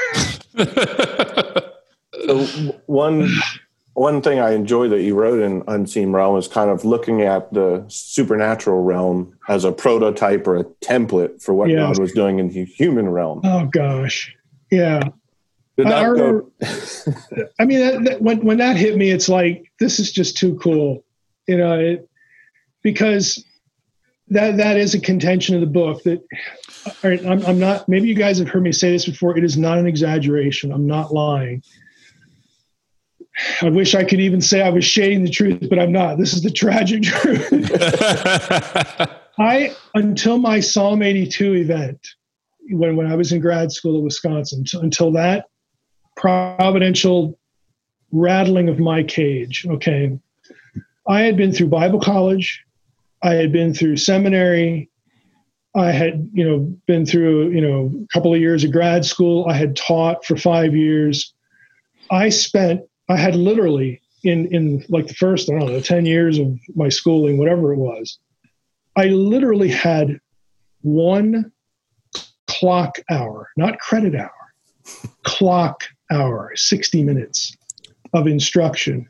So 0.56 2.46
one 2.86 3.28
one 3.94 4.22
thing 4.22 4.38
I 4.40 4.52
enjoy 4.52 4.88
that 4.88 5.02
you 5.02 5.14
wrote 5.14 5.40
in 5.40 5.62
Unseen 5.68 6.10
Realm 6.12 6.36
is 6.36 6.48
kind 6.48 6.70
of 6.70 6.84
looking 6.84 7.22
at 7.22 7.52
the 7.52 7.84
supernatural 7.88 8.82
realm 8.82 9.36
as 9.48 9.64
a 9.64 9.72
prototype 9.72 10.46
or 10.48 10.56
a 10.56 10.64
template 10.82 11.42
for 11.42 11.54
what 11.54 11.68
Yeah. 11.70 11.76
God 11.86 11.98
was 12.00 12.12
doing 12.12 12.38
in 12.38 12.48
the 12.48 12.64
human 12.64 13.08
realm. 13.08 13.40
oh 13.44 13.66
gosh, 13.66 14.34
yeah. 14.70 15.00
I 15.78 15.82
that 15.82 16.02
remember- 16.02 16.42
go? 16.42 17.46
I 17.58 17.64
mean, 17.64 17.80
that, 17.80 18.04
that, 18.04 18.22
when 18.22 18.44
when 18.44 18.58
that 18.58 18.76
hit 18.76 18.96
me, 18.96 19.10
it's 19.10 19.28
like 19.28 19.70
this 19.80 19.98
is 19.98 20.10
just 20.12 20.36
too 20.36 20.56
cool, 20.62 21.04
you 21.48 21.56
know, 21.58 21.78
it, 21.78 22.08
because 22.82 23.44
that 24.28 24.56
that 24.56 24.76
is 24.76 24.94
a 24.94 25.00
contention 25.00 25.54
of 25.56 25.60
the 25.60 25.66
book. 25.66 26.02
That 26.04 26.22
all 26.86 26.92
right, 27.02 27.24
I'm, 27.26 27.44
I'm 27.46 27.58
not. 27.58 27.88
Maybe 27.88 28.08
you 28.08 28.14
guys 28.14 28.38
have 28.38 28.48
heard 28.48 28.62
me 28.62 28.72
say 28.72 28.90
this 28.92 29.06
before. 29.06 29.36
It 29.36 29.44
is 29.44 29.56
not 29.56 29.78
an 29.78 29.86
exaggeration. 29.86 30.72
I'm 30.72 30.86
not 30.86 31.12
lying. 31.12 31.62
I 33.62 33.68
wish 33.68 33.94
I 33.94 34.04
could 34.04 34.20
even 34.20 34.40
say 34.40 34.62
I 34.62 34.70
was 34.70 34.84
shading 34.84 35.24
the 35.24 35.30
truth, 35.30 35.66
but 35.68 35.78
I'm 35.78 35.92
not. 35.92 36.18
This 36.18 36.34
is 36.34 36.42
the 36.42 36.50
tragic 36.50 37.02
truth. 37.04 37.48
I 39.38 39.74
until 39.94 40.38
my 40.38 40.60
Psalm 40.60 41.02
82 41.02 41.54
event, 41.54 42.06
when 42.70 42.96
when 42.96 43.06
I 43.06 43.16
was 43.16 43.32
in 43.32 43.40
grad 43.40 43.72
school 43.72 43.98
at 43.98 44.04
Wisconsin, 44.04 44.64
until 44.74 45.10
that 45.12 45.46
providential 46.16 47.38
rattling 48.12 48.68
of 48.68 48.78
my 48.78 49.02
cage. 49.02 49.66
Okay, 49.68 50.18
I 51.08 51.22
had 51.22 51.36
been 51.36 51.52
through 51.52 51.68
Bible 51.68 52.00
college, 52.00 52.62
I 53.22 53.34
had 53.34 53.52
been 53.52 53.74
through 53.74 53.96
seminary, 53.96 54.90
I 55.76 55.90
had 55.90 56.30
you 56.32 56.44
know 56.44 56.76
been 56.86 57.04
through 57.04 57.50
you 57.50 57.60
know 57.60 57.92
a 58.04 58.06
couple 58.12 58.32
of 58.32 58.40
years 58.40 58.64
of 58.64 58.72
grad 58.72 59.04
school. 59.04 59.46
I 59.48 59.54
had 59.54 59.76
taught 59.76 60.24
for 60.24 60.36
five 60.36 60.74
years. 60.74 61.32
I 62.10 62.28
spent 62.28 62.82
I 63.08 63.16
had 63.16 63.34
literally 63.34 64.00
in 64.22 64.46
in 64.54 64.84
like 64.88 65.08
the 65.08 65.14
first 65.14 65.50
I 65.50 65.58
don't 65.58 65.72
know 65.72 65.80
ten 65.80 66.06
years 66.06 66.38
of 66.38 66.58
my 66.74 66.88
schooling, 66.88 67.38
whatever 67.38 67.72
it 67.72 67.78
was. 67.78 68.18
I 68.96 69.06
literally 69.06 69.70
had 69.70 70.20
one 70.82 71.50
clock 72.46 72.98
hour, 73.10 73.48
not 73.56 73.78
credit 73.80 74.14
hour, 74.14 74.54
clock 75.24 75.84
hour, 76.10 76.52
60 76.54 77.02
minutes 77.02 77.56
of 78.12 78.26
instruction 78.26 79.08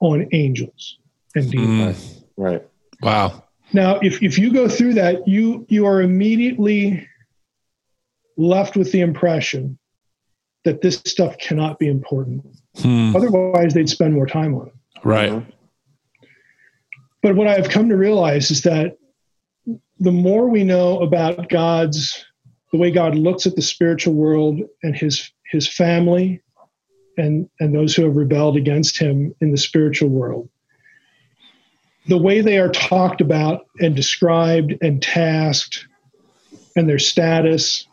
on 0.00 0.28
angels 0.32 0.98
and 1.34 1.50
demons. 1.50 2.22
Hmm. 2.36 2.42
Right. 2.42 2.62
Wow. 3.00 3.44
Now, 3.76 3.98
if, 4.00 4.22
if 4.22 4.38
you 4.38 4.50
go 4.54 4.70
through 4.70 4.94
that, 4.94 5.28
you 5.28 5.66
you 5.68 5.84
are 5.84 6.00
immediately 6.00 7.06
left 8.38 8.74
with 8.74 8.90
the 8.90 9.02
impression 9.02 9.78
that 10.64 10.80
this 10.80 11.02
stuff 11.04 11.36
cannot 11.36 11.78
be 11.78 11.86
important. 11.86 12.42
Hmm. 12.78 13.14
Otherwise, 13.14 13.74
they'd 13.74 13.90
spend 13.90 14.14
more 14.14 14.26
time 14.26 14.54
on 14.54 14.68
it. 14.68 14.72
Right. 15.04 15.30
Mhm. 15.30 15.52
But 17.22 17.36
what 17.36 17.48
I've 17.48 17.68
come 17.68 17.90
to 17.90 17.98
realize 17.98 18.50
is 18.50 18.62
that 18.62 18.96
the 20.00 20.12
more 20.12 20.48
we 20.48 20.64
know 20.64 21.00
about 21.00 21.50
God's 21.50 22.24
the 22.72 22.78
way 22.78 22.90
God 22.90 23.14
looks 23.14 23.46
at 23.46 23.56
the 23.56 23.62
spiritual 23.62 24.14
world 24.14 24.58
and 24.84 24.96
his 24.96 25.30
his 25.52 25.68
family 25.68 26.40
and 27.18 27.46
and 27.60 27.74
those 27.74 27.94
who 27.94 28.04
have 28.04 28.16
rebelled 28.16 28.56
against 28.56 28.98
him 28.98 29.34
in 29.42 29.50
the 29.50 29.58
spiritual 29.58 30.08
world 30.08 30.48
the 32.08 32.18
way 32.18 32.40
they 32.40 32.58
are 32.58 32.70
talked 32.70 33.20
about 33.20 33.66
and 33.80 33.96
described 33.96 34.74
and 34.80 35.02
tasked 35.02 35.86
and 36.76 36.88
their 36.88 36.98
status 36.98 37.86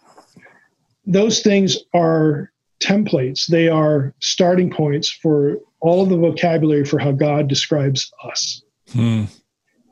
those 1.05 1.41
things 1.41 1.77
are 1.93 2.51
templates 2.79 3.47
they 3.47 3.67
are 3.67 4.13
starting 4.19 4.69
points 4.71 5.09
for 5.09 5.57
all 5.79 6.03
of 6.03 6.09
the 6.09 6.17
vocabulary 6.17 6.85
for 6.85 6.99
how 6.99 7.11
God 7.11 7.47
describes 7.47 8.11
us 8.25 8.61
Hmm. 8.91 9.23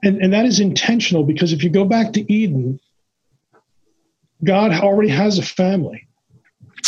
and 0.03 0.21
and 0.21 0.33
that 0.33 0.45
is 0.45 0.59
intentional 0.59 1.23
because 1.23 1.53
if 1.53 1.63
you 1.63 1.69
go 1.69 1.85
back 1.85 2.13
to 2.13 2.31
Eden, 2.31 2.79
God 4.43 4.71
already 4.71 5.09
has 5.09 5.39
a 5.39 5.43
family. 5.43 6.07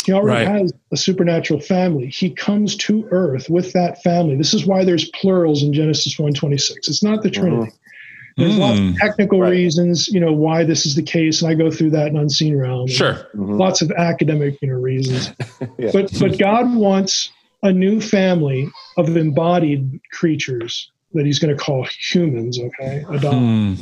He 0.04 0.12
already 0.12 0.44
Right. 0.46 0.60
has 0.60 0.72
a 0.92 0.96
supernatural 0.96 1.60
family. 1.60 2.06
He 2.08 2.30
comes 2.30 2.76
to 2.76 3.06
earth 3.10 3.48
with 3.48 3.72
that 3.72 4.02
family. 4.02 4.36
This 4.36 4.52
is 4.54 4.66
why 4.66 4.84
there's 4.84 5.08
plurals 5.10 5.62
in 5.62 5.72
Genesis 5.72 6.18
1:26. 6.18 6.88
It's 6.88 7.02
not 7.02 7.22
the 7.22 7.30
Trinity. 7.30 7.70
There's 8.36 8.56
lots 8.58 8.78
Hmm. 8.80 8.88
of 8.90 8.96
technical 8.96 9.40
Right. 9.40 9.52
reasons, 9.52 10.08
you 10.08 10.18
know, 10.18 10.32
why 10.32 10.64
this 10.64 10.86
is 10.86 10.96
the 10.96 11.02
case, 11.02 11.40
and 11.40 11.50
I 11.50 11.54
go 11.54 11.70
through 11.70 11.90
that 11.90 12.08
in 12.08 12.16
Unseen 12.16 12.56
Realm. 12.56 12.88
Sure. 12.88 13.16
Mhm. 13.36 13.58
Lots 13.58 13.80
of 13.80 13.92
academic, 13.92 14.58
you 14.60 14.68
know, 14.68 14.74
reasons. 14.74 15.30
Yeah. 15.78 15.90
But 15.92 16.10
but 16.18 16.36
God 16.38 16.74
wants 16.74 17.30
a 17.62 17.72
new 17.72 18.00
family 18.00 18.68
of 18.98 19.16
embodied 19.16 20.00
creatures 20.12 20.90
that 21.14 21.24
He's 21.24 21.38
going 21.38 21.56
to 21.56 21.62
call 21.62 21.86
humans. 21.98 22.58
Okay, 22.58 23.04
adopt 23.08 23.36
Hmm. 23.36 23.74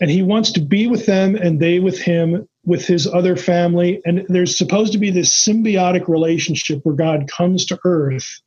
and 0.00 0.10
he 0.10 0.22
wants 0.22 0.52
to 0.52 0.60
be 0.60 0.86
with 0.86 1.04
them 1.06 1.34
and 1.34 1.58
they 1.60 1.78
with 1.80 1.98
him 1.98 2.46
with 2.64 2.86
his 2.86 3.06
other 3.06 3.36
family. 3.36 4.00
And 4.04 4.24
there's 4.28 4.56
supposed 4.56 4.92
to 4.92 4.98
be 4.98 5.10
this 5.10 5.32
symbiotic 5.32 6.08
relationship 6.08 6.80
where 6.84 6.94
god 6.94 7.28
comes 7.28 7.66
to 7.66 7.78
earth 7.84 8.40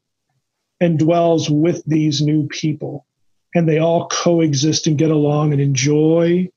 and 0.80 1.00
dwells 1.00 1.50
with 1.50 1.84
these 1.86 2.22
new 2.22 2.48
people. 2.48 3.06
And 3.54 3.68
they 3.68 3.80
all 3.80 4.08
coexist 4.10 4.88
and 4.88 4.98
get 4.98 5.12
along 5.12 5.54
and 5.54 5.62
enjoy 5.62 6.50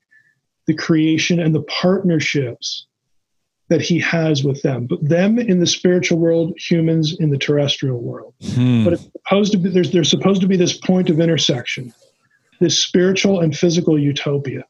the 0.67 0.73
creation 0.73 1.39
and 1.39 1.55
the 1.55 1.63
partnerships 1.63 2.85
that 3.69 3.81
he 3.81 3.99
has 3.99 4.43
with 4.43 4.61
them. 4.61 4.87
But 4.87 5.07
them 5.07 5.39
in 5.39 5.59
the 5.59 5.67
spiritual 5.67 6.17
world 6.17 6.53
humans 6.57 7.15
in 7.19 7.29
the 7.29 7.37
terrestrial 7.37 7.99
world. 7.99 8.33
Hmm. 8.53 8.83
but 8.83 8.93
it's 8.93 9.03
supposed 9.03 9.51
to 9.53 9.57
be 9.57 9.69
there's 9.69 9.91
there's 9.91 10.09
supposed 10.09 10.41
to 10.41 10.47
be 10.47 10.57
this 10.57 10.77
point 10.77 11.09
of 11.09 11.19
intersection 11.19 11.93
this 12.59 12.77
spiritual 12.77 13.39
and 13.39 13.57
physical 13.57 13.97
utopia 13.97 14.65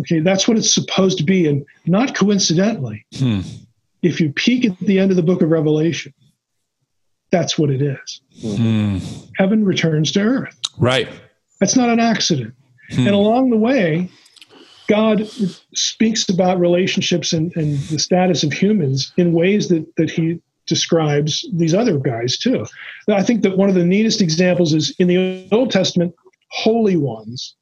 okay 0.00 0.20
that's 0.20 0.46
what 0.48 0.56
it's 0.56 0.72
supposed 0.72 1.18
to 1.18 1.24
be 1.24 1.46
and 1.46 1.64
not 1.86 2.14
coincidentally 2.14 3.04
Hmm. 3.18 3.40
if 4.02 4.20
you 4.20 4.32
peek 4.32 4.64
at 4.64 4.78
the 4.80 4.98
end 4.98 5.10
of 5.10 5.16
the 5.16 5.22
book 5.22 5.42
of 5.42 5.50
revelation 5.50 6.12
that's 7.30 7.58
what 7.58 7.70
it 7.70 7.82
is 7.82 8.20
Hmm. 8.42 8.98
heaven 9.36 9.64
returns 9.64 10.12
to 10.12 10.20
earth 10.20 10.56
Right. 10.78 11.08
that's 11.60 11.76
not 11.76 11.88
an 11.88 12.00
accident 12.00 12.54
Hmm. 12.90 13.06
and 13.06 13.14
along 13.14 13.50
the 13.50 13.56
way 13.56 14.08
god 14.88 15.28
speaks 15.74 16.26
about 16.30 16.58
relationships 16.58 17.32
and, 17.34 17.54
and 17.56 17.78
the 17.88 17.98
status 17.98 18.42
of 18.42 18.52
humans 18.52 19.12
in 19.18 19.32
ways 19.34 19.68
that, 19.68 19.84
that 19.96 20.10
he 20.10 20.40
describes 20.66 21.46
these 21.54 21.74
other 21.74 21.98
guys 21.98 22.38
too 22.38 22.64
i 23.08 23.22
think 23.22 23.42
that 23.42 23.56
one 23.58 23.68
of 23.68 23.74
the 23.74 23.84
neatest 23.84 24.20
examples 24.22 24.72
is 24.74 24.94
in 24.98 25.06
the 25.08 25.46
old 25.52 25.70
testament 25.70 26.14
holy 26.50 26.96
ones 26.96 27.54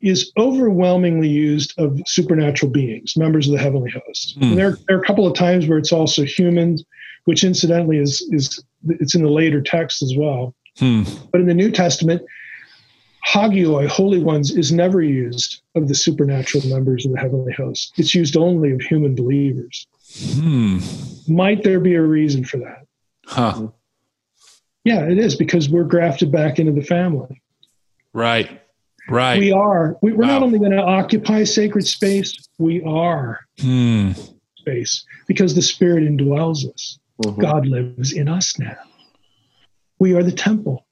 is 0.00 0.32
overwhelmingly 0.38 1.28
used 1.28 1.74
of 1.78 2.00
supernatural 2.06 2.70
beings 2.70 3.16
members 3.16 3.46
of 3.46 3.52
the 3.52 3.58
heavenly 3.58 3.90
host 3.90 4.36
and 4.40 4.56
there, 4.56 4.76
there 4.86 4.96
are 4.96 5.00
a 5.00 5.06
couple 5.06 5.26
of 5.26 5.34
times 5.34 5.66
where 5.66 5.78
it's 5.78 5.92
also 5.92 6.24
humans 6.24 6.84
which 7.24 7.44
incidentally 7.44 7.98
is 7.98 8.26
is 8.30 8.62
it's 8.88 9.14
in 9.14 9.22
the 9.22 9.30
later 9.30 9.60
text 9.60 10.02
as 10.02 10.14
well 10.16 10.54
Hmm. 10.78 11.02
but 11.32 11.40
in 11.40 11.46
the 11.46 11.54
New 11.54 11.70
Testament, 11.70 12.22
hagioi, 13.26 13.88
holy 13.88 14.22
ones, 14.22 14.56
is 14.56 14.70
never 14.70 15.02
used 15.02 15.60
of 15.74 15.88
the 15.88 15.94
supernatural 15.94 16.66
members 16.66 17.04
of 17.04 17.12
the 17.12 17.18
heavenly 17.18 17.52
host. 17.52 17.92
It's 17.96 18.14
used 18.14 18.36
only 18.36 18.70
of 18.72 18.80
human 18.80 19.14
believers. 19.14 19.86
Hmm. 20.34 20.78
Might 21.26 21.64
there 21.64 21.80
be 21.80 21.94
a 21.94 22.02
reason 22.02 22.44
for 22.44 22.58
that? 22.58 22.86
Huh. 23.26 23.68
Yeah, 24.84 25.04
it 25.04 25.18
is 25.18 25.34
because 25.34 25.68
we're 25.68 25.84
grafted 25.84 26.30
back 26.30 26.58
into 26.58 26.72
the 26.72 26.82
family. 26.82 27.42
Right. 28.12 28.62
Right. 29.08 29.38
We 29.38 29.52
are. 29.52 29.96
We, 30.02 30.12
we're 30.12 30.26
not 30.26 30.42
only 30.42 30.58
going 30.58 30.72
to 30.72 30.82
occupy 30.82 31.44
sacred 31.44 31.86
space, 31.86 32.36
we 32.58 32.82
are 32.82 33.40
Hmm. 33.60 34.12
space 34.58 35.04
because 35.26 35.54
the 35.54 35.62
Spirit 35.62 36.04
indwells 36.04 36.68
us. 36.72 36.98
Mhm. 37.24 37.38
God 37.40 37.66
lives 37.66 38.12
in 38.12 38.28
us 38.28 38.58
now. 38.58 38.76
We 39.98 40.14
are 40.14 40.22
the 40.22 40.32
temple. 40.32 40.86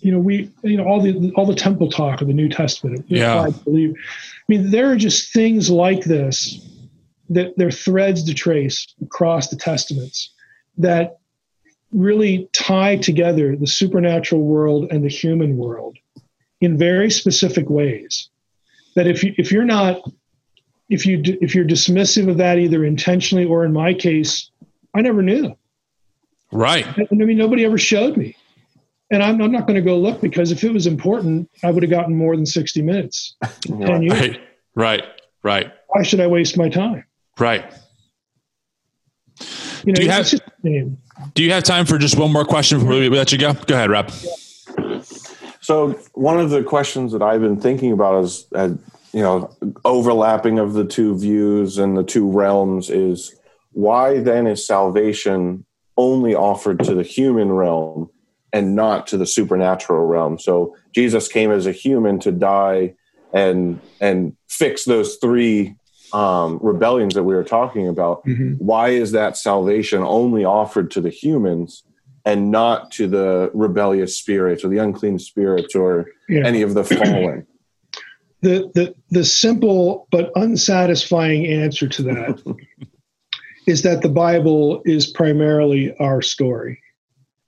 You 0.00 0.12
know, 0.12 0.18
we 0.18 0.50
you 0.62 0.76
know 0.76 0.84
all 0.86 1.00
the 1.00 1.30
all 1.36 1.46
the 1.46 1.54
temple 1.54 1.90
talk 1.90 2.20
of 2.20 2.28
the 2.28 2.32
New 2.34 2.48
Testament. 2.48 3.04
Yeah. 3.08 3.40
I 3.42 3.50
believe. 3.50 3.94
I 3.94 4.42
mean, 4.48 4.70
there 4.70 4.90
are 4.90 4.96
just 4.96 5.32
things 5.32 5.70
like 5.70 6.04
this 6.04 6.60
that 7.30 7.56
there 7.58 7.68
are 7.68 7.72
threads 7.72 8.24
to 8.24 8.34
trace 8.34 8.86
across 9.02 9.48
the 9.48 9.56
testaments 9.56 10.32
that 10.78 11.18
really 11.92 12.48
tie 12.52 12.96
together 12.96 13.54
the 13.56 13.66
supernatural 13.66 14.42
world 14.42 14.86
and 14.90 15.04
the 15.04 15.08
human 15.08 15.56
world 15.56 15.96
in 16.60 16.76
very 16.78 17.10
specific 17.10 17.68
ways. 17.70 18.28
That 18.94 19.06
if 19.06 19.22
you 19.22 19.34
if 19.38 19.52
you're 19.52 19.64
not 19.64 20.00
if 20.88 21.06
you 21.06 21.20
if 21.24 21.54
you're 21.54 21.64
dismissive 21.64 22.28
of 22.28 22.38
that 22.38 22.58
either 22.58 22.84
intentionally 22.84 23.44
or 23.44 23.64
in 23.64 23.72
my 23.72 23.94
case, 23.94 24.50
I 24.94 25.02
never 25.02 25.22
knew. 25.22 25.56
Right. 26.50 26.86
I 26.86 27.06
mean, 27.14 27.36
nobody 27.36 27.64
ever 27.64 27.78
showed 27.78 28.16
me. 28.16 28.34
And 29.10 29.22
I'm, 29.22 29.40
I'm 29.40 29.52
not 29.52 29.66
going 29.66 29.76
to 29.76 29.82
go 29.82 29.98
look 29.98 30.20
because 30.20 30.50
if 30.50 30.64
it 30.64 30.72
was 30.72 30.86
important, 30.86 31.50
I 31.62 31.70
would 31.70 31.82
have 31.82 31.90
gotten 31.90 32.14
more 32.14 32.36
than 32.36 32.44
60 32.46 32.82
minutes. 32.82 33.36
10 33.62 34.02
years. 34.02 34.12
Right. 34.20 34.40
Right. 34.74 35.04
Right. 35.42 35.72
Why 35.88 36.02
should 36.02 36.20
I 36.20 36.26
waste 36.26 36.56
my 36.58 36.68
time? 36.68 37.04
Right. 37.38 37.64
You 39.84 39.92
know, 39.92 39.94
Do 39.94 40.02
you 40.02 40.10
have- 40.10 40.26
just. 40.26 40.42
Do 41.34 41.42
you 41.42 41.52
have 41.52 41.64
time 41.64 41.86
for 41.86 41.98
just 41.98 42.16
one 42.16 42.32
more 42.32 42.44
question 42.44 42.78
before 42.78 42.94
we 42.94 43.08
let 43.08 43.32
you 43.32 43.38
go? 43.38 43.52
Go 43.52 43.74
ahead, 43.74 43.90
Rob. 43.90 44.10
So 45.68 45.90
one 46.14 46.40
of 46.40 46.48
the 46.48 46.62
questions 46.62 47.12
that 47.12 47.20
I've 47.20 47.42
been 47.42 47.60
thinking 47.60 47.92
about 47.92 48.24
is, 48.24 48.46
uh, 48.54 48.70
you 49.12 49.20
know, 49.20 49.54
overlapping 49.84 50.58
of 50.58 50.72
the 50.72 50.86
two 50.86 51.18
views 51.18 51.76
and 51.76 51.94
the 51.94 52.02
two 52.02 52.26
realms 52.26 52.88
is 52.88 53.38
why 53.72 54.20
then 54.20 54.46
is 54.46 54.66
salvation 54.66 55.66
only 55.98 56.34
offered 56.34 56.78
to 56.84 56.94
the 56.94 57.02
human 57.02 57.52
realm 57.52 58.08
and 58.50 58.74
not 58.74 59.06
to 59.08 59.18
the 59.18 59.26
supernatural 59.26 60.06
realm? 60.06 60.38
So 60.38 60.74
Jesus 60.94 61.28
came 61.28 61.50
as 61.50 61.66
a 61.66 61.72
human 61.72 62.18
to 62.20 62.32
die 62.32 62.94
and 63.34 63.78
and 64.00 64.34
fix 64.48 64.86
those 64.86 65.16
three 65.16 65.74
um, 66.14 66.58
rebellions 66.62 67.12
that 67.12 67.24
we 67.24 67.34
were 67.34 67.44
talking 67.44 67.86
about. 67.88 68.26
Why 68.56 68.88
is 68.88 69.12
that 69.12 69.36
salvation 69.36 70.02
only 70.02 70.46
offered 70.46 70.90
to 70.92 71.02
the 71.02 71.10
humans? 71.10 71.82
And 72.24 72.50
not 72.50 72.90
to 72.92 73.06
the 73.06 73.50
rebellious 73.54 74.18
spirits 74.18 74.64
or 74.64 74.68
the 74.68 74.78
unclean 74.78 75.18
spirits 75.18 75.74
or 75.74 76.06
Yeah. 76.28 76.46
any 76.46 76.62
of 76.62 76.74
the 76.74 76.84
fallen. 76.84 77.46
the, 78.42 78.70
the, 78.74 78.94
the 79.10 79.24
simple 79.24 80.06
but 80.10 80.30
unsatisfying 80.36 81.46
answer 81.46 81.88
to 81.88 82.02
that 82.02 82.56
is 83.66 83.82
that 83.82 84.02
the 84.02 84.08
Bible 84.08 84.82
is 84.84 85.06
primarily 85.06 85.94
our 85.98 86.22
story. 86.22 86.80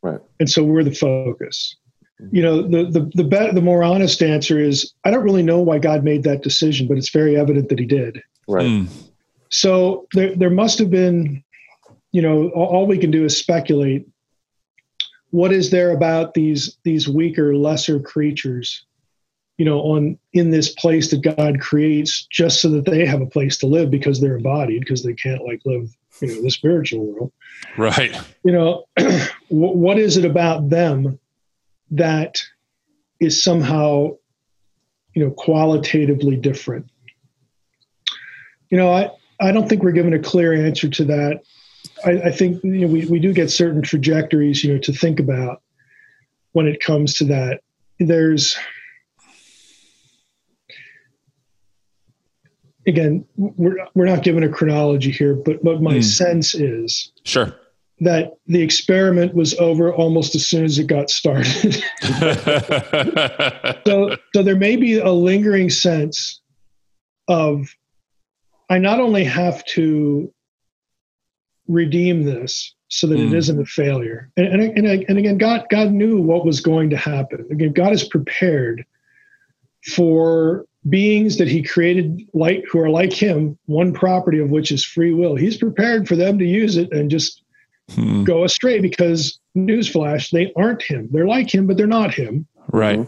Right. 0.03 0.21
And 0.39 0.49
so 0.49 0.65
we're 0.65 0.85
the 0.85 0.95
focus. 0.95 1.77
You 2.33 2.43
know, 2.43 2.63
the, 2.63 2.85
the, 2.85 3.11
the, 3.15 3.25
better, 3.25 3.53
the 3.55 3.63
more 3.63 3.83
honest 3.83 4.23
answer 4.23 4.59
is 4.59 4.93
I 5.05 5.11
don't 5.11 5.25
really 5.25 5.43
know 5.43 5.61
why 5.61 5.79
God 5.79 6.05
made 6.05 6.23
that 6.25 6.43
decision, 6.43 6.87
but 6.87 6.99
it's 6.99 7.11
very 7.11 7.39
evident 7.39 7.71
that 7.71 7.79
he 7.79 7.87
did. 7.87 8.23
Right. 8.47 8.67
Hmm. 8.67 8.85
So 9.49 10.07
there, 10.13 10.37
there 10.37 10.51
must 10.51 10.79
have 10.79 10.91
been, 10.91 11.43
you 12.13 12.21
know, 12.21 12.51
all, 12.51 12.67
all 12.67 12.87
we 12.87 12.99
can 12.99 13.11
do 13.11 13.25
is 13.25 13.37
speculate. 13.37 14.07
What 15.31 15.53
is 15.53 15.71
there 15.71 15.91
about 15.93 16.35
these 16.35 16.77
these 16.85 17.09
weaker, 17.09 17.55
lesser 17.55 18.01
creatures, 18.01 18.85
you 19.59 19.65
know, 19.65 19.81
on 19.81 20.19
in 20.33 20.51
this 20.51 20.71
place 20.75 21.11
that 21.11 21.23
God 21.23 21.61
creates 21.61 22.27
just 22.27 22.61
so 22.61 22.69
that 22.71 22.85
they 22.85 23.07
have 23.07 23.21
a 23.21 23.27
place 23.27 23.59
to 23.59 23.67
live 23.67 23.91
because 23.91 24.21
they're 24.21 24.37
embodied 24.37 24.81
because 24.81 25.03
they 25.03 25.15
can't 25.15 25.45
like 25.45 25.61
live, 25.65 25.95
you 26.21 26.29
know, 26.29 26.43
the 26.43 26.51
spiritual 26.51 27.07
world. 27.07 27.33
Right. 27.77 28.17
You 28.45 28.53
know, 28.53 28.85
what 29.49 29.99
is 29.99 30.17
it 30.17 30.25
about 30.25 30.69
them 30.69 31.19
that 31.91 32.41
is 33.21 33.43
somehow 33.43 34.17
you 35.15 35.25
know, 35.25 35.31
qualitatively 35.33 36.37
different? 36.37 36.87
You 38.71 38.79
know, 38.79 38.93
I, 38.93 39.11
I 39.41 39.53
don't 39.53 39.69
think 39.69 39.83
we're 39.83 39.93
given 39.93 40.15
a 40.15 40.19
clear 40.19 40.53
answer 40.55 40.89
to 40.89 41.05
that. 41.07 41.43
I, 42.05 42.11
I 42.11 42.31
think 42.31 42.63
you 42.65 42.81
know, 42.81 42.87
we, 42.87 43.07
we 43.07 43.19
do 43.19 43.33
get 43.33 43.51
certain 43.51 43.83
trajectories, 43.83 44.65
you 44.65 44.73
know, 44.73 44.81
to 44.81 44.93
think 44.93 45.21
about 45.21 45.63
when 46.53 46.67
it 46.67 46.81
comes 46.81 47.15
to 47.15 47.25
that. 47.27 47.61
There's 47.99 48.57
again, 52.87 53.25
we're 53.37 53.77
we're 53.95 54.07
not 54.07 54.23
given 54.23 54.43
a 54.43 54.49
chronology 54.49 55.11
here, 55.11 55.35
but 55.35 55.63
what 55.63 55.83
my 55.83 55.97
mm. 55.97 56.05
sense 56.05 56.55
is 56.55 57.13
sure 57.25 57.55
that 58.01 58.33
the 58.47 58.63
experiment 58.63 59.35
was 59.35 59.55
over 59.59 59.93
almost 59.93 60.35
as 60.35 60.47
soon 60.47 60.65
as 60.65 60.79
it 60.79 60.87
got 60.87 61.11
started. 61.11 61.75
so, 63.87 64.17
so 64.35 64.43
there 64.43 64.57
may 64.57 64.77
be 64.77 64.99
a 64.99 65.13
lingering 65.13 65.69
sense 65.69 66.41
of 67.29 67.75
I 68.71 68.79
not 68.79 69.01
only 69.01 69.25
have 69.25 69.65
to 69.67 70.33
redeem 71.71 72.25
this 72.25 72.75
so 72.89 73.07
that 73.07 73.19
mm. 73.19 73.27
it 73.29 73.35
isn't 73.35 73.61
a 73.61 73.65
failure, 73.65 74.31
and, 74.37 74.47
and, 74.47 74.79
and, 74.79 75.05
and 75.09 75.19
again, 75.19 75.39
God 75.39 75.67
God 75.71 75.93
knew 75.93 76.21
what 76.21 76.45
was 76.45 76.61
going 76.61 76.91
to 76.91 76.97
happen. 76.97 77.47
Again, 77.51 77.73
God 77.73 77.93
is 77.93 78.05
prepared 78.05 78.85
for 79.87 80.67
beings 80.89 81.37
that 81.37 81.49
he 81.49 81.63
created 81.63 82.23
like 82.33 82.65
who 82.71 82.81
are 82.81 82.91
like 82.91 83.13
him 83.13 83.59
one 83.67 83.93
property 83.93 84.39
of 84.39 84.51
which 84.51 84.73
is 84.73 84.85
free 84.85 85.13
will. 85.13 85.37
He's 85.37 85.57
prepared 85.57 86.09
for 86.09 86.17
them 86.17 86.39
to 86.39 86.45
use 86.45 86.77
it 86.77 86.91
and 86.93 87.11
just 87.11 87.43
hmm. 87.91 88.25
go 88.25 88.45
astray 88.45 88.81
because 88.81 89.39
newsflash 89.57 90.31
they 90.31 90.53
aren't 90.57 90.83
him. 90.83 91.09
They're 91.13 91.27
like 91.27 91.55
him 91.55 91.67
but 91.67 91.77
they're 91.77 91.87
not 91.87 92.15
him. 92.15 92.47
Right. 92.73 93.07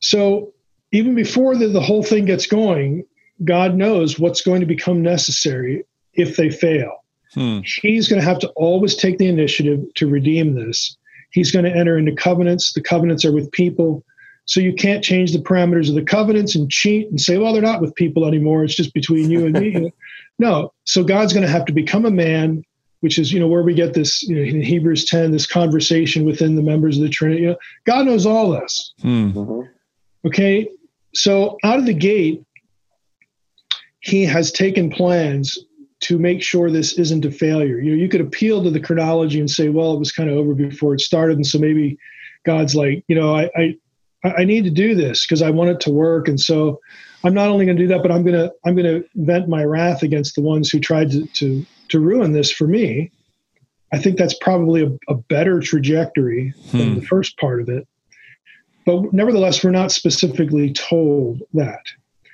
So 0.00 0.54
even 0.92 1.14
before 1.14 1.56
the, 1.56 1.68
the 1.68 1.80
whole 1.80 2.02
thing 2.02 2.24
gets 2.24 2.46
going 2.46 3.04
god 3.44 3.74
knows 3.74 4.18
what's 4.18 4.42
going 4.42 4.60
to 4.60 4.66
become 4.66 5.02
necessary 5.02 5.84
if 6.14 6.36
they 6.36 6.50
fail 6.50 6.99
hmm. 7.34 7.60
he's 7.64 8.08
going 8.08 8.20
to 8.20 8.26
have 8.26 8.38
to 8.38 8.48
always 8.50 8.94
take 8.94 9.18
the 9.18 9.28
initiative 9.28 9.82
to 9.94 10.08
redeem 10.08 10.54
this 10.54 10.96
he's 11.30 11.50
going 11.50 11.64
to 11.64 11.74
enter 11.74 11.98
into 11.98 12.14
covenants 12.14 12.72
the 12.72 12.82
covenants 12.82 13.24
are 13.24 13.32
with 13.32 13.50
people 13.52 14.04
so 14.50 14.58
you 14.58 14.72
can't 14.72 15.04
change 15.04 15.32
the 15.32 15.38
parameters 15.38 15.88
of 15.88 15.94
the 15.94 16.02
covenants 16.02 16.56
and 16.56 16.68
cheat 16.68 17.08
and 17.08 17.20
say, 17.20 17.38
well, 17.38 17.52
they're 17.52 17.62
not 17.62 17.80
with 17.80 17.94
people 17.94 18.26
anymore. 18.26 18.64
It's 18.64 18.74
just 18.74 18.92
between 18.92 19.30
you 19.30 19.46
and 19.46 19.56
me. 19.56 19.92
no. 20.40 20.72
So 20.82 21.04
God's 21.04 21.32
going 21.32 21.46
to 21.46 21.52
have 21.52 21.66
to 21.66 21.72
become 21.72 22.04
a 22.04 22.10
man, 22.10 22.64
which 22.98 23.16
is, 23.16 23.32
you 23.32 23.38
know, 23.38 23.46
where 23.46 23.62
we 23.62 23.74
get 23.74 23.94
this, 23.94 24.24
you 24.24 24.34
know, 24.34 24.42
in 24.42 24.60
Hebrews 24.60 25.04
10, 25.04 25.30
this 25.30 25.46
conversation 25.46 26.24
within 26.24 26.56
the 26.56 26.62
members 26.62 26.96
of 26.96 27.04
the 27.04 27.08
Trinity. 27.08 27.42
You 27.42 27.48
know, 27.50 27.56
God 27.84 28.06
knows 28.06 28.26
all 28.26 28.50
this. 28.50 28.92
Hmm. 29.00 29.30
Mm-hmm. 29.30 29.60
Okay. 30.26 30.68
So 31.14 31.56
out 31.62 31.78
of 31.78 31.86
the 31.86 31.94
gate, 31.94 32.44
he 34.00 34.24
has 34.24 34.50
taken 34.50 34.90
plans 34.90 35.60
to 36.00 36.18
make 36.18 36.42
sure 36.42 36.70
this 36.70 36.94
isn't 36.94 37.24
a 37.24 37.30
failure. 37.30 37.78
You 37.78 37.90
know, 37.90 38.02
you 38.02 38.08
could 38.08 38.20
appeal 38.20 38.62
to 38.62 38.70
the 38.70 38.80
chronology 38.80 39.38
and 39.38 39.50
say, 39.50 39.68
well, 39.68 39.92
it 39.92 39.98
was 39.98 40.12
kind 40.12 40.30
of 40.30 40.36
over 40.36 40.54
before 40.54 40.94
it 40.94 41.00
started. 41.00 41.36
And 41.36 41.46
so 41.46 41.58
maybe 41.58 41.98
God's 42.44 42.74
like, 42.74 43.04
you 43.06 43.14
know, 43.14 43.34
I, 43.34 43.50
I 43.56 43.76
I 44.22 44.44
need 44.44 44.64
to 44.64 44.70
do 44.70 44.94
this 44.94 45.26
because 45.26 45.40
I 45.40 45.50
want 45.50 45.70
it 45.70 45.80
to 45.80 45.90
work. 45.90 46.28
And 46.28 46.38
so 46.38 46.80
I'm 47.24 47.34
not 47.34 47.48
only 47.48 47.64
going 47.64 47.76
to 47.76 47.82
do 47.82 47.88
that, 47.88 48.02
but 48.02 48.12
I'm 48.12 48.22
going 48.22 48.36
to 48.36 48.52
I'm 48.64 48.74
going 48.74 49.02
to 49.02 49.08
vent 49.16 49.48
my 49.48 49.64
wrath 49.64 50.02
against 50.02 50.34
the 50.34 50.42
ones 50.42 50.70
who 50.70 50.78
tried 50.78 51.10
to 51.12 51.26
to, 51.26 51.66
to 51.88 52.00
ruin 52.00 52.32
this 52.32 52.50
for 52.50 52.66
me. 52.66 53.10
I 53.92 53.98
think 53.98 54.18
that's 54.18 54.34
probably 54.34 54.84
a, 54.84 55.12
a 55.12 55.14
better 55.14 55.60
trajectory 55.60 56.54
hmm. 56.70 56.78
than 56.78 56.94
the 56.94 57.06
first 57.06 57.36
part 57.38 57.60
of 57.60 57.68
it. 57.68 57.88
But 58.86 59.12
nevertheless, 59.12 59.62
we're 59.64 59.70
not 59.70 59.92
specifically 59.92 60.72
told 60.72 61.42
that. 61.54 61.82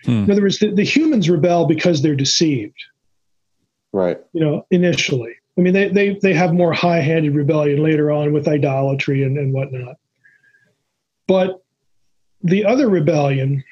Hmm. 0.04 0.24
In 0.24 0.30
other 0.30 0.42
words, 0.42 0.58
the, 0.58 0.72
the 0.72 0.84
humans 0.84 1.30
rebel 1.30 1.66
because 1.66 2.02
they're 2.02 2.14
deceived. 2.14 2.76
Right. 3.92 4.18
You 4.32 4.40
know, 4.40 4.66
initially. 4.70 5.34
I 5.58 5.62
mean, 5.62 5.72
they, 5.72 5.88
they, 5.88 6.18
they 6.20 6.34
have 6.34 6.52
more 6.52 6.72
high 6.72 7.00
handed 7.00 7.34
rebellion 7.34 7.82
later 7.82 8.10
on 8.10 8.32
with 8.32 8.46
idolatry 8.46 9.22
and, 9.22 9.38
and 9.38 9.52
whatnot. 9.52 9.96
But 11.26 11.62
the 12.42 12.64
other 12.64 12.88
rebellion 12.88 13.64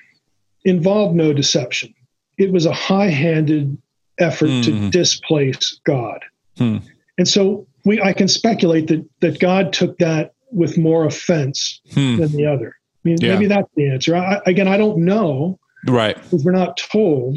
involved 0.65 1.15
no 1.15 1.33
deception. 1.33 1.95
It 2.39 2.53
was 2.53 2.67
a 2.67 2.73
high 2.73 3.11
handed 3.11 3.77
effort 4.19 4.49
mm. 4.49 4.65
to 4.65 4.73
hmm. 4.73 4.91
displace 4.91 5.79
God. 5.85 6.25
Mm. 6.57 6.83
And 7.19 7.29
so 7.29 7.67
we, 7.85 8.01
I 8.01 8.13
can 8.13 8.29
speculate 8.29 8.89
that, 8.89 9.07
that 9.21 9.39
God 9.39 9.73
took 9.73 9.99
that 9.99 10.35
with 10.51 10.79
more 10.79 11.05
offense 11.05 11.81
mm. 11.91 12.19
than 12.19 12.33
the 12.33 12.47
other. 12.47 12.77
I 13.05 13.09
mean, 13.09 13.19
yeah. 13.21 13.35
maybe 13.35 13.47
that's 13.47 13.69
the 13.77 13.91
answer. 13.91 14.17
I, 14.17 14.41
again, 14.47 14.69
I 14.69 14.77
don't 14.77 14.99
know. 14.99 15.59
Right. 15.87 16.17
Because 16.17 16.45
we're 16.45 16.53
not 16.53 16.77
told, 16.77 17.37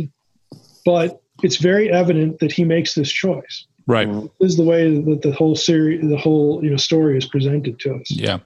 but 0.86 1.21
it's 1.44 1.58
very 1.58 1.92
evident 1.92 2.40
that 2.40 2.52
he 2.52 2.64
makes 2.64 2.96
this 2.96 3.12
choice. 3.12 3.66
Right. 3.86 4.08
This 4.40 4.52
is 4.52 4.58
the 4.58 4.64
way 4.64 5.00
that 5.00 5.22
the 5.22 5.32
whole 5.32 5.56
series, 5.56 6.08
the 6.08 6.18
whole 6.18 6.64
you 6.64 6.70
know 6.70 6.78
story 6.78 7.18
is 7.18 7.26
presented 7.26 7.80
to 7.80 7.96
us. 7.96 8.12
Yeah. 8.12 8.40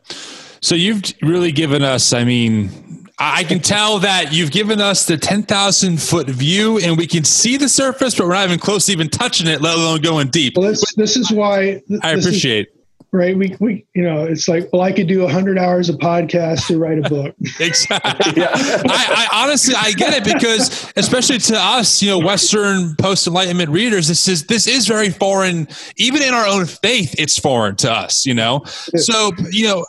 So 0.62 0.76
you've 0.76 1.02
really 1.24 1.52
given 1.52 1.82
us, 1.82 2.14
I 2.14 2.24
mean, 2.24 2.70
I 3.18 3.44
can 3.44 3.60
tell 3.60 4.00
that 4.00 4.32
you've 4.32 4.52
given 4.52 4.80
us 4.80 5.06
the 5.06 5.18
10,000 5.18 6.00
foot 6.00 6.28
view 6.28 6.78
and 6.78 6.98
we 6.98 7.08
can 7.08 7.24
see 7.24 7.58
the 7.58 7.68
surface, 7.68 8.16
but 8.16 8.28
we're 8.28 8.34
not 8.34 8.46
even 8.46 8.60
close 8.60 8.86
to 8.86 8.92
even 8.92 9.10
touching 9.10 9.48
it, 9.48 9.62
let 9.62 9.76
alone 9.76 10.02
going 10.02 10.30
deep. 10.30 10.58
Well, 10.58 10.70
this, 10.70 10.94
this 10.96 11.18
is 11.18 11.32
why 11.32 11.82
I 12.04 12.12
appreciate. 12.12 12.68
Is, 12.70 12.81
right? 13.14 13.38
We, 13.38 13.56
we, 13.60 13.86
you 13.94 14.04
know, 14.04 14.24
it's 14.24 14.48
like, 14.48 14.70
well, 14.72 14.82
I 14.82 14.92
could 14.92 15.08
do 15.08 15.24
a 15.24 15.30
hundred 15.30 15.58
hours 15.58 15.90
of 15.90 15.98
podcast 15.98 16.68
to 16.68 16.80
write 16.80 16.98
a 16.98 17.10
book. 17.10 17.36
exactly. 17.60 18.34
yeah. 18.42 18.52
I, 18.54 19.28
I, 19.32 19.44
honestly, 19.44 19.76
I 19.78 19.92
get 19.92 20.14
it 20.14 20.24
because 20.24 20.92
especially 20.96 21.40
to 21.40 21.58
us, 21.58 22.02
you 22.02 22.10
know, 22.10 22.20
Western 22.20 22.96
post 22.96 23.28
enlightenment 23.28 23.70
readers, 23.70 24.08
this 24.08 24.28
is, 24.28 24.46
this 24.46 24.66
is 24.66 24.88
very 24.88 25.10
foreign, 25.10 25.68
even 25.98 26.22
in 26.22 26.34
our 26.34 26.48
own 26.48 26.66
faith, 26.66 27.14
it's 27.18 27.38
foreign 27.38 27.76
to 27.78 27.92
us, 27.92 28.26
you 28.26 28.34
know? 28.34 28.64
So, 28.66 29.32
you 29.50 29.68
know, 29.68 29.86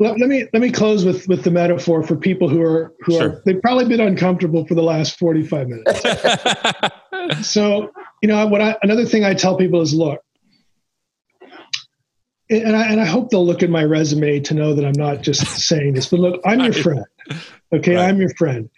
let, 0.00 0.18
let, 0.18 0.28
me, 0.28 0.46
let 0.52 0.60
me 0.60 0.70
close 0.70 1.04
with, 1.04 1.26
with 1.28 1.44
the 1.44 1.50
metaphor 1.50 2.02
for 2.02 2.14
people 2.14 2.48
who 2.48 2.60
are, 2.60 2.94
who 3.00 3.12
sure. 3.12 3.30
are, 3.30 3.42
they've 3.46 3.60
probably 3.62 3.86
been 3.86 4.00
uncomfortable 4.00 4.66
for 4.66 4.74
the 4.74 4.82
last 4.82 5.18
45 5.18 5.68
minutes. 5.68 6.02
so, 7.48 7.90
you 8.22 8.28
know, 8.28 8.46
what 8.46 8.60
I, 8.60 8.76
another 8.82 9.06
thing 9.06 9.24
I 9.24 9.32
tell 9.32 9.56
people 9.56 9.80
is, 9.80 9.94
look, 9.94 10.20
and 12.48 12.76
I, 12.76 12.86
and 12.90 13.00
I 13.00 13.04
hope 13.04 13.30
they'll 13.30 13.46
look 13.46 13.62
at 13.62 13.70
my 13.70 13.84
resume 13.84 14.40
to 14.40 14.54
know 14.54 14.74
that 14.74 14.84
I'm 14.84 14.92
not 14.92 15.22
just 15.22 15.46
saying 15.68 15.94
this, 15.94 16.06
but 16.06 16.20
look, 16.20 16.40
I'm 16.44 16.60
your 16.60 16.72
friend. 16.72 17.04
Okay, 17.72 17.96
right. 17.96 18.08
I'm 18.08 18.18
your 18.18 18.30
friend. 18.30 18.70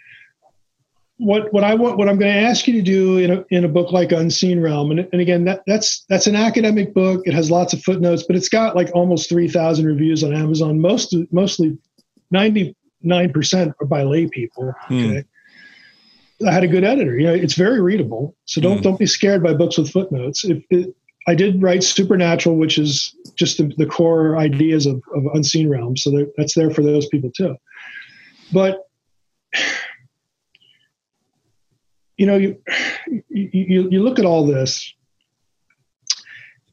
What 1.18 1.52
what 1.52 1.64
I 1.64 1.74
want, 1.74 1.98
what 1.98 2.08
I'm 2.08 2.16
going 2.16 2.32
to 2.32 2.48
ask 2.48 2.68
you 2.68 2.74
to 2.74 2.82
do 2.82 3.18
in 3.18 3.30
a 3.32 3.44
in 3.50 3.64
a 3.64 3.68
book 3.68 3.90
like 3.90 4.12
Unseen 4.12 4.61
Realm, 4.61 4.92
and, 4.92 5.00
and 5.12 5.20
again, 5.20 5.45
that 5.45 5.62
that's 5.66 6.04
that's 6.08 6.28
an 6.28 6.36
academic 6.36 6.95
book. 6.95 7.22
It 7.26 7.34
has 7.34 7.50
lots 7.50 7.72
of 7.72 7.82
footnotes, 7.82 8.22
but 8.22 8.36
it's 8.36 8.49
got 8.49 8.76
like 8.76 8.88
almost 8.95 9.28
three 9.28 9.49
thousand 9.49 9.86
reviews 9.86 10.22
on 10.22 10.32
Amazon. 10.32 10.80
Most 10.80 11.14
mostly, 11.32 11.76
ninety 12.30 12.76
nine 13.03 13.32
percent 13.32 13.74
are 13.80 13.86
by 13.86 14.04
lay 14.04 14.28
people. 14.28 14.72
Hmm. 14.82 14.95
Okay. 14.95 15.24
Hmm. 16.40 16.49
I 16.49 16.53
had 16.53 16.62
a 16.62 16.68
good 16.68 16.84
editor. 16.84 17.18
You 17.18 17.26
know, 17.26 17.34
it's 17.34 17.54
very 17.54 17.80
readable. 17.80 18.36
So 18.45 18.61
don't 18.61 18.76
hmm. 18.76 18.82
don't 18.82 18.99
be 18.99 19.07
scared 19.07 19.42
by 19.42 19.54
books 19.54 19.76
with 19.76 19.90
footnotes. 19.90 20.45
If 20.45 20.62
it, 20.70 20.95
I 21.26 21.34
did 21.34 21.62
write 21.62 21.82
Supernatural, 21.82 22.57
which 22.57 22.78
is 22.78 23.14
just 23.38 23.58
the, 23.58 23.72
the 23.76 23.86
core 23.86 24.36
ideas 24.36 24.86
of, 24.86 25.02
of 25.14 25.26
Unseen 25.34 25.68
Realms. 25.68 26.02
So 26.02 26.26
that's 26.36 26.54
there 26.54 26.70
for 26.70 26.82
those 26.82 27.06
people 27.08 27.30
too. 27.34 27.56
But 28.52 28.84
you 32.16 32.26
know, 32.26 32.36
you, 32.36 32.58
you 33.28 33.88
you 33.90 34.02
look 34.02 34.18
at 34.18 34.24
all 34.24 34.44
this, 34.44 34.92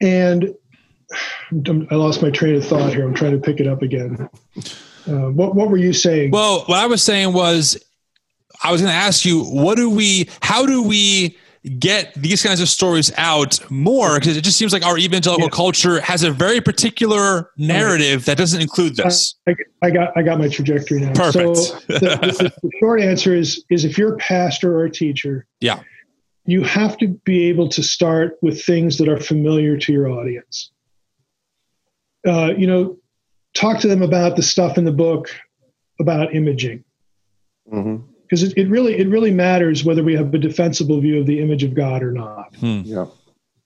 and 0.02 0.54
I 1.92 1.96
lost 1.96 2.22
my 2.22 2.32
train 2.32 2.56
of 2.56 2.66
thought 2.66 2.94
here. 2.94 3.08
I'm 3.08 3.14
trying 3.14 3.34
to 3.34 3.40
pick 3.40 3.60
it 3.60 3.68
up 3.68 3.84
again. 3.84 4.28
Uh, 5.08 5.30
what 5.30 5.56
what 5.56 5.70
were 5.70 5.78
you 5.78 5.94
saying? 5.94 6.32
Well, 6.32 6.64
what 6.66 6.80
I 6.80 6.88
was 6.88 7.04
saying 7.04 7.32
was, 7.32 7.78
I 8.64 8.72
was 8.72 8.82
going 8.82 8.92
to 8.92 8.98
ask 8.98 9.24
you, 9.24 9.44
what 9.44 9.78
do 9.78 9.90
we? 9.90 10.28
How 10.42 10.66
do 10.66 10.82
we? 10.82 11.38
Get 11.66 12.14
these 12.14 12.44
kinds 12.44 12.62
of 12.62 12.70
stories 12.70 13.12
out 13.18 13.60
more 13.72 14.20
because 14.20 14.38
it 14.38 14.44
just 14.44 14.58
seems 14.58 14.72
like 14.72 14.86
our 14.86 14.98
evangelical 14.98 15.46
yeah. 15.46 15.50
culture 15.50 16.00
has 16.02 16.24
a 16.24 16.32
very 16.32 16.62
particular 16.62 17.52
narrative 17.58 18.26
that 18.26 18.38
doesn't 18.38 18.62
include 18.62 18.96
this. 18.96 19.36
I, 19.48 19.56
I, 19.82 19.90
got 19.90 20.16
I 20.16 20.22
got 20.22 20.38
my 20.38 20.48
trajectory 20.48 21.02
now. 21.02 21.14
Perfect. 21.14 21.58
So 21.58 21.80
the, 21.88 22.00
the, 22.00 22.54
the, 22.62 22.72
short 22.80 23.02
answer 23.02 23.34
is 23.34 23.64
is 23.70 23.84
if 23.84 23.98
you're 23.98 24.14
a 24.14 24.18
pastor 24.18 24.78
or 24.78 24.86
a 24.86 24.92
teacher, 24.92 25.48
yeah, 25.60 25.82
you 26.46 26.64
have 26.64 26.98
to 26.98 27.08
be 27.08 27.46
able 27.46 27.70
to 27.70 27.82
start 27.82 28.38
with 28.42 28.64
things 28.64 28.98
that 29.00 29.10
are 29.10 29.20
familiar 29.20 29.78
to 29.78 29.92
your 29.92 30.10
audience. 30.10 30.72
Uh, 32.28 32.54
you 32.58 32.68
know, 32.68 32.98
talk 33.54 33.80
to 33.80 33.88
them 33.88 34.02
about 34.02 34.36
the 34.36 34.44
stuff 34.44 34.78
in 34.78 34.86
the 34.86 34.92
book 34.92 35.30
about 36.00 36.36
imaging. 36.36 36.84
Mm-hmm 37.72 38.12
because 38.36 38.52
it, 38.52 38.58
it 38.58 38.70
really 38.70 38.98
it 38.98 39.08
really 39.08 39.32
matters 39.32 39.86
whether 39.86 40.04
we 40.04 40.14
have 40.14 40.34
a 40.34 40.38
defensible 40.38 41.00
view 41.00 41.20
of 41.20 41.26
the 41.26 41.40
image 41.40 41.64
of 41.64 41.74
God 41.74 42.04
or 42.04 42.12
not. 42.12 42.54
Hmm. 42.56 42.82
Yeah. 42.84 43.06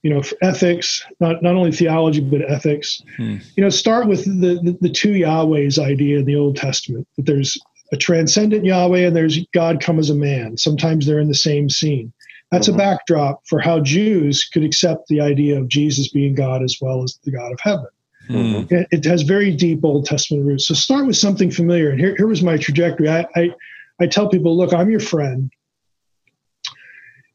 You 0.04 0.14
know, 0.14 0.24
ethics, 0.41 1.04
not 1.20 1.41
not 1.41 1.56
only 1.56 1.72
theology 1.72 2.22
but 2.22 2.50
ethics. 2.50 3.02
Hmm. 3.18 3.38
You 3.56 3.64
know, 3.64 3.70
start 3.70 4.08
with 4.08 4.26
the, 4.26 4.60
the, 4.64 4.78
the 4.80 4.90
two 4.90 5.14
Yahwehs 5.14 5.80
idea 5.80 6.20
in 6.20 6.26
the 6.26 6.36
Old 6.36 6.56
Testament 6.56 7.08
that 7.18 7.26
there's 7.26 7.58
a 7.91 7.98
transcendent 7.98 8.64
Yahweh 8.64 9.08
and 9.08 9.16
there's 9.16 9.40
God 9.54 9.82
come 9.82 9.98
as 9.98 10.12
a 10.12 10.16
man. 10.16 10.56
Sometimes 10.58 11.06
they're 11.06 11.20
in 11.20 11.28
the 11.28 11.34
same 11.34 11.70
scene. 11.70 12.14
That's 12.52 12.68
mm-hmm. 12.68 12.76
a 12.76 12.84
backdrop 12.84 13.41
for 13.48 13.60
how 13.60 13.80
Jews 13.80 14.48
could 14.54 14.64
accept 14.64 15.08
the 15.08 15.22
idea 15.22 15.60
of 15.60 15.68
Jesus 15.68 16.10
being 16.10 16.36
God 16.36 16.62
as 16.62 16.78
well 16.80 17.04
as 17.04 17.20
the 17.24 17.32
God 17.32 17.52
of 17.52 17.60
heaven. 17.60 17.88
Mm-hmm. 18.30 18.74
It, 18.74 18.88
it, 18.91 19.06
has 19.06 19.24
very 19.24 19.56
deep 19.56 19.84
Old 19.84 20.06
Testament 20.06 20.46
roots. 20.46 20.68
So 20.68 20.76
start 20.76 21.08
with 21.08 21.18
something 21.18 21.50
familiar. 21.50 21.90
And 21.90 22.00
here, 22.00 22.16
here 22.16 22.28
was 22.28 22.44
my 22.44 22.58
trajectory. 22.58 23.10
I, 23.10 23.26
I, 23.36 23.50
I 23.99 24.07
tell 24.07 24.30
people, 24.30 24.57
look, 24.57 24.73
I'm 24.73 24.89
your 24.89 24.99
friend. 24.99 25.51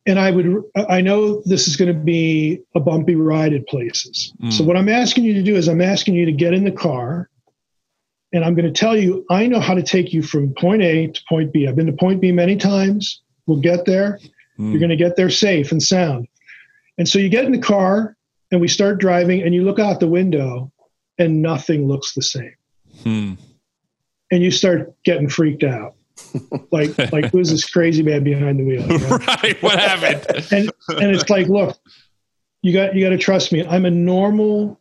And 0.07 0.19
I 0.19 0.31
would, 0.31 0.63
I 0.77 1.01
know 1.01 1.41
this 1.47 1.67
is 1.67 1.77
going 1.77 1.93
to 1.93 1.99
be 1.99 2.61
a 2.75 2.81
bumpy 2.81 3.15
ride 3.15 3.55
at 3.55 3.67
places. 3.69 4.35
Mm. 4.43 4.53
So 4.53 4.63
what 4.63 4.77
I'm 4.77 4.91
asking 4.91 5.25
you 5.25 5.33
to 5.35 5.43
do 5.43 5.57
is 5.57 5.67
I'm 5.67 5.81
asking 5.81 6.15
you 6.15 6.27
to 6.27 6.33
get 6.33 6.53
in 6.53 6.65
the 6.65 6.73
car 6.73 7.31
and 8.33 8.45
I'm 8.45 8.55
going 8.55 8.67
to 8.67 8.79
tell 8.79 8.97
you, 8.97 9.25
I 9.31 9.47
know 9.47 9.61
how 9.61 9.75
to 9.75 9.83
take 9.83 10.13
you 10.13 10.23
from 10.23 10.53
point 10.55 10.83
A 10.83 11.07
to 11.07 11.23
point 11.29 11.53
B. 11.53 11.67
I've 11.67 11.77
been 11.77 11.87
to 11.87 11.93
point 11.93 12.21
B 12.21 12.33
many 12.33 12.57
times. 12.57 13.23
We'll 13.47 13.61
get 13.61 13.87
there. 13.87 14.19
Mm. 14.59 14.71
You're 14.71 14.81
going 14.81 14.91
to 14.91 14.97
get 14.97 15.17
there 15.17 15.31
safe 15.31 15.73
and 15.73 15.83
sound. 15.83 16.29
And 16.99 17.09
so 17.09 17.19
you 17.19 17.29
get 17.29 17.45
in 17.45 17.53
the 17.53 17.59
car 17.59 18.17
and 18.51 18.61
we 18.61 18.69
start 18.69 18.99
driving 18.99 19.43
and 19.43 19.55
you 19.55 19.65
look 19.65 19.79
out 19.79 20.01
the 20.01 20.09
window 20.09 20.71
and 21.19 21.43
nothing 21.43 21.89
looks 21.89 22.15
the 22.15 22.23
same. 22.23 22.55
Hmm. 23.03 23.33
And 24.31 24.43
you 24.43 24.51
start 24.51 24.93
getting 25.05 25.29
freaked 25.29 25.65
out. 25.65 25.95
Like 26.71 26.97
like 27.13 27.31
who's 27.31 27.51
this 27.51 27.69
crazy 27.69 28.03
man 28.03 28.25
behind 28.25 28.59
the 28.59 28.65
wheel? 28.65 28.87
Right? 28.87 29.27
right. 29.43 29.63
What 29.63 29.79
happened? 29.79 30.45
and 30.53 30.71
and 30.89 31.15
it's 31.15 31.29
like, 31.29 31.49
look, 31.49 31.77
you 32.63 32.73
got 32.73 32.95
you 32.95 33.05
got 33.05 33.11
to 33.11 33.19
trust 33.19 33.53
me. 33.53 33.67
I'm 33.67 33.85
a 33.85 33.91
normal 33.91 34.81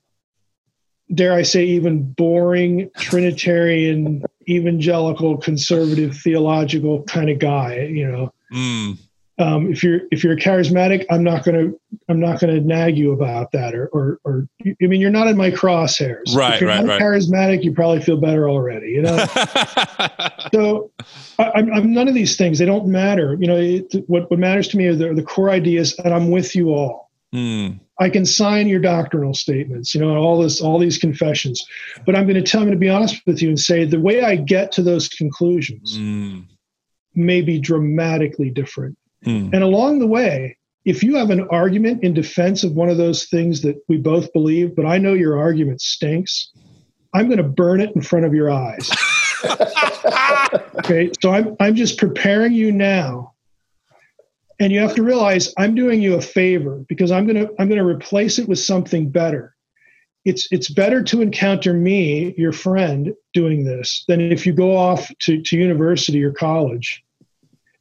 dare 1.13 1.33
I 1.33 1.43
say, 1.43 1.65
even 1.65 2.11
boring 2.11 2.89
Trinitarian, 2.97 4.23
evangelical, 4.47 5.37
conservative, 5.37 6.17
theological 6.17 7.03
kind 7.03 7.29
of 7.29 7.39
guy. 7.39 7.81
You 7.81 8.11
know, 8.11 8.33
mm. 8.53 8.97
Um, 9.39 9.71
if 9.71 9.83
you're 9.83 10.01
if 10.11 10.23
you're 10.23 10.35
charismatic, 10.35 11.05
I'm 11.09 11.23
not 11.23 11.43
gonna 11.43 11.71
I'm 12.07 12.19
not 12.19 12.39
gonna 12.39 12.59
nag 12.59 12.97
you 12.97 13.13
about 13.13 13.51
that, 13.53 13.73
or 13.73 13.87
or, 13.87 14.19
or 14.23 14.47
I 14.63 14.75
mean, 14.85 15.01
you're 15.01 15.09
not 15.09 15.27
in 15.27 15.35
my 15.35 15.49
crosshairs. 15.49 16.35
Right, 16.35 16.55
if 16.55 16.61
you're 16.61 16.69
right, 16.69 16.85
not 16.85 16.93
right. 16.93 17.01
Charismatic, 17.01 17.63
you 17.63 17.73
probably 17.73 18.01
feel 18.01 18.17
better 18.17 18.47
already. 18.47 18.89
You 18.89 19.01
know, 19.01 19.17
so 20.53 20.91
I, 21.39 21.51
am 21.55 21.93
none 21.93 22.07
of 22.07 22.13
these 22.13 22.37
things. 22.37 22.59
They 22.59 22.65
don't 22.65 22.87
matter. 22.87 23.35
You 23.39 23.47
know, 23.47 23.57
it, 23.57 23.95
what 24.07 24.29
what 24.29 24.39
matters 24.39 24.67
to 24.69 24.77
me 24.77 24.85
are 24.87 24.95
the, 24.95 25.13
the 25.15 25.23
core 25.23 25.49
ideas, 25.49 25.97
and 25.99 26.13
I'm 26.13 26.29
with 26.29 26.55
you 26.55 26.69
all. 26.69 27.09
Mm. 27.33 27.79
I 27.99 28.09
can 28.09 28.25
sign 28.25 28.67
your 28.67 28.79
doctrinal 28.79 29.33
statements, 29.33 29.95
you 29.95 30.01
know, 30.01 30.15
all 30.15 30.39
this, 30.41 30.61
all 30.61 30.77
these 30.77 30.97
confessions. 30.97 31.63
But 32.05 32.15
I'm 32.15 32.27
going 32.27 32.35
to 32.35 32.43
tell 32.43 32.61
them 32.61 32.71
to 32.71 32.77
be 32.77 32.89
honest 32.89 33.21
with 33.25 33.41
you 33.41 33.49
and 33.49 33.59
say 33.59 33.85
the 33.85 33.99
way 33.99 34.23
I 34.23 34.35
get 34.35 34.71
to 34.73 34.83
those 34.83 35.07
conclusions 35.07 35.97
mm. 35.97 36.45
may 37.15 37.41
be 37.41 37.59
dramatically 37.59 38.49
different. 38.49 38.97
Mm. 39.23 39.53
And 39.53 39.63
along 39.63 39.99
the 39.99 40.07
way, 40.07 40.57
if 40.85 41.03
you 41.03 41.15
have 41.15 41.29
an 41.29 41.47
argument 41.49 42.03
in 42.03 42.13
defense 42.13 42.63
of 42.63 42.73
one 42.73 42.89
of 42.89 42.97
those 42.97 43.25
things 43.25 43.61
that 43.61 43.81
we 43.87 43.97
both 43.97 44.31
believe, 44.33 44.75
but 44.75 44.85
I 44.85 44.97
know 44.97 45.13
your 45.13 45.37
argument 45.37 45.81
stinks, 45.81 46.51
I'm 47.13 47.27
going 47.27 47.37
to 47.37 47.43
burn 47.43 47.79
it 47.79 47.95
in 47.95 48.01
front 48.01 48.25
of 48.25 48.33
your 48.33 48.51
eyes. 48.51 48.89
okay, 50.79 51.11
so 51.21 51.31
I'm 51.31 51.55
I'm 51.59 51.75
just 51.75 51.97
preparing 51.97 52.53
you 52.53 52.71
now 52.71 53.33
and 54.59 54.71
you 54.71 54.79
have 54.79 54.95
to 54.95 55.03
realize 55.03 55.53
i'm 55.57 55.75
doing 55.75 56.01
you 56.01 56.15
a 56.15 56.21
favor 56.21 56.83
because 56.87 57.11
i'm 57.11 57.25
going 57.27 57.35
to 57.35 57.53
i'm 57.59 57.67
going 57.67 57.79
to 57.79 57.85
replace 57.85 58.39
it 58.39 58.47
with 58.47 58.59
something 58.59 59.09
better 59.09 59.55
it's 60.25 60.47
it's 60.51 60.69
better 60.69 61.03
to 61.03 61.21
encounter 61.21 61.73
me 61.73 62.33
your 62.37 62.53
friend 62.53 63.13
doing 63.33 63.65
this 63.65 64.05
than 64.07 64.21
if 64.21 64.45
you 64.45 64.53
go 64.53 64.75
off 64.75 65.11
to, 65.19 65.41
to 65.41 65.57
university 65.57 66.23
or 66.23 66.31
college 66.31 67.02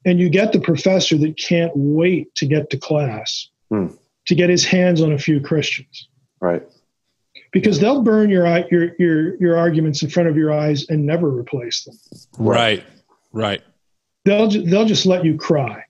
and 0.04 0.18
you 0.18 0.28
get 0.28 0.52
the 0.52 0.60
professor 0.60 1.16
that 1.18 1.36
can't 1.36 1.72
wait 1.74 2.34
to 2.34 2.46
get 2.46 2.70
to 2.70 2.76
class 2.76 3.48
hmm. 3.70 3.88
to 4.26 4.34
get 4.34 4.50
his 4.50 4.64
hands 4.64 5.00
on 5.00 5.12
a 5.12 5.18
few 5.18 5.40
christians 5.40 6.08
right 6.40 6.62
because 7.52 7.80
they'll 7.80 8.02
burn 8.02 8.30
your 8.30 8.46
your 8.70 8.94
your 8.98 9.36
your 9.40 9.56
arguments 9.56 10.02
in 10.02 10.10
front 10.10 10.28
of 10.28 10.36
your 10.36 10.52
eyes 10.52 10.88
and 10.88 11.04
never 11.04 11.28
replace 11.28 11.84
them 11.84 11.96
right 12.38 12.84
right 13.32 13.62
they'll 14.24 14.48
they'll 14.48 14.86
just 14.86 15.06
let 15.06 15.24
you 15.24 15.36
cry 15.36 15.84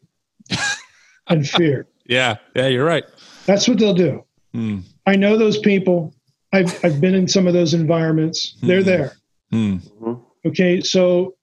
and 1.28 1.48
fear. 1.48 1.86
Yeah, 2.06 2.36
yeah, 2.54 2.68
you're 2.68 2.84
right. 2.84 3.04
That's 3.46 3.68
what 3.68 3.78
they'll 3.78 3.94
do. 3.94 4.24
Mm. 4.54 4.82
I 5.06 5.16
know 5.16 5.36
those 5.36 5.58
people. 5.58 6.14
I've 6.52 6.84
I've 6.84 7.00
been 7.00 7.14
in 7.14 7.28
some 7.28 7.46
of 7.46 7.54
those 7.54 7.74
environments. 7.74 8.54
Mm. 8.56 8.66
They're 8.66 8.80
hmm. 8.80 8.86
there. 8.86 9.12
Mm. 9.52 10.22
Okay, 10.44 10.80
so 10.80 11.34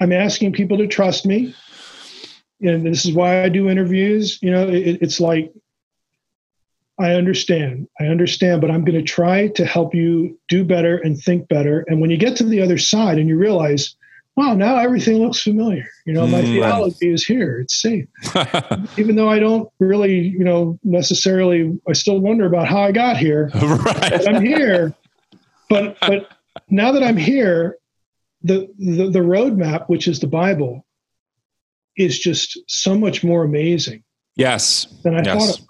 I'm 0.00 0.12
asking 0.12 0.52
people 0.52 0.78
to 0.78 0.86
trust 0.86 1.26
me, 1.26 1.54
and 2.60 2.86
this 2.86 3.04
is 3.04 3.12
why 3.12 3.42
I 3.42 3.48
do 3.48 3.68
interviews. 3.68 4.38
You 4.42 4.50
know, 4.50 4.68
it, 4.68 4.98
it's 5.02 5.20
like 5.20 5.52
I 6.98 7.14
understand, 7.14 7.88
I 8.00 8.04
understand, 8.04 8.60
but 8.60 8.70
I'm 8.70 8.84
going 8.84 8.98
to 8.98 9.04
try 9.04 9.48
to 9.48 9.66
help 9.66 9.94
you 9.94 10.38
do 10.48 10.64
better 10.64 10.96
and 10.96 11.20
think 11.20 11.48
better. 11.48 11.84
And 11.88 12.00
when 12.00 12.10
you 12.10 12.16
get 12.16 12.36
to 12.36 12.44
the 12.44 12.62
other 12.62 12.78
side 12.78 13.18
and 13.18 13.28
you 13.28 13.36
realize 13.36 13.94
wow, 14.36 14.54
now 14.54 14.76
everything 14.76 15.16
looks 15.16 15.42
familiar. 15.42 15.88
You 16.04 16.12
know, 16.12 16.26
my 16.26 16.42
mm, 16.42 16.52
theology 16.52 17.10
is 17.10 17.24
here. 17.24 17.58
It's 17.60 17.80
safe. 17.80 18.06
Even 18.98 19.16
though 19.16 19.30
I 19.30 19.38
don't 19.38 19.68
really, 19.78 20.18
you 20.18 20.44
know, 20.44 20.78
necessarily, 20.84 21.78
I 21.88 21.94
still 21.94 22.20
wonder 22.20 22.44
about 22.44 22.68
how 22.68 22.82
I 22.82 22.92
got 22.92 23.16
here. 23.16 23.50
right. 23.54 24.28
I'm 24.28 24.44
here. 24.44 24.94
But 25.68 25.96
but 26.00 26.30
now 26.68 26.92
that 26.92 27.02
I'm 27.02 27.16
here, 27.16 27.78
the, 28.42 28.68
the 28.78 29.10
the 29.10 29.18
roadmap, 29.20 29.88
which 29.88 30.06
is 30.06 30.20
the 30.20 30.26
Bible, 30.26 30.85
is 31.96 32.18
just 32.18 32.58
so 32.68 32.96
much 32.96 33.24
more 33.24 33.44
amazing. 33.44 34.02
Yes. 34.36 34.86
Than 35.02 35.14
I 35.14 35.22
yes. 35.22 35.26
thought 35.26 35.34
it 35.34 35.40
was. 35.40 35.66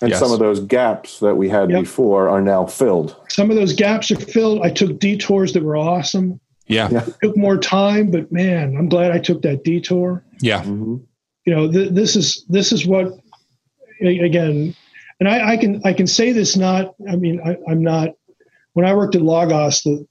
And 0.00 0.10
yes. 0.10 0.20
some 0.20 0.32
of 0.32 0.38
those 0.38 0.60
gaps 0.60 1.18
that 1.20 1.34
we 1.34 1.48
had 1.48 1.70
yep. 1.70 1.80
before 1.80 2.28
are 2.28 2.40
now 2.40 2.66
filled. 2.66 3.16
Some 3.28 3.50
of 3.50 3.56
those 3.56 3.72
gaps 3.72 4.10
are 4.12 4.16
filled. 4.16 4.62
I 4.62 4.70
took 4.70 5.00
detours 5.00 5.52
that 5.54 5.62
were 5.62 5.76
awesome. 5.76 6.40
Yeah. 6.68 6.88
It 6.92 7.14
took 7.22 7.36
more 7.36 7.56
time, 7.58 8.10
but 8.10 8.30
man, 8.30 8.76
I'm 8.76 8.88
glad 8.88 9.10
I 9.10 9.18
took 9.18 9.42
that 9.42 9.64
detour. 9.64 10.22
Yeah. 10.40 10.62
Mm-hmm. 10.62 10.96
You 11.46 11.54
know, 11.54 11.72
th- 11.72 11.90
this 11.90 12.14
is 12.14 12.44
this 12.48 12.72
is 12.72 12.86
what 12.86 13.12
again, 14.00 14.74
and 15.18 15.28
I, 15.28 15.52
I, 15.52 15.56
can 15.56 15.80
I 15.84 15.92
can 15.94 16.06
say 16.06 16.32
this 16.32 16.56
not. 16.56 16.94
I 17.10 17.16
mean, 17.16 17.40
I, 17.44 17.56
am 17.70 17.82
not. 17.82 18.10
When 18.74 18.84
I 18.84 18.94
worked 18.94 19.16
at 19.16 19.22
Logos, 19.22 19.82
the, 19.82 20.06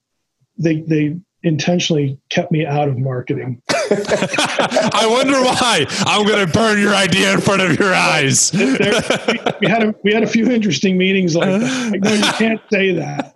they 0.58 0.82
they 0.82 1.16
intentionally 1.44 2.20
kept 2.30 2.52
me 2.52 2.66
out 2.66 2.90
of 2.90 2.98
marketing. 2.98 3.62
I 4.94 5.08
wonder 5.10 5.42
why. 5.42 5.86
I'm 6.06 6.26
going 6.26 6.46
to 6.46 6.52
burn 6.52 6.80
your 6.80 6.94
idea 6.94 7.34
in 7.34 7.42
front 7.42 7.62
of 7.62 7.80
your 7.80 7.94
eyes. 7.94 8.52
There, 8.52 8.78
we, 9.62 9.68
had 9.68 9.84
a 9.84 9.96
we 10.04 10.14
had 10.14 10.24
a 10.24 10.28
few 10.28 10.50
interesting 10.52 10.98
meetings 10.98 11.36
like, 11.36 11.62
like 11.92 12.02
no, 12.02 12.14
you 12.14 12.32
can't 12.34 12.62
say 12.72 12.92
that. 12.94 13.32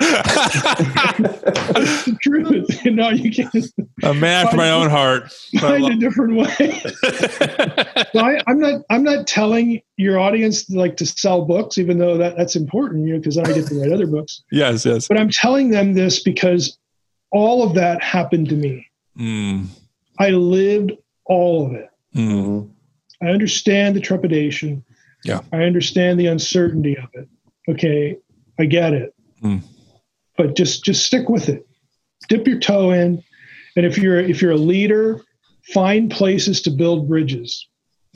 it's 1.76 2.06
the 2.06 2.18
truth. 2.22 2.68
You 2.82 2.92
know, 2.92 3.10
you 3.10 3.32
can't. 3.32 3.66
A 4.04 4.14
man 4.14 4.48
for 4.48 4.56
my 4.56 4.72
own 4.72 4.90
heart. 4.90 5.32
Find 5.60 5.86
a 5.86 5.96
different 5.98 6.36
way. 6.36 6.82
so 8.12 8.20
I, 8.20 8.42
I'm 8.48 8.60
not. 8.60 8.82
I'm 8.90 9.04
not 9.04 9.28
telling 9.28 9.82
your 9.98 10.20
audience 10.20 10.68
like 10.70 10.98
to 10.98 11.06
sell 11.06 11.46
books, 11.46 11.78
even 11.78 12.00
though 12.00 12.18
that, 12.18 12.36
that's 12.36 12.56
important, 12.56 13.08
you 13.08 13.14
know, 13.14 13.20
because 13.20 13.38
I 13.38 13.44
get 13.44 13.68
to 13.68 13.80
write 13.80 13.92
other 13.92 14.08
books. 14.08 14.44
Yes, 14.52 14.84
yes. 14.84 15.08
But 15.08 15.20
I'm 15.20 15.30
telling 15.30 15.70
them 15.70 15.94
this 15.94 16.24
because 16.24 16.78
all 17.32 17.64
of 17.64 17.76
that 17.76 18.02
happened 18.04 18.50
to 18.50 18.56
me. 18.56 18.88
Mm. 19.18 19.68
I 20.22 20.30
lived 20.30 20.92
all 21.26 21.66
of 21.66 21.74
it. 21.74 21.90
Mm-hmm. 22.16 22.72
I 23.26 23.32
understand 23.32 23.96
the 23.96 24.02
trepidation. 24.02 24.84
Yeah. 25.24 25.42
I 25.52 25.64
understand 25.64 26.20
the 26.20 26.28
uncertainty 26.28 26.96
of 26.98 27.10
it. 27.14 27.28
Okay, 27.68 28.18
I 28.60 28.66
get 28.66 28.94
it. 28.94 29.16
Mm. 29.44 29.62
But 30.38 30.56
just 30.56 30.84
just 30.84 31.06
stick 31.06 31.28
with 31.28 31.50
it. 31.50 31.68
Dip 32.30 32.48
your 32.48 32.60
toe 32.60 32.92
in. 32.92 33.24
And 33.76 33.86
if 33.86 33.98
you're 33.98 34.20
if 34.20 34.42
you're 34.42 34.52
a 34.52 34.58
leader, 34.58 35.22
find 35.74 36.12
places 36.12 36.62
to 36.64 36.72
build 36.72 37.08
bridges 37.08 37.68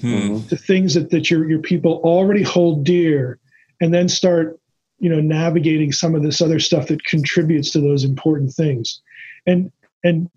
mm-hmm. 0.02 0.48
to 0.48 0.58
things 0.58 0.94
that, 0.94 1.10
that 1.10 1.32
your 1.32 1.50
your 1.50 1.60
people 1.60 2.02
already 2.04 2.44
hold 2.44 2.84
dear 2.84 3.40
and 3.82 3.94
then 3.94 4.08
start 4.08 4.60
you 5.00 5.10
know 5.10 5.22
navigating 5.22 5.92
some 5.92 6.16
of 6.16 6.24
this 6.24 6.42
other 6.42 6.60
stuff 6.60 6.88
that 6.88 7.04
contributes 7.06 7.72
to 7.72 7.82
those 7.82 8.04
important 8.04 8.54
things 8.54 9.02
and 9.46 9.72
and 10.04 10.30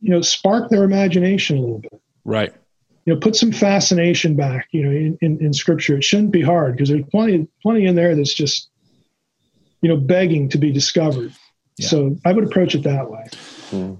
you 0.00 0.10
know 0.10 0.20
spark 0.20 0.70
their 0.70 0.84
imagination 0.84 1.58
a 1.58 1.60
little 1.60 1.78
bit 1.78 2.00
right 2.24 2.52
you 3.04 3.14
know 3.14 3.20
put 3.20 3.36
some 3.36 3.52
fascination 3.52 4.36
back 4.36 4.68
you 4.72 4.82
know 4.82 4.90
in, 4.90 5.18
in, 5.20 5.38
in 5.44 5.52
scripture 5.52 5.96
it 5.96 6.04
shouldn't 6.04 6.30
be 6.30 6.42
hard 6.42 6.72
because 6.72 6.88
there's 6.88 7.04
plenty 7.10 7.46
plenty 7.62 7.86
in 7.86 7.94
there 7.94 8.14
that's 8.14 8.34
just 8.34 8.68
you 9.80 9.88
know 9.88 9.96
begging 9.96 10.48
to 10.48 10.58
be 10.58 10.72
discovered 10.72 11.32
yeah. 11.76 11.88
so 11.88 12.16
i 12.24 12.32
would 12.32 12.44
approach 12.44 12.74
it 12.74 12.82
that 12.82 13.10
way 13.10 13.24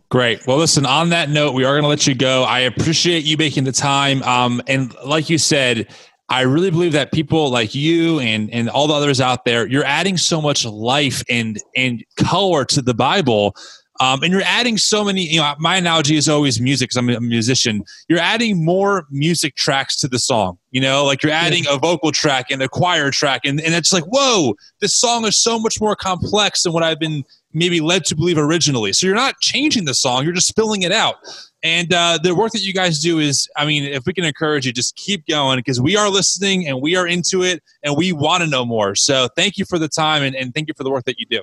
Great. 0.09 0.47
Well, 0.47 0.57
listen, 0.57 0.87
on 0.87 1.11
that 1.11 1.29
note, 1.29 1.53
we 1.53 1.65
are 1.65 1.75
going 1.75 1.83
to 1.83 1.89
let 1.89 2.07
you 2.07 2.15
go. 2.15 2.45
I 2.45 2.61
appreciate 2.61 3.25
you 3.25 3.37
making 3.37 3.65
the 3.65 3.73
time. 3.73 4.23
Um, 4.23 4.63
and 4.67 4.95
like 5.05 5.29
you 5.29 5.39
said, 5.39 5.89
I 6.29 6.43
really 6.43 6.71
believe 6.71 6.93
that 6.93 7.13
people 7.13 7.51
like 7.51 7.75
you 7.75 8.21
and, 8.21 8.53
and 8.53 8.69
all 8.69 8.87
the 8.87 8.95
others 8.95 9.21
out 9.21 9.45
there, 9.45 9.67
you're 9.67 9.85
adding 9.85 10.17
so 10.17 10.41
much 10.41 10.65
life 10.65 11.23
and, 11.29 11.59
and 11.77 12.05
color 12.17 12.65
to 12.67 12.83
the 12.83 12.95
Bible 12.95 13.55
Um, 14.01 14.23
and 14.23 14.33
you're 14.33 14.43
adding 14.43 14.79
so 14.79 15.05
many, 15.05 15.23
you 15.23 15.41
know, 15.41 15.55
my 15.59 15.77
analogy 15.77 16.17
is 16.17 16.29
always 16.29 16.61
music 16.61 16.91
because 16.91 16.97
I'm 16.97 17.11
a 17.11 17.21
musician. 17.21 17.83
You're 18.09 18.21
adding 18.21 18.65
more 18.65 19.07
music 19.11 19.57
tracks 19.57 19.97
to 19.97 20.09
the 20.09 20.19
song, 20.19 20.59
you 20.71 20.81
know, 20.81 21.05
like 21.05 21.23
you're 21.23 21.33
adding 21.33 21.65
a 21.69 21.79
vocal 21.79 22.13
track 22.13 22.51
and 22.51 22.63
a 22.63 22.69
choir 22.69 23.11
track. 23.11 23.43
And, 23.45 23.61
and 23.61 23.75
it's 23.75 23.93
like, 23.93 24.05
whoa, 24.05 24.55
this 24.81 24.95
song 24.95 25.25
is 25.27 25.37
so 25.37 25.59
much 25.59 25.81
more 25.81 25.97
complex 25.97 26.63
than 26.63 26.73
what 26.73 26.85
I've 26.85 27.01
been 27.01 27.25
maybe 27.53 27.81
led 27.81 28.05
to 28.05 28.15
believe 28.15 28.39
originally. 28.39 28.93
So 28.93 29.07
you're 29.07 29.17
not 29.17 29.41
changing 29.41 29.85
the 29.85 29.95
song, 29.95 30.23
you're 30.23 30.33
just 30.33 30.55
filling 30.55 30.83
it 30.83 30.93
out. 30.93 31.17
And 31.65 31.93
uh, 31.93 32.19
the 32.23 32.37
work 32.37 32.53
that 32.53 32.63
you 32.63 32.73
guys 32.73 33.01
do 33.01 33.19
is, 33.19 33.49
I 33.57 33.67
mean, 33.67 33.83
if 33.83 34.07
we 34.07 34.13
can 34.13 34.25
encourage 34.25 34.65
you, 34.65 34.73
just 34.73 34.95
keep 34.95 35.27
going 35.27 35.59
because 35.59 35.81
we 35.81 35.97
are 35.97 36.09
listening 36.09 36.69
and 36.69 36.81
we 36.81 36.95
are 36.95 37.07
into 37.07 37.43
it 37.43 37.65
and 37.83 37.97
we 37.97 38.13
want 38.13 38.45
to 38.45 38.49
know 38.49 38.65
more. 38.65 38.95
So 38.95 39.29
thank 39.35 39.59
you 39.59 39.65
for 39.65 39.79
the 39.79 39.89
time 39.89 40.23
and, 40.23 40.37
and 40.37 40.55
thank 40.55 40.69
you 40.69 40.75
for 40.77 40.85
the 40.85 40.91
work 40.91 41.05
that 41.07 41.19
you 41.19 41.27
do. 41.27 41.43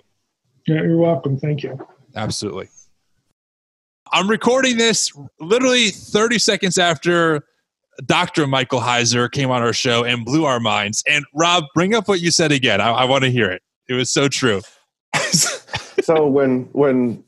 Yeah, 0.68 0.84
you're 0.84 0.98
welcome. 0.98 1.38
Thank 1.38 1.64
you. 1.64 1.78
Absolutely. 2.16 2.70
I'm 4.12 4.30
recording 4.30 4.78
this 4.78 5.12
literally 5.40 5.90
30 5.90 6.40
seconds 6.40 6.78
after 6.78 7.44
Dr. 8.06 8.48
Michael 8.48 8.80
Heiser 8.80 9.32
came 9.32 9.52
on 9.52 9.62
our 9.62 9.74
show 9.74 10.04
and 10.04 10.24
blew 10.24 10.46
our 10.46 10.60
minds. 10.60 11.04
And 11.08 11.26
Rob, 11.34 11.66
bring 11.74 11.94
up 11.94 12.08
what 12.08 12.22
you 12.22 12.32
said 12.32 12.52
again. 12.52 12.82
I, 12.82 12.90
I 12.92 13.06
want 13.06 13.24
to 13.24 13.32
hear 13.32 13.52
it. 13.52 13.62
It 13.90 13.94
was 13.94 14.10
so 14.10 14.28
true. 14.28 14.62
so 16.02 16.28
when 16.28 16.64
when 16.72 17.24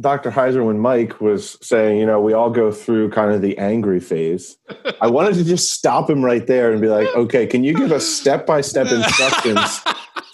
Dr. 0.00 0.30
Heiser, 0.30 0.64
when 0.64 0.78
Mike 0.78 1.20
was 1.20 1.56
saying, 1.60 1.98
you 1.98 2.06
know, 2.06 2.20
we 2.20 2.32
all 2.32 2.50
go 2.50 2.70
through 2.70 3.10
kind 3.10 3.32
of 3.32 3.42
the 3.42 3.58
angry 3.58 3.98
phase, 3.98 4.56
I 5.00 5.08
wanted 5.08 5.34
to 5.34 5.44
just 5.44 5.72
stop 5.72 6.08
him 6.08 6.24
right 6.24 6.46
there 6.46 6.70
and 6.70 6.80
be 6.80 6.88
like, 6.88 7.08
okay, 7.16 7.46
can 7.46 7.64
you 7.64 7.74
give 7.74 7.90
us 7.90 8.06
step 8.06 8.46
by 8.46 8.60
step 8.60 8.86
instructions 8.92 9.80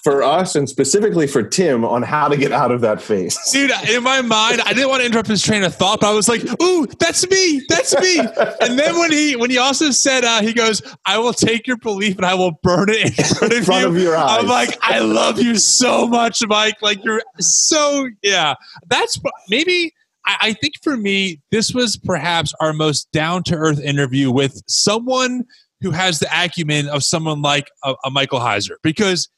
for 0.04 0.22
us 0.22 0.54
and 0.54 0.68
specifically 0.68 1.26
for 1.26 1.42
Tim 1.42 1.82
on 1.82 2.02
how 2.02 2.28
to 2.28 2.36
get 2.36 2.52
out 2.52 2.70
of 2.70 2.82
that 2.82 3.00
phase. 3.00 3.38
Dude, 3.52 3.70
in 3.88 4.02
my 4.02 4.20
mind, 4.20 4.60
I 4.60 4.74
didn't 4.74 4.90
want 4.90 5.00
to 5.00 5.06
interrupt 5.06 5.28
his 5.28 5.42
train 5.42 5.64
of 5.64 5.74
thought, 5.74 6.00
but 6.00 6.10
I 6.10 6.14
was 6.14 6.28
like, 6.28 6.42
"Ooh, 6.62 6.86
that's 6.98 7.28
me, 7.28 7.62
that's 7.70 7.98
me." 7.98 8.18
and 8.60 8.78
then 8.78 8.98
when 8.98 9.10
he 9.10 9.34
when 9.34 9.50
he 9.50 9.56
also 9.56 9.90
said, 9.90 10.22
uh, 10.22 10.42
he 10.42 10.52
goes, 10.52 10.82
"I 11.06 11.18
will 11.18 11.32
take 11.32 11.66
your 11.66 11.78
belief 11.78 12.16
and 12.16 12.26
I 12.26 12.34
will 12.34 12.52
burn 12.62 12.90
it 12.90 13.18
in 13.18 13.24
front 13.36 13.52
of, 13.52 13.58
in 13.58 13.64
front 13.64 13.82
you. 13.82 13.88
of 13.88 13.98
your 13.98 14.16
eyes." 14.16 14.40
I'm 14.40 14.46
like, 14.46 14.76
"I 14.82 14.98
love 14.98 15.40
you 15.40 15.56
so 15.56 16.06
much, 16.06 16.46
Mike. 16.46 16.76
Like 16.82 17.02
you're 17.02 17.22
so 17.40 18.08
yeah." 18.22 18.54
That's 18.86 19.18
maybe. 19.48 19.92
I, 20.26 20.36
I 20.40 20.52
think 20.52 20.74
for 20.82 20.96
me, 20.96 21.40
this 21.50 21.72
was 21.72 21.96
perhaps 21.96 22.52
our 22.60 22.74
most 22.74 23.10
down 23.12 23.42
to 23.44 23.56
earth 23.56 23.80
interview 23.80 24.30
with 24.30 24.62
someone 24.68 25.44
who 25.80 25.90
has 25.90 26.18
the 26.18 26.28
acumen 26.32 26.88
of 26.88 27.02
someone 27.02 27.42
like 27.42 27.68
a, 27.84 27.94
a 28.04 28.10
Michael 28.10 28.40
Heiser 28.40 28.76
because 28.82 29.28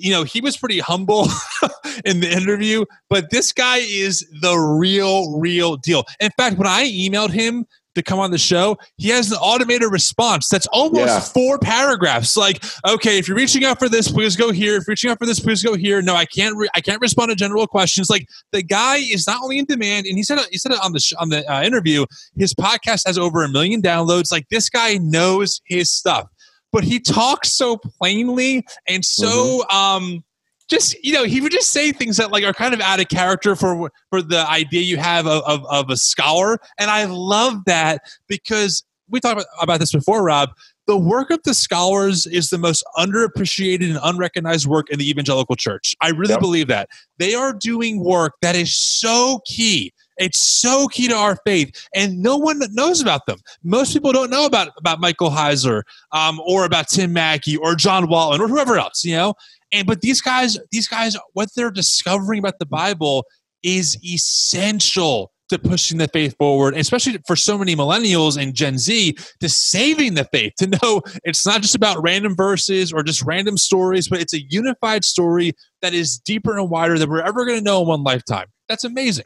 you 0.00 0.10
know, 0.10 0.24
he 0.24 0.40
was 0.40 0.56
pretty 0.56 0.78
humble 0.78 1.28
in 2.04 2.20
the 2.20 2.30
interview, 2.30 2.84
but 3.08 3.30
this 3.30 3.52
guy 3.52 3.78
is 3.78 4.26
the 4.40 4.56
real, 4.56 5.38
real 5.38 5.76
deal. 5.76 6.04
In 6.20 6.30
fact, 6.36 6.56
when 6.56 6.66
I 6.66 6.84
emailed 6.84 7.30
him 7.30 7.66
to 7.96 8.02
come 8.02 8.18
on 8.18 8.30
the 8.30 8.38
show, 8.38 8.78
he 8.96 9.08
has 9.08 9.30
an 9.30 9.38
automated 9.38 9.90
response 9.90 10.48
that's 10.48 10.66
almost 10.68 11.06
yeah. 11.06 11.20
four 11.20 11.58
paragraphs. 11.58 12.36
Like, 12.36 12.64
okay, 12.88 13.18
if 13.18 13.26
you're 13.26 13.36
reaching 13.36 13.64
out 13.64 13.78
for 13.78 13.88
this, 13.88 14.10
please 14.10 14.36
go 14.36 14.52
here. 14.52 14.76
If 14.76 14.84
you're 14.86 14.92
reaching 14.92 15.10
out 15.10 15.18
for 15.18 15.26
this, 15.26 15.40
please 15.40 15.62
go 15.62 15.74
here. 15.74 16.00
No, 16.00 16.14
I 16.14 16.24
can't. 16.24 16.56
Re- 16.56 16.68
I 16.74 16.80
can't 16.80 17.00
respond 17.00 17.30
to 17.30 17.36
general 17.36 17.66
questions. 17.66 18.08
Like, 18.08 18.26
the 18.52 18.62
guy 18.62 18.96
is 18.96 19.26
not 19.26 19.42
only 19.42 19.58
in 19.58 19.64
demand, 19.64 20.06
and 20.06 20.16
he 20.16 20.22
said 20.22 20.38
he 20.50 20.58
said 20.58 20.72
it 20.72 20.78
on 20.82 20.92
the 20.92 21.00
sh- 21.00 21.14
on 21.18 21.30
the 21.30 21.48
uh, 21.52 21.62
interview. 21.62 22.06
His 22.36 22.54
podcast 22.54 23.06
has 23.06 23.18
over 23.18 23.42
a 23.42 23.48
million 23.48 23.82
downloads. 23.82 24.30
Like, 24.30 24.48
this 24.50 24.70
guy 24.70 24.98
knows 24.98 25.60
his 25.66 25.90
stuff 25.90 26.28
but 26.72 26.84
he 26.84 27.00
talks 27.00 27.52
so 27.52 27.76
plainly 27.76 28.64
and 28.88 29.04
so 29.04 29.62
mm-hmm. 29.70 29.76
um 29.76 30.24
just 30.68 30.96
you 31.04 31.12
know 31.12 31.24
he 31.24 31.40
would 31.40 31.52
just 31.52 31.72
say 31.72 31.92
things 31.92 32.16
that 32.16 32.30
like 32.30 32.44
are 32.44 32.52
kind 32.52 32.72
of 32.72 32.80
out 32.80 33.00
of 33.00 33.08
character 33.08 33.56
for 33.56 33.90
for 34.08 34.22
the 34.22 34.48
idea 34.48 34.80
you 34.80 34.96
have 34.96 35.26
of, 35.26 35.42
of, 35.42 35.66
of 35.66 35.90
a 35.90 35.96
scholar 35.96 36.58
and 36.78 36.90
i 36.90 37.04
love 37.04 37.64
that 37.66 38.00
because 38.28 38.84
we 39.08 39.18
talked 39.18 39.40
about, 39.40 39.46
about 39.60 39.80
this 39.80 39.92
before 39.92 40.22
rob 40.22 40.50
the 40.86 40.96
work 40.96 41.30
of 41.30 41.40
the 41.44 41.54
scholars 41.54 42.26
is 42.26 42.48
the 42.48 42.58
most 42.58 42.84
underappreciated 42.96 43.90
and 43.90 43.98
unrecognized 44.02 44.66
work 44.66 44.88
in 44.90 44.98
the 44.98 45.10
evangelical 45.10 45.56
church 45.56 45.94
i 46.00 46.08
really 46.10 46.30
yep. 46.30 46.40
believe 46.40 46.68
that 46.68 46.88
they 47.18 47.34
are 47.34 47.52
doing 47.52 48.02
work 48.02 48.34
that 48.40 48.54
is 48.54 48.74
so 48.76 49.40
key 49.44 49.92
it's 50.20 50.38
so 50.38 50.86
key 50.86 51.08
to 51.08 51.14
our 51.14 51.36
faith, 51.44 51.88
and 51.94 52.22
no 52.22 52.36
one 52.36 52.60
knows 52.72 53.00
about 53.00 53.26
them. 53.26 53.38
Most 53.64 53.92
people 53.92 54.12
don't 54.12 54.30
know 54.30 54.46
about 54.46 54.68
about 54.78 55.00
Michael 55.00 55.30
Heiser, 55.30 55.82
um, 56.12 56.40
or 56.46 56.64
about 56.64 56.88
Tim 56.88 57.12
Mackie 57.12 57.56
or 57.56 57.74
John 57.74 58.08
Walton, 58.08 58.40
or 58.40 58.48
whoever 58.48 58.78
else. 58.78 59.04
You 59.04 59.16
know, 59.16 59.34
and 59.72 59.86
but 59.86 60.02
these 60.02 60.20
guys, 60.20 60.58
these 60.70 60.86
guys, 60.86 61.16
what 61.32 61.48
they're 61.56 61.70
discovering 61.70 62.38
about 62.38 62.58
the 62.58 62.66
Bible 62.66 63.24
is 63.62 63.98
essential 64.04 65.32
to 65.50 65.58
pushing 65.58 65.98
the 65.98 66.08
faith 66.08 66.36
forward, 66.38 66.76
especially 66.76 67.18
for 67.26 67.34
so 67.34 67.58
many 67.58 67.74
millennials 67.74 68.40
and 68.40 68.54
Gen 68.54 68.78
Z, 68.78 69.16
to 69.40 69.48
saving 69.48 70.14
the 70.14 70.24
faith, 70.24 70.52
to 70.58 70.68
know 70.68 71.02
it's 71.24 71.44
not 71.44 71.60
just 71.60 71.74
about 71.74 72.00
random 72.02 72.36
verses 72.36 72.92
or 72.92 73.02
just 73.02 73.22
random 73.22 73.56
stories, 73.56 74.08
but 74.08 74.20
it's 74.20 74.32
a 74.32 74.42
unified 74.48 75.04
story 75.04 75.52
that 75.82 75.92
is 75.92 76.18
deeper 76.18 76.56
and 76.56 76.70
wider 76.70 76.98
than 76.98 77.10
we're 77.10 77.20
ever 77.20 77.44
going 77.44 77.58
to 77.58 77.64
know 77.64 77.82
in 77.82 77.88
one 77.88 78.04
lifetime. 78.04 78.46
That's 78.68 78.84
amazing. 78.84 79.24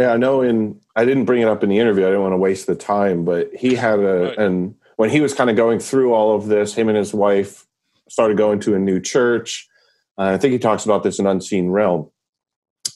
Yeah, 0.00 0.14
I 0.14 0.16
know. 0.16 0.40
In 0.40 0.80
I 0.96 1.04
didn't 1.04 1.26
bring 1.26 1.42
it 1.42 1.48
up 1.48 1.62
in 1.62 1.68
the 1.68 1.78
interview. 1.78 2.04
I 2.04 2.08
didn't 2.08 2.22
want 2.22 2.32
to 2.32 2.38
waste 2.38 2.66
the 2.66 2.74
time, 2.74 3.22
but 3.26 3.50
he 3.54 3.74
had 3.74 3.98
a 3.98 4.28
right. 4.28 4.38
and 4.38 4.74
when 4.96 5.10
he 5.10 5.20
was 5.20 5.34
kind 5.34 5.50
of 5.50 5.56
going 5.56 5.78
through 5.78 6.14
all 6.14 6.34
of 6.34 6.46
this, 6.46 6.72
him 6.72 6.88
and 6.88 6.96
his 6.96 7.12
wife 7.12 7.66
started 8.08 8.38
going 8.38 8.60
to 8.60 8.74
a 8.74 8.78
new 8.78 8.98
church. 8.98 9.68
Uh, 10.16 10.32
I 10.32 10.38
think 10.38 10.52
he 10.52 10.58
talks 10.58 10.86
about 10.86 11.02
this 11.02 11.18
in 11.18 11.26
Unseen 11.26 11.68
Realm, 11.68 12.10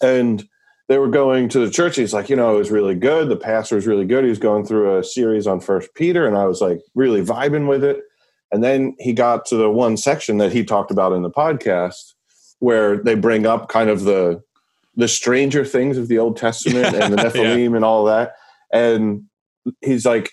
and 0.03 0.49
they 0.89 0.97
were 0.97 1.09
going 1.09 1.51
to 1.51 1.59
the 1.59 1.71
church. 1.71 1.97
He's 1.97 2.15
like, 2.15 2.31
you 2.31 2.37
know, 2.37 2.55
it 2.55 2.59
was 2.59 2.71
really 2.71 2.95
good. 2.95 3.29
The 3.29 3.37
pastor 3.37 3.75
was 3.75 3.87
really 3.87 4.07
good. 4.07 4.25
He 4.25 4.31
was 4.31 4.39
going 4.39 4.65
through 4.65 4.99
a 4.99 5.05
series 5.05 5.47
on 5.47 5.61
First 5.61 5.95
Peter, 5.95 6.27
and 6.27 6.39
I 6.39 6.47
was 6.47 6.63
like 6.63 6.81
really 6.95 7.23
vibing 7.23 7.69
with 7.69 7.85
it. 7.85 8.01
And 8.51 8.65
then 8.65 8.97
he 8.99 9.13
got 9.13 9.45
to 9.47 9.57
the 9.57 9.71
one 9.71 9.99
section 9.99 10.39
that 10.39 10.53
he 10.53 10.65
talked 10.65 10.91
about 10.91 11.13
in 11.13 11.21
the 11.21 11.31
podcast 11.31 12.15
where 12.61 12.97
they 12.97 13.15
bring 13.15 13.45
up 13.45 13.69
kind 13.69 13.91
of 13.91 14.05
the 14.05 14.43
the 14.97 15.09
stranger 15.09 15.65
things 15.65 15.99
of 15.99 16.09
the 16.09 16.19
Old 16.19 16.37
Testament 16.37 16.95
and 16.95 17.13
the 17.13 17.17
Nephilim 17.23 17.71
yeah. 17.71 17.77
and 17.77 17.85
all 17.85 18.05
that. 18.05 18.35
And 18.73 19.25
he's 19.81 20.05
like, 20.05 20.31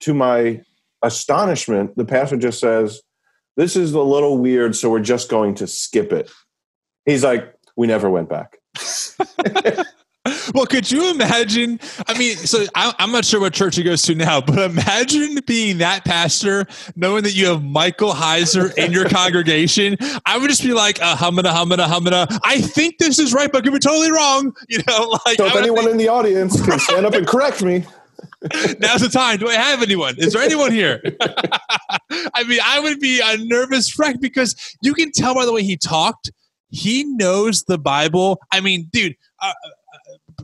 to 0.00 0.14
my 0.14 0.62
astonishment, 1.02 1.96
the 1.96 2.04
pastor 2.04 2.36
just 2.36 2.60
says, 2.60 3.00
This 3.56 3.76
is 3.76 3.92
a 3.92 4.00
little 4.00 4.38
weird, 4.38 4.74
so 4.76 4.90
we're 4.90 5.00
just 5.00 5.28
going 5.28 5.54
to 5.56 5.66
skip 5.66 6.12
it. 6.12 6.30
He's 7.04 7.24
like, 7.24 7.54
We 7.76 7.86
never 7.86 8.10
went 8.10 8.28
back. 8.28 8.58
well, 10.54 10.66
could 10.66 10.90
you 10.90 11.10
imagine? 11.10 11.80
I 12.06 12.18
mean, 12.18 12.36
so 12.36 12.66
I, 12.74 12.94
am 12.98 13.10
not 13.10 13.24
sure 13.24 13.40
what 13.40 13.54
church 13.54 13.76
he 13.76 13.82
goes 13.82 14.02
to 14.02 14.14
now, 14.14 14.40
but 14.42 14.58
imagine 14.58 15.38
being 15.46 15.78
that 15.78 16.04
pastor, 16.04 16.66
knowing 16.94 17.22
that 17.22 17.34
you 17.34 17.46
have 17.46 17.64
Michael 17.64 18.12
Heiser 18.12 18.76
in 18.76 18.92
your 18.92 19.08
congregation. 19.08 19.96
I 20.26 20.36
would 20.36 20.50
just 20.50 20.62
be 20.62 20.74
like, 20.74 21.00
uh, 21.00 21.16
humana, 21.16 21.56
humana, 21.56 21.88
humana. 21.88 22.26
I 22.44 22.60
think 22.60 22.98
this 22.98 23.18
is 23.18 23.32
right, 23.32 23.50
but 23.50 23.64
could 23.64 23.72
be 23.72 23.78
totally 23.78 24.10
wrong. 24.10 24.54
You 24.68 24.78
know, 24.86 25.18
like. 25.26 25.36
So 25.36 25.46
if 25.46 25.56
anyone 25.56 25.78
think, 25.78 25.92
in 25.92 25.96
the 25.96 26.08
audience 26.08 26.60
can 26.64 26.78
stand 26.78 27.04
up 27.04 27.14
and 27.14 27.26
correct 27.26 27.62
me. 27.62 27.84
Now's 28.78 29.00
the 29.00 29.10
time. 29.10 29.38
Do 29.38 29.48
I 29.48 29.54
have 29.54 29.82
anyone? 29.82 30.14
Is 30.16 30.32
there 30.32 30.42
anyone 30.42 30.70
here? 30.70 31.02
I 32.34 32.44
mean, 32.44 32.60
I 32.64 32.78
would 32.78 33.00
be 33.00 33.20
a 33.20 33.36
nervous 33.38 33.98
wreck 33.98 34.20
because 34.20 34.54
you 34.82 34.94
can 34.94 35.10
tell 35.10 35.34
by 35.34 35.44
the 35.44 35.52
way 35.52 35.64
he 35.64 35.76
talked. 35.76 36.30
He 36.68 37.02
knows 37.04 37.64
the 37.64 37.78
Bible. 37.78 38.38
I 38.52 38.60
mean, 38.60 38.88
dude, 38.92 39.16
uh, 39.40 39.52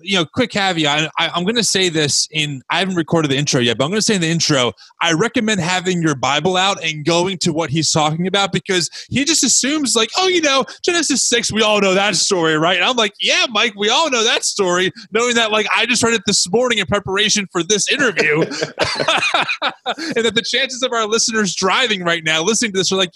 you 0.03 0.17
know, 0.17 0.25
quick 0.25 0.51
caveat. 0.51 1.11
I, 1.19 1.39
am 1.39 1.45
going 1.45 1.57
to 1.57 1.65
say 1.65 1.89
this 1.89 2.29
in. 2.31 2.63
I 2.71 2.79
haven't 2.79 2.97
recorded 2.97 3.31
the 3.31 3.37
intro 3.37 3.61
yet, 3.61 3.79
but 3.79 3.85
I'm 3.85 3.91
going 3.91 3.99
to 3.99 4.05
say 4.05 4.15
in 4.15 4.21
the 4.21 4.29
intro. 4.29 4.73
I 5.01 5.13
recommend 5.13 5.61
having 5.61 6.03
your 6.03 6.15
Bible 6.15 6.57
out 6.57 6.83
and 6.83 7.05
going 7.05 7.39
to 7.39 7.53
what 7.53 7.71
he's 7.71 7.91
talking 7.91 8.27
about 8.27 8.53
because 8.53 8.91
he 9.09 9.25
just 9.25 9.43
assumes 9.43 9.95
like, 9.95 10.11
oh, 10.19 10.29
you 10.29 10.41
know, 10.41 10.65
Genesis 10.83 11.25
six. 11.25 11.53
We 11.53 11.63
all 11.63 11.81
know 11.81 11.95
that 11.95 12.17
story, 12.17 12.57
right? 12.57 12.77
And 12.77 12.85
I'm 12.85 12.97
like, 12.97 13.15
yeah, 13.21 13.47
Mike, 13.51 13.75
we 13.77 13.89
all 13.89 14.11
know 14.11 14.25
that 14.25 14.45
story. 14.45 14.93
Knowing 15.13 15.35
that, 15.35 15.51
like, 15.51 15.67
I 15.75 15.87
just 15.87 16.03
read 16.03 16.15
it 16.15 16.23
this 16.27 16.51
morning 16.51 16.79
in 16.79 16.87
preparation 16.87 17.47
for 17.51 17.63
this 17.63 17.91
interview, 17.91 18.41
and 18.43 20.25
that 20.25 20.33
the 20.35 20.45
chances 20.47 20.83
of 20.83 20.93
our 20.93 21.07
listeners 21.07 21.55
driving 21.55 22.03
right 22.03 22.25
now 22.25 22.43
listening 22.43 22.73
to 22.73 22.79
this 22.79 22.93
are 22.93 22.97
like, 22.97 23.13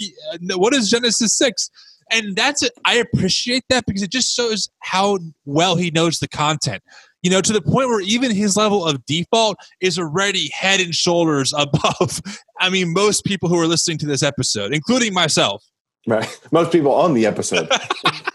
what 0.55 0.75
is 0.75 0.91
Genesis 0.91 1.37
six? 1.37 1.71
And 2.11 2.37
that's 2.37 2.63
it. 2.63 2.73
I 2.85 2.97
appreciate 2.97 3.65
that 3.69 3.85
because 3.87 4.03
it 4.03 4.11
just 4.11 4.35
shows 4.35 4.69
how 4.81 5.19
well 5.45 5.77
he 5.77 5.91
knows 5.91 6.19
the 6.19 6.29
content. 6.29 6.83
You 7.23 7.31
know, 7.31 7.41
to 7.43 7.53
the 7.53 7.61
point 7.61 7.89
where 7.89 8.01
even 8.01 8.35
his 8.35 8.57
level 8.57 8.87
of 8.87 9.05
default 9.05 9.59
is 9.81 9.99
already 9.99 10.51
head 10.55 10.81
and 10.81 10.95
shoulders 10.95 11.53
above. 11.57 12.21
I 12.61 12.71
mean, 12.71 12.93
most 12.93 13.25
people 13.25 13.49
who 13.49 13.59
are 13.59 13.67
listening 13.67 13.99
to 13.99 14.07
this 14.07 14.23
episode, 14.23 14.73
including 14.75 15.13
myself. 15.13 15.65
Right. 16.07 16.41
Most 16.51 16.73
people 16.73 16.95
on 16.95 17.13
the 17.13 17.27
episode. 17.27 17.69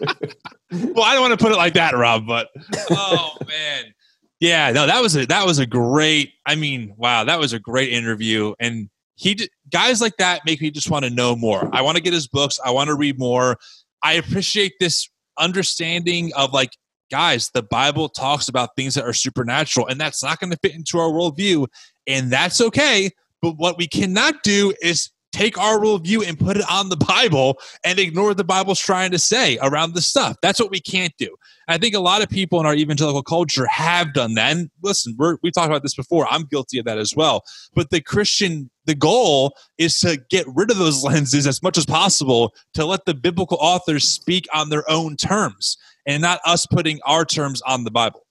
well, 0.70 1.04
I 1.04 1.14
don't 1.14 1.20
want 1.20 1.38
to 1.38 1.42
put 1.42 1.52
it 1.52 1.56
like 1.56 1.74
that, 1.74 1.94
Rob, 1.94 2.26
but 2.26 2.48
oh 2.90 3.36
man. 3.46 3.92
Yeah, 4.38 4.70
no, 4.70 4.86
that 4.86 5.00
was 5.00 5.16
a 5.16 5.26
that 5.26 5.46
was 5.46 5.58
a 5.58 5.66
great. 5.66 6.32
I 6.44 6.56
mean, 6.56 6.94
wow, 6.96 7.24
that 7.24 7.38
was 7.38 7.54
a 7.54 7.58
great 7.58 7.90
interview, 7.92 8.54
and 8.60 8.90
he 9.16 9.48
guys 9.70 10.00
like 10.00 10.16
that 10.18 10.42
make 10.46 10.60
me 10.60 10.70
just 10.70 10.90
want 10.90 11.04
to 11.04 11.10
know 11.10 11.34
more. 11.34 11.68
I 11.72 11.82
want 11.82 11.96
to 11.96 12.02
get 12.02 12.12
his 12.12 12.28
books. 12.28 12.60
I 12.64 12.70
want 12.70 12.88
to 12.88 12.94
read 12.94 13.18
more. 13.18 13.56
I 14.02 14.14
appreciate 14.14 14.74
this 14.78 15.08
understanding 15.38 16.32
of 16.34 16.52
like 16.52 16.70
guys, 17.10 17.50
the 17.50 17.62
Bible 17.62 18.08
talks 18.08 18.48
about 18.48 18.70
things 18.76 18.94
that 18.94 19.04
are 19.04 19.12
supernatural, 19.12 19.86
and 19.86 20.00
that's 20.00 20.22
not 20.22 20.40
going 20.40 20.50
to 20.50 20.58
fit 20.62 20.74
into 20.74 20.98
our 20.98 21.10
worldview, 21.10 21.66
and 22.06 22.30
that's 22.30 22.60
okay. 22.60 23.10
But 23.42 23.56
what 23.56 23.78
we 23.78 23.86
cannot 23.86 24.42
do 24.42 24.72
is 24.82 25.10
take 25.32 25.58
our 25.58 25.78
worldview 25.78 26.26
and 26.26 26.38
put 26.38 26.56
it 26.56 26.70
on 26.70 26.88
the 26.88 26.96
Bible 26.96 27.58
and 27.84 27.98
ignore 27.98 28.28
what 28.28 28.36
the 28.36 28.44
Bible's 28.44 28.80
trying 28.80 29.10
to 29.10 29.18
say 29.18 29.58
around 29.62 29.94
the 29.94 30.00
stuff. 30.00 30.36
That's 30.42 30.58
what 30.58 30.70
we 30.70 30.80
can't 30.80 31.12
do. 31.18 31.36
I 31.68 31.78
think 31.78 31.94
a 31.94 32.00
lot 32.00 32.22
of 32.22 32.28
people 32.28 32.60
in 32.60 32.66
our 32.66 32.74
evangelical 32.74 33.22
culture 33.22 33.66
have 33.66 34.12
done 34.14 34.34
that. 34.34 34.56
And 34.56 34.70
listen, 34.82 35.16
we 35.42 35.50
talked 35.50 35.66
about 35.66 35.82
this 35.82 35.94
before. 35.94 36.26
I'm 36.30 36.44
guilty 36.44 36.78
of 36.78 36.84
that 36.84 36.98
as 36.98 37.14
well. 37.16 37.42
But 37.74 37.90
the 37.90 38.00
Christian, 38.00 38.70
the 38.84 38.94
goal 38.94 39.56
is 39.76 39.98
to 40.00 40.20
get 40.30 40.46
rid 40.54 40.70
of 40.70 40.78
those 40.78 41.02
lenses 41.04 41.46
as 41.46 41.62
much 41.62 41.76
as 41.76 41.86
possible 41.86 42.54
to 42.74 42.84
let 42.84 43.04
the 43.04 43.14
biblical 43.14 43.58
authors 43.60 44.06
speak 44.06 44.46
on 44.54 44.70
their 44.70 44.88
own 44.88 45.16
terms 45.16 45.76
and 46.06 46.22
not 46.22 46.40
us 46.44 46.66
putting 46.66 47.00
our 47.04 47.24
terms 47.24 47.60
on 47.62 47.84
the 47.84 47.90
Bible. 47.90 48.24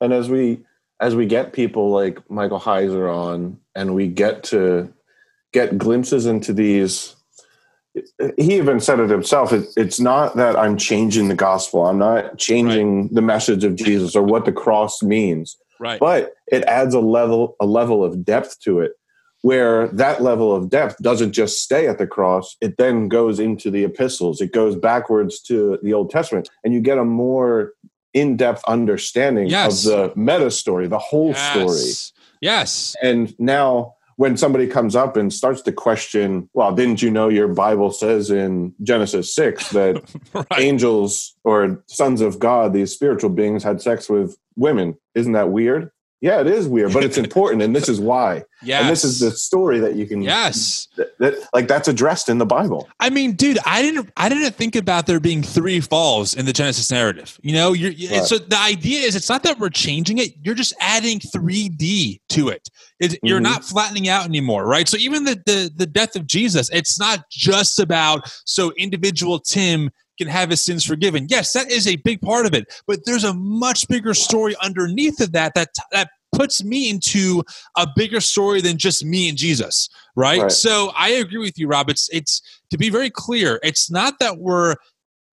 And 0.00 0.12
as 0.12 0.28
we 0.28 0.60
as 1.00 1.16
we 1.16 1.24
get 1.24 1.54
people 1.54 1.90
like 1.90 2.18
Michael 2.30 2.60
Heiser 2.60 3.10
on, 3.10 3.58
and 3.74 3.94
we 3.94 4.06
get 4.06 4.44
to 4.44 4.92
get 5.52 5.78
glimpses 5.78 6.26
into 6.26 6.52
these 6.52 7.16
he 8.36 8.56
even 8.56 8.78
said 8.80 9.00
it 9.00 9.10
himself 9.10 9.52
it, 9.52 9.66
it's 9.76 9.98
not 9.98 10.36
that 10.36 10.56
i'm 10.56 10.76
changing 10.76 11.28
the 11.28 11.34
gospel 11.34 11.86
i'm 11.86 11.98
not 11.98 12.38
changing 12.38 13.02
right. 13.02 13.14
the 13.14 13.22
message 13.22 13.64
of 13.64 13.74
jesus 13.74 14.14
or 14.14 14.22
what 14.22 14.44
the 14.44 14.52
cross 14.52 15.02
means 15.02 15.56
right 15.78 15.98
but 15.98 16.34
it 16.48 16.62
adds 16.64 16.94
a 16.94 17.00
level 17.00 17.56
a 17.60 17.66
level 17.66 18.04
of 18.04 18.24
depth 18.24 18.60
to 18.60 18.80
it 18.80 18.92
where 19.42 19.88
that 19.88 20.22
level 20.22 20.54
of 20.54 20.68
depth 20.68 20.98
doesn't 21.02 21.32
just 21.32 21.62
stay 21.62 21.88
at 21.88 21.98
the 21.98 22.06
cross 22.06 22.56
it 22.60 22.76
then 22.76 23.08
goes 23.08 23.40
into 23.40 23.70
the 23.70 23.84
epistles 23.84 24.40
it 24.40 24.52
goes 24.52 24.76
backwards 24.76 25.40
to 25.40 25.78
the 25.82 25.92
old 25.92 26.10
testament 26.10 26.48
and 26.64 26.72
you 26.72 26.80
get 26.80 26.98
a 26.98 27.04
more 27.04 27.72
in-depth 28.12 28.62
understanding 28.66 29.48
yes. 29.48 29.86
of 29.86 29.92
the 29.92 30.20
meta 30.20 30.50
story 30.50 30.86
the 30.86 30.98
whole 30.98 31.30
yes. 31.30 31.50
story 31.50 32.16
yes 32.40 32.96
and 33.02 33.38
now 33.38 33.94
when 34.20 34.36
somebody 34.36 34.66
comes 34.66 34.94
up 34.94 35.16
and 35.16 35.32
starts 35.32 35.62
to 35.62 35.72
question, 35.72 36.46
well, 36.52 36.74
didn't 36.74 37.00
you 37.00 37.10
know 37.10 37.30
your 37.30 37.48
Bible 37.48 37.90
says 37.90 38.30
in 38.30 38.74
Genesis 38.82 39.34
6 39.34 39.70
that 39.70 40.02
right. 40.34 40.46
angels 40.58 41.34
or 41.42 41.82
sons 41.86 42.20
of 42.20 42.38
God, 42.38 42.74
these 42.74 42.92
spiritual 42.92 43.30
beings, 43.30 43.64
had 43.64 43.80
sex 43.80 44.10
with 44.10 44.36
women? 44.56 44.98
Isn't 45.14 45.32
that 45.32 45.48
weird? 45.48 45.90
Yeah, 46.20 46.40
it 46.40 46.46
is 46.46 46.68
weird, 46.68 46.92
but 46.92 47.02
it's 47.02 47.16
important, 47.24 47.62
and 47.62 47.74
this 47.74 47.88
is 47.88 47.98
why. 47.98 48.44
Yes. 48.62 48.82
And 48.82 48.90
this 48.90 49.04
is 49.04 49.20
the 49.20 49.30
story 49.30 49.78
that 49.80 49.96
you 49.96 50.06
can. 50.06 50.20
Yes. 50.20 50.88
That, 50.96 51.16
that, 51.18 51.48
like 51.54 51.66
that's 51.66 51.88
addressed 51.88 52.28
in 52.28 52.36
the 52.36 52.44
Bible. 52.44 52.88
I 53.00 53.08
mean, 53.08 53.32
dude, 53.32 53.58
I 53.64 53.80
didn't. 53.80 54.10
I 54.18 54.28
didn't 54.28 54.54
think 54.54 54.76
about 54.76 55.06
there 55.06 55.18
being 55.18 55.42
three 55.42 55.80
falls 55.80 56.34
in 56.34 56.44
the 56.44 56.52
Genesis 56.52 56.90
narrative. 56.90 57.38
You 57.42 57.54
know, 57.54 57.72
you're. 57.72 57.92
Right. 58.10 58.24
So 58.24 58.36
the 58.36 58.58
idea 58.58 59.00
is, 59.00 59.16
it's 59.16 59.30
not 59.30 59.42
that 59.44 59.58
we're 59.58 59.70
changing 59.70 60.18
it. 60.18 60.32
You're 60.42 60.54
just 60.54 60.74
adding 60.78 61.20
3D 61.20 62.20
to 62.30 62.48
it. 62.50 62.68
it 62.98 63.12
mm-hmm. 63.12 63.26
You're 63.26 63.40
not 63.40 63.64
flattening 63.64 64.08
out 64.08 64.26
anymore, 64.26 64.66
right? 64.66 64.88
So 64.88 64.98
even 64.98 65.24
the 65.24 65.40
the 65.46 65.70
the 65.74 65.86
death 65.86 66.16
of 66.16 66.26
Jesus, 66.26 66.68
it's 66.70 66.98
not 66.98 67.30
just 67.30 67.78
about 67.78 68.30
so 68.44 68.72
individual 68.76 69.38
Tim 69.38 69.90
can 70.20 70.28
have 70.28 70.50
his 70.50 70.62
sins 70.62 70.84
forgiven. 70.84 71.26
Yes, 71.30 71.52
that 71.54 71.70
is 71.70 71.86
a 71.86 71.96
big 71.96 72.20
part 72.20 72.44
of 72.46 72.54
it, 72.54 72.66
but 72.86 73.00
there's 73.06 73.24
a 73.24 73.32
much 73.34 73.88
bigger 73.88 74.12
story 74.12 74.54
underneath 74.62 75.20
of 75.20 75.32
that 75.32 75.54
that 75.54 75.70
that 75.92 76.10
puts 76.32 76.62
me 76.62 76.88
into 76.90 77.42
a 77.76 77.86
bigger 77.96 78.20
story 78.20 78.60
than 78.60 78.76
just 78.76 79.04
me 79.04 79.28
and 79.28 79.36
Jesus, 79.36 79.88
right? 80.14 80.42
right? 80.42 80.52
So 80.52 80.92
I 80.96 81.08
agree 81.08 81.38
with 81.38 81.58
you, 81.58 81.68
Rob. 81.68 81.88
It's 81.88 82.08
it's 82.12 82.42
to 82.70 82.78
be 82.78 82.90
very 82.90 83.10
clear. 83.10 83.58
It's 83.62 83.90
not 83.90 84.18
that 84.20 84.38
we're 84.38 84.76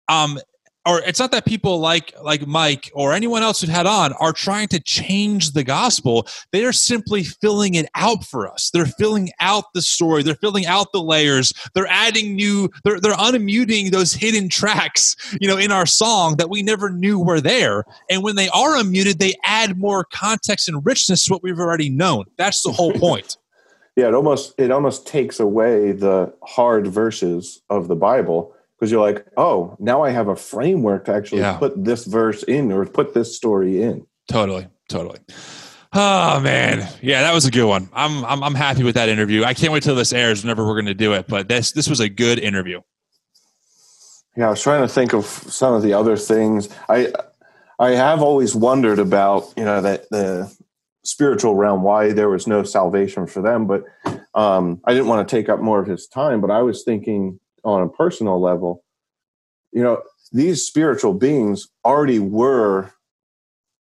um 0.08 0.38
or 0.86 1.00
it's 1.02 1.18
not 1.18 1.30
that 1.30 1.46
people 1.46 1.78
like 1.78 2.12
like 2.22 2.46
Mike 2.46 2.90
or 2.94 3.12
anyone 3.12 3.42
else 3.42 3.60
who 3.60 3.70
had 3.70 3.86
on 3.86 4.12
are 4.14 4.32
trying 4.32 4.68
to 4.68 4.80
change 4.80 5.52
the 5.52 5.64
gospel. 5.64 6.26
They 6.50 6.64
are 6.64 6.72
simply 6.72 7.22
filling 7.22 7.74
it 7.74 7.86
out 7.94 8.24
for 8.24 8.50
us. 8.50 8.70
They're 8.72 8.86
filling 8.86 9.30
out 9.40 9.72
the 9.74 9.82
story. 9.82 10.22
They're 10.22 10.34
filling 10.34 10.66
out 10.66 10.92
the 10.92 11.02
layers. 11.02 11.52
They're 11.74 11.86
adding 11.88 12.34
new. 12.34 12.68
They're 12.84 13.00
they're 13.00 13.12
unmuting 13.12 13.90
those 13.90 14.12
hidden 14.12 14.48
tracks, 14.48 15.14
you 15.40 15.48
know, 15.48 15.56
in 15.56 15.70
our 15.70 15.86
song 15.86 16.36
that 16.36 16.50
we 16.50 16.62
never 16.62 16.90
knew 16.90 17.18
were 17.20 17.40
there. 17.40 17.84
And 18.10 18.22
when 18.22 18.36
they 18.36 18.48
are 18.48 18.76
unmuted, 18.76 19.18
they 19.18 19.34
add 19.44 19.78
more 19.78 20.04
context 20.04 20.68
and 20.68 20.84
richness 20.84 21.26
to 21.26 21.32
what 21.32 21.42
we've 21.42 21.60
already 21.60 21.90
known. 21.90 22.24
That's 22.36 22.62
the 22.62 22.72
whole 22.72 22.92
point. 22.92 23.36
yeah, 23.96 24.08
it 24.08 24.14
almost 24.14 24.54
it 24.58 24.70
almost 24.70 25.06
takes 25.06 25.38
away 25.38 25.92
the 25.92 26.32
hard 26.42 26.86
verses 26.86 27.62
of 27.70 27.88
the 27.88 27.96
Bible 27.96 28.54
because 28.82 28.90
you're 28.90 29.00
like, 29.00 29.24
oh, 29.36 29.76
now 29.78 30.02
I 30.02 30.10
have 30.10 30.26
a 30.26 30.34
framework 30.34 31.04
to 31.04 31.14
actually 31.14 31.42
yeah. 31.42 31.56
put 31.56 31.84
this 31.84 32.04
verse 32.04 32.42
in 32.42 32.72
or 32.72 32.84
put 32.84 33.14
this 33.14 33.36
story 33.36 33.80
in. 33.80 34.04
Totally, 34.26 34.66
totally. 34.88 35.20
Oh 35.92 36.40
man, 36.40 36.88
yeah, 37.00 37.22
that 37.22 37.32
was 37.32 37.46
a 37.46 37.52
good 37.52 37.68
one. 37.68 37.88
I'm 37.92 38.24
I'm, 38.24 38.42
I'm 38.42 38.54
happy 38.56 38.82
with 38.82 38.96
that 38.96 39.08
interview. 39.08 39.44
I 39.44 39.54
can't 39.54 39.72
wait 39.72 39.84
till 39.84 39.94
this 39.94 40.12
airs 40.12 40.42
whenever 40.42 40.66
we're 40.66 40.74
going 40.74 40.86
to 40.86 40.94
do 40.94 41.12
it. 41.12 41.28
But 41.28 41.46
this 41.46 41.70
this 41.70 41.88
was 41.88 42.00
a 42.00 42.08
good 42.08 42.40
interview. 42.40 42.80
Yeah, 44.36 44.48
I 44.48 44.50
was 44.50 44.60
trying 44.60 44.82
to 44.82 44.92
think 44.92 45.14
of 45.14 45.26
some 45.26 45.74
of 45.74 45.82
the 45.82 45.92
other 45.92 46.16
things. 46.16 46.68
I 46.88 47.12
I 47.78 47.90
have 47.90 48.20
always 48.20 48.52
wondered 48.52 48.98
about 48.98 49.54
you 49.56 49.64
know 49.64 49.80
that 49.80 50.10
the 50.10 50.52
spiritual 51.04 51.54
realm 51.54 51.82
why 51.84 52.12
there 52.12 52.28
was 52.28 52.48
no 52.48 52.64
salvation 52.64 53.28
for 53.28 53.42
them, 53.42 53.68
but 53.68 53.84
um, 54.34 54.80
I 54.84 54.92
didn't 54.92 55.06
want 55.06 55.28
to 55.28 55.36
take 55.36 55.48
up 55.48 55.60
more 55.60 55.78
of 55.78 55.86
his 55.86 56.08
time. 56.08 56.40
But 56.40 56.50
I 56.50 56.62
was 56.62 56.82
thinking 56.82 57.38
on 57.64 57.82
a 57.82 57.88
personal 57.88 58.40
level, 58.40 58.84
you 59.72 59.82
know, 59.82 60.02
these 60.32 60.66
spiritual 60.66 61.14
beings 61.14 61.68
already 61.84 62.18
were 62.18 62.92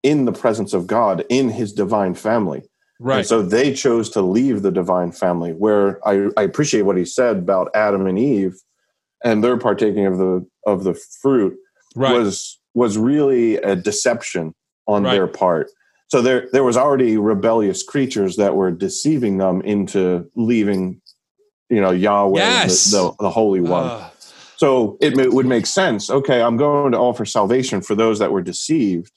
in 0.02 0.24
the 0.24 0.32
presence 0.32 0.72
of 0.72 0.86
God 0.86 1.24
in 1.28 1.48
his 1.48 1.72
divine 1.72 2.14
family. 2.14 2.62
Right. 2.98 3.18
And 3.18 3.26
so 3.26 3.42
they 3.42 3.74
chose 3.74 4.08
to 4.10 4.22
leave 4.22 4.62
the 4.62 4.70
divine 4.70 5.12
family 5.12 5.52
where 5.52 6.06
I, 6.06 6.28
I 6.36 6.42
appreciate 6.42 6.82
what 6.82 6.96
he 6.96 7.04
said 7.04 7.38
about 7.38 7.70
Adam 7.74 8.06
and 8.06 8.18
Eve 8.18 8.54
and 9.24 9.42
their 9.42 9.58
partaking 9.58 10.06
of 10.06 10.18
the 10.18 10.46
of 10.66 10.84
the 10.84 10.94
fruit 11.20 11.56
right. 11.94 12.12
was 12.12 12.58
was 12.74 12.96
really 12.96 13.56
a 13.56 13.76
deception 13.76 14.54
on 14.86 15.02
right. 15.02 15.12
their 15.12 15.26
part. 15.26 15.70
So 16.08 16.22
there 16.22 16.48
there 16.52 16.64
was 16.64 16.76
already 16.76 17.16
rebellious 17.16 17.82
creatures 17.82 18.36
that 18.36 18.54
were 18.54 18.70
deceiving 18.70 19.38
them 19.38 19.60
into 19.62 20.30
leaving 20.36 21.02
you 21.68 21.80
know 21.80 21.90
Yahweh, 21.90 22.38
yes. 22.38 22.90
the, 22.90 23.10
the, 23.10 23.24
the, 23.24 23.30
Holy 23.30 23.60
One. 23.60 23.84
Uh. 23.84 24.10
So 24.56 24.96
it, 25.00 25.18
it 25.18 25.32
would 25.32 25.46
make 25.46 25.66
sense. 25.66 26.08
Okay, 26.08 26.40
I'm 26.40 26.56
going 26.56 26.92
to 26.92 26.98
offer 26.98 27.24
salvation 27.24 27.82
for 27.82 27.94
those 27.94 28.18
that 28.20 28.32
were 28.32 28.42
deceived, 28.42 29.12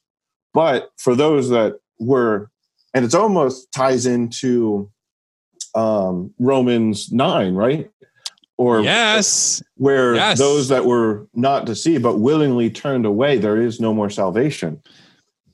but 0.54 0.92
for 0.98 1.16
those 1.16 1.50
that 1.50 1.80
were, 1.98 2.50
and 2.94 3.06
it 3.06 3.16
almost 3.16 3.72
ties 3.72 4.06
into 4.06 4.92
um, 5.76 6.34
Romans 6.40 7.12
nine, 7.12 7.54
right? 7.54 7.90
Or 8.58 8.82
yes, 8.82 9.64
where 9.76 10.16
yes. 10.16 10.38
those 10.38 10.68
that 10.68 10.86
were 10.86 11.28
not 11.34 11.66
deceived 11.66 12.04
but 12.04 12.20
willingly 12.20 12.70
turned 12.70 13.06
away, 13.06 13.38
there 13.38 13.62
is 13.62 13.80
no 13.80 13.94
more 13.94 14.10
salvation 14.10 14.82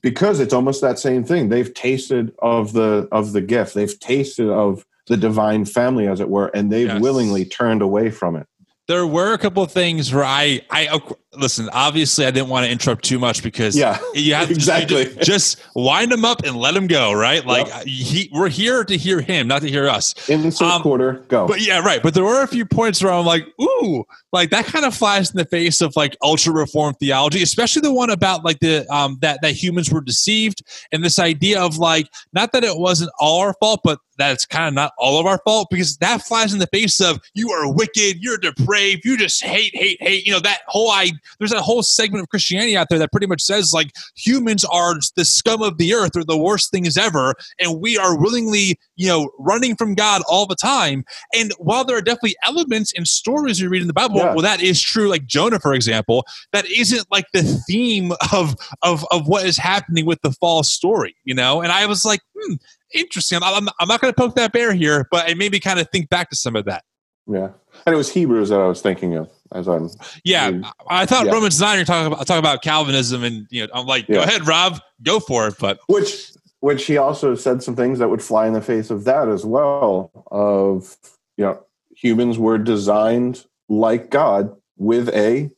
because 0.02 0.40
it's 0.40 0.52
almost 0.52 0.80
that 0.80 0.98
same 0.98 1.24
thing. 1.24 1.48
They've 1.48 1.72
tasted 1.72 2.32
of 2.40 2.72
the 2.72 3.08
of 3.12 3.32
the 3.32 3.40
gift. 3.40 3.74
They've 3.74 3.98
tasted 4.00 4.48
of 4.48 4.84
the 5.06 5.16
divine 5.16 5.64
family, 5.64 6.06
as 6.06 6.20
it 6.20 6.28
were, 6.28 6.48
and 6.48 6.70
they've 6.70 6.88
yes. 6.88 7.00
willingly 7.00 7.44
turned 7.44 7.82
away 7.82 8.10
from 8.10 8.36
it. 8.36 8.46
There 8.88 9.06
were 9.06 9.32
a 9.32 9.38
couple 9.38 9.62
of 9.62 9.72
things 9.72 10.12
where 10.14 10.24
I, 10.24 10.60
I 10.70 11.00
listen. 11.36 11.68
Obviously, 11.72 12.26
I 12.26 12.30
didn't 12.30 12.48
want 12.48 12.66
to 12.66 12.72
interrupt 12.72 13.04
too 13.04 13.18
much 13.18 13.42
because 13.42 13.76
yeah, 13.76 13.98
you 14.14 14.34
have 14.34 14.50
exactly 14.50 15.06
to 15.06 15.24
just, 15.24 15.62
wind 15.74 16.12
him 16.12 16.24
up 16.24 16.44
and 16.44 16.56
let 16.56 16.74
him 16.74 16.86
go. 16.86 17.12
Right, 17.12 17.44
like 17.44 17.66
yep. 17.66 17.86
he, 17.86 18.30
we're 18.32 18.48
here 18.48 18.84
to 18.84 18.96
hear 18.96 19.20
him, 19.20 19.48
not 19.48 19.62
to 19.62 19.68
hear 19.68 19.88
us. 19.88 20.14
Insert 20.28 20.68
um, 20.68 20.82
quarter, 20.82 21.24
go. 21.28 21.46
But 21.46 21.60
yeah, 21.60 21.80
right. 21.80 22.02
But 22.02 22.14
there 22.14 22.24
were 22.24 22.42
a 22.42 22.48
few 22.48 22.66
points 22.66 23.02
where 23.02 23.12
I'm 23.12 23.26
like, 23.26 23.46
ooh, 23.60 24.04
like 24.32 24.50
that 24.50 24.66
kind 24.66 24.84
of 24.84 24.94
flies 24.94 25.30
in 25.30 25.36
the 25.36 25.44
face 25.44 25.80
of 25.80 25.94
like 25.96 26.16
ultra 26.22 26.52
reform 26.52 26.94
theology, 26.94 27.42
especially 27.42 27.82
the 27.82 27.92
one 27.92 28.10
about 28.10 28.44
like 28.44 28.60
the 28.60 28.86
um 28.92 29.18
that 29.20 29.40
that 29.42 29.52
humans 29.52 29.92
were 29.92 30.00
deceived 30.00 30.62
and 30.92 31.04
this 31.04 31.18
idea 31.18 31.60
of 31.60 31.78
like 31.78 32.08
not 32.32 32.52
that 32.52 32.64
it 32.64 32.78
wasn't 32.78 33.10
all 33.18 33.40
our 33.40 33.54
fault, 33.60 33.80
but 33.84 33.98
that 34.18 34.32
it's 34.32 34.46
kind 34.46 34.68
of 34.68 34.74
not 34.74 34.92
all 34.98 35.20
of 35.20 35.26
our 35.26 35.38
fault 35.44 35.68
because 35.70 35.96
that 35.98 36.22
flies 36.22 36.52
in 36.52 36.58
the 36.58 36.66
face 36.68 37.00
of 37.00 37.20
you 37.34 37.50
are 37.50 37.72
wicked, 37.72 38.16
you're 38.20 38.38
depraved, 38.38 39.04
you 39.04 39.16
just 39.16 39.44
hate, 39.44 39.74
hate, 39.74 39.98
hate. 40.00 40.26
You 40.26 40.32
know 40.32 40.40
that 40.40 40.60
whole 40.66 40.90
I 40.90 41.12
there's 41.38 41.50
that 41.50 41.62
whole 41.62 41.82
segment 41.82 42.22
of 42.22 42.28
Christianity 42.28 42.76
out 42.76 42.88
there 42.88 42.98
that 42.98 43.12
pretty 43.12 43.26
much 43.26 43.42
says 43.42 43.72
like 43.72 43.90
humans 44.16 44.64
are 44.64 44.94
the 45.16 45.24
scum 45.24 45.62
of 45.62 45.78
the 45.78 45.94
earth 45.94 46.16
or 46.16 46.24
the 46.24 46.38
worst 46.38 46.70
things 46.70 46.96
ever, 46.96 47.34
and 47.60 47.80
we 47.80 47.96
are 47.96 48.18
willingly 48.18 48.78
you 48.96 49.08
know 49.08 49.30
running 49.38 49.76
from 49.76 49.94
God 49.94 50.22
all 50.28 50.46
the 50.46 50.56
time. 50.56 51.04
And 51.34 51.52
while 51.58 51.84
there 51.84 51.96
are 51.96 52.02
definitely 52.02 52.36
elements 52.44 52.92
and 52.96 53.06
stories 53.06 53.60
you 53.60 53.68
read 53.68 53.82
in 53.82 53.88
the 53.88 53.94
Bible, 53.94 54.16
yeah. 54.16 54.32
well, 54.32 54.42
that 54.42 54.60
is 54.60 54.80
true. 54.80 55.08
Like 55.08 55.26
Jonah, 55.26 55.60
for 55.60 55.74
example, 55.74 56.24
that 56.52 56.66
isn't 56.70 57.06
like 57.10 57.26
the 57.32 57.42
theme 57.66 58.12
of 58.32 58.54
of 58.82 59.04
of 59.10 59.26
what 59.26 59.46
is 59.46 59.56
happening 59.56 60.06
with 60.06 60.20
the 60.22 60.32
fall 60.32 60.62
story. 60.62 61.16
You 61.24 61.34
know, 61.34 61.62
and 61.62 61.72
I 61.72 61.86
was 61.86 62.04
like, 62.04 62.20
hmm, 62.36 62.54
interesting. 62.94 63.38
I'm, 63.42 63.54
I'm, 63.54 63.68
I'm 63.80 63.88
not 63.88 64.00
going 64.00 64.12
to 64.12 64.16
poke 64.16 64.34
that 64.36 64.52
bear 64.52 64.72
here, 64.72 65.06
but 65.10 65.28
it 65.28 65.36
made 65.36 65.52
me 65.52 65.60
kind 65.60 65.78
of 65.78 65.88
think 65.90 66.08
back 66.08 66.30
to 66.30 66.36
some 66.36 66.56
of 66.56 66.64
that. 66.66 66.84
Yeah, 67.26 67.48
and 67.84 67.94
it 67.94 67.96
was 67.96 68.12
Hebrews 68.12 68.50
that 68.50 68.60
I 68.60 68.66
was 68.66 68.80
thinking 68.80 69.16
of 69.16 69.30
as 69.52 69.68
I'm. 69.68 69.90
Yeah, 70.24 70.60
I 70.88 71.06
thought 71.06 71.26
Yeah. 71.26 71.32
Romans 71.32 71.60
nine. 71.60 71.76
You're 71.76 71.84
talking 71.84 72.12
about 72.12 72.26
talking 72.26 72.38
about 72.38 72.62
Calvinism, 72.62 73.24
and 73.24 73.46
you 73.50 73.66
know, 73.66 73.72
I'm 73.74 73.86
like, 73.86 74.06
go 74.06 74.22
ahead, 74.22 74.46
Rob, 74.46 74.80
go 75.02 75.20
for 75.20 75.48
it. 75.48 75.54
But 75.58 75.80
which 75.86 76.32
which 76.60 76.86
he 76.86 76.96
also 76.96 77.34
said 77.34 77.62
some 77.62 77.76
things 77.76 77.98
that 77.98 78.08
would 78.08 78.22
fly 78.22 78.46
in 78.46 78.52
the 78.52 78.62
face 78.62 78.90
of 78.90 79.04
that 79.04 79.28
as 79.28 79.44
well 79.44 80.10
of 80.30 80.96
you 81.36 81.44
know 81.44 81.62
humans 81.94 82.38
were 82.38 82.58
designed 82.58 83.44
like 83.68 84.10
god 84.10 84.54
with 84.76 85.08
a 85.10 85.50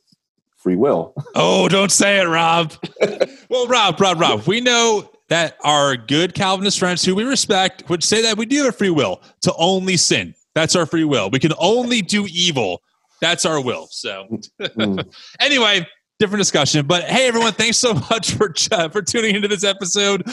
free 0.57 0.77
will 0.77 1.15
oh, 1.35 1.69
don't 1.69 1.93
say 1.93 2.21
it, 2.21 2.27
Rob. 2.27 2.75
well, 3.49 3.67
Rob, 3.69 4.01
Rob, 4.01 4.21
Rob, 4.21 4.47
we 4.47 4.61
know 4.61 5.11
that 5.29 5.57
our 5.63 5.97
good 5.97 6.35
Calvinist 6.35 6.79
friends, 6.79 7.05
who 7.05 7.15
we 7.15 7.25
respect, 7.25 7.89
would 7.89 8.03
say 8.03 8.23
that 8.23 8.37
we 8.37 8.47
do 8.47 8.65
have 8.65 8.77
free 8.77 8.91
will 8.91 9.21
to 9.43 9.53
only 9.57 9.97
sin. 9.97 10.35
That's 10.55 10.75
our 10.75 10.87
free 10.87 11.05
will. 11.05 11.31
We 11.31 11.39
can 11.39 11.53
only 11.59 12.03
do 12.03 12.27
evil. 12.29 12.83
That's 13.21 13.45
our 13.45 13.61
will. 13.61 13.89
So. 13.91 14.27
Mm. 14.61 15.15
anyway, 15.41 15.87
different 16.19 16.41
discussion. 16.41 16.87
But 16.87 17.05
hey, 17.05 17.29
everyone, 17.29 17.53
thanks 17.53 17.79
so 17.79 17.95
much 18.11 18.33
for 18.33 18.53
uh, 18.73 18.89
for 18.89 19.03
tuning 19.03 19.35
into 19.37 19.49
this 19.49 19.65
episode. 19.65 20.31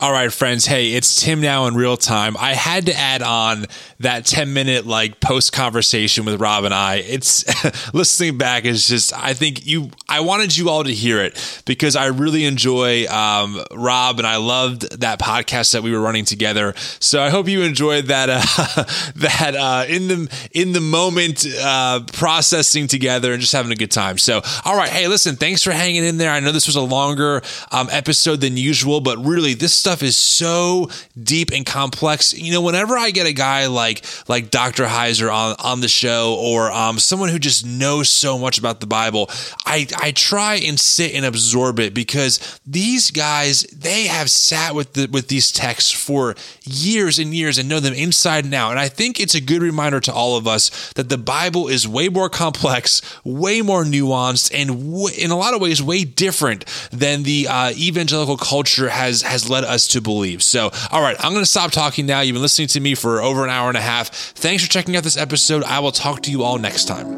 All 0.00 0.12
right, 0.12 0.32
friends. 0.32 0.64
Hey, 0.64 0.92
it's 0.92 1.20
Tim 1.20 1.40
now 1.40 1.66
in 1.66 1.74
real 1.74 1.96
time. 1.96 2.36
I 2.38 2.54
had 2.54 2.86
to 2.86 2.94
add 2.94 3.20
on 3.20 3.66
that 3.98 4.26
10 4.26 4.52
minute 4.52 4.86
like 4.86 5.18
post 5.18 5.52
conversation 5.52 6.24
with 6.24 6.40
Rob 6.40 6.62
and 6.62 6.72
I. 6.72 6.98
It's 6.98 7.44
listening 7.92 8.38
back 8.38 8.64
is 8.64 8.86
just, 8.86 9.12
I 9.12 9.34
think 9.34 9.66
you, 9.66 9.90
I 10.08 10.20
wanted 10.20 10.56
you 10.56 10.68
all 10.70 10.84
to 10.84 10.94
hear 10.94 11.20
it 11.20 11.62
because 11.66 11.96
I 11.96 12.06
really 12.06 12.44
enjoy 12.44 13.06
um, 13.06 13.60
Rob 13.74 14.18
and 14.18 14.26
I 14.28 14.36
loved 14.36 15.00
that 15.00 15.18
podcast 15.18 15.72
that 15.72 15.82
we 15.82 15.90
were 15.90 16.00
running 16.00 16.24
together. 16.24 16.74
So 17.00 17.20
I 17.20 17.30
hope 17.30 17.48
you 17.48 17.62
enjoyed 17.62 18.04
that, 18.04 18.30
uh, 18.30 18.84
that 19.16 19.56
uh, 19.56 19.84
in 19.88 20.06
the, 20.06 20.48
in 20.52 20.74
the 20.74 20.80
moment 20.80 21.44
uh, 21.60 22.02
processing 22.12 22.86
together 22.86 23.32
and 23.32 23.40
just 23.40 23.52
having 23.52 23.72
a 23.72 23.76
good 23.76 23.90
time. 23.90 24.16
So, 24.16 24.42
all 24.64 24.76
right. 24.76 24.90
Hey, 24.90 25.08
listen, 25.08 25.34
thanks 25.34 25.64
for 25.64 25.72
hanging 25.72 26.04
in 26.04 26.18
there. 26.18 26.30
I 26.30 26.38
know 26.38 26.52
this 26.52 26.68
was 26.68 26.76
a 26.76 26.82
longer 26.82 27.42
um, 27.72 27.88
episode 27.90 28.40
than 28.42 28.56
usual, 28.56 29.00
but 29.00 29.18
really 29.18 29.54
this 29.54 29.87
stuff 29.88 30.02
is 30.02 30.18
so 30.18 30.90
deep 31.20 31.50
and 31.50 31.64
complex. 31.64 32.34
You 32.34 32.52
know, 32.52 32.60
whenever 32.60 32.98
I 32.98 33.10
get 33.10 33.26
a 33.26 33.32
guy 33.32 33.68
like 33.68 34.04
like 34.28 34.50
Dr. 34.50 34.84
Heiser 34.84 35.32
on 35.32 35.56
on 35.58 35.80
the 35.80 35.88
show 35.88 36.36
or 36.38 36.70
um, 36.70 36.98
someone 36.98 37.30
who 37.30 37.38
just 37.38 37.64
knows 37.64 38.10
so 38.10 38.38
much 38.38 38.58
about 38.58 38.80
the 38.80 38.86
Bible, 38.86 39.30
I 39.64 39.86
I 39.96 40.12
try 40.12 40.56
and 40.56 40.78
sit 40.78 41.14
and 41.14 41.24
absorb 41.24 41.80
it 41.80 41.94
because 41.94 42.60
these 42.66 43.10
guys 43.10 43.62
they 43.62 44.08
have 44.08 44.30
sat 44.30 44.74
with 44.74 44.92
the 44.92 45.08
with 45.10 45.28
these 45.28 45.50
texts 45.50 45.90
for 45.90 46.34
years 46.64 47.18
and 47.18 47.32
years 47.34 47.56
and 47.56 47.66
know 47.66 47.80
them 47.80 47.94
inside 47.94 48.44
and 48.44 48.52
out. 48.52 48.72
And 48.72 48.80
I 48.80 48.88
think 48.88 49.18
it's 49.18 49.34
a 49.34 49.40
good 49.40 49.62
reminder 49.62 50.00
to 50.00 50.12
all 50.12 50.36
of 50.36 50.46
us 50.46 50.92
that 50.92 51.08
the 51.08 51.16
Bible 51.16 51.68
is 51.68 51.88
way 51.88 52.10
more 52.10 52.28
complex, 52.28 53.00
way 53.24 53.62
more 53.62 53.84
nuanced, 53.84 54.50
and 54.52 54.68
w- 54.68 55.16
in 55.16 55.30
a 55.30 55.36
lot 55.38 55.54
of 55.54 55.62
ways 55.62 55.82
way 55.82 56.04
different 56.04 56.66
than 56.92 57.22
the 57.22 57.48
uh, 57.48 57.70
evangelical 57.70 58.36
culture 58.36 58.90
has 58.90 59.22
has 59.22 59.48
led 59.48 59.64
us 59.64 59.77
to 59.88 60.00
believe. 60.00 60.42
So, 60.42 60.70
all 60.90 61.00
right, 61.00 61.16
I'm 61.20 61.32
going 61.32 61.44
to 61.44 61.50
stop 61.50 61.70
talking 61.70 62.06
now. 62.06 62.20
You've 62.20 62.34
been 62.34 62.42
listening 62.42 62.68
to 62.68 62.80
me 62.80 62.94
for 62.94 63.22
over 63.22 63.44
an 63.44 63.50
hour 63.50 63.68
and 63.68 63.78
a 63.78 63.82
half. 63.82 64.08
Thanks 64.08 64.64
for 64.64 64.70
checking 64.70 64.96
out 64.96 65.04
this 65.04 65.16
episode. 65.16 65.62
I 65.62 65.78
will 65.78 65.92
talk 65.92 66.22
to 66.22 66.30
you 66.30 66.42
all 66.42 66.58
next 66.58 66.86
time. 66.86 67.16